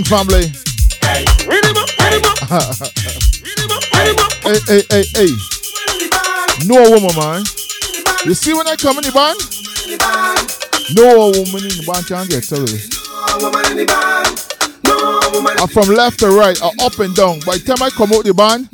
family. 0.08 0.48
up. 2.50 2.92
hey, 4.44 4.60
hey, 4.68 4.82
hey, 4.90 5.04
hey. 5.16 5.32
No 6.66 6.80
woman, 6.90 7.14
man. 7.18 7.44
You 8.24 8.34
see 8.34 8.54
when 8.54 8.68
I 8.68 8.78
come 8.78 8.98
in 9.00 9.04
the 9.04 9.12
band? 9.12 9.38
No 10.96 11.28
woman 11.36 11.62
in 11.62 11.76
the 11.76 11.84
band 11.86 12.08
can 12.08 12.28
get 12.28 12.50
away. 12.56 12.80
I'm 15.60 15.68
from 15.68 15.94
left 15.94 16.20
to 16.20 16.30
right, 16.30 16.58
or 16.64 16.72
up 16.82 16.98
and 17.00 17.14
down. 17.14 17.42
By 17.46 17.58
the 17.58 17.64
time 17.66 17.84
I 17.84 17.90
come 17.90 18.14
out 18.14 18.24
the 18.24 18.34
band, 18.34 18.70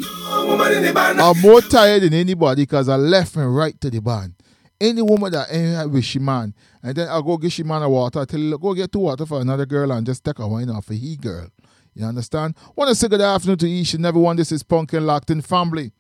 I'm 1.20 1.42
more 1.42 1.62
tired 1.62 2.04
than 2.04 2.14
anybody 2.14 2.62
because 2.64 2.90
I 2.90 2.96
left 2.96 3.36
and 3.36 3.56
right 3.56 3.80
to 3.82 3.90
the 3.90 4.02
band. 4.02 4.36
Any 4.80 5.02
woman 5.02 5.32
that 5.32 5.48
ain't 5.52 5.90
with 5.90 6.04
she 6.06 6.20
man, 6.20 6.54
and 6.84 6.96
then 6.96 7.08
I'll 7.08 7.24
go 7.24 7.38
get 7.38 7.54
she 7.54 7.64
man 7.64 7.82
a 7.82 7.90
water, 7.90 8.26
tell 8.26 8.40
you, 8.40 8.58
go 8.58 8.74
get 8.74 8.92
two 8.92 9.00
water 9.00 9.26
for 9.26 9.40
another 9.40 9.66
girl 9.66 9.92
and 9.94 10.06
just 10.06 10.24
take 10.24 10.40
a 10.40 10.48
wine 10.48 10.70
off 10.70 10.90
a 10.90 10.94
he 10.94 11.16
girl. 11.16 11.48
You 11.96 12.06
understand? 12.06 12.56
Want 12.76 12.90
to 12.90 12.96
say 12.96 13.08
good 13.08 13.22
afternoon 13.22 13.58
to 13.60 13.70
each 13.70 13.94
and 13.94 14.06
everyone. 14.06 14.36
This 14.36 14.52
is 14.52 14.64
Pumpkin 14.64 15.06
Locked 15.06 15.30
In 15.30 15.42
Family. 15.42 15.92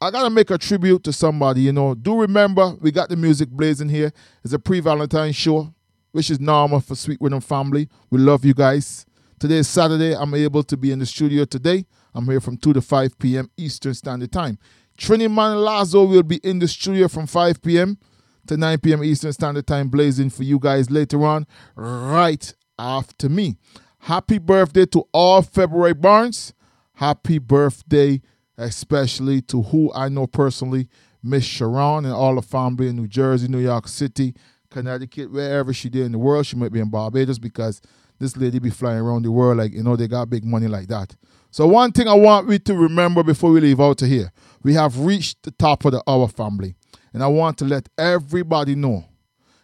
I 0.00 0.10
gotta 0.10 0.30
make 0.30 0.50
a 0.50 0.58
tribute 0.58 1.04
to 1.04 1.12
somebody, 1.12 1.62
you 1.62 1.72
know. 1.72 1.94
Do 1.94 2.20
remember 2.20 2.74
we 2.80 2.90
got 2.90 3.08
the 3.08 3.16
music 3.16 3.48
blazing 3.48 3.88
here. 3.88 4.12
It's 4.42 4.52
a 4.52 4.58
pre-Valentine 4.58 5.32
show, 5.32 5.72
which 6.12 6.30
is 6.30 6.40
normal 6.40 6.80
for 6.80 6.94
Sweet 6.96 7.20
Riddim 7.20 7.42
family. 7.42 7.88
We 8.10 8.18
love 8.18 8.44
you 8.44 8.54
guys. 8.54 9.06
Today 9.38 9.56
is 9.56 9.68
Saturday. 9.68 10.16
I'm 10.16 10.34
able 10.34 10.62
to 10.64 10.76
be 10.76 10.90
in 10.90 10.98
the 10.98 11.06
studio 11.06 11.44
today. 11.44 11.86
I'm 12.14 12.24
here 12.26 12.40
from 12.40 12.56
2 12.56 12.72
to 12.72 12.80
5 12.80 13.18
p.m. 13.18 13.50
Eastern 13.56 13.94
Standard 13.94 14.32
Time. 14.32 14.58
Trini 14.98 15.30
Man 15.30 15.56
Lazo 15.56 16.04
will 16.04 16.22
be 16.22 16.36
in 16.36 16.58
the 16.58 16.68
studio 16.68 17.08
from 17.08 17.26
5 17.26 17.62
p.m. 17.62 17.98
to 18.46 18.56
9 18.56 18.78
p.m. 18.78 19.04
Eastern 19.04 19.32
Standard 19.32 19.66
Time, 19.66 19.88
blazing 19.88 20.30
for 20.30 20.42
you 20.42 20.58
guys 20.58 20.90
later 20.90 21.24
on, 21.24 21.46
right 21.76 22.54
after 22.78 23.28
me. 23.28 23.56
Happy 24.00 24.38
birthday 24.38 24.86
to 24.86 25.04
all 25.12 25.42
February 25.42 25.94
Barnes. 25.94 26.52
Happy 26.94 27.38
birthday, 27.38 28.20
especially 28.56 29.40
to 29.42 29.62
who 29.62 29.92
I 29.94 30.08
know 30.08 30.26
personally, 30.26 30.88
Miss 31.22 31.44
Sharon 31.44 32.04
and 32.04 32.14
all 32.14 32.34
the 32.34 32.42
family 32.42 32.88
in 32.88 32.96
New 32.96 33.08
Jersey, 33.08 33.48
New 33.48 33.58
York 33.58 33.88
City, 33.88 34.34
Connecticut, 34.70 35.32
wherever 35.32 35.72
she 35.72 35.88
did 35.88 36.04
in 36.04 36.12
the 36.12 36.18
world. 36.18 36.46
She 36.46 36.56
might 36.56 36.72
be 36.72 36.80
in 36.80 36.90
Barbados 36.90 37.38
because 37.38 37.80
this 38.18 38.36
lady 38.36 38.58
be 38.58 38.70
flying 38.70 39.00
around 39.00 39.22
the 39.22 39.32
world 39.32 39.58
like, 39.58 39.72
you 39.72 39.82
know, 39.82 39.96
they 39.96 40.06
got 40.06 40.30
big 40.30 40.44
money 40.44 40.68
like 40.68 40.88
that. 40.88 41.16
So 41.50 41.66
one 41.66 41.92
thing 41.92 42.08
I 42.08 42.14
want 42.14 42.46
we 42.48 42.58
to 42.58 42.74
remember 42.74 43.22
before 43.22 43.50
we 43.50 43.60
leave 43.60 43.80
out 43.80 44.02
of 44.02 44.08
here, 44.08 44.32
we 44.62 44.74
have 44.74 44.98
reached 44.98 45.44
the 45.44 45.52
top 45.52 45.84
of 45.84 45.92
the 45.92 46.02
hour 46.06 46.26
family. 46.28 46.74
And 47.14 47.22
I 47.22 47.28
want 47.28 47.56
to 47.58 47.64
let 47.64 47.88
everybody 47.96 48.74
know. 48.74 49.04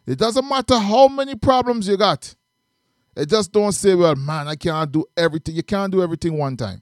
It 0.06 0.18
doesn't 0.18 0.48
matter 0.48 0.78
how 0.78 1.08
many 1.08 1.34
problems 1.34 1.86
you 1.86 1.96
got. 1.98 2.34
It 3.16 3.28
just 3.28 3.52
don't 3.52 3.72
say, 3.72 3.94
well, 3.94 4.14
man, 4.14 4.48
I 4.48 4.54
can't 4.54 4.90
do 4.90 5.04
everything. 5.16 5.56
You 5.56 5.62
can't 5.62 5.92
do 5.92 6.02
everything 6.02 6.38
one 6.38 6.56
time. 6.56 6.80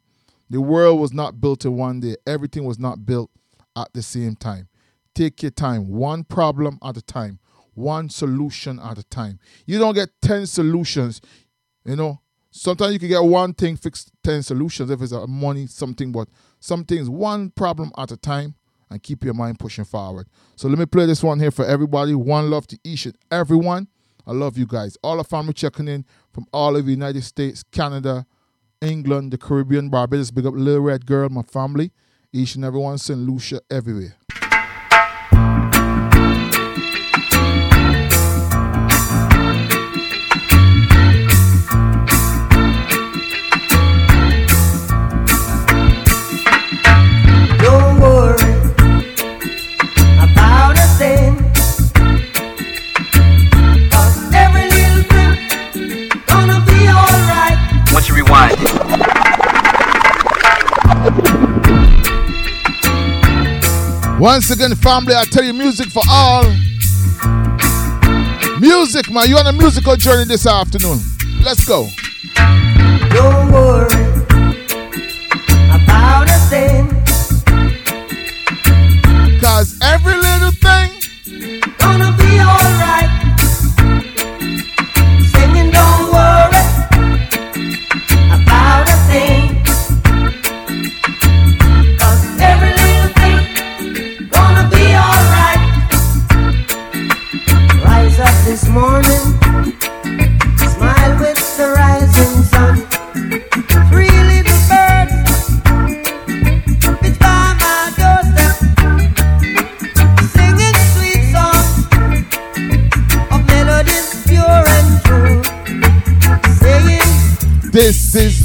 The 0.51 0.61
world 0.61 1.01
was 1.01 1.13
not 1.13 1.41
built 1.41 1.65
in 1.65 1.77
one 1.77 2.01
day. 2.01 2.17
Everything 2.27 2.65
was 2.65 2.79
not 2.79 3.05
built 3.05 3.31
at 3.77 3.93
the 3.93 4.03
same 4.03 4.37
time. 4.37 4.69
Take 5.15 5.43
your 5.43 5.51
time, 5.51 5.89
one 5.89 6.23
problem 6.23 6.79
at 6.83 6.97
a 6.97 7.03
time, 7.03 7.41
one 7.75 8.09
solution 8.09 8.79
at 8.79 8.99
a 8.99 9.05
time. 9.05 9.41
You 9.67 9.79
don't 9.79 9.95
get 9.95 10.11
10 10.23 10.47
solutions, 10.47 11.21
you 11.85 11.97
know. 11.97 12.21
Sometimes 12.51 12.93
you 12.93 12.99
can 12.99 13.09
get 13.09 13.23
one 13.23 13.53
thing, 13.53 13.77
fix 13.77 14.11
10 14.23 14.43
solutions 14.43 14.91
if 14.91 15.03
it's 15.03 15.13
a 15.13 15.27
money, 15.27 15.67
something, 15.67 16.13
but 16.13 16.29
some 16.61 16.85
things, 16.85 17.09
one 17.09 17.51
problem 17.51 17.91
at 17.99 18.11
a 18.11 18.17
time, 18.17 18.55
and 18.91 19.03
keep 19.03 19.25
your 19.25 19.35
mind 19.35 19.59
pushing 19.59 19.85
forward. 19.85 20.27
So 20.57 20.69
let 20.69 20.79
me 20.79 20.87
play 20.87 21.07
this 21.07 21.23
one 21.23 21.41
here 21.41 21.51
for 21.51 21.65
everybody. 21.65 22.15
One 22.15 22.51
love 22.51 22.67
to 22.69 22.79
each 22.85 23.07
and 23.07 23.17
everyone. 23.31 23.89
I 24.27 24.33
love 24.33 24.59
you 24.59 24.67
guys. 24.67 24.97
All 25.03 25.17
the 25.17 25.25
family 25.25 25.55
checking 25.55 25.89
in 25.89 26.05
from 26.33 26.47
all 26.53 26.77
of 26.77 26.85
the 26.85 26.91
United 26.91 27.25
States, 27.25 27.63
Canada, 27.63 28.27
England, 28.81 29.33
the 29.33 29.39
Caribbean, 29.39 29.89
Barbados. 29.89 30.31
Big 30.31 30.47
up 30.47 30.55
Little 30.55 30.83
Red 30.83 31.07
Girl, 31.07 31.29
my 31.29 31.43
family. 31.43 31.93
Each 32.33 32.55
and 32.55 32.65
everyone, 32.65 32.99
St. 32.99 33.19
Lucia, 33.19 33.61
everywhere. 33.71 34.17
Once 64.19 64.51
again, 64.51 64.75
family, 64.75 65.15
I 65.15 65.25
tell 65.25 65.45
you, 65.45 65.53
music 65.53 65.91
for 65.91 66.03
all. 66.11 66.43
Music, 68.59 69.09
man. 69.13 69.29
You 69.29 69.37
on 69.37 69.47
a 69.47 69.53
musical 69.53 69.95
journey 69.95 70.25
this 70.25 70.45
afternoon. 70.45 70.99
Let's 71.45 71.65
go. 71.65 71.87
Don't 72.35 73.53
worry 73.53 73.87
about 75.71 76.28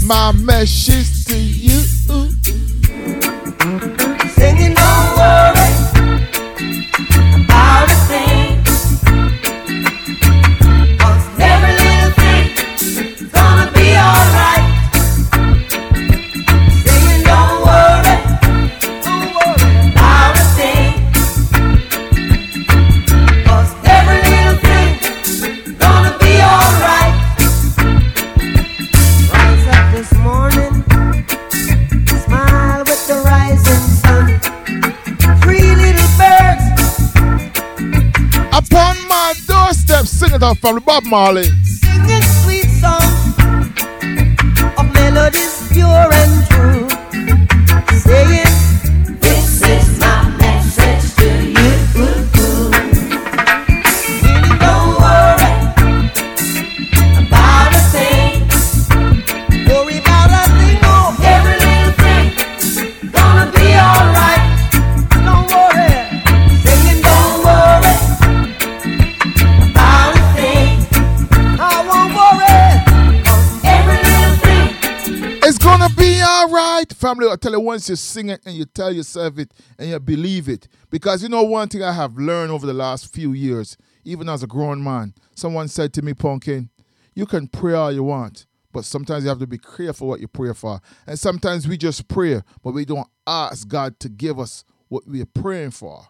my 0.03 0.33
message 0.33 1.12
from 40.55 40.75
the 40.75 40.81
Bob 40.81 41.03
Marley. 41.05 41.62
family, 77.13 77.31
I 77.31 77.35
tell 77.35 77.51
you, 77.51 77.59
once 77.59 77.89
you 77.89 77.95
sing 77.95 78.29
it 78.29 78.41
and 78.45 78.55
you 78.55 78.65
tell 78.65 78.91
yourself 78.91 79.37
it 79.37 79.53
and 79.77 79.89
you 79.89 79.99
believe 79.99 80.49
it. 80.49 80.67
Because 80.89 81.21
you 81.21 81.29
know, 81.29 81.43
one 81.43 81.67
thing 81.67 81.83
I 81.83 81.91
have 81.91 82.17
learned 82.17 82.51
over 82.51 82.65
the 82.65 82.73
last 82.73 83.13
few 83.13 83.33
years, 83.33 83.77
even 84.03 84.27
as 84.29 84.41
a 84.41 84.47
grown 84.47 84.83
man, 84.83 85.13
someone 85.35 85.67
said 85.67 85.93
to 85.93 86.01
me, 86.01 86.13
Pumpkin, 86.13 86.69
you 87.13 87.25
can 87.25 87.47
pray 87.47 87.73
all 87.73 87.91
you 87.91 88.03
want, 88.03 88.47
but 88.71 88.83
sometimes 88.83 89.23
you 89.23 89.29
have 89.29 89.39
to 89.39 89.47
be 89.47 89.59
careful 89.59 90.07
what 90.07 90.21
you 90.21 90.27
pray 90.27 90.53
for. 90.53 90.81
And 91.05 91.19
sometimes 91.19 91.67
we 91.67 91.77
just 91.77 92.07
pray, 92.07 92.41
but 92.63 92.73
we 92.73 92.85
don't 92.85 93.07
ask 93.27 93.67
God 93.67 93.99
to 93.99 94.09
give 94.09 94.39
us 94.39 94.63
what 94.87 95.03
we're 95.05 95.25
praying 95.25 95.71
for. 95.71 96.07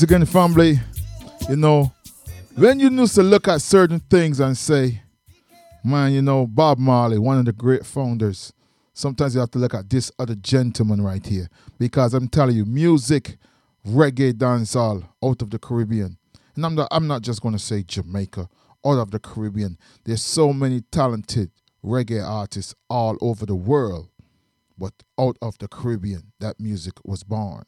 once 0.00 0.10
again, 0.10 0.24
family, 0.24 0.80
you 1.50 1.56
know, 1.56 1.92
when 2.54 2.80
you 2.80 2.88
used 2.90 3.14
to 3.14 3.22
look 3.22 3.46
at 3.48 3.60
certain 3.60 4.00
things 4.00 4.40
and 4.40 4.56
say, 4.56 5.02
man, 5.84 6.12
you 6.12 6.22
know, 6.22 6.46
Bob 6.46 6.78
Marley, 6.78 7.18
one 7.18 7.36
of 7.36 7.44
the 7.44 7.52
great 7.52 7.84
founders, 7.84 8.50
sometimes 8.94 9.34
you 9.34 9.40
have 9.40 9.50
to 9.50 9.58
look 9.58 9.74
at 9.74 9.90
this 9.90 10.10
other 10.18 10.34
gentleman 10.36 11.02
right 11.02 11.26
here. 11.26 11.50
Because 11.78 12.14
I'm 12.14 12.28
telling 12.28 12.56
you, 12.56 12.64
music, 12.64 13.36
reggae, 13.86 14.32
dancehall, 14.32 15.06
out 15.22 15.42
of 15.42 15.50
the 15.50 15.58
Caribbean. 15.58 16.16
And 16.56 16.64
I'm 16.64 16.74
not, 16.74 16.88
I'm 16.90 17.06
not 17.06 17.20
just 17.20 17.42
going 17.42 17.52
to 17.52 17.58
say 17.58 17.82
Jamaica, 17.82 18.48
out 18.86 18.98
of 18.98 19.10
the 19.10 19.18
Caribbean. 19.18 19.76
There's 20.04 20.24
so 20.24 20.54
many 20.54 20.80
talented 20.80 21.50
reggae 21.84 22.26
artists 22.26 22.74
all 22.88 23.18
over 23.20 23.44
the 23.44 23.54
world. 23.54 24.08
But 24.78 24.94
out 25.18 25.36
of 25.42 25.58
the 25.58 25.68
Caribbean, 25.68 26.32
that 26.40 26.58
music 26.58 26.94
was 27.04 27.22
born. 27.22 27.64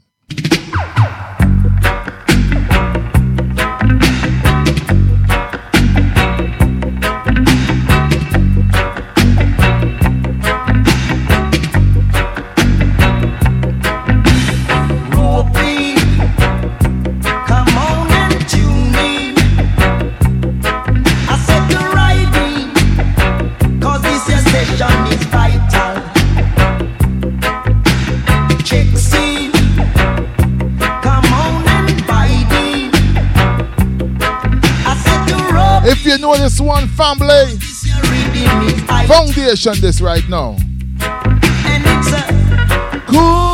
you 36.12 36.18
know 36.18 36.36
this 36.36 36.60
one, 36.60 36.88
family. 36.88 37.56
Foundation, 39.06 39.80
this 39.80 40.00
right 40.02 40.28
now. 40.28 40.56
Cool. 43.06 43.51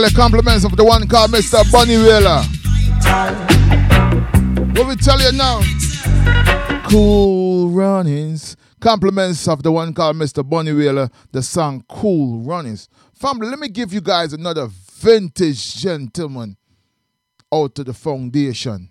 You 0.00 0.16
compliments 0.16 0.64
of 0.64 0.76
the 0.76 0.84
one 0.84 1.06
called 1.06 1.30
Mr. 1.30 1.70
Bunny 1.70 1.98
Wailer. 1.98 2.40
What 4.74 4.88
we 4.88 4.96
tell 4.96 5.20
you 5.20 5.30
now? 5.32 5.60
Cool 6.88 7.68
runnings. 7.68 8.56
Compliments 8.80 9.46
of 9.46 9.62
the 9.62 9.70
one 9.70 9.92
called 9.92 10.16
Mr. 10.16 10.48
Bunny 10.48 10.72
Wailer, 10.72 11.10
the 11.32 11.42
song 11.42 11.84
Cool 11.86 12.38
Runnings. 12.38 12.88
Family, 13.12 13.48
let 13.48 13.58
me 13.58 13.68
give 13.68 13.92
you 13.92 14.00
guys 14.00 14.32
another 14.32 14.68
vintage 14.70 15.74
gentleman 15.76 16.56
out 17.52 17.74
to 17.74 17.84
the 17.84 17.92
foundation. 17.92 18.88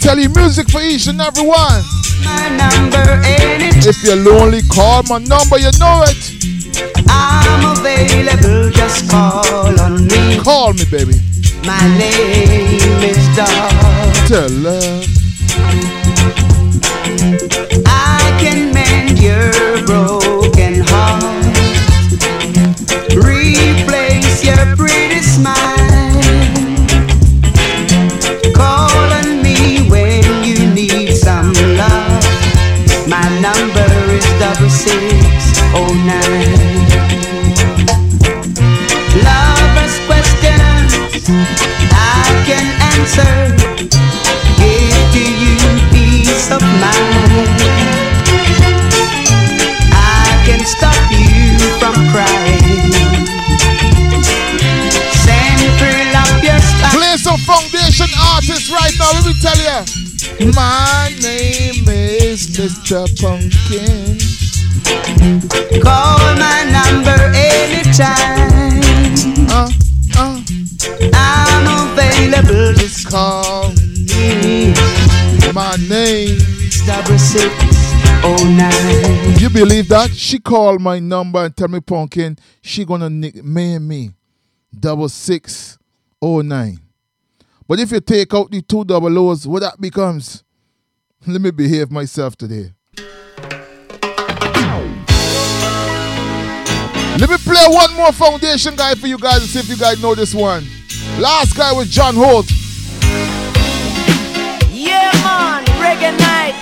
Tell 0.00 0.18
you, 0.18 0.28
music 0.30 0.70
for 0.70 0.80
each 0.80 1.06
and 1.08 1.20
every 1.20 1.44
one. 1.44 1.82
My 2.24 2.48
number? 2.50 3.20
If 3.22 4.02
you're 4.04 4.16
lonely, 4.16 4.62
call 4.62 5.02
my 5.04 5.18
number, 5.18 5.58
you 5.58 5.70
know 5.78 6.04
it. 6.06 6.38
I'm 7.08 7.76
available, 7.76 8.70
just 8.70 9.10
call 9.10 9.80
on 9.80 10.06
me. 10.06 10.38
Call 10.38 10.72
me, 10.72 10.84
baby. 10.90 11.14
My 11.66 11.80
name 11.98 13.02
is 13.02 13.36
Dr. 13.36 14.28
Tell 14.28 14.48
love. 14.50 15.04
Answer. 43.08 43.56
Give 44.56 45.04
to 45.12 45.24
you 45.40 45.56
peace 45.92 46.50
of 46.50 46.60
mind. 46.60 47.48
I 49.92 50.42
can 50.44 50.60
stop 50.66 50.96
you 51.10 51.58
from 51.80 51.94
crying. 52.12 53.26
Send 55.24 55.60
thrill 55.78 56.16
up 56.16 56.42
your 56.42 56.60
spine. 56.60 56.92
Play 56.92 57.16
some 57.16 57.40
foundation 57.40 58.10
artists 58.34 58.70
right 58.70 58.94
now, 58.98 59.12
let 59.14 59.24
me 59.26 59.34
tell 59.40 59.58
you. 59.58 60.52
My 60.54 61.14
name 61.22 61.88
is 61.88 62.48
Mr. 62.56 63.06
Pumpkin. 63.20 64.18
Call 65.82 66.18
my 66.36 66.64
number 66.70 67.18
anytime. 67.34 68.80
Uh, 69.50 69.70
uh. 70.18 70.42
I'm 71.14 71.66
available. 71.98 72.87
Call 73.04 73.70
me. 73.72 74.74
My 75.52 75.76
name 75.88 76.36
is 76.36 76.82
double 76.86 77.18
six 77.18 77.54
oh. 78.24 79.36
You 79.38 79.48
believe 79.50 79.88
that? 79.88 80.10
She 80.14 80.38
called 80.38 80.80
my 80.80 80.98
number 80.98 81.44
and 81.44 81.56
tell 81.56 81.68
me, 81.68 81.80
Pumpkin, 81.80 82.36
she 82.60 82.84
gonna 82.84 83.08
nickname 83.10 83.86
me 83.88 84.14
double 84.78 85.08
six 85.08 85.78
oh 86.20 86.40
nine. 86.40 86.78
But 87.66 87.80
if 87.80 87.92
you 87.92 88.00
take 88.00 88.32
out 88.34 88.50
the 88.50 88.62
two 88.62 88.84
double 88.84 89.18
O's, 89.18 89.46
what 89.46 89.60
that 89.60 89.80
becomes? 89.80 90.42
Let 91.26 91.40
me 91.40 91.50
behave 91.50 91.90
myself 91.90 92.36
today. 92.36 92.72
Let 97.18 97.30
me 97.30 97.36
play 97.38 97.64
one 97.66 97.94
more 97.94 98.12
foundation 98.12 98.76
guy 98.76 98.94
for 98.94 99.06
you 99.08 99.18
guys 99.18 99.38
and 99.38 99.48
see 99.48 99.58
if 99.58 99.68
you 99.68 99.76
guys 99.76 100.00
know 100.00 100.14
this 100.14 100.34
one. 100.34 100.64
Last 101.18 101.56
guy 101.56 101.72
was 101.72 101.90
John 101.90 102.14
Holt. 102.14 102.46
Yeah, 104.98 105.14
man, 105.22 105.62
reggae 105.78 106.10
night. 106.18 106.58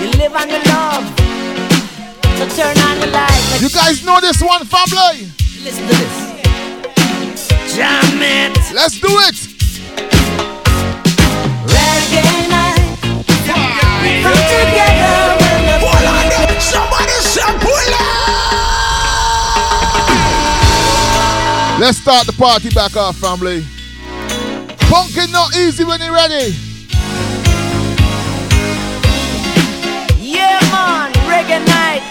You 0.00 0.10
live 0.20 0.34
on 0.36 0.48
the 0.48 0.60
love. 0.68 1.04
So 2.36 2.44
turn 2.54 2.76
on 2.88 3.00
the 3.00 3.08
light. 3.08 3.60
You 3.62 3.70
guys 3.70 4.04
know 4.04 4.20
this 4.20 4.42
one, 4.42 4.64
family? 4.66 5.32
Listen 5.64 5.86
to 5.88 5.94
this. 5.96 6.16
Jam 7.74 8.20
it. 8.20 8.58
Let's 8.74 9.00
do 9.00 9.08
it. 9.28 9.38
Reggae 11.72 12.48
night. 12.52 12.84
Come 14.24 14.40
together 14.52 15.16
when 15.40 15.60
the 15.66 16.60
Somebody 16.60 17.16
say 17.32 17.52
pull 17.64 17.88
Let's 21.80 21.98
start 21.98 22.26
the 22.26 22.34
party 22.34 22.68
back 22.70 22.96
off, 22.96 23.16
family. 23.16 23.64
Pumpkin 24.88 25.30
not 25.30 25.54
easy 25.54 25.84
when 25.84 26.00
you're 26.00 26.14
ready. 26.14 26.56
Yeah, 30.16 30.58
man, 30.72 31.12
reggae 31.28 31.60
night. 31.66 32.08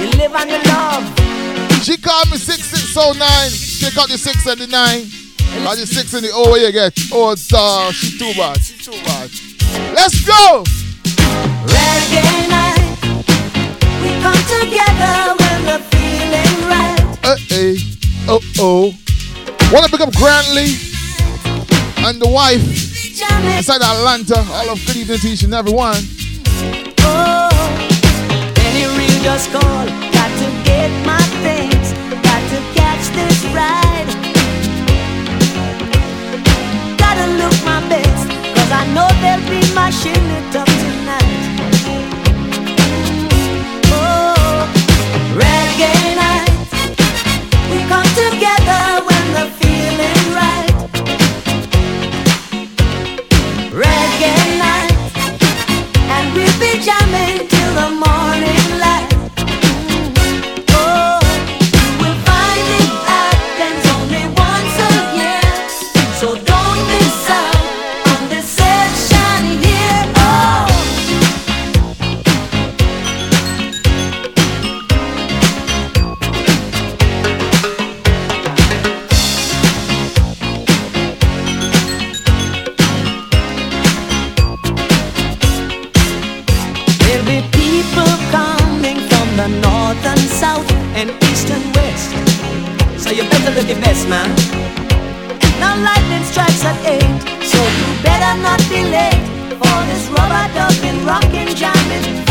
You 0.00 0.10
live 0.16 0.32
on 0.32 0.46
the 0.46 0.60
love. 0.68 1.04
She 1.82 1.96
called 1.96 2.30
me 2.30 2.36
6609. 2.36 3.20
Take 3.80 3.98
out 3.98 4.08
the 4.08 4.16
6 4.16 4.46
and 4.46 4.60
the 4.60 4.66
9. 4.68 5.66
Or 5.66 5.74
the 5.74 5.86
6 5.86 6.14
and 6.14 6.24
the 6.24 6.30
O 6.32 6.50
where 6.52 6.64
you 6.64 6.72
get. 6.72 6.96
Oh, 7.12 7.32
uh, 7.32 7.90
she 7.90 8.16
too 8.16 8.32
bad. 8.38 8.60
She 8.60 8.78
too 8.78 8.92
bad. 9.02 9.28
Let's 9.92 10.24
go! 10.24 10.62
Reggae 11.66 12.48
night. 12.48 12.80
We 14.02 14.10
come 14.22 14.38
together 14.46 15.34
when 15.34 15.64
the 15.66 15.78
feeling 15.90 16.68
right. 16.70 17.18
Uh 17.24 17.36
eh. 17.50 17.76
Oh 18.28 18.40
oh. 18.60 19.09
Wanna 19.72 19.88
pick 19.88 20.00
up 20.00 20.12
Grantley 20.14 20.74
and 22.02 22.20
the 22.20 22.28
wife 22.28 22.60
inside 23.56 23.80
Atlanta. 23.80 24.38
All 24.50 24.70
of 24.70 24.84
good 24.84 24.96
evening 24.96 25.18
to 25.20 25.28
each 25.28 25.44
and 25.44 25.54
every 25.54 25.72
one. 25.72 26.02
Oh, 27.06 27.48
any 28.66 28.84
real 28.98 29.22
just 29.22 29.52
call. 29.52 29.62
Got 29.62 30.30
to 30.42 30.46
get 30.66 30.90
my 31.06 31.22
things. 31.46 31.92
Got 32.18 32.42
to 32.50 32.58
catch 32.74 33.14
this 33.14 33.44
ride. 33.54 34.10
Gotta 36.98 37.30
look 37.38 37.54
my 37.64 37.78
best. 37.88 38.26
Cause 38.56 38.72
I 38.72 38.84
know 38.92 39.06
they'll 39.22 39.46
be 39.48 39.62
mashing 39.72 40.10
it 40.10 40.56
up 40.56 40.66
tonight. 40.66 41.30
Oh, 43.92 44.66
reggae 45.38 46.09
And 56.62 56.78
we'll 56.78 56.99
You 93.50 93.56
look 93.56 93.68
your 93.68 93.80
best, 93.80 94.08
man. 94.08 94.30
Now 95.58 95.74
lightning 95.74 96.22
strikes 96.22 96.64
at 96.64 96.78
eight, 96.86 97.02
so 97.42 97.58
you 97.58 97.86
better 98.00 98.40
not 98.40 98.60
be 98.70 98.78
late 98.78 99.26
for 99.58 99.76
this 99.90 100.06
rubber 100.14 100.46
ducking, 100.54 101.04
rocking, 101.04 101.56
jamming, 101.56 102.29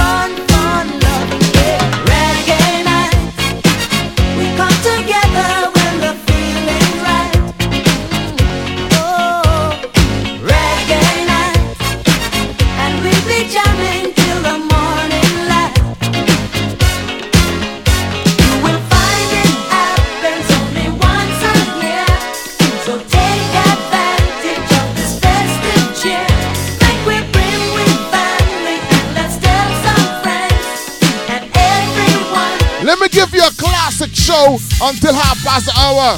show 34.39 34.57
until 34.83 35.13
half 35.13 35.43
past 35.43 35.65
the 35.65 35.73
hour. 35.77 36.17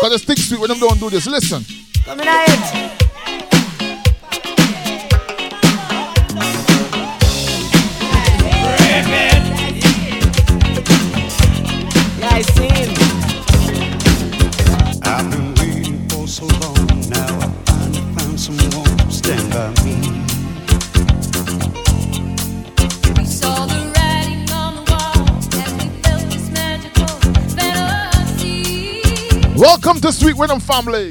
Cause 0.00 0.12
the 0.12 0.18
stick 0.18 0.38
sweet 0.38 0.60
when 0.60 0.68
them 0.68 0.78
don't 0.78 0.98
do 0.98 1.10
this. 1.10 1.26
Listen. 1.26 1.64
Coming 2.04 2.26
out. 2.26 2.48
I 12.24 12.42
seen. 12.42 12.71
Welcome 29.84 30.00
to 30.02 30.12
Sweet 30.12 30.36
Riddim 30.36 30.62
Family. 30.62 31.10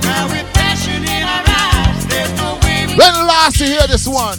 Now 0.00 0.28
with 0.32 0.46
passion 0.54 1.04
in 1.04 1.28
our 1.28 1.44
eyes, 1.44 2.06
there's 2.06 2.32
no 2.40 2.58
way 2.64 2.86
we 2.86 2.96
When 2.96 3.12
last 3.28 3.60
you 3.60 3.66
hear 3.66 3.86
this 3.86 4.08
one? 4.08 4.38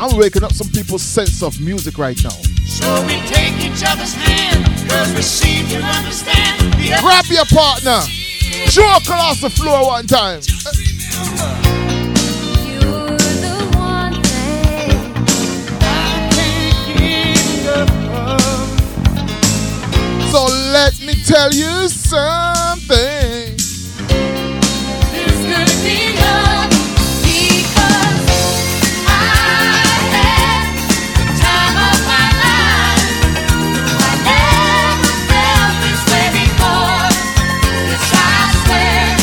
I'm 0.00 0.16
waking 0.16 0.42
up 0.42 0.52
some 0.52 0.68
people's 0.68 1.02
sense 1.02 1.42
of 1.42 1.60
music 1.60 1.98
right 1.98 2.16
now. 2.24 2.30
So 2.64 3.04
we 3.04 3.20
take 3.28 3.60
each 3.60 3.84
other's 3.84 4.14
hand, 4.14 4.64
cause 4.88 5.14
we 5.14 5.20
seem 5.20 5.68
to 5.68 5.84
understand 5.84 6.72
Grab 7.02 7.26
your 7.26 7.44
partner. 7.44 8.00
Show 8.72 8.88
across 8.96 9.42
the 9.42 9.50
floor 9.50 9.88
one 9.88 10.06
time. 10.06 10.40
Let 20.76 21.00
me 21.00 21.14
tell 21.24 21.50
you 21.54 21.88
something. 21.88 23.56
It's 25.16 25.42
gonna 25.50 25.76
be 25.80 25.98
love 26.20 26.68
because 27.24 28.26
I 29.08 29.24
had 30.12 30.68
the 31.16 31.26
time 31.40 31.76
of 31.88 31.98
my 32.12 32.28
life. 32.44 33.08
I 34.04 34.12
never 34.28 35.16
felt 35.32 35.74
this 35.80 36.02
way 36.12 36.28
before. 36.44 37.08
Yes, 37.88 38.04
I 38.12 38.36
swear 38.60 39.16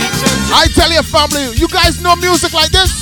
it's 0.00 0.22
a 0.24 0.56
I 0.62 0.64
tell 0.74 0.90
your 0.90 1.04
family, 1.04 1.44
you 1.60 1.68
guys 1.68 2.00
know 2.00 2.16
music 2.16 2.54
like 2.54 2.70
this? 2.70 2.99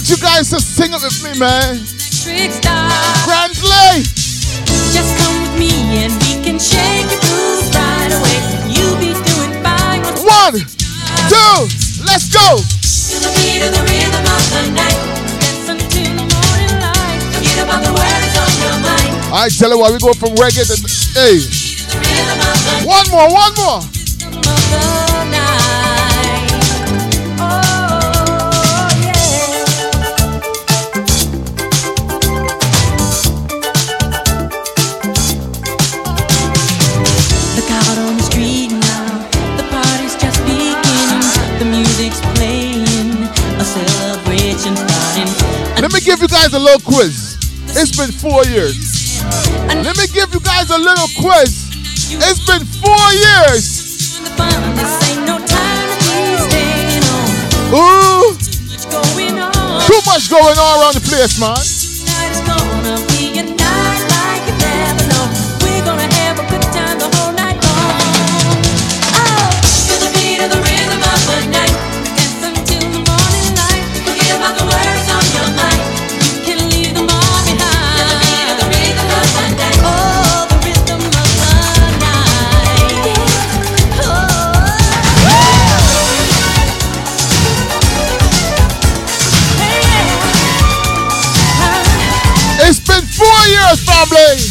Want 0.00 0.08
you 0.08 0.16
guys 0.16 0.48
to 0.48 0.58
sing 0.58 0.96
it 0.96 1.02
with 1.04 1.20
me, 1.20 1.36
man. 1.36 1.76
Trick 2.24 2.56
star. 2.56 2.88
Grand 3.28 3.52
Slay. 3.52 4.00
Just 4.96 5.12
come 5.20 5.36
with 5.44 5.60
me 5.60 6.00
and 6.00 6.12
we 6.24 6.40
can 6.40 6.56
shake 6.56 7.04
your 7.12 7.20
blues 7.20 7.68
right 7.76 8.08
away. 8.08 8.40
You'll 8.72 8.96
be 8.96 9.12
doing 9.12 9.52
fine. 9.60 10.00
One, 10.24 10.56
two, 11.28 11.56
let's 12.08 12.32
go. 12.32 12.56
To 12.56 13.16
the 13.20 13.28
beat 13.36 13.60
of 13.60 13.76
the 13.76 13.84
rhythm 13.84 14.24
of 14.24 14.44
the 14.56 14.72
night. 14.72 14.96
Dance 15.36 15.68
until 15.68 16.16
the 16.16 16.24
morning 16.32 16.74
light. 16.80 17.20
Forget 17.36 17.60
about 17.60 17.84
the 17.84 17.92
worries 17.92 18.36
on 18.40 18.50
your 18.56 18.80
mind. 18.80 19.12
I 19.36 19.52
tell 19.52 19.68
you 19.68 19.78
what, 19.84 19.92
we 19.92 20.00
go 20.00 20.16
from 20.16 20.32
reggae 20.40 20.64
to 20.64 20.80
hey. 21.12 21.44
One 22.88 23.04
more, 23.12 23.28
one 23.28 23.52
more. 23.60 23.84
Give 46.20 46.30
you 46.30 46.36
guys 46.36 46.52
a 46.52 46.58
little 46.58 46.80
quiz. 46.80 47.38
It's 47.68 47.96
been 47.96 48.12
four 48.12 48.44
years. 48.44 49.22
Let 49.68 49.96
me 49.96 50.06
give 50.12 50.32
you 50.34 50.40
guys 50.40 50.68
a 50.68 50.76
little 50.76 51.08
quiz. 51.16 51.72
It's 52.12 52.44
been 52.44 52.64
four 52.76 53.06
years. 53.16 54.20
Ooh, 57.72 58.36
too 59.86 60.00
much 60.04 60.28
going 60.28 60.58
on 60.58 60.80
around 60.80 60.94
the 60.94 61.04
place, 61.08 61.40
man. 61.40 61.69
Family. 94.06 94.49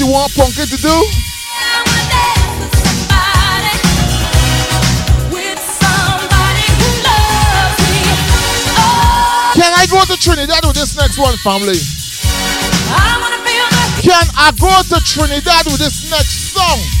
Somebody 0.00 0.12
want 0.12 0.32
loves 0.36 0.56
to 0.56 0.76
do? 0.76 0.96
Can 9.54 9.72
I 9.74 9.86
go 9.90 10.04
to 10.04 10.16
Trinidad 10.16 10.64
with 10.64 10.76
this 10.76 10.96
next 10.96 11.18
one, 11.18 11.36
family? 11.38 11.76
I 12.92 13.18
wanna 13.20 13.38
feel 13.44 13.66
the. 13.68 14.02
Can 14.02 14.26
I 14.36 14.52
go 14.58 14.70
to 14.96 15.04
Trinidad 15.04 15.66
with 15.66 15.78
this 15.78 16.10
next 16.10 16.52
song? 16.54 16.99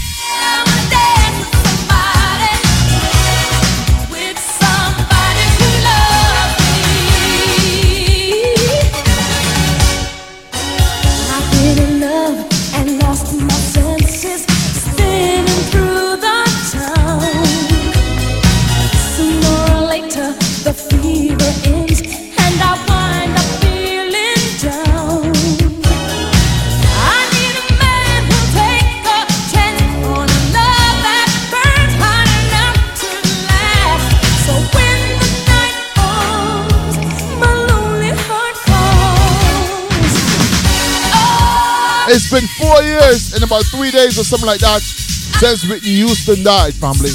Four 42.70 42.84
years 42.84 43.34
and 43.34 43.42
about 43.42 43.64
three 43.64 43.90
days 43.90 44.16
or 44.16 44.22
something 44.22 44.46
like 44.46 44.60
that 44.60 44.80
since 44.80 45.68
Whitney 45.68 46.06
Houston 46.06 46.44
died, 46.44 46.72
family. 46.74 47.10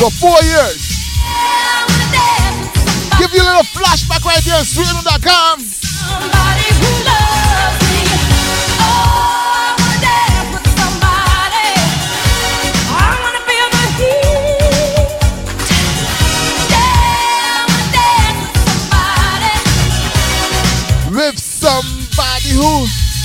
For 0.00 0.08
four 0.08 0.40
years. 0.40 0.80
Give 3.18 3.30
you 3.34 3.42
a 3.42 3.48
little 3.52 3.68
flashback 3.76 4.24
right 4.24 4.42
here 4.42 4.54
on 4.54 4.64
sweetriddim.com. 4.64 5.75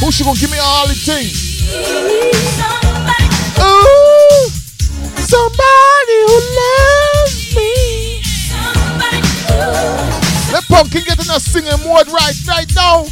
who 0.02 0.12
she 0.12 0.24
gonna 0.24 0.40
give 0.40 0.50
me 0.50 0.58
all 0.58 0.88
the 0.88 0.96
things. 0.96 1.62
Ooh, 3.62 4.50
somebody 5.22 6.18
who 6.26 6.38
loves 6.58 7.56
me. 7.56 8.22
Let 10.52 10.66
pumpkin 10.68 11.04
get 11.06 11.24
in 11.24 11.30
a 11.30 11.40
singing 11.40 11.78
mode 11.86 12.10
right 12.10 12.36
right 12.48 12.70
now. 12.76 13.06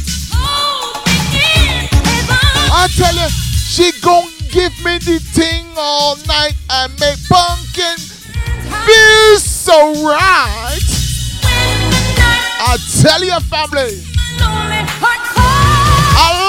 I 2.72 2.88
tell 2.96 3.14
you, 3.14 3.28
she 3.28 3.92
gon' 4.00 4.28
give 4.50 4.72
me 4.84 4.98
the 4.98 5.20
thing 5.32 5.66
all 5.76 6.16
night 6.26 6.54
and 6.70 6.92
make 6.98 7.18
pumpkin 7.28 7.98
feel 8.84 9.38
so 9.38 9.92
right. 10.04 10.80
I 12.62 12.76
tell 13.00 13.24
you, 13.24 13.38
family. 13.46 14.02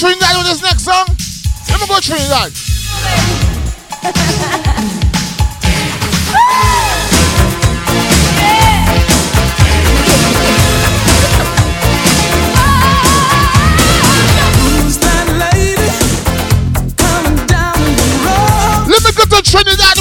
Trinidad 0.00 0.34
with 0.38 0.46
this 0.46 0.62
next 0.62 0.84
song? 0.84 1.04
Let 1.68 1.78
me 1.78 1.86
go 1.86 2.00
Trinidad. 2.00 2.52
Let 18.88 19.04
me 19.04 19.12
go 19.12 19.24
to 19.26 19.42
Trinidad 19.42 19.99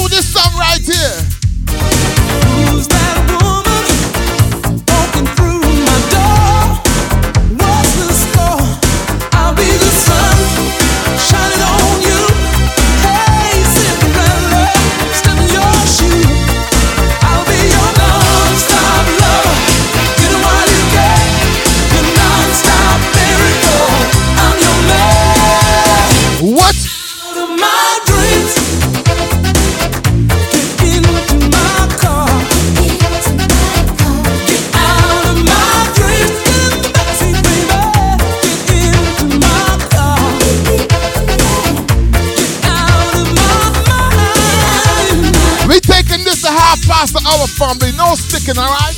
No 48.49 48.53
sticking, 48.53 48.63
all 48.63 48.71
right? 48.71 48.95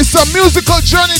It's 0.00 0.14
a 0.14 0.24
musical 0.32 0.80
journey 0.82 1.17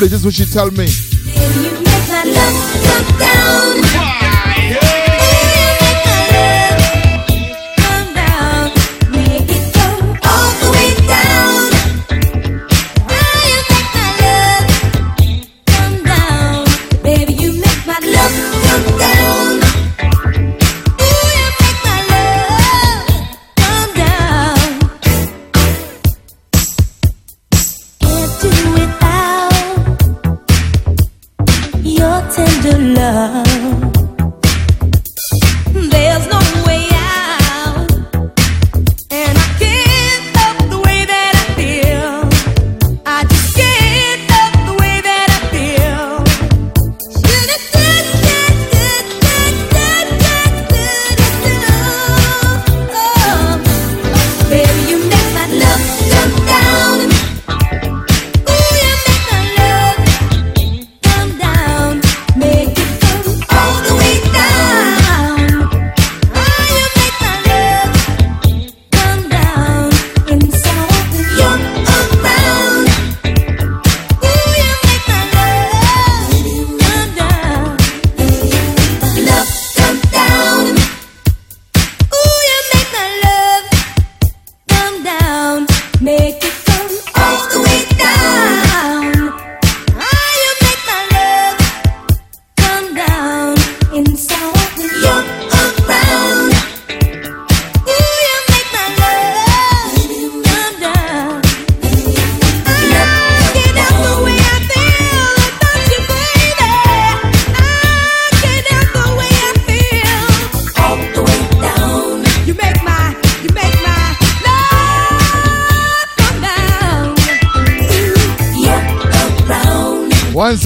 This 0.00 0.14
is 0.14 0.24
what 0.24 0.32
she 0.32 0.46
tell 0.46 0.70
me. 0.70 1.09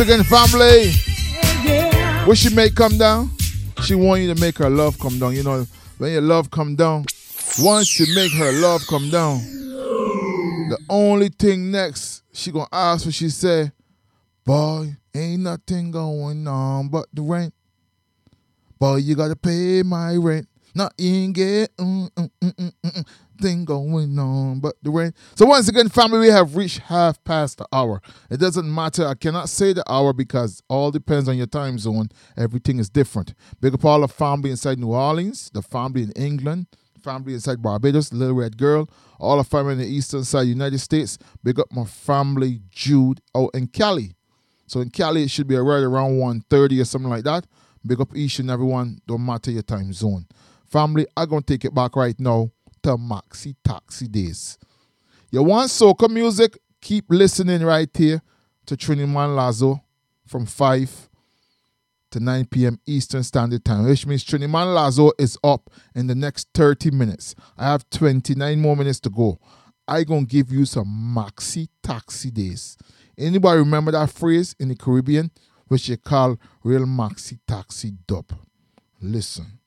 Again, 0.05 0.23
family. 0.23 0.93
What 2.27 2.37
she 2.37 2.55
make 2.55 2.75
come 2.75 2.99
down? 2.99 3.31
She 3.85 3.95
want 3.95 4.21
you 4.21 4.35
to 4.35 4.39
make 4.41 4.59
her 4.59 4.69
love 4.69 4.99
come 4.99 5.19
down. 5.19 5.35
You 5.35 5.43
know, 5.43 5.67
when 5.97 6.13
your 6.13 6.21
love 6.21 6.51
come 6.51 6.77
down, 6.77 7.07
once 7.59 7.99
you 7.99 8.15
make 8.15 8.33
her 8.35 8.53
love 8.53 8.83
come 8.87 9.09
down, 9.09 9.39
the 10.69 10.79
only 10.91 11.31
thing 11.31 11.71
next 11.71 12.23
she 12.35 12.53
gonna 12.53 12.67
ask 12.71 13.07
what 13.07 13.15
she 13.15 13.31
say, 13.31 13.73
boy, 14.45 14.95
ain't 15.15 15.41
nothing 15.43 15.91
going 15.91 16.47
on 16.47 16.89
but 16.89 17.07
the 17.15 17.23
rent. 17.23 17.55
Boy, 18.79 18.97
you 18.97 19.15
gotta 19.15 19.37
pay 19.37 19.83
my 19.83 20.17
rent. 20.17 20.47
Nothing 20.75 21.33
get 21.33 21.75
mm, 21.79 22.11
mm, 22.11 22.31
mm, 22.43 23.07
thing 23.41 23.65
going 23.65 24.19
on 24.19 24.61
but 24.61 24.77
the 24.83 24.91
rent. 24.91 25.17
So 25.35 25.47
once 25.47 25.69
again, 25.69 25.89
family, 25.89 26.19
we 26.19 26.29
have 26.29 26.57
reached 26.57 26.79
half 26.79 27.23
past 27.25 27.59
the 27.59 27.67
hour. 27.73 28.01
It 28.31 28.39
doesn't 28.39 28.73
matter. 28.73 29.07
I 29.07 29.15
cannot 29.15 29.49
say 29.49 29.73
the 29.73 29.85
hour 29.91 30.13
because 30.13 30.63
all 30.69 30.91
depends 30.91 31.29
on 31.29 31.37
your 31.37 31.47
time 31.47 31.79
zone. 31.79 32.09
Everything 32.37 32.79
is 32.79 32.89
different. 32.89 33.35
Big 33.61 33.75
up 33.75 33.85
all 33.85 34.01
the 34.01 34.09
family 34.09 34.51
inside 34.51 34.79
New 34.79 34.93
Orleans, 34.93 35.51
the 35.53 35.63
family 35.63 36.03
in 36.03 36.13
England, 36.13 36.67
family 37.03 37.35
inside 37.35 37.63
Barbados, 37.63 38.13
Little 38.13 38.37
Red 38.37 38.57
Girl, 38.57 38.89
all 39.19 39.37
the 39.37 39.45
family 39.45 39.73
in 39.75 39.79
the 39.79 39.87
eastern 39.87 40.25
side 40.25 40.49
United 40.49 40.79
States. 40.79 41.19
Big 41.43 41.61
up 41.61 41.71
my 41.71 41.85
family 41.85 42.61
Jude 42.71 43.21
out 43.37 43.51
in 43.55 43.67
Cali. 43.69 44.15
So 44.67 44.81
in 44.81 44.91
Cali, 44.91 45.25
it 45.25 45.31
should 45.31 45.47
be 45.47 45.57
right 45.57 45.83
around 45.83 46.13
1.30 46.17 46.81
or 46.81 46.85
something 46.85 47.11
like 47.11 47.25
that. 47.25 47.47
Big 47.87 48.01
up 48.01 48.17
each 48.17 48.39
and 48.39 48.51
everyone, 48.51 48.99
don't 49.07 49.25
matter 49.25 49.51
your 49.51 49.63
time 49.63 49.93
zone. 49.93 50.27
Family, 50.65 51.07
I'm 51.17 51.29
going 51.29 51.43
to 51.43 51.53
take 51.53 51.67
it 51.67 51.75
back 51.75 51.97
right 51.97 52.19
now 52.19 52.51
Maxi 52.91 53.55
Taxi 53.65 54.09
Days. 54.09 54.59
You 55.31 55.43
want 55.43 55.71
soca 55.71 56.09
music? 56.09 56.59
Keep 56.81 57.07
listening 57.09 57.63
right 57.63 57.89
here 57.95 58.23
to 58.67 58.77
Triniman 58.77 59.35
Lazo 59.35 59.83
from 60.27 60.47
5 60.47 61.11
to 62.11 62.21
9 62.21 62.47
p.m. 62.47 62.79
Eastern 62.87 63.23
Standard 63.23 63.65
Time, 63.65 63.87
which 63.87 64.07
means 64.07 64.25
Triniman 64.25 64.75
Lazo 64.75 65.11
is 65.19 65.37
up 65.43 65.71
in 65.95 66.07
the 66.07 66.15
next 66.15 66.49
30 66.55 66.91
minutes. 66.93 67.35
I 67.59 67.65
have 67.65 67.89
29 67.91 68.61
more 68.61 68.77
minutes 68.77 69.01
to 69.01 69.11
go. 69.11 69.39
I 69.89 70.05
gonna 70.05 70.25
give 70.25 70.53
you 70.53 70.65
some 70.65 71.15
maxi 71.17 71.69
taxi 71.83 72.31
days. 72.31 72.79
Anybody 73.19 73.59
remember 73.59 73.93
that 73.93 74.11
phrase 74.11 74.55
in 74.59 74.69
the 74.69 74.77
Caribbean, 74.77 75.31
which 75.69 75.89
they 75.89 75.97
call 75.97 76.39
real 76.63 76.87
maxi 76.87 77.39
taxi 77.47 77.95
dub? 78.07 78.33
Listen. 79.01 79.59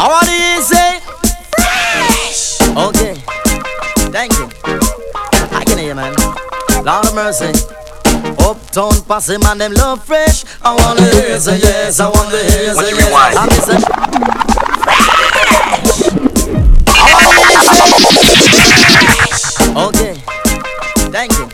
I 0.00 0.06
want 0.06 0.28
say 0.62 1.00
fresh. 1.58 2.60
Okay, 2.86 3.14
thank 4.12 4.32
you. 4.38 4.48
I 5.50 5.64
can 5.66 5.78
hear 5.78 5.88
you, 5.88 5.94
man. 5.96 6.14
Lord 6.84 7.06
of 7.06 7.14
mercy. 7.14 7.52
Uptown 8.38 9.02
posse 9.02 9.38
man, 9.38 9.58
them 9.58 9.72
love 9.72 10.04
fresh. 10.04 10.44
I 10.62 10.74
wanna 10.76 11.02
hear 11.02 11.34
you 11.34 11.40
say 11.40 11.58
yes. 11.58 11.98
I 11.98 12.08
wanna 12.08 12.38
hear 12.38 12.62
you 12.68 12.74
say 12.74 12.94
yes. 12.94 13.36
I 13.36 13.46
miss 13.46 13.68
it. 13.68 13.82
I 16.88 17.04
wanna 17.12 17.48
hear 17.50 18.38
say 19.34 19.78
Okay, 19.88 20.14
thank 21.10 21.32
you. 21.32 21.48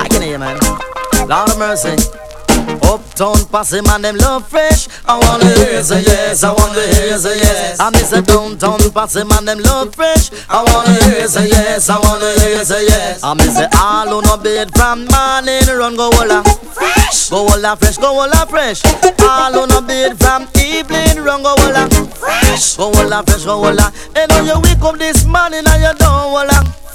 I 0.00 0.06
can 0.08 0.22
hear 0.22 0.32
you, 0.32 0.38
man. 0.38 0.58
Lord 1.28 1.50
of 1.50 1.58
mercy. 1.58 1.96
Uptown 2.92 3.46
posse 3.46 3.80
man, 3.80 4.02
them 4.02 4.16
love 4.16 4.46
fresh. 4.46 4.86
I 5.06 5.16
wanna 5.18 5.46
hear 5.46 5.82
say 5.82 6.02
yes. 6.02 6.44
I 6.44 6.52
wanna 6.52 6.82
hear 6.92 7.16
say 7.16 7.38
yes. 7.38 7.80
I 7.80 7.88
miss 7.88 8.12
a 8.12 8.20
downtown 8.20 8.78
posse 8.92 9.24
man, 9.24 9.46
them 9.46 9.60
love 9.60 9.94
fresh. 9.94 10.28
I 10.50 10.62
wanna 10.62 10.92
hear 11.04 11.26
say 11.26 11.48
yes. 11.48 11.88
I 11.88 11.98
wanna 11.98 12.38
hear 12.40 12.62
say 12.62 12.84
yes. 12.84 13.24
I 13.24 13.32
miss 13.32 13.58
it 13.58 13.70
all 13.80 14.08
who 14.08 14.20
no 14.20 14.36
bed 14.36 14.76
from 14.76 15.06
morning 15.06 15.64
run 15.72 15.96
go 15.96 16.10
holla 16.12 16.44
fresh. 16.44 17.30
Go 17.30 17.48
holla 17.48 17.76
fresh, 17.76 17.96
go 17.96 18.12
holla 18.12 18.44
fresh. 18.46 18.82
All 19.24 19.52
who 19.54 19.66
no 19.68 19.80
bed 19.80 20.18
from 20.20 20.46
evening 20.60 21.24
run 21.24 21.42
go 21.42 21.54
holla 21.56 21.88
fresh. 22.12 22.76
Go 22.76 22.92
holla 22.92 23.22
fresh, 23.26 23.44
go 23.46 23.56
holla. 23.62 23.90
And 24.14 24.30
when 24.32 24.44
you 24.44 24.60
wake 24.60 24.82
up 24.84 24.98
this 24.98 25.24
morning 25.24 25.64
and 25.66 25.80
you 25.82 25.94
don't 25.96 26.30
fresh. 26.30 26.91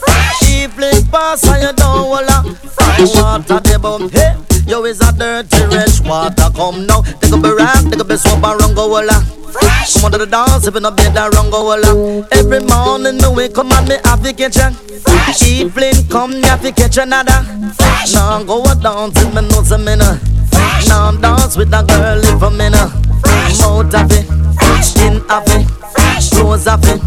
Evening 0.48 1.06
pass 1.12 1.48
and 1.48 1.64
you 1.64 1.74
don't 1.74 2.08
holla 2.08 2.58
fresh. 2.98 3.16
Water 3.16 3.60
the 3.60 3.80
bump, 3.80 4.12
hey. 4.12 4.36
Yo 4.68 4.84
is 4.84 5.00
a 5.02 5.12
dirty 5.14 5.64
rich 5.76 6.02
water 6.02 6.50
come 6.56 6.86
now. 6.86 7.02
Take 7.02 7.34
up 7.34 7.44
a 7.44 7.56
rap, 7.56 7.84
take 7.90 8.00
up 8.00 8.10
a 8.10 8.18
soap 8.18 8.44
and 8.44 8.62
run 8.62 8.76
go 8.76 8.90
holla. 8.90 9.24
Fresh. 9.52 9.96
Come 9.96 10.06
on 10.06 10.12
to 10.12 10.18
the 10.18 10.26
dance 10.26 10.68
if 10.68 10.74
you 10.74 10.82
no 10.82 10.92
bed 10.92 11.16
and 11.16 11.34
run 11.34 11.50
go 11.50 11.72
holla. 11.72 12.28
Every 12.32 12.60
morning 12.60 13.18
me 13.18 13.30
wake 13.36 13.54
come 13.54 13.72
and 13.72 13.88
me 13.88 13.96
have 14.04 14.24
catch 14.36 14.58
ya. 14.58 14.72
Fresh. 14.72 15.44
Evening 15.48 16.08
come 16.10 16.32
me 16.32 16.48
have 16.48 16.62
to 16.62 16.72
catch 16.72 16.98
another. 16.98 17.44
Fresh. 17.74 18.14
Now 18.14 18.44
go 18.44 18.64
a 18.64 18.76
dance 18.76 19.22
if 19.22 19.34
me 19.34 19.42
know 19.48 19.64
some 19.64 19.86
minna. 19.86 20.20
Fresh. 20.52 20.88
Now 20.88 21.12
dance 21.12 21.56
with 21.56 21.74
a 21.74 21.84
girl 21.84 22.20
if 22.20 22.44
I'm 22.44 22.60
in 22.60 22.74
a. 22.74 22.88
Fresh. 23.22 23.60
Mouth 23.62 23.96
of 23.96 24.12
it, 24.12 24.26
skin 24.84 25.22
of 25.30 25.44
it, 25.48 25.68
clothes 26.32 26.68
of 26.68 26.84
it. 26.86 27.02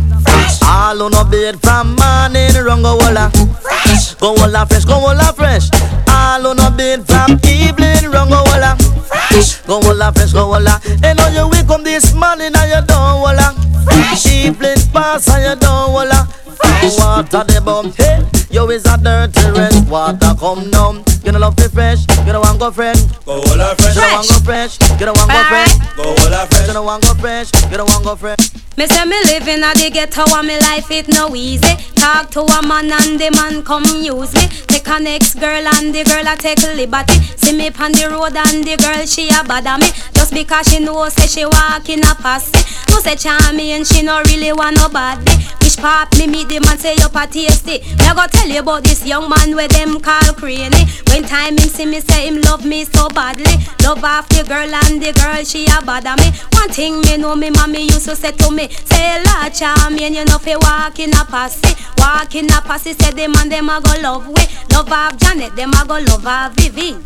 All 0.63 1.03
on 1.03 1.15
a 1.15 1.25
bed 1.25 1.61
from 1.63 1.97
morning 1.97 2.55
run 2.65 2.83
go 2.83 2.99
holla. 3.01 3.31
Fresh. 3.63 4.15
Go 4.15 4.37
holla 4.37 4.67
fresh, 4.67 4.85
go 4.85 4.99
holla 5.01 5.33
fresh. 5.33 5.69
All 6.09 6.47
on 6.47 6.59
a 6.59 6.71
bed 6.71 7.07
from 7.07 7.39
evening 7.47 8.11
run 8.11 8.29
go 8.29 8.43
holla. 8.47 8.77
Fresh. 9.01 9.63
Go 9.67 9.81
holla 9.81 10.13
fresh, 10.13 10.33
go 10.33 10.53
holla. 10.53 10.81
And 11.03 11.19
now 11.19 11.29
you 11.29 11.49
wake 11.49 11.69
up 11.69 11.83
this 11.83 12.13
morning 12.15 12.53
and 12.55 12.71
you 12.71 12.83
don't 12.87 13.21
holla. 13.23 13.55
Fresh. 13.85 14.27
Evening 14.27 14.79
pass 14.93 15.29
and 15.29 15.43
you 15.45 15.57
don't 15.61 15.91
holla. 15.91 16.29
Fresh. 16.57 16.99
Water 16.99 17.45
the 17.45 17.61
bump, 17.65 17.97
hey. 17.97 18.25
Yo 18.51 18.69
is 18.69 18.85
a 18.85 18.99
dirty 18.99 19.51
red 19.53 19.89
water 19.89 20.35
come 20.39 20.71
down. 20.71 21.05
You 21.23 21.33
don't 21.33 21.41
love 21.41 21.57
to 21.57 21.69
fresh, 21.69 22.01
you 22.27 22.33
don't 22.33 22.43
want 22.43 22.59
go 22.59 22.71
friend. 22.71 22.99
Go 23.25 23.35
all 23.39 23.61
our 23.61 23.77
fresh. 23.77 23.95
You 23.95 24.01
don't 24.01 24.13
want 24.13 24.29
go 24.29 24.39
fresh, 24.41 24.81
you 24.99 25.07
don't 25.07 25.17
want 25.17 25.31
go 25.31 25.43
fresh. 25.47 25.73
Go 25.95 26.03
all 26.03 26.47
fresh. 26.47 26.67
You 26.67 26.73
don't 26.75 26.87
want 26.87 27.03
go 27.05 27.15
fresh, 27.15 27.51
you 27.71 27.77
don't 27.77 27.89
want 27.89 28.05
go 28.05 28.17
fresh. 28.17 28.51
Me 28.77 28.87
say 28.87 29.05
me 29.05 29.17
living 29.29 29.63
at 29.63 29.77
the 29.77 29.91
ghetto 29.91 30.25
and 30.35 30.49
me 30.49 30.59
life 30.61 30.91
it 30.91 31.07
no 31.09 31.29
easy. 31.37 31.77
Talk 31.95 32.31
to 32.31 32.41
a 32.41 32.67
man 32.67 32.91
and 32.91 33.21
the 33.21 33.31
man 33.37 33.63
come 33.63 33.85
use 34.01 34.33
me. 34.35 34.49
Take 34.67 34.89
a 34.89 34.99
next 34.99 35.35
girl 35.39 35.69
and 35.69 35.95
the 35.95 36.03
girl 36.03 36.27
a 36.27 36.35
take 36.35 36.63
liberty. 36.75 37.21
See 37.37 37.55
me 37.55 37.71
on 37.79 37.93
the 37.93 38.09
road 38.11 38.35
and 38.35 38.65
the 38.65 38.75
girl 38.81 38.90
she 39.07 39.29
a 39.31 39.43
bother 39.45 39.79
me. 39.79 39.91
Just 40.15 40.33
because 40.33 40.69
she 40.69 40.81
know 40.81 41.09
say 41.09 41.27
she 41.27 41.45
walk 41.47 41.89
in 41.89 42.01
a 42.01 42.15
posse. 42.15 42.53
No 42.91 42.99
say 43.01 43.15
charmy 43.17 43.71
and 43.77 43.87
she 43.87 44.03
no 44.03 44.21
really 44.27 44.53
want 44.53 44.77
nobody. 44.77 45.33
Which 45.63 45.77
part 45.77 46.17
me 46.19 46.27
meet 46.27 46.49
the 46.49 46.61
man 46.61 46.79
say 46.79 46.95
you 46.99 47.07
a 47.07 47.27
tasty. 47.27 47.81
Me 47.81 48.07
a 48.11 48.15
go 48.15 48.27
tell 48.27 48.49
you 48.49 48.61
about 48.61 48.85
this 48.85 49.07
young 49.07 49.29
man 49.29 49.55
where 49.57 49.69
them 49.69 50.01
call 50.01 50.33
cranny. 50.35 50.85
When 51.09 51.23
time 51.25 51.57
him 51.59 51.69
see 51.69 51.87
me 51.87 52.01
say 52.01 52.27
him 52.29 52.41
love 52.43 52.65
me 52.65 52.85
so 52.85 53.09
badly. 53.09 53.57
Love 53.83 54.03
off 54.05 54.29
the 54.29 54.45
girl 54.45 54.75
and 54.87 55.01
the 55.03 55.13
girl 55.13 55.45
she 55.45 55.67
a 55.67 55.81
bother 55.85 56.15
me. 56.23 56.31
One 56.55 56.69
thing 56.71 57.01
me 57.03 57.17
know 57.17 57.35
me 57.37 57.51
mommy 57.51 57.83
used 57.85 58.09
to 58.09 58.17
say 58.17 58.33
to 58.33 58.51
me. 58.51 58.69
Say 58.69 59.23
Lord 59.25 59.55
charming 59.55 60.15
you 60.15 60.25
know 60.25 60.39
fi 60.39 60.57
walk 60.57 60.99
in 60.99 61.11
a 61.15 61.25
posse. 61.25 61.75
Walk 61.99 62.35
in 62.35 62.47
a 62.51 62.61
posse 62.63 62.93
say 62.95 63.13
the 63.13 63.29
man 63.29 63.49
them 63.49 63.69
a 63.69 63.81
go 63.81 63.95
love 64.03 64.27
we. 64.29 64.43
Love 64.73 64.91
off 64.93 65.17
Janet 65.19 65.55
them 65.57 65.73
a 65.73 65.85
go 65.87 65.99
love 65.99 66.27
off 66.27 66.53
Vivi. 66.57 66.97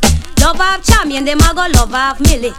Love 0.45 0.61
off 0.61 0.85
charming 0.85 1.25
them 1.25 1.39
a 1.39 1.55
go 1.55 1.67
love 1.73 1.95
off 1.95 2.21
Millie. 2.21 2.53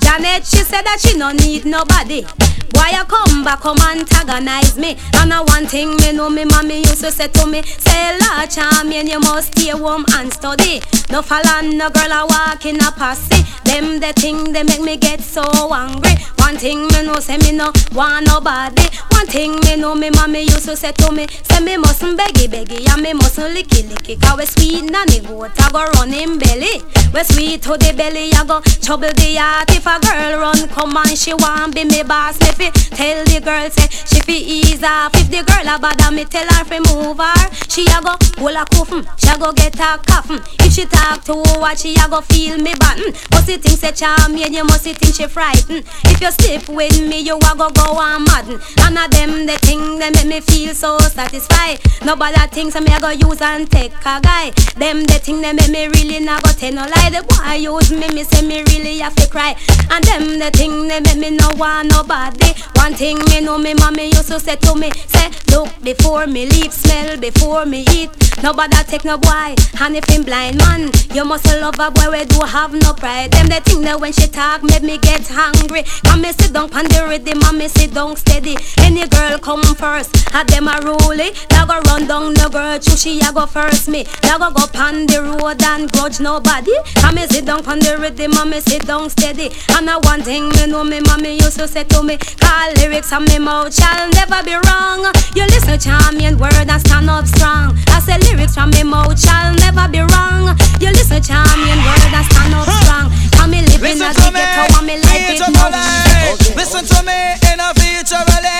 Janet, 0.00 0.46
she 0.46 0.58
said 0.58 0.82
that 0.82 0.98
she 1.00 1.16
no 1.16 1.32
need 1.32 1.64
nobody. 1.64 2.24
Why 2.72 2.90
you 2.90 3.04
come 3.04 3.42
back, 3.44 3.60
come 3.60 3.78
antagonize 3.78 4.76
me? 4.78 4.96
And 5.16 5.32
a 5.32 5.42
one 5.42 5.66
thing 5.66 5.96
me 5.96 6.12
know 6.12 6.28
me 6.28 6.44
mommy 6.44 6.78
used 6.78 7.00
to 7.04 7.10
say 7.10 7.28
to 7.28 7.46
me, 7.46 7.62
say 7.62 8.18
Lord 8.18 8.50
champion, 8.50 9.06
you 9.06 9.20
must 9.20 9.52
stay 9.58 9.70
home 9.70 10.04
and 10.12 10.32
study. 10.32 10.82
No 11.10 11.22
follow 11.22 11.62
no 11.62 11.88
girl 11.90 12.12
a 12.12 12.26
walk 12.26 12.66
in 12.66 12.76
a 12.76 12.90
posse. 12.92 13.42
Them 13.64 14.00
the 14.00 14.12
thing 14.12 14.52
they 14.52 14.62
make 14.62 14.82
me 14.82 14.96
get 14.96 15.20
so 15.20 15.42
angry. 15.72 16.14
One 16.38 16.56
thing 16.56 16.86
me 16.88 17.02
know 17.02 17.18
say 17.18 17.38
me 17.38 17.52
no 17.52 17.72
want 17.92 18.26
nobody. 18.26 18.86
One 19.12 19.26
thing 19.26 19.58
me 19.64 19.76
know 19.76 19.94
me 19.94 20.10
mommy 20.10 20.42
used 20.42 20.66
to 20.66 20.76
say 20.76 20.92
to 20.92 21.12
me, 21.12 21.26
say 21.42 21.60
me 21.60 21.76
mustn't 21.76 22.18
beggy 22.18 22.46
beggy 22.48 22.86
and 22.92 23.02
me 23.02 23.14
mustn't 23.14 23.56
licky 23.56 23.82
licky. 23.88 24.20
Cause 24.20 24.38
we 24.38 24.44
sweet 24.46 24.90
nanny 24.90 25.20
goat 25.20 25.52
I 25.58 25.70
go 25.70 25.84
run 25.98 26.12
in 26.12 26.38
belly. 26.38 26.82
We 27.14 27.24
sweet 27.24 27.62
to 27.62 27.76
the 27.78 27.94
belly 27.96 28.32
I 28.34 28.44
go 28.44 28.60
trouble 28.82 29.08
the 29.14 29.36
heart. 29.38 29.75
If 29.76 29.86
a 29.86 30.00
girl 30.00 30.40
run 30.40 30.68
come 30.68 30.96
and 30.96 31.16
she 31.18 31.34
want 31.34 31.74
be 31.74 31.84
me 31.84 32.02
boss, 32.02 32.40
me 32.40 32.48
fi 32.56 32.70
tell 32.96 33.24
the 33.24 33.40
girl 33.44 33.68
say 33.70 33.86
she 34.08 34.20
fi 34.24 34.32
ease 34.32 34.82
off. 34.82 35.12
If 35.14 35.28
the 35.30 35.44
girl 35.44 35.68
a 35.68 35.78
bother 35.78 36.10
me, 36.10 36.24
tell 36.24 36.48
her 36.48 36.64
fi 36.64 36.80
move 36.80 37.18
her. 37.18 37.36
She 37.68 37.84
a 37.92 38.00
go 38.00 38.16
hold 38.40 38.56
a 38.56 38.64
cuffin, 38.64 39.04
mm, 39.04 39.20
she 39.20 39.28
a 39.28 39.36
go 39.38 39.52
get 39.52 39.76
a 39.76 39.98
coffin. 40.00 40.38
Mm. 40.40 40.66
If 40.66 40.72
she 40.72 40.84
talk 40.86 41.22
to 41.24 41.34
what 41.60 41.78
she 41.78 41.94
a 41.94 42.08
go 42.08 42.22
feel 42.22 42.56
me 42.58 42.72
button. 42.80 43.12
Must 43.30 43.46
mm. 43.46 43.52
you 43.52 43.58
think 43.58 43.78
say 43.78 43.92
charming, 43.92 44.52
you 44.54 44.64
must 44.64 44.84
think 44.84 45.14
she 45.14 45.26
frightened. 45.28 45.84
If 46.08 46.20
you 46.20 46.30
sleep 46.32 46.68
with 46.68 46.96
me, 46.98 47.20
you 47.20 47.36
a 47.36 47.52
go 47.54 47.68
go 47.70 48.00
on 48.00 48.24
madden. 48.24 48.58
None 48.78 48.96
of 48.96 49.10
them 49.12 49.44
the 49.44 49.58
thing 49.60 49.98
they 50.00 50.10
make 50.10 50.26
me 50.26 50.40
feel 50.40 50.74
so 50.74 50.98
satisfied. 50.98 51.78
Nobody 52.02 52.40
thinks 52.48 52.80
me 52.80 52.88
a 52.90 52.98
go 52.98 53.10
use 53.10 53.42
and 53.42 53.70
take 53.70 53.92
a 53.92 54.20
guy. 54.24 54.50
Them 54.80 55.04
the 55.04 55.20
thing 55.20 55.42
they 55.42 55.52
make 55.52 55.68
me 55.68 55.86
really 55.88 56.24
not 56.24 56.42
go 56.42 56.50
tell 56.52 56.72
no 56.72 56.82
lie. 56.88 57.12
The 57.12 57.22
boy 57.28 57.60
use 57.60 57.92
me, 57.92 58.08
me 58.08 58.24
say 58.24 58.40
me 58.40 58.64
really 58.72 58.98
have 59.04 59.14
to 59.16 59.28
cry. 59.28 59.54
And 59.90 60.04
them 60.04 60.38
the 60.38 60.50
thing 60.52 60.88
they 60.88 61.00
make 61.00 61.16
me 61.16 61.30
no 61.36 61.50
want 61.56 61.92
nobody. 61.92 62.54
One 62.76 62.94
thing 62.94 63.18
me 63.30 63.40
know 63.40 63.58
me 63.58 63.74
mommy 63.74 64.06
used 64.06 64.28
to 64.28 64.38
say 64.40 64.56
to 64.56 64.74
me, 64.74 64.90
say 65.06 65.30
look 65.50 65.68
before 65.82 66.26
me 66.26 66.46
leave, 66.46 66.72
smell 66.72 67.16
before 67.18 67.66
me 67.66 67.84
eat. 67.92 68.10
Nobody 68.42 68.76
take 68.84 69.04
no 69.04 69.16
boy, 69.16 69.54
and 69.80 69.96
if 69.96 70.04
him 70.10 70.22
blind 70.22 70.58
man, 70.58 70.90
you 71.14 71.24
must 71.24 71.46
love 71.46 71.78
a 71.80 71.90
boy 71.90 72.10
where 72.10 72.24
do 72.26 72.40
have 72.40 72.72
no 72.72 72.92
pride. 72.92 73.32
Them 73.32 73.48
the 73.48 73.60
thing 73.64 73.80
that 73.82 73.98
when 73.98 74.12
she 74.12 74.28
talk 74.28 74.62
make 74.62 74.82
me 74.82 74.98
get 74.98 75.26
hungry. 75.26 75.84
Come 76.04 76.20
me 76.20 76.32
sit 76.32 76.52
down 76.52 76.68
pon 76.68 76.84
the 76.84 77.06
rhythm, 77.08 77.42
and 77.42 77.58
me 77.58 77.68
sit 77.68 77.94
down 77.94 78.14
steady. 78.16 78.56
Any 78.78 79.08
girl 79.08 79.38
come 79.38 79.62
first, 79.62 80.14
have 80.30 80.46
them 80.48 80.68
a 80.68 80.78
rule. 80.84 81.16
Now 81.50 81.64
go 81.64 81.80
run 81.88 82.06
down 82.06 82.34
the 82.34 82.48
girl, 82.52 82.78
choo 82.78 82.96
she 82.96 83.18
a 83.20 83.32
go 83.32 83.46
first 83.46 83.88
me. 83.88 84.04
Now 84.24 84.38
go 84.38 84.52
go 84.52 84.66
pon 84.68 85.06
the 85.06 85.22
road 85.24 85.62
and 85.64 85.90
grudge 85.90 86.20
nobody. 86.20 86.76
Come 87.00 87.14
me 87.16 87.26
sit 87.26 87.46
down 87.46 87.64
pon 87.64 87.78
the 87.80 87.96
rhythm, 87.96 88.36
and 88.36 88.50
me 88.50 88.60
sit 88.60 88.86
down 88.86 89.08
steady. 89.08 89.50
And 89.72 89.88
a 89.88 89.98
one 90.04 90.20
thing 90.22 90.50
me 90.50 90.66
know 90.66 90.84
me 90.84 91.00
mommy 91.00 91.40
used 91.40 91.58
to 91.58 91.66
say 91.66 91.84
to 91.84 92.02
me, 92.02 92.18
call 92.36 92.65
lyrics 92.74 93.12
and 93.12 93.26
me 93.28 93.38
mouth 93.38 93.72
shall 93.72 94.08
never 94.10 94.42
be 94.42 94.54
wrong. 94.66 95.06
You 95.34 95.44
listen 95.46 95.78
champion 95.78 96.38
word 96.38 96.54
and 96.56 96.80
stand 96.80 97.10
up 97.10 97.26
strong. 97.26 97.76
I 97.88 98.00
say 98.00 98.18
lyrics 98.26 98.54
from 98.54 98.70
me 98.70 98.82
mouth 98.82 99.18
shall 99.18 99.54
never 99.54 99.86
be 99.88 100.00
wrong. 100.00 100.56
You 100.80 100.90
listen 100.90 101.22
champion 101.22 101.78
word 101.86 102.12
and 102.12 102.26
stand 102.26 102.54
up 102.54 102.66
strong. 102.82 103.12
Come 103.36 103.50
me 103.50 103.60
as 103.60 104.16
to 104.16 104.30
me, 104.32 104.40
ghetto 104.40 104.78
and 104.78 104.86
me 104.86 104.94
life 104.98 105.26
it 105.30 105.38
futurally. 105.38 106.56
Listen 106.56 106.84
to 106.84 106.98
me 107.06 107.18
in 107.52 107.60
a 107.60 107.70
futurally. 107.76 108.58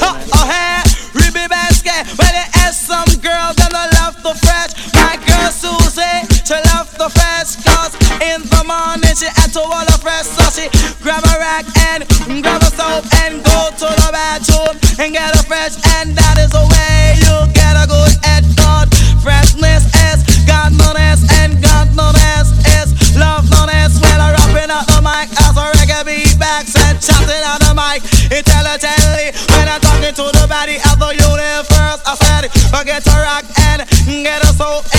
Ha, 0.00 0.10
oh, 0.32 0.44
hey, 0.48 0.80
Ruby 1.12 1.46
Basket. 1.48 2.06
When 2.16 2.32
it 2.32 2.48
has 2.56 2.78
some 2.78 3.08
girl, 3.20 3.52
then 3.56 3.72
I 3.74 3.84
love 3.84 3.90
the 3.90 3.95
love 7.06 7.14
the 7.14 7.20
fresh. 7.20 7.56
Cause 7.62 7.94
in 8.22 8.42
the 8.42 8.62
morning 8.66 9.14
she 9.14 9.26
had 9.26 9.52
to 9.54 9.60
all 9.60 9.84
the 9.86 9.98
fresh. 10.02 10.26
So 10.26 10.42
she 10.50 10.66
grab 11.02 11.22
a 11.22 11.38
rack 11.38 11.66
and 11.92 12.02
grab 12.42 12.62
a 12.62 12.70
soap 12.74 13.04
and 13.22 13.42
go 13.44 13.70
to 13.70 13.86
the 13.86 14.10
bathroom 14.10 14.74
and 14.98 15.12
get 15.12 15.34
a 15.34 15.42
fresh. 15.46 15.76
And 15.98 16.16
that 16.16 16.38
is 16.38 16.50
the 16.50 16.64
way 16.64 17.14
you 17.22 17.34
get 17.54 17.74
a 17.78 17.86
good 17.86 18.14
head 18.24 18.44
thought. 18.58 18.90
Freshness 19.22 19.86
is 20.10 20.24
godliness 20.46 21.22
and 21.42 21.62
godliness 21.62 22.50
is 22.82 22.90
loveliness. 23.14 24.00
When 24.02 24.18
I'm 24.18 24.34
rapping 24.34 24.70
out 24.70 24.86
the 24.90 25.00
mic 25.02 25.30
as 25.46 25.54
a 25.54 25.64
reggae 25.78 26.02
beat 26.06 26.34
back 26.38 26.66
and 26.86 26.98
chatting 26.98 27.44
out 27.46 27.60
the 27.62 27.74
mic 27.74 28.02
intelligently. 28.34 29.30
When 29.54 29.66
I'm 29.68 29.80
talking 29.80 30.14
to 30.14 30.26
the 30.34 30.46
body 30.48 30.78
of 30.82 30.96
the 30.98 31.12
universe, 31.14 32.02
I 32.02 32.14
said, 32.18 32.50
forget 32.74 33.04
to 33.04 33.14
rock 33.22 33.44
and 33.70 33.86
get 34.06 34.42
a 34.42 34.50
soap 34.54 34.95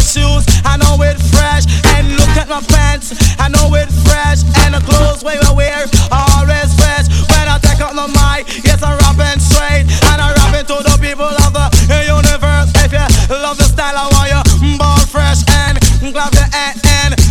shoes, 0.00 0.44
I 0.64 0.76
know 0.76 0.96
it 1.04 1.20
fresh. 1.30 1.68
And 1.96 2.16
look 2.16 2.34
at 2.36 2.48
my 2.48 2.60
pants, 2.72 3.12
I 3.38 3.48
know 3.48 3.68
it 3.76 3.90
fresh. 4.08 4.42
And 4.64 4.74
the 4.74 4.82
clothes 4.82 5.22
we 5.22 5.36
wear 5.54 5.86
are 6.10 6.26
always 6.40 6.72
fresh. 6.74 7.06
When 7.30 7.46
I 7.46 7.58
take 7.60 7.80
up 7.80 7.94
the 7.94 8.08
mic, 8.08 8.48
yes, 8.64 8.82
I'm 8.82 8.96
rapping 9.04 9.40
straight. 9.40 9.86
And 10.10 10.18
I'm 10.20 10.34
rapping 10.34 10.66
to 10.72 10.76
the 10.82 10.96
people 11.00 11.28
of 11.28 11.52
the 11.52 12.00
universe. 12.04 12.72
If 12.82 12.92
you 12.92 13.36
love 13.36 13.58
the 13.58 13.64
style, 13.64 13.96
I 13.96 14.06
want 14.10 14.28
you 14.32 14.78
ball 14.78 14.98
fresh 15.06 15.44
and 15.48 15.78
clap 16.12 16.32
your 16.34 16.48
hand 16.52 16.80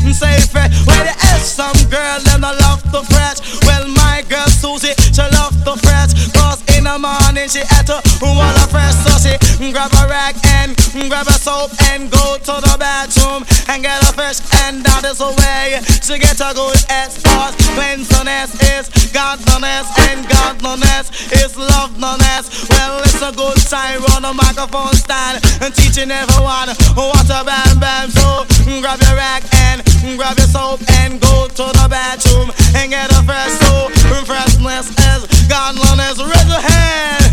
and 0.05 0.15
say 0.15 0.39
fresh. 0.53 0.71
Well, 0.85 1.03
there 1.03 1.17
is 1.35 1.43
some 1.43 1.75
girl 1.89 2.19
them 2.29 2.45
I 2.45 2.53
love 2.65 2.81
the 2.91 3.03
fresh. 3.09 3.41
Well, 3.65 3.87
my 3.89 4.23
girl 4.29 4.47
Susie, 4.47 4.93
she 4.97 5.25
love 5.35 5.57
the 5.65 5.75
fresh. 5.83 6.13
Cause 6.33 6.61
in 6.77 6.85
the 6.85 6.97
morning 6.97 7.49
she 7.49 7.65
had 7.65 7.85
to 7.87 7.97
want 8.21 8.57
a 8.57 8.65
fresh. 8.69 8.95
So 9.03 9.11
she 9.17 9.33
grab 9.71 9.91
a 9.93 10.07
rag 10.07 10.35
and 10.61 10.78
grab 11.09 11.27
a 11.27 11.37
soap 11.37 11.71
and 11.91 12.09
go 12.09 12.37
to 12.37 12.55
the 12.65 12.75
bathroom 12.79 13.45
and 13.69 13.83
get 13.83 14.01
a 14.01 14.11
fresh. 14.13 14.41
And 14.65 14.81
that 14.85 15.05
is 15.05 15.19
the 15.19 15.29
way 15.29 15.77
to 15.85 16.13
get 16.17 16.39
a 16.41 16.49
good 16.53 16.77
ass. 16.89 17.21
Cause 17.21 17.53
cleanliness 17.77 18.57
is 18.57 18.89
godliness 19.13 19.85
and 20.09 20.25
godliness 20.25 21.13
is 21.29 21.53
loveliness. 21.57 22.69
Well, 22.69 23.01
it's 23.05 23.21
a 23.21 23.31
good 23.33 23.59
time 23.69 24.01
on 24.17 24.25
the 24.25 24.33
microphone 24.33 24.93
stand 24.97 25.43
and 25.61 25.73
teaching 25.75 26.09
everyone 26.09 26.73
what 26.97 27.29
a 27.29 27.41
bam 27.45 27.77
bam. 27.77 28.09
So 28.09 28.45
grab 28.81 28.97
your 29.01 29.15
rag 29.15 29.45
and 29.69 29.85
grab 30.17 30.37
your 30.37 30.49
soap 30.49 30.81
and 31.05 31.21
go 31.21 31.47
to 31.47 31.65
the 31.69 31.87
bathroom 31.89 32.49
and 32.73 32.89
get 32.89 33.11
a 33.13 33.21
fresh 33.23 33.53
soap. 33.61 33.93
Freshness 34.25 34.89
is 34.89 35.21
godliness. 35.47 36.17
Raise 36.17 36.49
your 36.49 36.63
hand. 36.65 37.23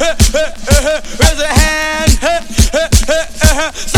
Raise 1.20 1.38
your 1.38 1.52
hand. 1.52 2.63
Say 3.54 3.90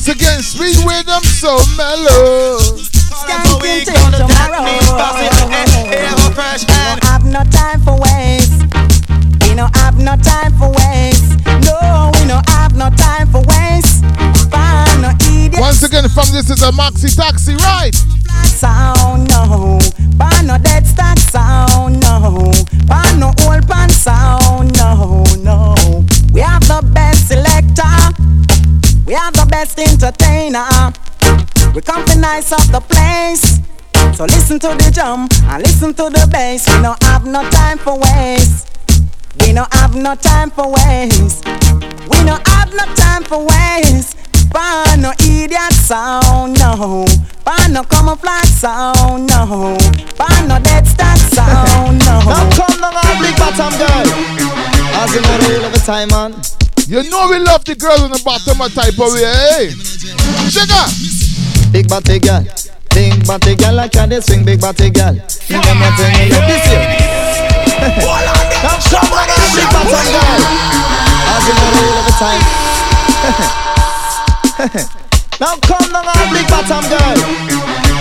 Once 0.00 0.16
again, 0.16 0.40
sweet 0.40 0.78
rhythm 0.88 1.22
so 1.24 1.60
mellow. 1.76 2.56
Can't 3.28 3.60
wait 3.60 3.84
till 3.84 4.10
tomorrow. 4.10 4.64
We 4.64 4.80
have 7.04 7.26
no 7.26 7.44
time 7.44 7.82
for 7.82 8.00
waste. 8.00 8.64
We 9.42 9.54
no 9.54 9.68
have 9.74 9.98
no 9.98 10.16
time 10.16 10.56
for 10.56 10.72
waste. 10.72 11.44
No, 11.68 12.10
we 12.14 12.24
no 12.24 12.40
have 12.48 12.74
no 12.74 12.88
time 12.96 13.28
for 13.30 13.42
waste. 13.44 14.02
Find 14.48 15.02
no 15.02 15.12
idiots. 15.28 15.60
Once 15.60 15.82
again, 15.82 16.08
from 16.08 16.32
this 16.32 16.48
is 16.48 16.62
a 16.62 16.72
maxi 16.72 17.14
taxi 17.14 17.52
ride. 17.56 17.94
Sound 18.46 19.28
no, 19.28 19.78
but 20.16 20.40
no 20.46 20.56
dead 20.56 20.86
stack 20.86 21.18
sound 21.18 22.00
no, 22.00 22.50
but 22.86 23.16
no 23.16 23.34
old 23.44 23.68
pan 23.68 23.90
sound 23.90 24.74
no, 24.78 25.24
no. 25.42 25.74
We 26.32 26.40
have 26.40 26.66
the 26.66 26.80
best 26.94 27.09
best 29.60 29.78
entertainer. 29.78 30.64
We 31.74 31.82
come 31.82 32.02
to 32.06 32.18
nice 32.18 32.50
up 32.50 32.64
the 32.72 32.80
place. 32.80 33.60
So 34.16 34.24
listen 34.24 34.58
to 34.60 34.68
the 34.68 34.90
drum 34.90 35.28
and 35.52 35.62
listen 35.62 35.92
to 35.94 36.04
the 36.04 36.26
bass. 36.32 36.66
We 36.66 36.80
don't 36.80 37.02
have 37.02 37.26
no 37.26 37.42
time 37.50 37.76
for 37.76 37.98
waste. 37.98 38.68
We 39.40 39.52
don't 39.52 39.72
have 39.74 39.94
no 39.94 40.14
time 40.14 40.50
for 40.50 40.72
waste. 40.72 41.44
We 42.08 42.18
don't 42.24 42.46
have 42.48 42.72
no 42.72 42.86
time 42.94 43.22
for 43.24 43.44
waste. 43.44 44.16
Pan 44.50 45.02
no 45.02 45.12
idiot 45.20 45.72
sound, 45.74 46.58
no. 46.58 47.04
Pan 47.44 47.74
no 47.74 47.82
camouflage 47.84 48.48
sound, 48.48 49.28
no. 49.28 49.76
Pan 50.16 50.48
no 50.48 50.58
dead 50.60 50.86
stock 50.86 51.18
sound, 51.36 51.98
no. 52.06 52.16
Now 52.32 52.48
come 52.56 52.80
down 52.80 53.20
big 53.20 53.36
bottom 53.36 53.76
girl. 53.76 54.08
As 55.00 55.12
know 55.14 55.20
the 55.20 55.44
whole 55.44 55.64
of 55.66 55.72
the 55.72 55.82
time, 55.84 56.08
man. 56.08 56.59
You 56.90 57.06
know 57.06 57.30
we 57.30 57.38
love 57.38 57.62
the 57.64 57.78
girls 57.78 58.02
on 58.02 58.10
the 58.10 58.18
bottom 58.26 58.58
of 58.58 58.74
the 58.74 58.82
type 58.82 58.98
of 58.98 59.14
way, 59.14 59.22
hey? 59.22 59.70
Sugar! 60.50 60.90
Big 61.70 61.86
body 61.86 62.18
girl. 62.18 62.42
Big 62.90 63.14
body 63.22 63.54
girl, 63.54 63.78
like 63.78 63.94
how 63.94 64.10
they 64.10 64.18
swing 64.18 64.42
big 64.42 64.58
body 64.58 64.90
girl. 64.90 65.14
You 65.14 65.62
them 65.62 65.78
not 65.78 65.94
saying 65.94 66.34
you 66.34 66.42
this 66.50 66.66
year. 66.66 66.82
Now 68.66 68.74
come 68.82 69.06
down 69.14 69.30
on 69.30 69.54
big 69.54 69.70
bottom 69.70 70.02
girl. 70.10 70.42
As 71.30 71.46
you 71.46 71.54
know 71.54 71.62
the 71.62 71.78
whole 71.78 71.94
of 71.94 72.10
the 72.10 72.14
time. 72.18 72.42
now 75.38 75.54
come 75.62 75.86
down 75.94 76.10
on 76.10 76.26
big 76.34 76.42
bottom 76.50 76.82
girl. 76.90 77.22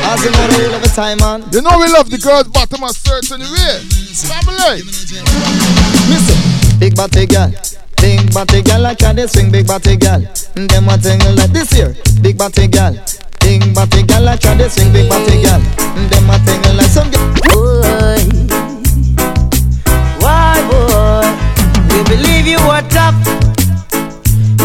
As 0.02 0.18
you 0.26 0.34
know 0.34 0.50
the 0.50 0.66
whole 0.66 0.74
of 0.74 0.82
the 0.82 0.90
time, 0.98 1.22
man. 1.22 1.46
You 1.54 1.62
know 1.62 1.78
we 1.78 1.94
love 1.94 2.10
the 2.10 2.18
girls 2.18 2.50
bottom 2.50 2.82
of 2.82 2.98
certain 2.98 3.46
way. 3.46 3.86
Family. 4.18 4.82
Listen, 6.10 6.42
big 6.82 6.98
body 6.98 7.30
girl. 7.30 7.54
Big 8.02 8.34
body 8.34 8.62
girl, 8.62 8.82
like 8.82 9.02
how 9.02 9.14
they 9.14 9.28
swing 9.28 9.52
big 9.52 9.68
body 9.68 9.98
girl. 9.98 10.24
And 10.56 10.70
them 10.70 10.88
a 10.88 10.98
thing 10.98 11.20
like 11.36 11.52
this 11.52 11.70
here. 11.72 11.96
Big 12.22 12.38
body 12.38 12.68
girl. 12.68 12.96
Big 13.42 13.74
body 13.74 14.04
girl, 14.04 14.22
like 14.22 14.44
how 14.44 14.56
they 14.56 14.70
swing 14.70 14.94
big 14.94 15.10
body 15.10 15.44
girl. 15.44 15.62
And 15.98 16.10
them 16.10 16.30
a 16.30 16.40
thing 16.40 16.62
like 16.78 16.88
some 16.88 17.12
Boy, 17.52 18.20
why 20.20 20.56
boy? 20.70 21.28
You 21.96 22.04
believe 22.06 22.48
you 22.48 22.60
were 22.68 22.84
tough. 22.90 23.16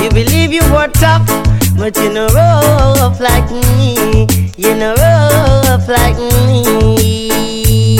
You 0.03 0.11
believe 0.11 0.53
you 0.53 0.63
were 0.73 0.89
tough, 0.89 1.27
but 1.77 1.97
you 1.97 2.13
know 2.13 2.29
rough 2.29 3.19
like 3.21 3.51
me. 3.51 4.27
You 4.57 4.75
know 4.77 4.95
rough 4.95 5.89
like 5.89 6.17
me. 6.17 7.99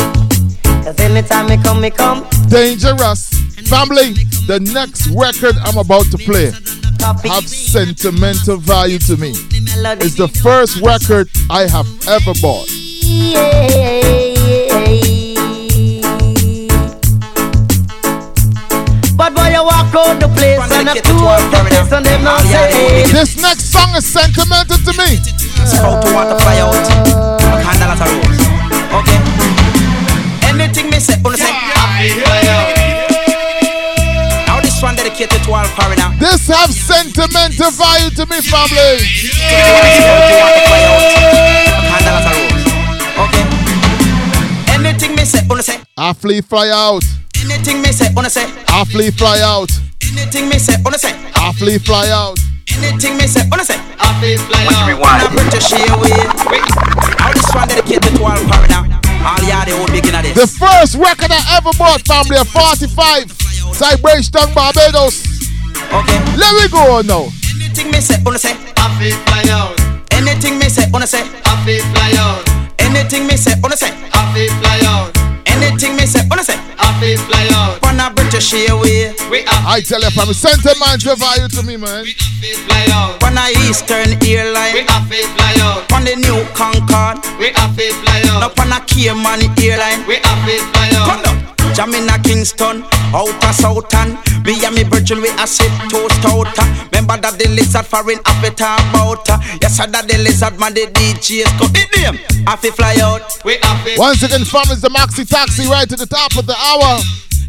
Cause 0.85 1.01
anytime 1.01 1.49
me 1.49 1.57
come, 1.57 1.81
me 1.81 1.91
come. 1.91 2.25
Dangerous. 2.49 3.54
Family, 3.67 4.13
the 4.47 4.61
next 4.73 5.09
record 5.09 5.57
I'm 5.65 5.79
about 5.79 6.07
to 6.13 6.19
play 6.19 6.53
have 7.05 7.49
sentimental 7.49 8.57
value 8.57 8.99
to 8.99 9.17
me. 9.17 9.33
It's 10.01 10.15
the 10.15 10.29
first 10.43 10.81
record 10.81 11.29
I 11.51 11.67
have 11.69 11.87
ever 12.09 12.33
bought. 12.41 12.69
But 19.17 19.35
boy, 19.35 19.49
you 19.53 19.63
walk 19.65 19.95
out 19.95 20.21
the 20.21 20.29
place 20.35 20.61
and 20.73 20.89
a 20.89 20.95
two 21.01 21.13
of 21.13 21.51
the 21.51 21.65
and 21.93 22.07
them 22.07 22.25
not 22.25 22.41
say. 22.41 23.05
This 23.13 23.41
next 23.41 23.71
song 23.73 23.95
is 23.97 24.05
sentimental 24.07 24.79
to 24.79 24.93
me. 24.99 25.21
How 25.77 26.01
to 26.01 26.09
want 26.15 26.31
to 26.31 26.37
fly 26.43 26.59
out. 26.61 26.75
A 26.75 27.61
candle 27.63 27.91
at 27.93 28.01
a 28.01 28.07
rose. 28.13 28.45
Okay. 29.01 29.21
Anything 30.49 30.91
me 30.91 30.99
say, 31.01 31.17
dedicated 35.15 35.47
to 35.47 35.53
all 35.53 35.65
foreigner. 35.65 36.11
This 36.19 36.49
have 36.49 36.71
sentimental 36.71 37.71
value 37.71 38.11
to 38.11 38.27
me, 38.27 38.41
family. 38.43 38.99
Candle 41.87 42.19
at 42.19 42.27
a 42.27 42.35
rose. 42.35 42.67
Okay. 43.23 43.45
Anything 44.75 45.15
me 45.15 45.25
say, 45.25 45.41
wanna 45.49 45.63
say. 45.63 45.79
I 45.97 46.13
flee 46.15 46.41
fly 46.41 46.69
out. 46.71 47.05
Anything 47.39 47.83
me 47.83 47.93
say, 47.93 48.13
wanna 48.15 48.31
say. 48.31 48.47
I 48.69 48.85
flee 48.85 49.11
fly 49.11 49.41
out. 49.41 49.71
Anything 50.03 50.49
me 50.49 50.59
say, 50.59 50.75
wanna 50.85 50.99
say. 50.99 51.15
I 51.37 51.53
flee 51.53 51.79
fly 51.79 52.09
out. 52.11 52.39
Anything 52.77 53.17
me 53.17 53.27
say, 53.27 53.43
wanna 53.49 53.65
say. 53.65 53.79
I 54.01 54.21
feel 54.21 54.39
fly 54.39 54.67
out. 54.67 54.89
Rewind. 54.89 55.31
British 55.33 55.73
Airways. 55.73 56.35
Now 57.19 57.33
this 57.33 57.55
one 57.55 57.69
dedicated 57.69 58.17
to 58.17 58.25
all 58.25 58.37
foreigner. 58.51 59.01
All 59.25 59.41
y'all 59.47 59.65
the 59.65 59.79
old 59.79 59.93
beginner 59.93 60.23
this. 60.23 60.35
The 60.35 60.47
first 60.47 60.97
record 60.97 61.31
I 61.31 61.57
ever 61.57 61.71
bought, 61.79 62.03
family, 62.03 62.37
of 62.37 62.49
45. 62.49 63.54
Cybration 63.73 64.53
Barbados. 64.55 65.23
Okay. 65.93 66.19
Let 66.37 66.53
me 66.61 66.69
go 66.69 66.99
on 66.99 67.07
now. 67.07 67.31
Anything 67.55 67.91
me 67.91 68.01
say, 68.01 68.17
wanna 68.25 68.39
say. 68.39 68.57
I 68.77 68.91
feel 68.99 69.17
fly 69.27 69.45
out. 69.51 69.79
Anything 70.13 70.59
me 70.59 70.69
say, 70.69 70.85
wanna 70.93 71.07
say. 71.07 71.23
I 71.45 71.55
feel 71.65 71.83
fly 71.95 72.13
out. 72.19 72.43
Anything 72.79 73.27
me 73.27 73.37
say, 73.37 73.55
wanna 73.63 73.77
say. 73.77 73.91
I 74.13 74.23
feel 74.35 74.51
fly 74.61 74.81
out. 74.87 75.17
Anything 75.47 75.97
me 75.97 76.07
say, 76.07 76.21
wanna 76.29 76.45
say. 76.45 76.59
I 76.79 76.93
feel 77.01 77.19
fly 77.27 77.47
out. 77.55 77.83
On 77.87 77.99
a 77.99 78.13
British 78.15 78.53
Airways. 78.55 79.15
We 79.31 79.43
are 79.47 79.63
I 79.67 79.81
tell 79.81 80.01
you, 80.01 80.11
family, 80.11 80.35
sentimental 80.35 81.17
value 81.17 81.49
to 81.49 81.63
me, 81.63 81.77
man. 81.77 82.05
fly 82.67 82.87
out. 82.91 83.23
On 83.23 83.37
a 83.39 83.51
Eastern 83.67 84.19
Airline. 84.23 84.75
We 84.75 84.83
are 84.87 85.05
feel 85.07 85.27
fly 85.35 85.55
out. 85.63 85.91
On 85.93 86.05
the 86.05 86.15
new 86.17 86.43
Concorde. 86.55 87.23
We 87.39 87.51
are 87.55 87.71
feel 87.75 87.95
fly 88.03 88.23
out. 88.31 88.43
Up 88.43 88.59
on 88.59 88.73
a 88.73 88.81
Cayman 88.87 89.47
Airline. 89.63 90.07
We 90.07 90.17
are 90.19 90.39
feel 90.47 90.63
fly 90.73 90.91
out. 90.95 91.23
Come 91.23 91.45
down. 91.75 91.95
a 91.95 92.17
Kingston, 92.23 92.85
outer 93.15 93.53
Southern. 93.53 94.19
Me 94.45 94.55
and 94.65 94.75
me 94.75 94.85
Virgin 94.85 95.21
we 95.21 95.29
a 95.41 95.47
sit 95.47 95.73
toast 95.91 96.25
out 96.25 96.47
uh. 96.59 96.89
Remember 96.93 97.17
that 97.17 97.39
the 97.39 97.49
lizard 97.51 97.87
foreign 97.87 98.21
have 98.25 98.45
it 98.45 98.61
about 98.61 99.29
uh. 99.29 99.39
Yes 99.61 99.81
I 99.81 99.87
that 99.87 100.07
the 100.07 100.19
lizard 100.19 100.59
man 100.59 100.75
the 100.75 100.87
DJs 100.87 101.51
go 101.59 101.67
Hit 101.75 101.91
them, 101.97 102.17
have 102.47 102.61
to 102.63 102.71
fly 102.71 102.97
out. 103.03 103.25
We 103.45 103.59
have 103.63 103.85
to 103.85 103.99
Once 103.99 104.23
again, 104.23 104.45
family, 104.45 104.79
it's 104.79 104.83
the 104.83 104.93
Maxi 104.93 105.27
Taxi 105.27 105.67
right 105.67 105.89
to 105.89 105.97
the 105.97 106.07
top 106.07 106.37
of 106.37 106.47
the 106.47 106.55
hour. 106.55 107.01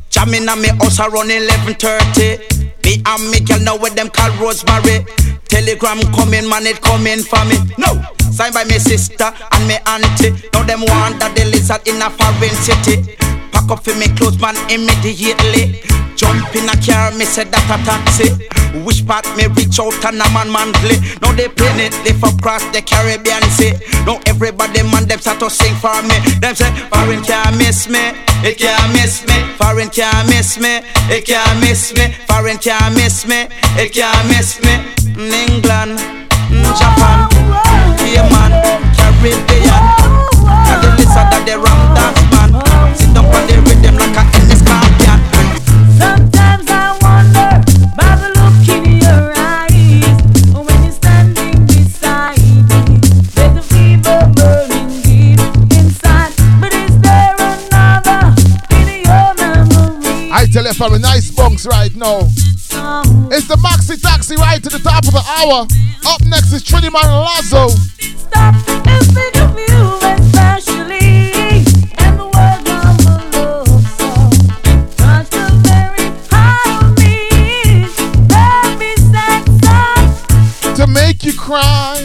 Jamming 0.09 0.47
on 0.47 0.61
me 0.61 0.69
house 0.79 0.99
around 0.99 1.29
11.30 1.29 2.85
Me 2.85 3.03
and 3.05 3.23
me 3.29 3.39
girl 3.43 3.59
now 3.59 3.77
with 3.77 3.95
them 3.95 4.09
call 4.09 4.31
Rosemary. 4.39 5.05
Telegram 5.51 6.01
coming, 6.15 6.47
man, 6.49 6.65
it 6.65 6.81
coming 6.81 7.21
for 7.21 7.43
me. 7.45 7.59
No, 7.77 8.01
signed 8.31 8.55
by 8.55 8.63
me 8.65 8.79
sister 8.79 9.27
and 9.27 9.63
me 9.67 9.75
auntie. 9.85 10.31
Now 10.55 10.63
them 10.63 10.81
want 10.87 11.19
that 11.19 11.35
the 11.35 11.45
lizard 11.51 11.83
in 11.87 12.01
a 12.01 12.09
foreign 12.09 12.55
city 12.55 13.15
Pack 13.55 13.71
up 13.71 13.83
for 13.85 13.95
me 13.95 14.11
clothes, 14.19 14.37
man, 14.37 14.59
immediately. 14.69 15.79
Jump 16.19 16.55
in 16.55 16.67
a 16.67 16.75
car, 16.83 17.11
me 17.15 17.23
said 17.23 17.47
that 17.51 17.63
a 17.71 17.79
taxi. 17.87 18.27
Which 18.83 19.07
part 19.07 19.23
me 19.39 19.47
reach 19.55 19.79
out 19.79 19.95
and 20.03 20.19
a 20.19 20.27
man 20.35 20.51
monthly 20.51 20.99
Now 21.23 21.31
they 21.31 21.47
plane 21.47 21.79
it, 21.79 21.95
lift 22.03 22.19
across 22.19 22.59
the 22.75 22.83
Caribbean 22.83 23.39
Sea. 23.55 23.71
Now 24.03 24.19
everybody 24.27 24.83
man, 24.83 25.07
them 25.07 25.19
start 25.19 25.39
to 25.39 25.49
sing 25.49 25.75
for 25.79 25.95
me. 26.03 26.19
Them 26.43 26.55
say, 26.55 26.67
foreign 26.91 27.23
can't 27.23 27.55
miss 27.55 27.87
me 27.87 28.11
It 28.43 28.59
can't 28.59 28.91
miss 28.91 29.23
me. 29.23 29.39
Foreign 29.55 29.89
can't 29.89 30.27
miss 30.27 30.59
me 30.59 30.83
It 31.07 31.23
can't 31.23 31.59
miss 31.63 31.95
me. 31.95 32.11
Foreign 32.27 32.57
can't 32.59 32.95
miss 32.95 33.25
me 33.25 33.47
It 33.79 33.95
can't 33.95 34.27
miss 34.27 34.59
me. 34.59 34.75
England, 35.15 35.95
Japan 36.75 37.31
Cayman, 37.95 38.51
Caribbean. 38.99 39.83
And 40.43 40.79
the 40.83 40.89
lizard 40.99 41.31
that 41.31 41.43
they 41.47 41.55
man 41.55 41.74
Sit 41.74 41.74
down 43.15 43.25
on 43.25 43.47
the 43.47 43.55
rhythm 43.67 43.95
like 43.95 44.17
a 44.19 44.23
English 44.37 44.61
champion 44.67 45.19
Sometimes 45.97 46.67
I 46.67 46.91
wonder 47.01 47.51
by 47.95 48.11
the 48.19 48.29
look 48.35 48.67
in 48.75 48.83
your 48.99 49.31
eyes 49.39 50.19
when 50.51 50.77
you're 50.83 50.91
standing 50.91 51.65
beside 51.65 52.37
me. 52.69 52.99
There's 53.35 53.55
a 53.55 53.63
fever 53.63 54.19
burning 54.35 54.91
deep 55.01 55.39
inside, 55.79 56.33
but 56.59 56.73
is 56.73 56.99
there 56.99 57.35
another 57.39 58.35
in 58.75 58.87
your 59.07 59.29
memory? 59.39 60.31
I 60.31 60.45
tell 60.51 60.65
you, 60.65 60.73
family, 60.73 60.99
nice 60.99 61.31
bunks 61.31 61.65
right 61.65 61.95
now. 61.95 62.27
It's 63.31 63.47
the 63.47 63.57
Maxi 63.63 63.99
Taxi 64.01 64.35
right 64.35 64.61
to 64.61 64.69
the 64.69 64.79
top 64.79 65.05
of 65.07 65.13
the 65.13 65.23
hour. 65.39 65.65
Up 66.05 66.21
next 66.27 66.51
is 66.51 66.63
Trinidad 66.63 66.93
Lazo. 66.93 67.69
Stop 67.69 68.55
and 68.87 69.05
think 69.15 69.35
of 69.37 69.57
you 69.57 69.97
especially, 70.03 70.79
and 70.81 70.84
to 80.85 80.91
make 80.91 81.23
you 81.23 81.33
cry. 81.33 81.95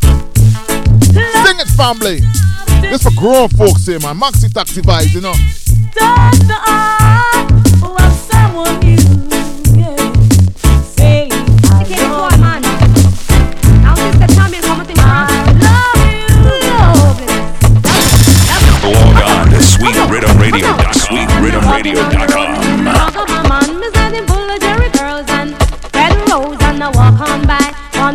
Sing 0.00 1.58
it, 1.60 1.68
family. 1.76 2.20
This 2.80 3.02
for 3.02 3.10
grown 3.16 3.48
folks 3.50 3.86
here, 3.86 4.00
man. 4.00 4.18
Maxi 4.18 4.52
taxi 4.52 4.82
vibes, 4.82 5.14
you 5.14 5.20
know. 5.20 5.34
Sweet 19.60 19.96
Riddim 20.10 20.40
Radio. 20.40 20.68
Sweet 20.92 21.28
Riddim 21.40 21.70
Radio. 21.70 22.15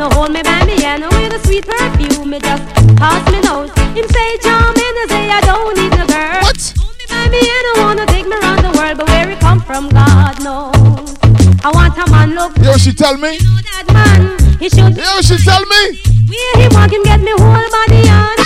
Hold 0.10 0.32
me 0.32 0.42
by 0.44 0.64
me 0.66 0.82
hand 0.82 1.04
with 1.04 1.34
a 1.34 1.40
sweet 1.46 1.66
perfume, 1.68 2.30
me 2.30 2.40
just 2.40 2.64
pass 2.98 3.22
me 3.32 3.40
nose. 3.42 3.70
Him 3.94 4.08
say 4.08 4.38
charming, 4.42 4.96
I 5.02 5.06
say 5.10 5.30
I 5.30 5.42
don't 5.42 5.76
need 5.78 5.92
no 5.98 6.06
girl. 6.08 6.42
What? 6.42 6.74
Hold 6.80 6.96
me 6.98 7.06
by 7.10 7.28
me 7.30 7.40
hand, 7.46 7.66
I 7.70 7.74
wanna 7.84 8.06
take 8.08 8.26
me 8.28 8.36
around 8.38 8.64
the 8.64 8.72
world, 8.78 8.98
but 8.98 9.08
where 9.10 9.30
it 9.30 9.40
come 9.40 9.60
from, 9.62 9.90
God 9.90 10.42
knows. 10.44 11.16
I 11.64 11.70
want 11.74 11.96
a 11.98 12.06
man 12.10 12.34
look 12.34 12.58
You 12.58 12.64
know 12.64 12.72
what 12.72 12.82
she 12.82 12.92
tell 12.94 13.18
me? 13.18 13.38
that 13.38 13.86
man, 13.94 14.40
he 14.58 14.68
should 14.70 14.96
You 14.98 15.04
know 15.04 15.16
what 15.22 15.26
she 15.26 15.38
tell 15.38 15.62
me? 15.62 16.02
Where 16.26 16.58
he 16.58 16.68
walk 16.74 16.92
him 16.92 17.04
get 17.04 17.20
me 17.22 17.32
whole 17.38 17.70
body 17.70 18.10
on. 18.10 18.36
I 18.40 18.42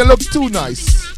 you 0.00 0.06
look 0.06 0.20
too 0.20 0.48
nice? 0.48 1.12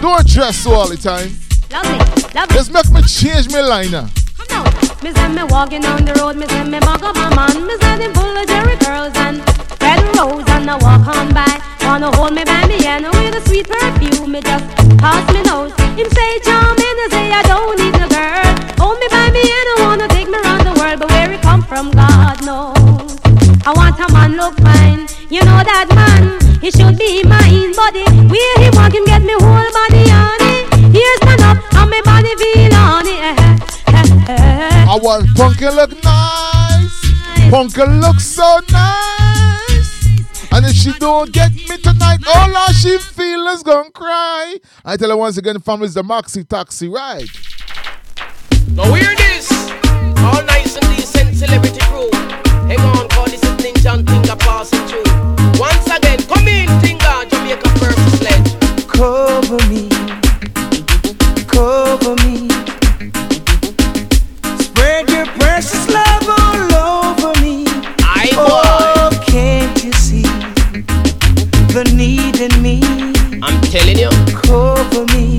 Don't 0.00 0.24
dress 0.24 0.56
so 0.58 0.70
all 0.70 0.88
the 0.88 0.96
time. 0.96 1.34
Lovely, 1.66 1.98
lovely. 2.30 2.54
Just 2.54 2.70
make 2.70 2.88
me 2.94 3.02
change 3.02 3.50
my 3.50 3.60
liner. 3.60 4.06
Come 4.38 4.46
down. 4.46 4.70
Me 5.02 5.10
say 5.10 5.28
me 5.28 5.42
walking 5.50 5.82
down 5.82 6.04
the 6.04 6.14
road, 6.14 6.36
me 6.36 6.46
say 6.46 6.62
me 6.62 6.78
mug 6.78 7.02
up 7.02 7.16
a 7.16 7.26
man, 7.34 7.66
me 7.66 7.74
say 7.82 7.98
him 7.98 8.14
full 8.14 8.30
of 8.30 8.46
Jerry 8.46 8.76
girls 8.86 9.14
and 9.18 9.42
red 9.82 9.98
rose 10.14 10.46
and 10.46 10.70
I 10.70 10.76
walk 10.78 11.10
on 11.10 11.34
by. 11.34 11.58
Wanna 11.82 12.14
hold 12.14 12.34
me 12.34 12.44
by 12.44 12.66
me 12.70 12.78
hand 12.84 13.02
with 13.02 13.34
a 13.34 13.42
sweet 13.48 13.66
perfume, 13.66 14.30
me 14.30 14.42
just 14.42 14.66
pass 15.02 15.24
me 15.34 15.42
nose. 15.42 15.74
Him 15.98 16.06
say 16.14 16.38
charming, 16.46 16.98
I 17.02 17.06
say 17.10 17.26
I 17.34 17.42
don't 17.50 17.74
need 17.82 17.94
no 17.98 18.06
girl. 18.06 18.54
Hold 18.78 18.98
me 19.02 19.08
by 19.10 19.26
me 19.34 19.42
hand, 19.42 19.68
I 19.74 19.76
wanna 19.82 20.06
take 20.06 20.28
me 20.30 20.38
around 20.38 20.62
the 20.70 20.74
world, 20.78 21.00
but 21.02 21.10
where 21.10 21.32
it 21.32 21.42
come 21.42 21.62
from, 21.66 21.90
God 21.90 22.38
knows. 22.46 23.18
I 23.66 23.74
want 23.74 23.98
a 23.98 24.06
man 24.14 24.36
look 24.38 24.54
fine, 24.62 25.10
you 25.30 25.42
know 25.42 25.62
that 25.66 25.90
man, 25.90 26.38
he 26.60 26.70
should 26.70 26.98
be 26.98 27.22
mine. 27.24 27.74
Body, 27.74 28.04
where 28.28 28.58
he 28.58 28.70
walk 28.76 28.92
him 28.94 29.04
get 29.04 29.22
me 29.22 29.34
whole 29.38 29.70
body 29.72 30.10
on 30.10 30.38
it. 30.40 30.66
Here's 30.92 31.16
stand 31.18 31.42
up, 31.42 31.58
and 31.74 31.90
my 31.90 32.00
body 32.04 32.34
feel 32.36 32.74
on 32.74 33.06
it. 33.06 33.38
I 34.88 34.98
want 35.00 35.28
Punky 35.36 35.66
look 35.66 35.92
nice. 36.02 37.50
Punky 37.50 37.82
look 38.00 38.20
so 38.20 38.60
nice. 38.70 40.18
And 40.50 40.66
if 40.66 40.74
she 40.74 40.92
don't 40.98 41.30
get 41.32 41.52
me 41.52 41.76
tonight, 41.78 42.18
all 42.26 42.56
I 42.56 42.72
she 42.72 42.98
feel 42.98 43.46
is 43.48 43.62
gonna 43.62 43.90
cry. 43.90 44.56
I 44.84 44.96
tell 44.96 45.10
her 45.10 45.16
once 45.16 45.36
again, 45.36 45.60
family's 45.60 45.94
the 45.94 46.02
Maxi 46.02 46.46
Taxi 46.48 46.88
ride. 46.88 47.28
Now 48.72 48.92
hear 48.94 49.14
this. 49.16 49.50
All 50.18 50.42
nice 50.44 50.76
and 50.76 50.96
decent 50.96 51.36
celebrity 51.36 51.80
crew. 51.80 52.10
Hang 52.66 52.80
on, 52.80 53.08
call 53.10 53.26
this 53.26 53.42
is 53.42 53.56
Ninja 53.56 53.94
and 53.94 54.06
Tinga 54.06 54.36
passing 54.36 54.86
through. 54.88 55.07
Again, 55.98 56.18
come 56.30 56.48
in, 56.48 56.68
Tinga, 56.82 57.26
Jamaica 57.30 57.68
Percy 57.80 58.10
Sledge. 58.18 58.50
Cover 58.86 59.60
me, 59.68 59.88
cover 61.46 62.14
me. 62.24 62.48
Spread 64.64 65.08
your 65.10 65.26
precious 65.38 65.88
love 65.92 66.28
all 66.28 66.74
over 66.74 67.40
me. 67.40 67.64
Aye, 68.02 68.32
Oh, 68.36 69.10
can't 69.26 69.82
you 69.84 69.92
see 69.92 70.22
the 71.74 71.84
need 71.94 72.40
in 72.40 72.62
me? 72.62 72.80
I'm 73.42 73.60
telling 73.62 73.98
you. 73.98 74.10
Cover 74.42 75.04
me, 75.14 75.37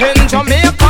in 0.00 0.28
Jamaica. 0.28 0.88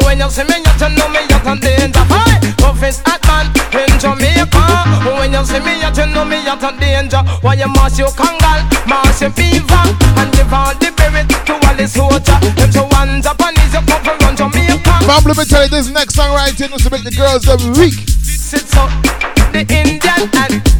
When 0.00 0.18
you 0.18 0.30
see 0.30 0.44
me, 0.48 0.64
you 0.64 0.72
to 0.80 0.88
know 0.96 1.08
me, 1.12 1.20
you 1.28 1.38
to 1.44 1.52
danger. 1.60 2.04
Hey, 2.08 2.40
office 2.64 3.04
at 3.04 3.20
man 3.28 3.52
in 3.68 3.92
Jamaica. 4.00 4.64
When 5.04 5.36
you 5.36 5.44
see 5.44 5.60
me, 5.60 5.76
you 5.76 5.92
to 5.92 6.06
know 6.08 6.24
me, 6.24 6.40
you 6.40 6.56
to 6.56 6.70
danger. 6.80 7.20
Why 7.44 7.52
you 7.60 7.68
mash 7.68 7.98
your 7.98 8.08
kangal, 8.16 8.64
mash 8.88 9.20
your 9.20 9.28
beaver, 9.36 9.84
and 10.16 10.32
give 10.32 10.48
all 10.48 10.72
the 10.72 10.88
spirit 10.88 11.28
to 11.44 11.52
all 11.52 11.76
the 11.76 11.86
soldier. 11.86 12.38
Them 12.56 12.70
to 12.72 12.82
one 12.96 13.20
Japanese, 13.20 13.76
you 13.76 13.84
come 13.84 14.00
from 14.16 14.36
Jamaica. 14.36 15.04
Fam, 15.04 15.22
let 15.28 15.36
me 15.36 15.44
tell 15.44 15.64
you 15.64 15.68
this 15.68 15.90
next 15.92 16.14
song 16.14 16.32
right 16.32 16.54
here 16.54 16.68
to 16.68 16.90
make 16.90 17.04
the 17.04 17.12
girls 17.12 17.44
them 17.44 17.60
weak. 17.76 17.92
Fix 18.24 18.56
it 18.56 18.64
so, 18.72 18.88
the 19.52 19.60
Indian 19.68 20.00
and 20.32 20.64
fix 20.64 20.64
it 20.64 20.72
so, 20.72 20.73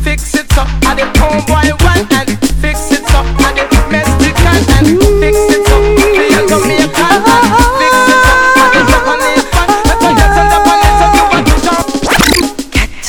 and 0.94 1.12
the 1.12 1.18
homeboy 1.18 1.74
one 1.82 2.06
and 2.14 2.30
fix 2.62 2.92
it 2.92 3.02
so, 3.10 3.18
and 3.18 3.58
the 3.58 3.66
Mexican 3.90 4.62
and 4.74 4.86
fix 5.18 5.34
it 5.50 5.66
so, 5.66 5.76
the 5.82 6.46
Jamaican 6.46 7.18
and 7.18 7.50
fix 7.82 7.94
it 7.98 8.20
so, 8.22 8.34
and 8.62 8.70
the 8.74 8.80
Japanese 8.86 9.46
one. 9.50 9.70
Let 9.90 9.98
me 9.98 10.10
get 10.14 10.30
some 10.34 10.48
Japanese 10.54 10.94
so 10.94 11.06
you 11.14 11.24
want 11.34 11.46
to 11.50 11.56
jump. 11.66 11.86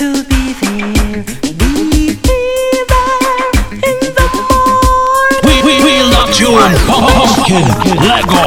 to 0.01 0.07
be 0.25 0.41
there, 0.57 1.21
be 1.61 2.17
there 2.17 3.21
in 3.85 3.97
the 4.17 4.25
morning. 4.49 5.45
We, 5.45 5.55
we, 5.61 5.73
we 5.85 5.93
love 6.09 6.33
you 6.39 6.57
and 6.57 6.73
pumpkin. 6.89 7.69
Let 8.01 8.25
go. 8.25 8.41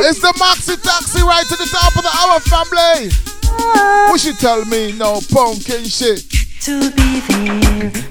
It's 0.00 0.20
the 0.20 0.32
Maxi 0.40 0.80
Taxi 0.80 1.20
right 1.20 1.44
to 1.44 1.56
the 1.56 1.68
top 1.68 1.92
of 1.96 2.02
the 2.02 2.12
hour, 2.16 2.40
family. 2.40 3.12
What 4.08 4.20
she 4.20 4.32
tell 4.32 4.64
me? 4.64 4.92
No 4.92 5.20
pumpkin 5.30 5.84
shit. 5.84 6.37
To 6.68 6.90
be 6.90 7.20
there, 7.20 8.07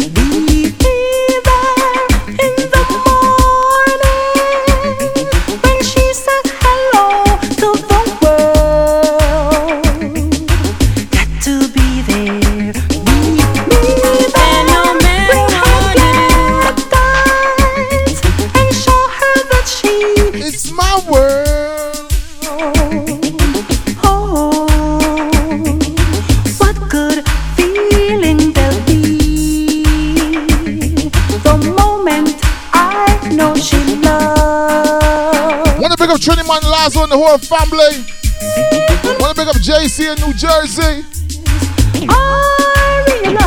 JC 40.07 40.13
in 40.13 40.17
New 40.25 40.33
Jersey? 40.33 41.03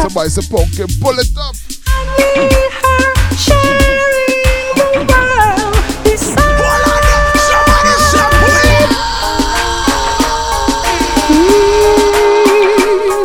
Somebody 0.02 0.28
say 0.30 0.42
pumpkin, 0.50 0.86
pull 1.00 1.18
it 1.18 1.28
up. 1.38 1.54
I 1.86 2.04
need 2.36 2.72
her 2.72 3.36
sharing 3.36 4.74
the 4.76 4.84
world 5.08 5.74
beside 6.04 6.48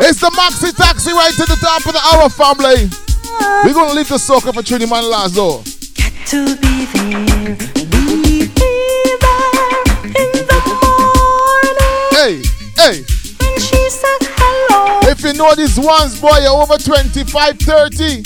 It's 0.07 0.19
the 0.19 0.30
Maxi 0.38 0.75
Taxi 0.75 1.11
right 1.11 1.33
to 1.33 1.45
the 1.45 1.57
top 1.59 1.85
of 1.85 1.93
the 1.93 2.01
hour, 2.14 2.30
family. 2.30 2.89
We're 3.64 3.73
gonna 3.73 3.93
leave 3.93 4.09
the 4.09 4.19
soccer 4.19 4.53
for 4.53 4.61
Triniman 4.61 5.09
Lazo. 5.09 5.64
to 6.27 6.55
be 6.57 6.85
there, 6.85 7.34
know 15.35 15.53
these 15.55 15.77
ones, 15.80 16.19
boy, 16.19 16.38
you're 16.41 16.51
over 16.51 16.77
25, 16.77 17.57
30. 17.59 18.23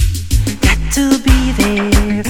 to 0.91 1.19
be 1.23 1.51
there, 1.53 2.23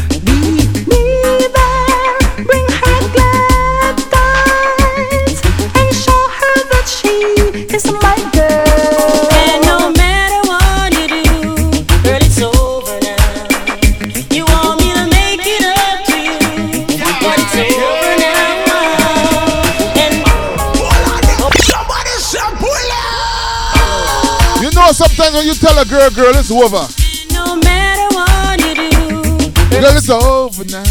you 25.49 25.55
tell 25.55 25.79
a 25.79 25.85
girl, 25.85 26.09
girl, 26.11 26.35
it's 26.35 26.51
over. 26.51 26.85
No 27.33 27.55
matter 27.55 28.15
what 28.15 28.59
you 28.61 28.75
do, 28.75 29.49
Girl, 29.71 29.97
it's 29.97 30.09
over 30.09 30.63
now. 30.65 30.83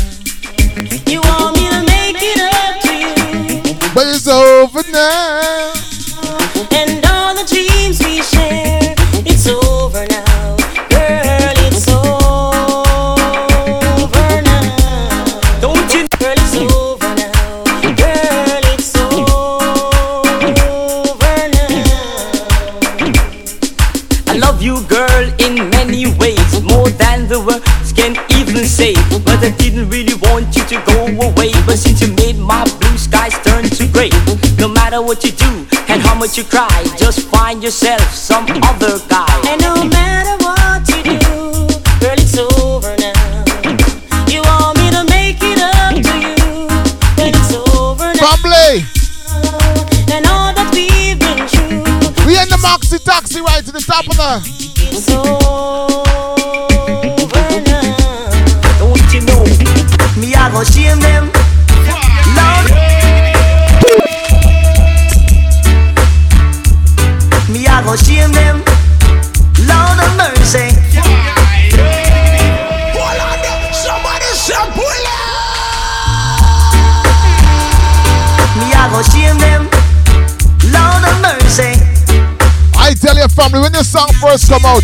you 1.07 1.20
want 1.20 1.57
me 1.57 1.69
to 1.70 1.81
make 1.87 2.17
it 2.19 2.41
up 2.43 2.81
to 2.83 2.93
you. 2.93 3.15
But 3.95 4.09
it's 4.09 4.27
over 4.27 4.83
now. 4.91 5.67
Matter 34.99 35.07
what 35.07 35.25
you 35.25 35.31
do 35.31 35.67
and 35.89 36.02
how 36.02 36.15
much 36.15 36.36
you 36.36 36.44
cry, 36.44 36.85
just 36.97 37.28
find 37.28 37.62
yourself 37.62 38.02
some 38.12 38.47
other 38.62 38.99
guy. 39.09 39.58
This 83.78 83.92
song 83.92 84.08
first 84.20 84.50
come 84.50 84.65
out, 84.65 84.82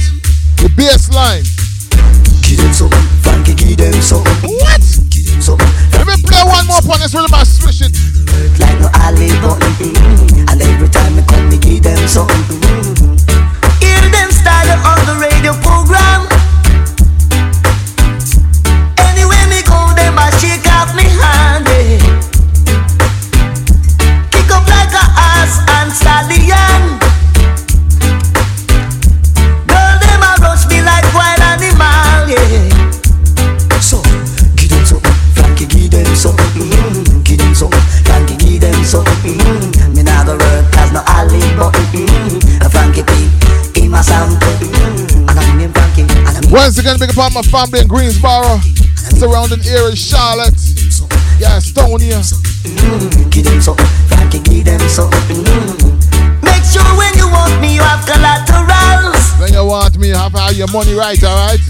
again, 47.36 47.42
big 47.42 47.42
up 47.42 47.42
all 47.42 47.42
my 47.42 47.42
family 47.42 47.80
in 47.80 47.88
Greensboro, 47.88 48.58
surrounding 49.18 49.60
area, 49.66 49.96
Charlotte, 49.96 50.54
yeah, 51.38 51.58
Gastonia. 51.58 52.22
Give 53.30 53.44
them 53.44 53.60
something, 53.60 53.86
Frankie, 54.08 54.40
give 54.40 54.64
them 54.64 54.80
something. 54.88 55.42
Make 56.42 56.64
sure 56.64 56.84
when 56.96 57.14
you 57.16 57.28
want 57.28 57.60
me, 57.60 57.74
you 57.74 57.82
have 57.82 58.04
collaterals. 58.06 59.40
When 59.40 59.52
you 59.52 59.64
want 59.64 59.98
me, 59.98 60.08
you 60.08 60.14
have 60.14 60.34
all 60.34 60.52
your 60.52 60.68
money 60.68 60.94
right, 60.94 61.22
alright? 61.22 61.60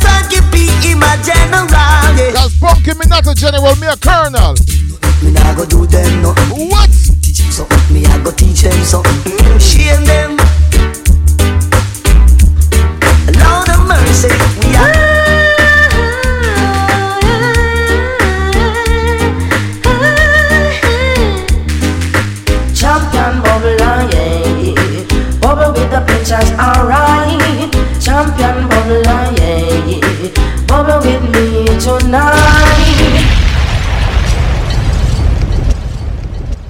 Frankie 0.00 0.40
P, 0.50 0.68
a 0.68 1.16
general. 1.22 1.68
Yeah. 2.16 2.32
Cause 2.32 2.56
Punky, 2.58 2.94
me 2.94 3.04
not 3.08 3.26
a 3.26 3.34
general, 3.34 3.76
me 3.76 3.86
a 3.86 3.96
colonel. 3.96 4.54
Me 5.22 5.32
nah 5.32 5.54
go 5.54 5.66
do 5.66 5.86
them 5.86 6.22
nothing. 6.22 6.68
What? 6.70 6.79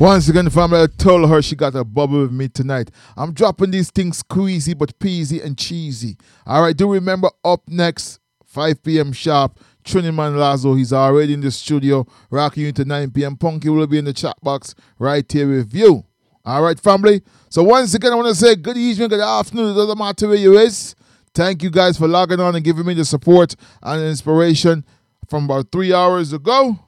Once 0.00 0.30
again, 0.30 0.48
family 0.48 0.80
I 0.80 0.86
told 0.86 1.28
her 1.28 1.42
she 1.42 1.54
got 1.54 1.74
a 1.74 1.84
bubble 1.84 2.22
with 2.22 2.32
me 2.32 2.48
tonight. 2.48 2.90
I'm 3.18 3.34
dropping 3.34 3.70
these 3.70 3.90
things 3.90 4.22
squeezy 4.22 4.76
but 4.76 4.98
peasy 4.98 5.44
and 5.44 5.58
cheesy. 5.58 6.16
All 6.46 6.62
right, 6.62 6.74
do 6.74 6.90
remember 6.90 7.28
up 7.44 7.60
next, 7.68 8.18
5 8.46 8.82
p.m. 8.82 9.12
sharp, 9.12 9.60
Triniman 9.84 10.38
Lazo. 10.38 10.72
He's 10.72 10.94
already 10.94 11.34
in 11.34 11.42
the 11.42 11.50
studio, 11.50 12.06
rocking 12.30 12.62
you 12.62 12.68
into 12.70 12.86
9 12.86 13.10
p.m. 13.10 13.36
Punky 13.36 13.68
will 13.68 13.86
be 13.86 13.98
in 13.98 14.06
the 14.06 14.14
chat 14.14 14.36
box 14.42 14.74
right 14.98 15.30
here 15.30 15.46
with 15.46 15.74
you. 15.74 16.02
All 16.46 16.62
right, 16.62 16.80
family. 16.80 17.20
So 17.50 17.62
once 17.62 17.92
again, 17.92 18.14
I 18.14 18.16
want 18.16 18.28
to 18.28 18.34
say 18.34 18.56
good 18.56 18.78
evening, 18.78 19.10
good 19.10 19.20
afternoon. 19.20 19.72
It 19.72 19.74
doesn't 19.74 19.98
matter 19.98 20.28
where 20.28 20.36
you 20.38 20.56
is. 20.56 20.94
Thank 21.34 21.62
you 21.62 21.68
guys 21.68 21.98
for 21.98 22.08
logging 22.08 22.40
on 22.40 22.56
and 22.56 22.64
giving 22.64 22.86
me 22.86 22.94
the 22.94 23.04
support 23.04 23.54
and 23.82 24.02
inspiration 24.02 24.82
from 25.28 25.44
about 25.44 25.70
three 25.70 25.92
hours 25.92 26.32
ago, 26.32 26.78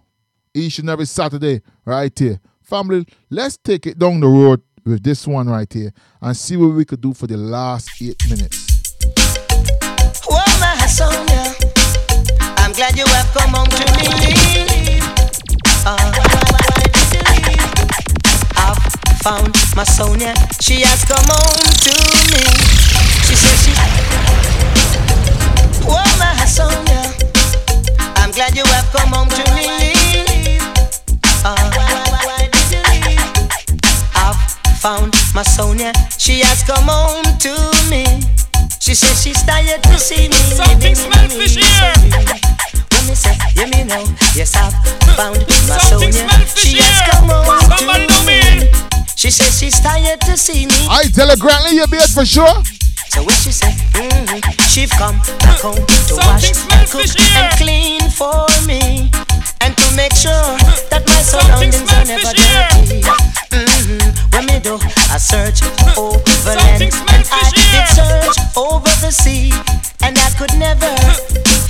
each 0.55 0.78
and 0.78 0.89
every 0.89 1.05
Saturday, 1.05 1.60
right 1.84 2.18
here. 2.18 2.41
Family, 2.62 3.07
let's 3.28 3.57
take 3.57 3.86
it 3.86 3.99
down 3.99 4.20
the 4.20 4.28
road 4.28 4.62
with 4.84 5.02
this 5.02 5.26
one 5.26 5.49
right 5.49 5.70
here 5.70 5.92
and 6.20 6.36
see 6.36 6.57
what 6.57 6.68
we 6.74 6.84
could 6.84 7.00
do 7.00 7.12
for 7.12 7.26
the 7.26 7.36
last 7.36 7.91
eight 8.00 8.16
minutes. 8.28 8.94
Oh, 10.31 10.44
my 10.60 10.86
Sonia, 10.86 11.55
I'm 12.58 12.73
glad 12.73 12.97
you 12.97 13.05
have 13.07 13.31
come 13.34 13.50
home 13.50 13.68
to 13.68 13.84
me. 13.99 15.00
Uh, 15.84 16.12
I've 18.57 18.78
found 19.23 19.55
my 19.76 19.84
Sonia, 19.84 20.34
she 20.60 20.81
has 20.82 21.05
come 21.05 21.26
home 21.26 21.66
to 21.82 21.92
me. 22.31 22.42
She 23.26 23.34
says 23.34 23.58
she. 23.65 23.73
Oh, 25.84 26.07
my 26.18 26.44
Sonia, 26.47 27.12
I'm 28.16 28.31
glad 28.31 28.57
you 28.57 28.65
have 28.66 28.91
come 28.92 29.08
home 29.10 29.28
to 29.28 29.44
me. 29.55 30.58
I've 31.44 31.92
found 34.83 35.15
my 35.33 35.44
Sonia, 35.44 35.93
she 36.19 36.41
has 36.43 36.67
come 36.67 36.91
home 36.91 37.23
to 37.39 37.55
me. 37.86 38.02
She 38.83 38.99
says 38.99 39.23
she's 39.23 39.41
tired 39.47 39.81
to 39.85 39.97
see 39.97 40.27
me. 40.27 40.35
Something 40.59 40.97
smells 40.99 41.31
fishy 41.39 41.62
here. 41.62 41.94
When 42.91 43.07
me 43.07 43.15
say, 43.15 43.39
yeah 43.55 43.70
me 43.70 43.86
know, 43.86 44.02
yes 44.35 44.51
I've 44.59 44.75
found 45.15 45.39
my 45.70 45.78
Something 45.78 46.11
Sonia. 46.11 46.27
She 46.59 46.83
has 46.83 46.99
come 47.15 47.31
home 47.31 47.47
Somebody 47.78 48.11
to 48.11 48.11
know 48.11 48.27
me. 48.27 48.43
She 49.15 49.31
says 49.31 49.55
she's 49.57 49.78
tired 49.78 50.20
to 50.23 50.36
see 50.36 50.67
me. 50.67 50.75
I 50.91 51.05
tell 51.15 51.31
her, 51.31 51.36
Grantley, 51.39 51.78
you 51.78 51.86
be 51.86 51.99
it 51.99 52.11
for 52.11 52.27
sure. 52.27 52.51
So 53.12 53.20
when 53.24 53.36
she 53.36 53.52
say, 53.52 53.68
mm-hmm, 53.92 54.41
she've 54.73 54.89
come 54.89 55.20
back 55.44 55.60
home 55.60 55.76
to 56.08 56.15
wash, 56.24 56.49
and 56.49 56.89
cook, 56.89 57.05
and 57.36 57.52
clean 57.60 58.00
for 58.08 58.49
me, 58.65 59.12
and 59.60 59.76
to 59.76 59.86
make 59.92 60.16
sure 60.16 60.32
that 60.89 61.05
my 61.05 61.20
surroundings 61.20 61.92
are 61.92 62.08
never 62.08 62.32
dirty. 62.32 63.05
Mm-hmm. 63.52 64.16
When 64.32 64.49
me 64.49 64.57
do 64.65 64.81
a 65.12 65.20
search 65.20 65.60
over 65.92 66.57
land, 66.57 66.89
and 66.89 67.24
I 67.28 67.52
did 67.52 67.84
search 67.92 68.32
over 68.57 68.89
the 69.05 69.12
sea, 69.12 69.52
and 70.00 70.16
I 70.16 70.32
could 70.41 70.57
never 70.57 70.89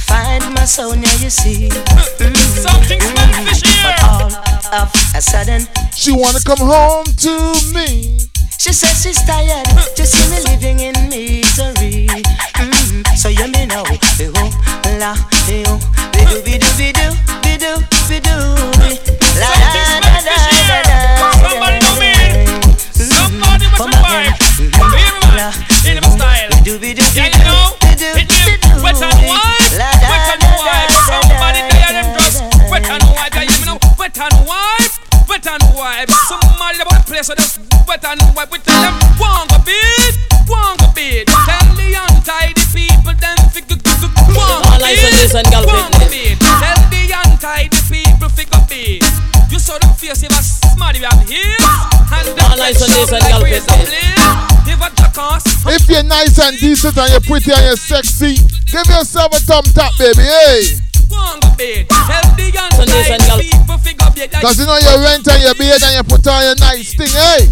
find 0.06 0.46
my 0.54 0.62
Sonia. 0.64 1.10
You 1.18 1.30
see, 1.30 1.74
mm-hmm. 2.22 2.62
but 3.82 3.98
all 4.06 4.30
of 4.78 4.94
a 5.10 5.20
sudden, 5.20 5.66
She 5.90 6.12
wanna 6.12 6.38
come 6.46 6.62
home 6.62 7.10
to 7.26 7.34
me. 7.74 8.30
She 8.62 8.72
says 8.72 9.02
she's 9.02 9.18
tired 9.26 9.66
to 9.96 10.06
see 10.06 10.22
me 10.30 10.38
living 10.46 10.78
in 10.78 10.94
misery. 11.10 12.06
Mm, 12.62 13.02
so 13.18 13.28
you 13.28 13.48
me 13.50 13.66
know, 13.66 13.82
eh, 14.22 14.30
oh, 14.38 14.50
la, 15.02 15.18
eh, 15.50 15.64
oh, 15.66 15.80
bidu 16.14 16.38
bidu 16.46 16.68
bidu 16.78 17.10
bidu 17.42 17.72
bidu, 18.06 18.34
la 19.34 19.50
da 19.50 19.66
da 19.98 20.14
da 20.22 20.36
da 20.70 20.78
da. 20.86 20.96
Somebody 21.42 21.78
know 21.82 21.98
me. 21.98 22.14
Somebody 22.94 23.66
with 23.66 23.82
some 23.82 23.90
vibe. 23.98 24.30
In 24.62 25.98
my 25.98 26.06
style. 26.14 26.50
Bidu 26.62 26.78
bidu 26.78 27.02
Yeah, 27.18 27.34
you 27.34 27.42
know, 27.42 27.74
it 27.90 27.98
is 27.98 28.14
wet 28.78 29.02
and 29.02 29.18
white, 29.26 29.74
wet 29.74 30.28
and 30.30 30.42
white. 30.62 30.94
Somebody 31.10 31.60
tell 31.66 31.90
them 31.98 32.06
just 32.14 32.38
wet 32.70 32.86
and 32.86 33.02
you 33.50 33.66
know, 33.66 33.78
wet 33.98 34.16
and 34.22 34.34
white, 34.46 34.61
wet 35.32 35.46
and 35.48 35.64
white. 35.72 36.10
Somebody 36.28 36.84
about 36.84 37.00
the 37.00 37.04
place 37.08 37.26
so 37.26 37.34
just 37.34 37.56
wet 37.88 38.04
and 38.04 38.20
white. 38.36 38.52
We 38.52 38.60
tell 38.60 38.76
them 38.84 38.94
one 39.16 39.48
go 39.48 39.56
beat, 39.64 40.14
one 40.44 40.76
go 40.76 40.92
beat. 40.92 41.24
Tell 41.24 41.64
the 41.72 41.88
untidy 41.96 42.52
people 42.68 43.16
them 43.16 43.40
figure 43.48 43.80
one 44.36 44.60
All 44.68 44.76
go 44.76 44.84
eyes 44.84 45.00
on 45.00 45.12
this 45.16 45.32
and 45.32 45.48
beat, 45.48 45.56
girl 45.56 45.64
one 45.64 45.88
go 45.96 46.04
beat. 46.12 46.36
Tell 46.36 46.80
the 46.92 47.02
untidy 47.16 47.72
people 47.88 48.28
figure 48.28 48.64
beat. 48.68 49.00
You 49.48 49.56
saw 49.56 49.80
them 49.80 49.96
face 49.96 50.20
if 50.20 50.36
a 50.36 50.42
smarty 50.44 51.00
we 51.00 51.08
have 51.08 51.24
here. 51.24 51.56
And 52.12 52.28
them 52.36 52.52
All 52.52 52.60
eyes 52.60 52.76
on 52.84 52.92
this 52.92 53.08
and 53.08 53.24
like 53.24 53.32
girl 53.32 53.48
razor 53.48 53.72
blade. 53.88 54.20
If 54.68 54.84
a 54.84 54.88
jackass 54.92 55.44
If 55.64 55.88
you're 55.88 56.04
nice 56.04 56.36
and 56.36 56.60
decent 56.60 56.96
and 57.00 57.08
you're 57.08 57.24
pretty 57.24 57.56
and 57.56 57.72
you're 57.72 57.80
sexy, 57.80 58.36
give 58.68 58.84
yourself 58.84 59.32
a 59.32 59.40
thumb 59.48 59.64
tap, 59.72 59.96
baby. 59.96 60.28
Hey. 60.28 60.91
Cause 64.42 64.58
you 64.58 64.66
know 64.66 64.74
you 64.76 64.90
rent 64.98 65.22
and 65.30 65.38
you 65.42 65.54
beard 65.54 65.78
and 65.82 65.94
you 65.94 66.02
put 66.02 66.26
on 66.26 66.42
your 66.42 66.56
nice 66.58 66.94
thing, 66.98 67.06
hey. 67.14 67.46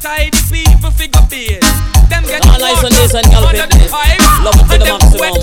Tidy 0.00 0.32
people 0.48 0.88
figure 0.90 1.20
beard. 1.28 1.60
Them 2.08 2.24
get 2.24 2.40
All 2.48 2.56
eyes 2.64 2.80
on 2.80 2.88
this 2.96 3.12
and 3.12 3.28
girl 3.28 3.44
under 3.44 3.68
the 3.68 3.76
pipe. 3.92 4.16
Love 4.40 4.56
it 4.56 4.64
to 4.64 4.72
and 4.72 4.80
the 4.80 4.88
them 4.88 4.98
maximum. 5.04 5.20
wet. 5.20 5.36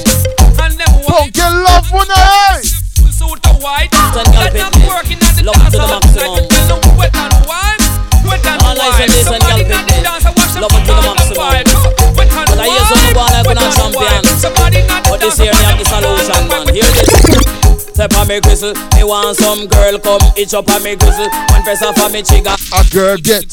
And 0.57 0.73
them 0.73 0.91
white. 1.05 1.29
Funky 1.29 1.45
love 1.45 1.85
one, 1.93 2.09
hey. 2.09 2.65
Suit 2.65 3.37
the 3.45 3.53
white. 3.61 3.93
and 3.93 4.25
girl 4.25 4.41
Let 4.41 4.53
them 4.57 4.71
picnic. 4.73 4.89
working 4.89 5.19
at 5.21 5.33
the 5.37 5.43
Love 5.45 5.61
it 5.61 5.69
to 5.69 5.77
the 5.77 5.85
dance 5.85 5.93
hall. 5.93 6.01
maximum. 6.01 6.33
Let 6.33 6.49
them 6.49 6.65
know 6.65 6.79
wet 6.97 7.13
and 7.13 7.33
white. 7.45 7.83
Wet 8.25 8.41
and 8.41 8.61
All 8.65 8.73
eyes 8.73 8.81
on 8.81 8.97
white. 8.97 9.13
this 9.13 9.27
and 9.29 9.37
Somebody 9.37 9.63
girl 9.69 9.77
at 9.77 9.85
the 9.85 9.93
picnic. 9.93 10.01
dance 10.01 10.23
hall 10.25 10.33
watch 10.33 10.51
them 10.57 10.61
Love 10.65 10.73
it 10.73 10.81
to 10.81 10.89
the 10.89 10.97
all 10.97 11.05
the 11.05 11.13
maximum. 11.13 11.37
vibe. 11.37 11.69
Wet 12.17 12.31
and 12.33 12.47
But 12.49 12.57
I 12.57 12.65
hear 12.73 12.85
some 12.89 13.05
boy 13.13 13.21
like 13.21 13.45
wet 13.45 13.45
when 13.45 13.57
I'm 13.61 13.69
and 13.69 13.75
champion. 13.77 14.01
white. 14.01 14.41
Somebody 14.41 14.79
at 14.81 15.01
the 15.05 15.09
But 15.13 15.19
this 15.21 15.37
dance 15.37 15.45
year 15.45 15.53
me 15.53 15.61
have 15.69 15.77
the 15.77 15.85
solution, 15.85 16.41
man. 16.49 16.63
Hear 16.73 16.89
this. 16.97 17.66
Step 17.97 18.13
on 18.13 18.27
me 18.27 18.39
grizzle, 18.39 18.75
me 18.93 19.03
want 19.03 19.35
some 19.37 19.65
girl 19.65 19.97
come 19.97 20.21
itch 20.37 20.53
up 20.53 20.69
on 20.69 20.83
me 20.83 20.95
grizzle. 20.95 21.27
One 21.49 21.63
press 21.63 21.81
off 21.81 21.97
on 21.97 22.11
me 22.11 22.21
trigger. 22.21 22.53
A 22.77 22.85
girl 22.93 23.17
get. 23.17 23.51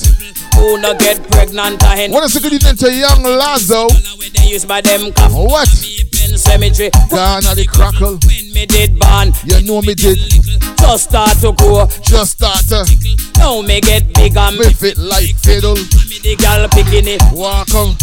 Who 0.57 0.77
no 0.83 0.93
get 0.99 1.17
pregnant 1.31 1.81
hen? 1.81 2.13
Wanna 2.13 2.29
say 2.29 2.41
good 2.41 2.53
evening 2.53 2.77
to 2.77 2.93
young 2.93 3.23
Lazo. 3.23 3.89
They 4.37 4.49
use 4.51 4.67
by 4.67 4.83
them 4.83 5.15
cough. 5.15 5.33
What? 5.33 5.69
Pen 6.45 6.61
cemetery. 6.61 6.91
Gonna 7.11 7.55
the 7.55 7.67
crackle. 7.67 8.19
When 8.21 8.45
me 8.53 8.67
did 8.67 8.99
born, 8.99 9.33
You 9.45 9.65
know 9.67 9.81
me 9.83 9.95
did. 9.95 10.19
just 10.79 11.11
start 11.11 11.37
to 11.41 11.53
grow. 11.53 11.87
Just 12.03 12.39
start 12.39 12.65
to. 12.69 12.85
Now 13.39 13.61
me 13.63 13.81
get 13.81 14.13
big 14.15 14.37
and 14.37 14.57
me 14.59 14.73
fit 14.73 14.99
like 14.99 15.37
fiddle. 15.41 15.75
Me 15.75 16.17
the 16.23 16.37
girl 16.37 16.69
picking 16.69 17.09
it. 17.09 17.23
Walk 17.33 17.73
on. 17.75 17.97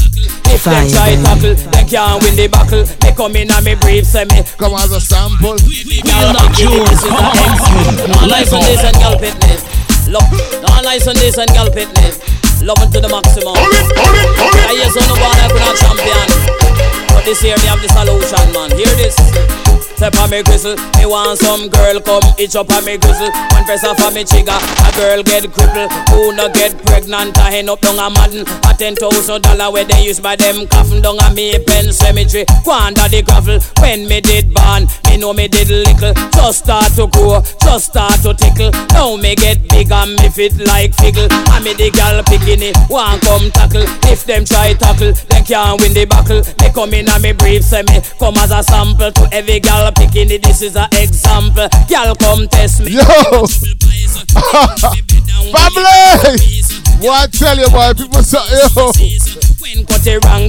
If 0.51 0.65
they 0.65 0.89
try 0.91 1.15
tackle, 1.21 1.55
they 1.55 1.85
can't 1.85 2.21
win 2.23 2.35
the 2.35 2.47
battle. 2.47 2.83
They 2.99 3.13
come 3.13 3.35
in 3.35 3.51
and 3.51 3.65
me 3.65 3.75
brief 3.75 4.05
say 4.05 4.25
me. 4.25 4.43
Come 4.57 4.73
as 4.75 4.91
a 4.91 4.99
sample. 5.01 5.55
We 5.61 6.01
are 6.11 6.33
not 6.33 6.51
This 6.57 7.01
is 7.01 7.03
a 7.05 7.21
X. 7.45 7.61
All 8.21 8.33
eyes 8.33 8.53
on 8.53 8.61
this 8.65 8.83
and 8.83 8.97
girl 8.99 9.17
fitness. 9.17 9.61
Love. 10.07 10.27
All 10.69 10.87
eyes 10.87 11.07
on 11.07 11.15
this 11.15 11.37
and 11.37 11.49
girl 11.53 11.71
fitness. 11.71 12.19
Love 12.61 12.77
it 12.81 12.91
to 12.93 12.99
the 13.01 13.09
maximum. 13.09 13.55
I 13.57 14.73
hear 14.77 14.89
some 14.91 15.07
boy 15.17 15.33
like 15.41 15.53
we 15.53 15.59
not 15.59 15.75
champion. 15.77 16.60
This 17.23 17.43
year 17.43 17.55
me 17.57 17.67
have 17.67 17.81
the 17.81 17.87
solution, 17.87 18.51
man. 18.51 18.71
Hear 18.75 18.87
this. 18.97 19.70
Step 20.01 20.17
on 20.17 20.31
me 20.31 20.41
grizzle, 20.41 20.73
me 20.97 21.05
want 21.05 21.37
some 21.37 21.69
girl 21.69 22.01
come 22.01 22.25
itch 22.39 22.55
up 22.55 22.71
on 22.73 22.83
me 22.85 22.97
grizzle. 22.97 23.29
One 23.53 23.63
press 23.69 23.85
off 23.85 24.01
on 24.01 24.15
me 24.15 24.23
trigger, 24.23 24.57
a 24.57 24.89
girl 24.97 25.21
get 25.21 25.45
crippled. 25.53 25.93
Who 26.09 26.33
no 26.33 26.49
get 26.49 26.73
pregnant, 26.89 27.37
a 27.37 27.41
hen 27.53 27.69
up 27.69 27.81
down 27.81 28.01
a 28.01 28.09
madden. 28.09 28.41
A 28.65 28.73
ten 28.73 28.95
thousand 28.95 29.43
dollar 29.43 29.69
where 29.71 29.85
they 29.85 30.01
use 30.01 30.19
by 30.19 30.35
them 30.35 30.65
coffin 30.65 31.03
down 31.03 31.21
a 31.21 31.29
me 31.35 31.53
pen 31.67 31.93
cemetery. 31.93 32.45
Go 32.65 32.73
under 32.73 33.05
the 33.13 33.21
gravel. 33.21 33.61
When 33.77 34.07
me 34.07 34.21
did 34.21 34.51
born, 34.51 34.89
me 35.05 35.21
know 35.21 35.33
me 35.37 35.47
did 35.47 35.69
little. 35.69 36.17
Just 36.33 36.65
start 36.65 36.89
to 36.97 37.05
grow, 37.05 37.45
just 37.61 37.93
start 37.93 38.25
to 38.25 38.33
tickle. 38.33 38.73
Now 38.97 39.15
me 39.17 39.35
get 39.35 39.69
big 39.69 39.91
and 39.91 40.17
me 40.17 40.29
fit 40.33 40.57
like 40.65 40.97
figgle. 40.97 41.29
And 41.53 41.61
me 41.61 41.77
the 41.77 41.93
girl 41.93 42.25
picking 42.25 42.65
it, 42.65 42.73
want 42.89 43.21
come 43.21 43.53
tackle. 43.53 43.85
If 44.09 44.25
them 44.25 44.45
try 44.45 44.73
tackle, 44.73 45.13
they 45.29 45.45
can't 45.45 45.79
win 45.79 45.93
the 45.93 46.05
battle. 46.09 46.41
They 46.57 46.73
come 46.73 46.97
in 46.97 47.05
and 47.07 47.21
me 47.21 47.33
brief 47.33 47.61
say 47.61 47.83
me 47.83 48.01
come 48.17 48.41
as 48.41 48.49
a 48.49 48.63
sample 48.65 49.11
to 49.11 49.29
every 49.31 49.59
girl 49.59 49.90
picking 49.93 50.31
it. 50.31 50.43
This 50.43 50.61
is 50.61 50.75
an 50.75 50.87
example. 50.93 51.67
Girl 51.87 52.15
come 52.15 52.47
test 52.47 52.81
me. 52.81 52.91
Yo! 52.91 53.01
Family! 55.49 56.61
What 57.01 57.17
I 57.17 57.27
tell 57.33 57.57
you, 57.57 57.69
boy? 57.69 57.93
People 57.97 58.21
say, 58.21 58.37
yo. 58.77 58.93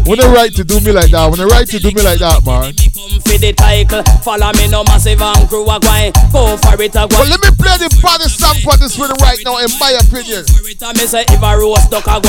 When 0.04 0.18
they 0.18 0.28
right 0.28 0.52
to 0.52 0.64
do 0.64 0.80
me 0.80 0.92
like 0.92 1.10
that, 1.10 1.30
when 1.30 1.38
they 1.38 1.46
right 1.46 1.66
to 1.68 1.78
do 1.78 1.88
me 1.92 2.02
like 2.02 2.18
that, 2.20 2.44
man. 2.44 2.76
For. 4.20 4.36
Follow 4.36 4.52
me. 4.52 4.68
Go 6.32 6.56
for 6.60 6.76
it 6.82 6.92
let 6.92 7.40
me 7.40 7.50
play 7.56 7.76
the 7.80 7.88
baddest 8.02 8.40
song 8.40 8.56
for 8.64 8.76
this 8.76 8.98
rhythm 8.98 9.16
right 9.20 9.40
now, 9.44 9.58
in 9.60 9.70
my 9.80 9.96
opinion. 10.00 10.44
it 10.44 10.82
a 10.82 10.88
me 10.92 11.06
say 11.06 11.24
if 11.28 11.40
a 11.40 11.50
roast 11.56 11.88
duck 11.90 12.08
a 12.08 12.20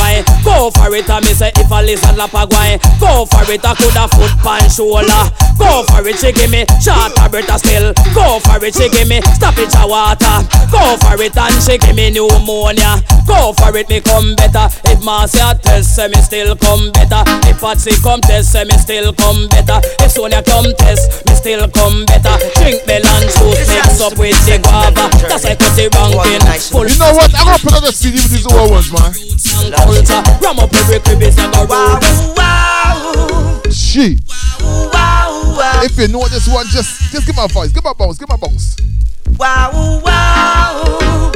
Go 0.43 0.71
for 0.71 0.91
it 0.95 1.09
a 1.09 1.17
say 1.35 1.51
if 1.55 1.71
a 1.71 1.79
lizard 1.83 2.15
lap 2.15 2.33
a 2.35 2.47
gwine 2.47 2.79
Go 2.99 3.25
for 3.25 3.43
it 3.47 3.63
a 3.63 3.71
coulda 3.75 4.07
foot 4.11 4.33
pan 4.43 4.63
shoulder 4.69 5.23
Go 5.59 5.83
for 5.89 6.03
it 6.07 6.19
she 6.19 6.31
give 6.31 6.51
me 6.51 6.63
short 6.79 7.11
a 7.19 7.27
breath 7.27 7.51
still 7.59 7.91
Go 8.15 8.39
for 8.43 8.59
it 8.63 8.75
she 8.75 8.87
give 8.89 9.07
me 9.07 9.19
stop 9.35 9.57
it 9.57 9.73
a 9.75 9.83
water 9.87 10.39
Go 10.71 10.95
for 11.01 11.19
it 11.19 11.35
and 11.35 11.57
she 11.63 11.77
give 11.77 11.95
me 11.95 12.11
pneumonia 12.53 13.01
Go 13.25 13.53
for 13.53 13.75
it 13.77 13.87
me 13.87 14.01
come 14.01 14.35
better. 14.35 14.67
If 14.91 15.03
Marcia 15.03 15.57
test 15.63 15.95
say 15.95 16.07
me 16.09 16.19
still 16.21 16.55
come 16.57 16.91
better. 16.91 17.23
If 17.47 17.61
Patsy 17.61 17.95
come 18.03 18.19
test 18.19 18.51
say 18.51 18.65
me 18.65 18.75
still 18.77 19.13
come 19.13 19.47
better. 19.47 19.79
If 20.03 20.11
Sonia 20.11 20.43
come 20.43 20.75
test 20.75 21.25
me 21.25 21.33
still 21.33 21.67
come 21.69 22.05
better. 22.05 22.35
Drink 22.59 22.83
melon 22.85 23.23
juice 23.31 23.71
mix 23.71 24.01
up 24.01 24.17
with 24.19 24.35
the 24.45 24.59
guava. 24.59 25.07
That's 25.23 25.45
why 25.47 25.55
cut 25.55 25.71
the 25.71 25.87
ranking 25.87 26.43
full 26.67 26.83
You 26.83 26.99
know 26.99 27.15
what? 27.15 27.31
I'm 27.31 27.47
gonna 27.47 27.63
put 27.63 27.73
on 27.79 27.83
the 27.87 27.91
CD 27.95 28.19
with 28.19 28.31
these 28.35 28.45
old 28.45 28.71
ones, 28.71 28.91
man. 28.91 29.15
culture. 29.71 30.21
Ram 30.43 30.59
up 30.59 30.73
every 30.75 30.99
crib 30.99 31.23
is 31.23 31.37
like 31.39 31.55
a 31.55 31.63
road. 31.63 32.03
She. 33.71 34.19
If 35.85 35.97
you 35.97 36.07
know 36.09 36.27
this 36.27 36.47
one, 36.47 36.67
just 36.67 37.11
just 37.11 37.25
give 37.25 37.35
my 37.35 37.47
voice, 37.47 37.71
give 37.71 37.83
my 37.83 37.93
bounce, 37.93 38.17
give 38.17 38.27
my 38.27 38.35
bounce. 38.35 38.75
Wow, 39.39 40.01
wow, 40.03 41.31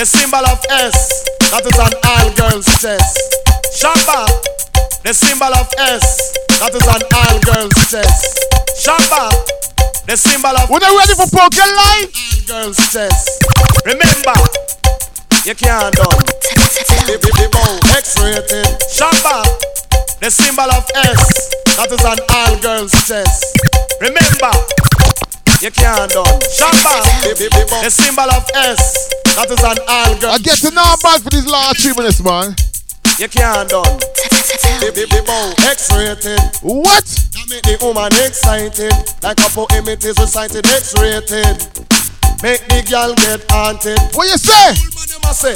the 0.00 0.04
symbol 0.04 0.44
of 0.46 0.64
S, 0.70 1.24
that 1.50 1.64
is 1.64 1.76
an 1.76 1.92
all 2.04 2.28
girl's 2.36 2.64
chest. 2.80 3.16
Shamba, 3.76 4.24
the 5.04 5.12
symbol 5.12 5.52
of 5.52 5.68
S, 5.76 6.32
that 6.60 6.72
is 6.72 6.88
an 6.88 7.02
all 7.12 7.36
girl's 7.44 7.76
chest. 7.92 8.40
Shamba, 8.80 9.28
the 10.06 10.16
symbol 10.16 10.56
of 10.56 10.68
When 10.68 10.80
they 10.80 10.88
ready 10.88 11.12
for 11.12 11.28
poker 11.28 11.68
life, 11.68 12.12
All 12.16 12.64
girl's 12.64 12.80
chest. 12.92 13.44
Remember, 13.84 14.36
you 15.44 15.54
can't 15.54 15.94
done. 15.96 16.24
X-rated. 17.92 18.68
Shamba, 18.88 19.44
the 20.20 20.30
symbol 20.30 20.70
of 20.72 20.84
S, 20.94 21.52
that 21.76 21.88
is 21.92 22.04
an 22.04 22.18
all 22.34 22.54
girl's 22.60 22.92
chest. 23.06 23.44
Remember, 24.00 24.52
you 25.60 25.70
can't 25.70 26.10
done. 26.10 26.40
Shamba, 26.50 27.04
the 27.82 27.90
symbol 27.90 28.30
of 28.30 28.44
S, 28.54 29.10
that 29.36 29.50
is 29.50 29.62
an 29.62 29.78
all 29.88 30.14
girl. 30.18 30.32
I 30.32 30.38
get 30.38 30.58
to 30.58 30.70
know 30.70 30.94
bad 31.02 31.22
for 31.22 31.30
these 31.30 31.46
last 31.46 31.80
three 31.82 31.94
minutes, 31.94 32.22
man. 32.22 32.56
You 33.18 33.28
can't 33.28 33.68
done. 33.68 34.00
X-rated. 34.80 36.40
What? 36.62 37.04
That 37.04 37.46
make 37.50 37.62
the 37.62 37.76
woman 37.82 38.12
excited, 38.24 38.92
like 39.22 39.40
a 39.40 39.48
poem 39.52 39.88
it 39.88 40.04
is 40.04 40.18
recited. 40.18 40.66
X-rated. 40.66 41.99
Make 42.42 42.64
the 42.72 42.80
girl 42.88 43.12
get 43.20 43.44
haunted. 43.52 44.00
What 44.16 44.24
you 44.24 44.38
say? 44.40 44.72
Them 45.10 45.20
say, 45.36 45.54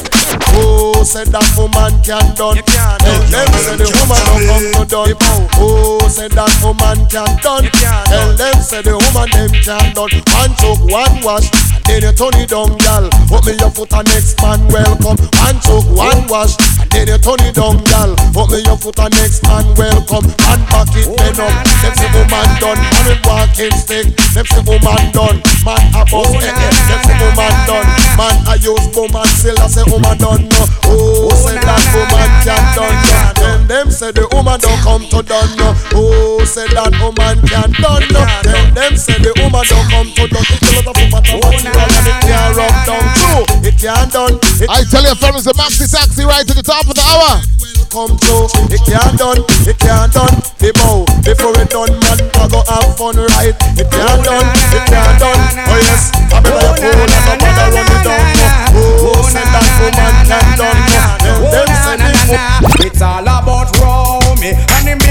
oh, 0.60 1.02
said 1.02 1.28
that 1.32 1.48
woman 1.56 1.96
can 2.04 2.34
done. 2.36 2.60
Tell 2.60 3.24
them 3.32 3.48
say 3.56 3.76
the 3.80 3.88
woman 3.88 4.20
don't 4.28 4.44
come 4.44 4.66
to 4.76 4.84
done. 4.84 5.16
Oh, 5.56 6.04
said 6.12 6.32
that 6.36 6.52
woman 6.60 7.08
can 7.08 7.24
done. 7.40 7.64
Tell 7.72 8.36
them 8.36 8.56
say 8.60 8.82
the 8.84 9.00
woman 9.00 9.28
them 9.32 9.50
can 9.64 9.94
done. 9.96 10.12
One 10.12 10.52
took 10.60 10.80
one 10.92 11.14
wash, 11.24 11.48
then 11.86 12.02
you 12.02 12.12
turn 12.12 12.34
it 12.40 12.48
down, 12.50 12.76
gal. 12.78 13.08
Put 13.28 13.46
me 13.46 13.52
your 13.60 13.70
foot 13.70 13.92
on 13.92 14.04
next 14.10 14.40
man 14.40 14.60
welcome. 14.68 15.18
One 15.20 15.58
choke, 15.60 15.88
one 15.92 16.24
wash, 16.28 16.56
and 16.80 16.88
then 16.90 17.08
you 17.08 17.18
turn 17.18 17.40
it 17.44 17.54
down, 17.54 17.82
gal. 17.84 18.16
Put 18.32 18.50
me 18.50 18.64
your 18.64 18.78
foot 18.78 18.98
on 19.00 19.10
next 19.20 19.42
man 19.44 19.66
welcome. 19.76 20.24
And 20.48 20.62
back 20.72 20.88
it 20.96 21.08
then 21.18 21.36
up. 21.40 21.52
Them 21.84 21.92
say 21.94 22.08
woman 22.16 22.48
done, 22.58 22.80
man 22.80 23.04
with 23.06 23.22
walking 23.26 23.74
stick. 23.76 24.06
Them 24.32 24.46
say 24.46 24.62
woman 24.64 25.04
done, 25.12 25.38
man 25.64 25.82
a 25.92 26.02
bust 26.08 26.40
eh 26.40 26.48
eh. 26.48 26.72
Them 26.88 27.00
say 27.04 27.16
woman 27.20 27.54
done, 27.68 27.88
man 28.16 28.36
a 28.48 28.54
use 28.58 28.88
woman 28.96 29.28
still 29.36 29.58
I 29.60 29.66
say 29.68 29.84
woman 29.86 30.16
done 30.18 30.48
no. 30.48 30.62
Oh, 30.88 31.30
say 31.36 31.58
that 31.60 31.84
woman 31.92 32.30
can 32.44 32.64
done 32.74 32.96
no. 33.04 33.20
Then 33.36 33.60
them 33.68 33.90
say 33.90 34.12
the 34.12 34.24
woman 34.32 34.58
don't 34.60 34.80
come 34.80 35.04
to 35.12 35.20
done 35.22 35.52
no. 35.58 35.74
Oh, 35.92 36.44
say 36.44 36.66
that 36.72 36.92
woman 37.02 37.36
can 37.44 37.70
done 37.76 38.04
no. 38.08 38.22
Then 38.42 38.74
them 38.74 38.96
say 38.96 39.18
the 39.20 39.32
woman 39.42 39.64
don't 39.68 39.88
come 39.90 40.08
to 40.08 40.24
done. 40.32 40.46
It's 40.48 40.64
a 40.64 40.80
lot 40.80 40.88
of 40.88 40.96
woman 41.02 41.22
to 41.24 41.34
watch 41.44 41.64
you 41.64 41.73
and 41.76 42.06
it 42.06 42.18
can't 42.22 42.56
rub 42.56 42.74
down 42.86 43.04
true. 43.18 43.44
It 43.66 43.76
can't 43.78 44.10
done. 44.12 44.34
It 44.62 44.68
I 44.70 44.84
tell 44.88 45.04
you, 45.04 45.14
fellas, 45.16 45.44
the 45.44 45.54
Maxi 45.54 45.86
Taxi 45.90 46.24
right 46.24 46.46
to 46.46 46.54
the 46.54 46.62
top 46.62 46.86
of 46.86 46.94
the 46.94 47.04
hour. 47.04 47.42
come 47.90 48.14
true. 48.22 48.46
It 48.70 48.82
can't 48.86 49.16
done, 49.18 49.40
it 49.66 49.78
can't 49.78 50.12
done. 50.12 50.34
The 50.58 50.72
bow 50.80 51.04
before 51.22 51.54
it 51.60 51.70
done, 51.70 51.92
man. 52.00 52.18
I 52.40 52.48
go 52.48 52.60
have 52.66 52.96
fun 52.96 53.16
right. 53.16 53.54
It 53.76 53.88
can't 53.90 54.22
done, 54.24 54.48
it 54.74 54.84
can't 54.88 55.16
done. 55.20 55.40
Oh 55.68 55.78
yes, 55.78 56.10
I 56.32 56.40
better 56.40 56.74
your 56.80 56.92
fool 56.94 57.10
and 57.10 57.24
no 57.24 57.34
bother 57.42 57.68
run 57.74 57.88
it 57.88 58.02
down. 58.04 58.24
no. 58.72 58.80
Oh, 59.12 59.22
say 59.28 59.44
that 59.44 59.66
woman 59.78 60.14
can't 60.26 60.50
done. 60.58 60.80
no. 61.22 61.32
Them 61.52 61.68
them 61.68 61.70
say 61.84 61.96
the. 62.00 62.86
It's 62.86 63.02
all 63.02 63.22
about 63.22 63.70
Romy 63.80 64.52
and 64.52 64.84
them 64.86 65.03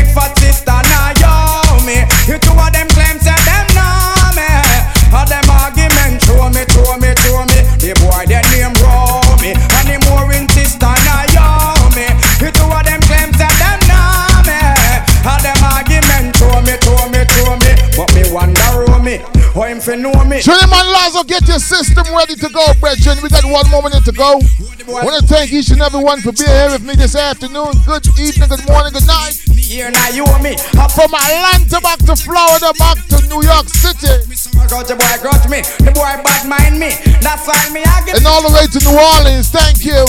fi 19.84 19.96
know 20.00 20.16
me. 20.24 20.40
Trinity 20.40 20.82
Lazo, 20.96 21.24
get 21.24 21.44
your 21.48 21.60
system 21.60 22.08
ready 22.16 22.36
to 22.36 22.50
go, 22.50 22.64
brethren. 22.80 23.20
We 23.22 23.28
got 23.28 23.44
one 23.44 23.68
more 23.70 23.84
minute 23.84 24.06
to 24.08 24.16
go. 24.16 24.40
I 24.40 25.04
want 25.04 25.20
to 25.20 25.28
thank 25.28 25.52
each 25.52 25.72
and 25.72 25.82
every 25.82 26.04
one 26.04 26.20
for 26.24 26.32
being 26.32 26.50
here 26.50 26.72
with 26.72 26.84
me 26.88 26.96
this 26.96 27.16
afternoon. 27.16 27.76
Good 27.86 28.08
evening, 28.20 28.48
good 28.48 28.64
morning, 28.68 28.94
good 28.96 29.08
night. 29.08 29.36
Here 29.52 29.92
now 29.92 30.10
you 30.10 30.24
and 30.28 30.44
me. 30.44 30.56
Up 30.80 30.92
From 30.92 31.12
Atlanta 31.12 31.80
back 31.84 32.00
to 32.08 32.16
Florida, 32.16 32.72
back 32.80 33.00
to 33.12 33.18
New 33.28 33.44
York 33.44 33.68
City. 33.68 34.24
Grudge 34.68 34.88
the 34.88 34.96
boy 34.96 35.16
grudge 35.20 35.48
me, 35.52 35.64
the 35.84 35.92
boy 35.92 36.16
bad 36.24 36.48
mind 36.48 36.80
me. 36.80 36.96
That's 37.20 37.44
why 37.48 37.60
me 37.72 37.84
I 37.84 38.04
get 38.06 38.18
And 38.20 38.28
all 38.28 38.44
the 38.44 38.52
way 38.56 38.68
to 38.68 38.80
New 38.84 38.96
Orleans. 38.96 39.50
Thank 39.52 39.84
you. 39.84 40.04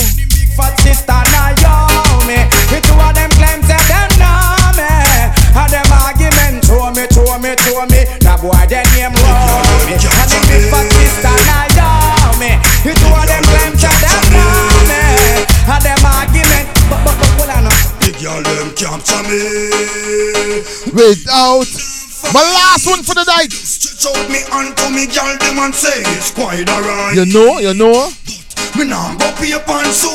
fat 0.55 0.75
sister 0.83 1.19
Naomi. 1.35 2.39
The 2.71 2.79
two 2.79 2.95
of 2.95 3.11
them 3.15 3.31
claim 3.35 3.59
say 3.63 3.79
them 3.91 4.11
know 4.19 4.55
me. 4.75 4.91
And 5.55 5.71
them 5.71 5.87
argument 5.91 6.63
throw 6.63 6.91
me, 6.91 7.07
throw 7.11 7.39
me, 7.39 7.55
throw 7.63 7.83
me. 7.87 8.07
That 8.23 8.39
boy 8.43 8.59
their 8.67 8.83
name 8.95 9.15
Romy. 9.85 10.01
And 10.01 10.29
the 10.33 10.39
big 10.49 10.65
fat 10.73 10.87
sister 10.97 11.35
Naomi. 11.45 12.57
The 12.81 12.93
two 12.97 13.05
of 13.05 13.25
them 13.29 13.43
claim 13.45 13.73
say 13.77 13.93
them 14.01 14.23
know 14.33 14.81
me. 14.89 15.45
And 15.69 15.81
them 15.85 16.01
argument, 16.01 16.65
but 16.89 17.05
but 17.05 17.13
but 17.21 17.29
hold 17.37 17.53
on. 17.53 17.63
now. 17.69 17.85
Girl 18.17 18.41
them 18.41 18.73
capture 18.73 19.21
me. 19.29 19.45
Without 20.89 21.69
my 22.33 22.41
last 22.41 22.87
one 22.87 23.03
for 23.03 23.13
the 23.13 23.25
night. 23.25 23.51
Stretch 23.53 24.09
out 24.09 24.29
me 24.29 24.41
hand 24.49 24.75
to 24.77 24.89
me 24.89 25.05
girl 25.05 25.37
them 25.37 25.59
and 25.59 25.75
say 25.75 26.01
it's 26.17 26.31
quite 26.31 26.67
alright. 26.69 27.15
You 27.15 27.25
know, 27.25 27.59
you 27.59 27.73
know. 27.73 28.09
Me 28.77 28.83
nah 28.83 29.15
go 29.15 29.31
pay 29.39 29.55
pan 29.63 29.87
sue 29.87 30.11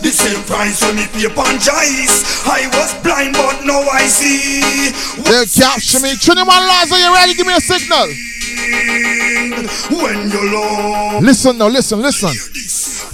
The 0.00 0.08
same 0.08 0.42
price 0.44 0.80
when 0.80 0.96
me 0.96 1.06
pay 1.12 1.28
pan 1.28 1.60
jice 1.60 2.24
I 2.48 2.64
was 2.72 2.94
blind 3.04 3.34
but 3.34 3.64
now 3.64 3.80
I 3.80 4.06
see 4.06 4.92
They 5.20 5.44
capture 5.44 6.00
me. 6.00 6.16
Trinity 6.16 6.48
Lazo, 6.48 6.96
you 6.96 7.12
ready? 7.12 7.34
Give 7.34 7.46
me 7.46 7.52
a 7.52 7.60
signal. 7.60 8.08
When 9.90 10.30
you 10.30 10.42
love 10.52 11.22
Listen 11.22 11.58
now, 11.58 11.68
listen, 11.68 12.00
listen. 12.00 12.30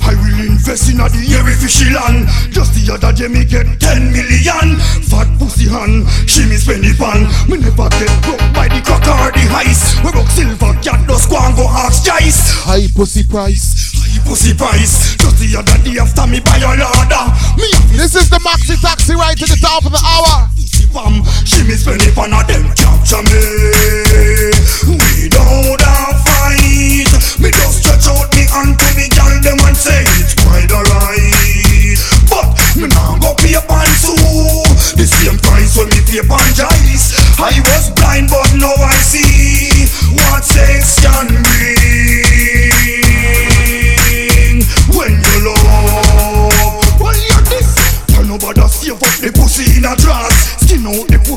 I 0.02 0.14
will 0.14 0.46
invest 0.46 0.90
in 0.90 1.00
a 1.00 1.08
the 1.08 1.22
airy 1.34 1.54
fishy 1.54 1.90
land 1.90 2.28
Just 2.50 2.74
the 2.74 2.94
other 2.94 3.12
day 3.12 3.28
me 3.28 3.44
get 3.44 3.66
10 3.80 4.12
million 4.12 4.78
Fat 5.10 5.26
pussy 5.38 5.68
hand, 5.68 6.06
she 6.30 6.46
me 6.46 6.56
spend 6.56 6.84
it 6.84 6.96
pan 6.98 7.26
Me 7.50 7.58
never 7.58 7.88
get 7.98 8.10
broke 8.22 8.42
by 8.54 8.68
the 8.70 8.80
crack 8.86 9.02
or 9.06 9.30
the 9.34 9.44
ice 9.50 9.98
We 10.02 10.10
broke 10.12 10.30
silver 10.30 10.74
cat, 10.82 11.02
just 11.08 11.28
go 11.30 11.38
and 11.38 11.56
go 11.56 11.66
ask 11.66 12.04
Jice 12.06 12.62
High 12.64 12.86
pussy 12.94 13.24
price. 13.26 13.99
Pussy 14.24 14.54
price 14.54 15.16
Just 15.16 15.38
the 15.38 15.58
other 15.58 15.78
day 15.82 15.98
after 15.98 16.26
me 16.26 16.40
buy 16.40 16.58
a 16.58 16.74
ladder 16.74 17.24
Me 17.56 17.70
This 17.94 18.14
is 18.14 18.30
the 18.30 18.38
Maxi 18.42 18.78
Taxi 18.80 19.14
right 19.14 19.36
to 19.36 19.46
the 19.46 19.58
top 19.60 19.84
of 19.84 19.92
the 19.92 20.02
hour. 20.02 20.48
pussy 20.54 20.86
pam 20.90 21.22
She 21.46 21.62
me 21.66 21.74
spend 21.74 22.02
it 22.02 22.14
pan 22.14 22.32
a 22.32 22.40
them 22.46 22.66
capture 22.74 23.22
me. 23.26 23.42
We 24.86 25.28
don't 25.28 25.82
have 25.82 26.18
fight. 26.24 27.10
Me 27.38 27.48
just 27.50 27.84
stretch 27.84 28.08
out 28.08 28.30
me 28.34 28.46
hand 28.48 28.78
to 28.78 28.88
me 28.96 29.06
girl 29.12 29.36
them 29.42 29.60
and 29.66 29.76
say 29.76 30.02
it's 30.18 30.34
quite 30.34 30.70
alright. 30.72 31.98
But 32.30 32.54
me 32.76 32.88
nah 32.88 33.18
go 33.18 33.34
pay 33.38 33.58
pan 33.60 33.90
sue 33.98 34.64
The 34.96 35.06
same 35.06 35.38
price 35.38 35.76
when 35.76 35.88
me 35.90 36.00
pay 36.06 36.22
pan 36.26 36.50
I 37.40 37.56
was 37.72 37.90
blind 37.96 38.28
but 38.28 38.52
now 38.54 38.74
I 38.74 38.96
see. 39.00 39.88
What 40.14 40.44
sex 40.44 41.00
can 41.00 41.28
bring 41.42 41.79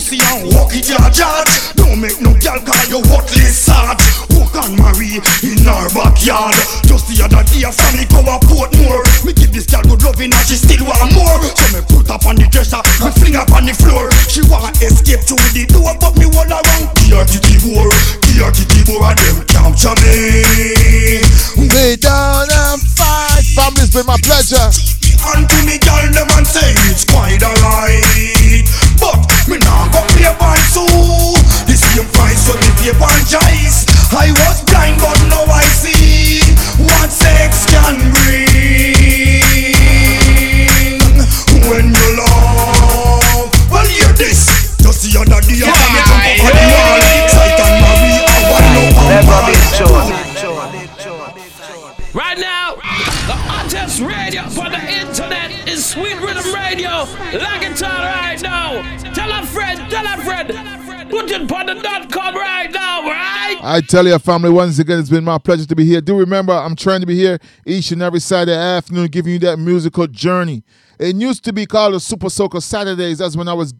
pussy 0.04 0.20
and 0.20 0.52
walk 0.54 0.76
it 0.76 0.88
your 0.90 1.00
jar 1.16 1.44
Don't 1.76 2.00
make 2.00 2.20
no 2.20 2.36
girl 2.36 2.60
call 2.60 2.86
you 2.92 3.00
worthless 3.08 3.56
sad. 3.56 3.96
Walk 4.36 4.52
and 4.60 4.76
marry 4.76 5.24
in 5.44 5.64
our 5.64 5.88
backyard. 5.96 6.56
Just 6.84 7.08
the 7.08 7.24
other 7.24 7.44
day 7.48 7.64
me 7.96 8.04
go 8.12 8.20
a 8.28 8.36
Portmore 8.44 9.04
Me 9.24 9.32
give 9.32 9.56
this 9.56 9.66
girl 9.66 9.84
good 9.88 10.04
loving 10.04 10.36
and 10.36 10.46
she 10.46 10.60
still 10.60 10.84
want 10.84 11.08
more. 11.16 11.40
So 11.56 11.66
me 11.72 11.82
put 11.88 12.12
up 12.12 12.26
on 12.28 12.36
the 12.36 12.48
dresser, 12.52 12.84
me 13.00 13.10
fling 13.16 13.40
up 13.40 13.52
on 13.56 13.64
the 13.64 13.74
floor. 13.74 14.12
She 14.28 14.44
wanna 14.52 14.76
escape 14.84 15.24
through 15.24 15.40
the 15.56 15.64
door 15.72 15.96
but 15.96 16.20
me 16.20 16.28
wrong 16.28 16.52
Give 17.08 17.16
her 17.16 17.24
kitty 17.24 17.56
boar, 17.64 17.88
her 17.88 18.52
kitty 18.52 18.82
boar 18.84 19.08
and 19.08 19.20
them 19.24 19.40
capture 19.48 19.96
me. 20.04 21.24
We 21.56 21.96
down 21.96 22.52
and 22.52 22.82
fight. 23.00 23.46
Family, 23.56 23.88
it's 23.88 23.94
been 23.96 24.06
my 24.06 24.20
pleasure. 24.20 24.68
And 25.24 25.48
to 25.48 25.58
me 25.64 25.80
girl 25.80 26.12
them 26.12 26.28
and 26.36 26.46
say 26.48 26.76
it's 26.92 27.06
quite 27.08 27.40
alright 27.40 28.13
when 32.48 32.60
me 32.60 32.92
pan 33.00 33.22
jice 33.26 33.86
I 34.12 34.32
was 34.32 34.64
blind 34.68 35.00
but 35.00 35.18
now 35.30 35.46
I 35.48 35.64
see 35.64 36.42
What 36.84 37.10
sex 37.12 37.66
can 37.66 38.13
Put 61.14 61.30
it 61.30 61.52
on 61.52 61.66
the 61.68 61.76
dot 61.76 62.12
com 62.12 62.34
right 62.34 62.72
now, 62.72 63.04
right? 63.04 63.60
I 63.62 63.82
tell 63.88 64.08
you, 64.08 64.18
family, 64.18 64.50
once 64.50 64.80
again, 64.80 64.98
it's 64.98 65.12
been 65.12 65.24
my 65.24 65.38
pleasure 65.38 65.68
to 65.68 65.76
be 65.76 65.86
here. 65.86 66.02
Do 66.02 66.18
remember, 66.18 66.54
I'm 66.54 66.76
trying 66.76 67.02
to 67.02 67.06
be 67.06 67.14
here 67.14 67.38
each 67.68 67.92
and 67.92 68.02
every 68.02 68.20
Saturday 68.20 68.58
afternoon, 68.58 69.06
giving 69.10 69.34
you 69.34 69.40
that 69.40 69.58
musical 69.58 70.08
journey. 70.08 70.64
It 70.98 71.16
used 71.16 71.44
to 71.46 71.54
be 71.54 71.68
called 71.68 71.94
the 71.94 72.00
Super 72.00 72.30
Soca 72.30 72.64
Saturdays. 72.64 73.20
That's 73.20 73.38
when 73.38 73.48
I 73.48 73.54
was 73.54 73.76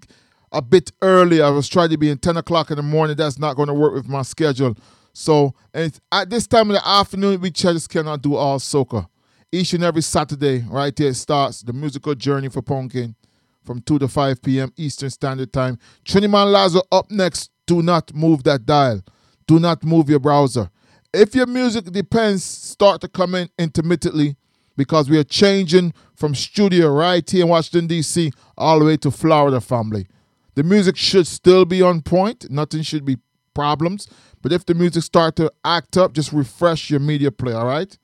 a 0.52 0.62
bit 0.62 0.92
early. 1.02 1.42
I 1.42 1.50
was 1.50 1.68
trying 1.68 1.90
to 1.90 1.98
be 1.98 2.12
in 2.12 2.20
10 2.20 2.38
o'clock 2.38 2.70
in 2.70 2.78
the 2.78 2.84
morning. 2.84 3.16
That's 3.16 3.40
not 3.40 3.56
going 3.56 3.68
to 3.68 3.74
work 3.74 3.96
with 3.96 4.08
my 4.08 4.22
schedule. 4.22 4.78
So, 5.14 5.56
at 5.74 6.30
this 6.30 6.46
time 6.46 6.70
of 6.70 6.76
the 6.76 6.88
afternoon, 6.88 7.42
we 7.42 7.50
just 7.50 7.90
cannot 7.90 8.22
do 8.22 8.36
all 8.36 8.60
soca. 8.60 9.08
Each 9.52 9.74
and 9.74 9.84
every 9.84 10.04
Saturday, 10.04 10.64
right 10.70 10.96
there, 10.96 11.12
starts 11.16 11.64
the 11.64 11.74
musical 11.74 12.14
journey 12.14 12.50
for 12.50 12.62
Pumpkin 12.62 13.16
from 13.64 13.82
2 13.82 14.00
to 14.00 14.08
5 14.08 14.42
p.m. 14.42 14.72
Eastern 14.78 15.10
Standard 15.10 15.52
Time. 15.54 15.78
Triniman 16.06 16.52
Lazo 16.52 16.82
up 16.92 17.10
next. 17.10 17.52
Do 17.66 17.82
not 17.82 18.14
move 18.14 18.44
that 18.44 18.66
dial. 18.66 19.02
Do 19.48 19.60
not 19.60 19.84
move 19.84 20.10
your 20.10 20.20
browser. 20.20 20.70
If 21.14 21.36
your 21.36 21.46
music 21.46 21.86
depends, 21.86 22.44
start 22.44 23.02
to 23.02 23.08
come 23.08 23.36
in 23.36 23.50
intermittently 23.58 24.36
because 24.76 25.10
we 25.10 25.18
are 25.18 25.24
changing 25.24 25.94
from 26.16 26.34
studio 26.36 26.90
right 26.90 27.30
here 27.30 27.44
in 27.44 27.50
Washington, 27.50 27.88
D.C., 27.88 28.32
all 28.58 28.80
the 28.80 28.86
way 28.86 28.98
to 28.98 29.12
Florida, 29.12 29.62
family. 29.62 30.08
The 30.56 30.64
music 30.64 30.98
should 30.98 31.28
still 31.28 31.66
be 31.66 31.82
on 31.82 32.02
point. 32.02 32.50
Nothing 32.50 32.82
should 32.82 33.06
be 33.06 33.18
problems. 33.54 34.08
But 34.42 34.52
if 34.52 34.66
the 34.66 34.74
music 34.74 35.04
start 35.04 35.36
to 35.38 35.52
act 35.64 35.98
up, 35.98 36.14
just 36.14 36.34
refresh 36.34 36.90
your 36.90 37.00
media 37.00 37.32
player, 37.32 37.58
all 37.58 37.66
right? 37.66 37.98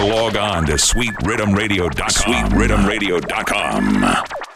Log 0.00 0.36
on 0.36 0.66
to 0.66 0.74
sweetriddimradio.com. 0.74 2.08
Sweetriddimradio.com. 2.08 4.55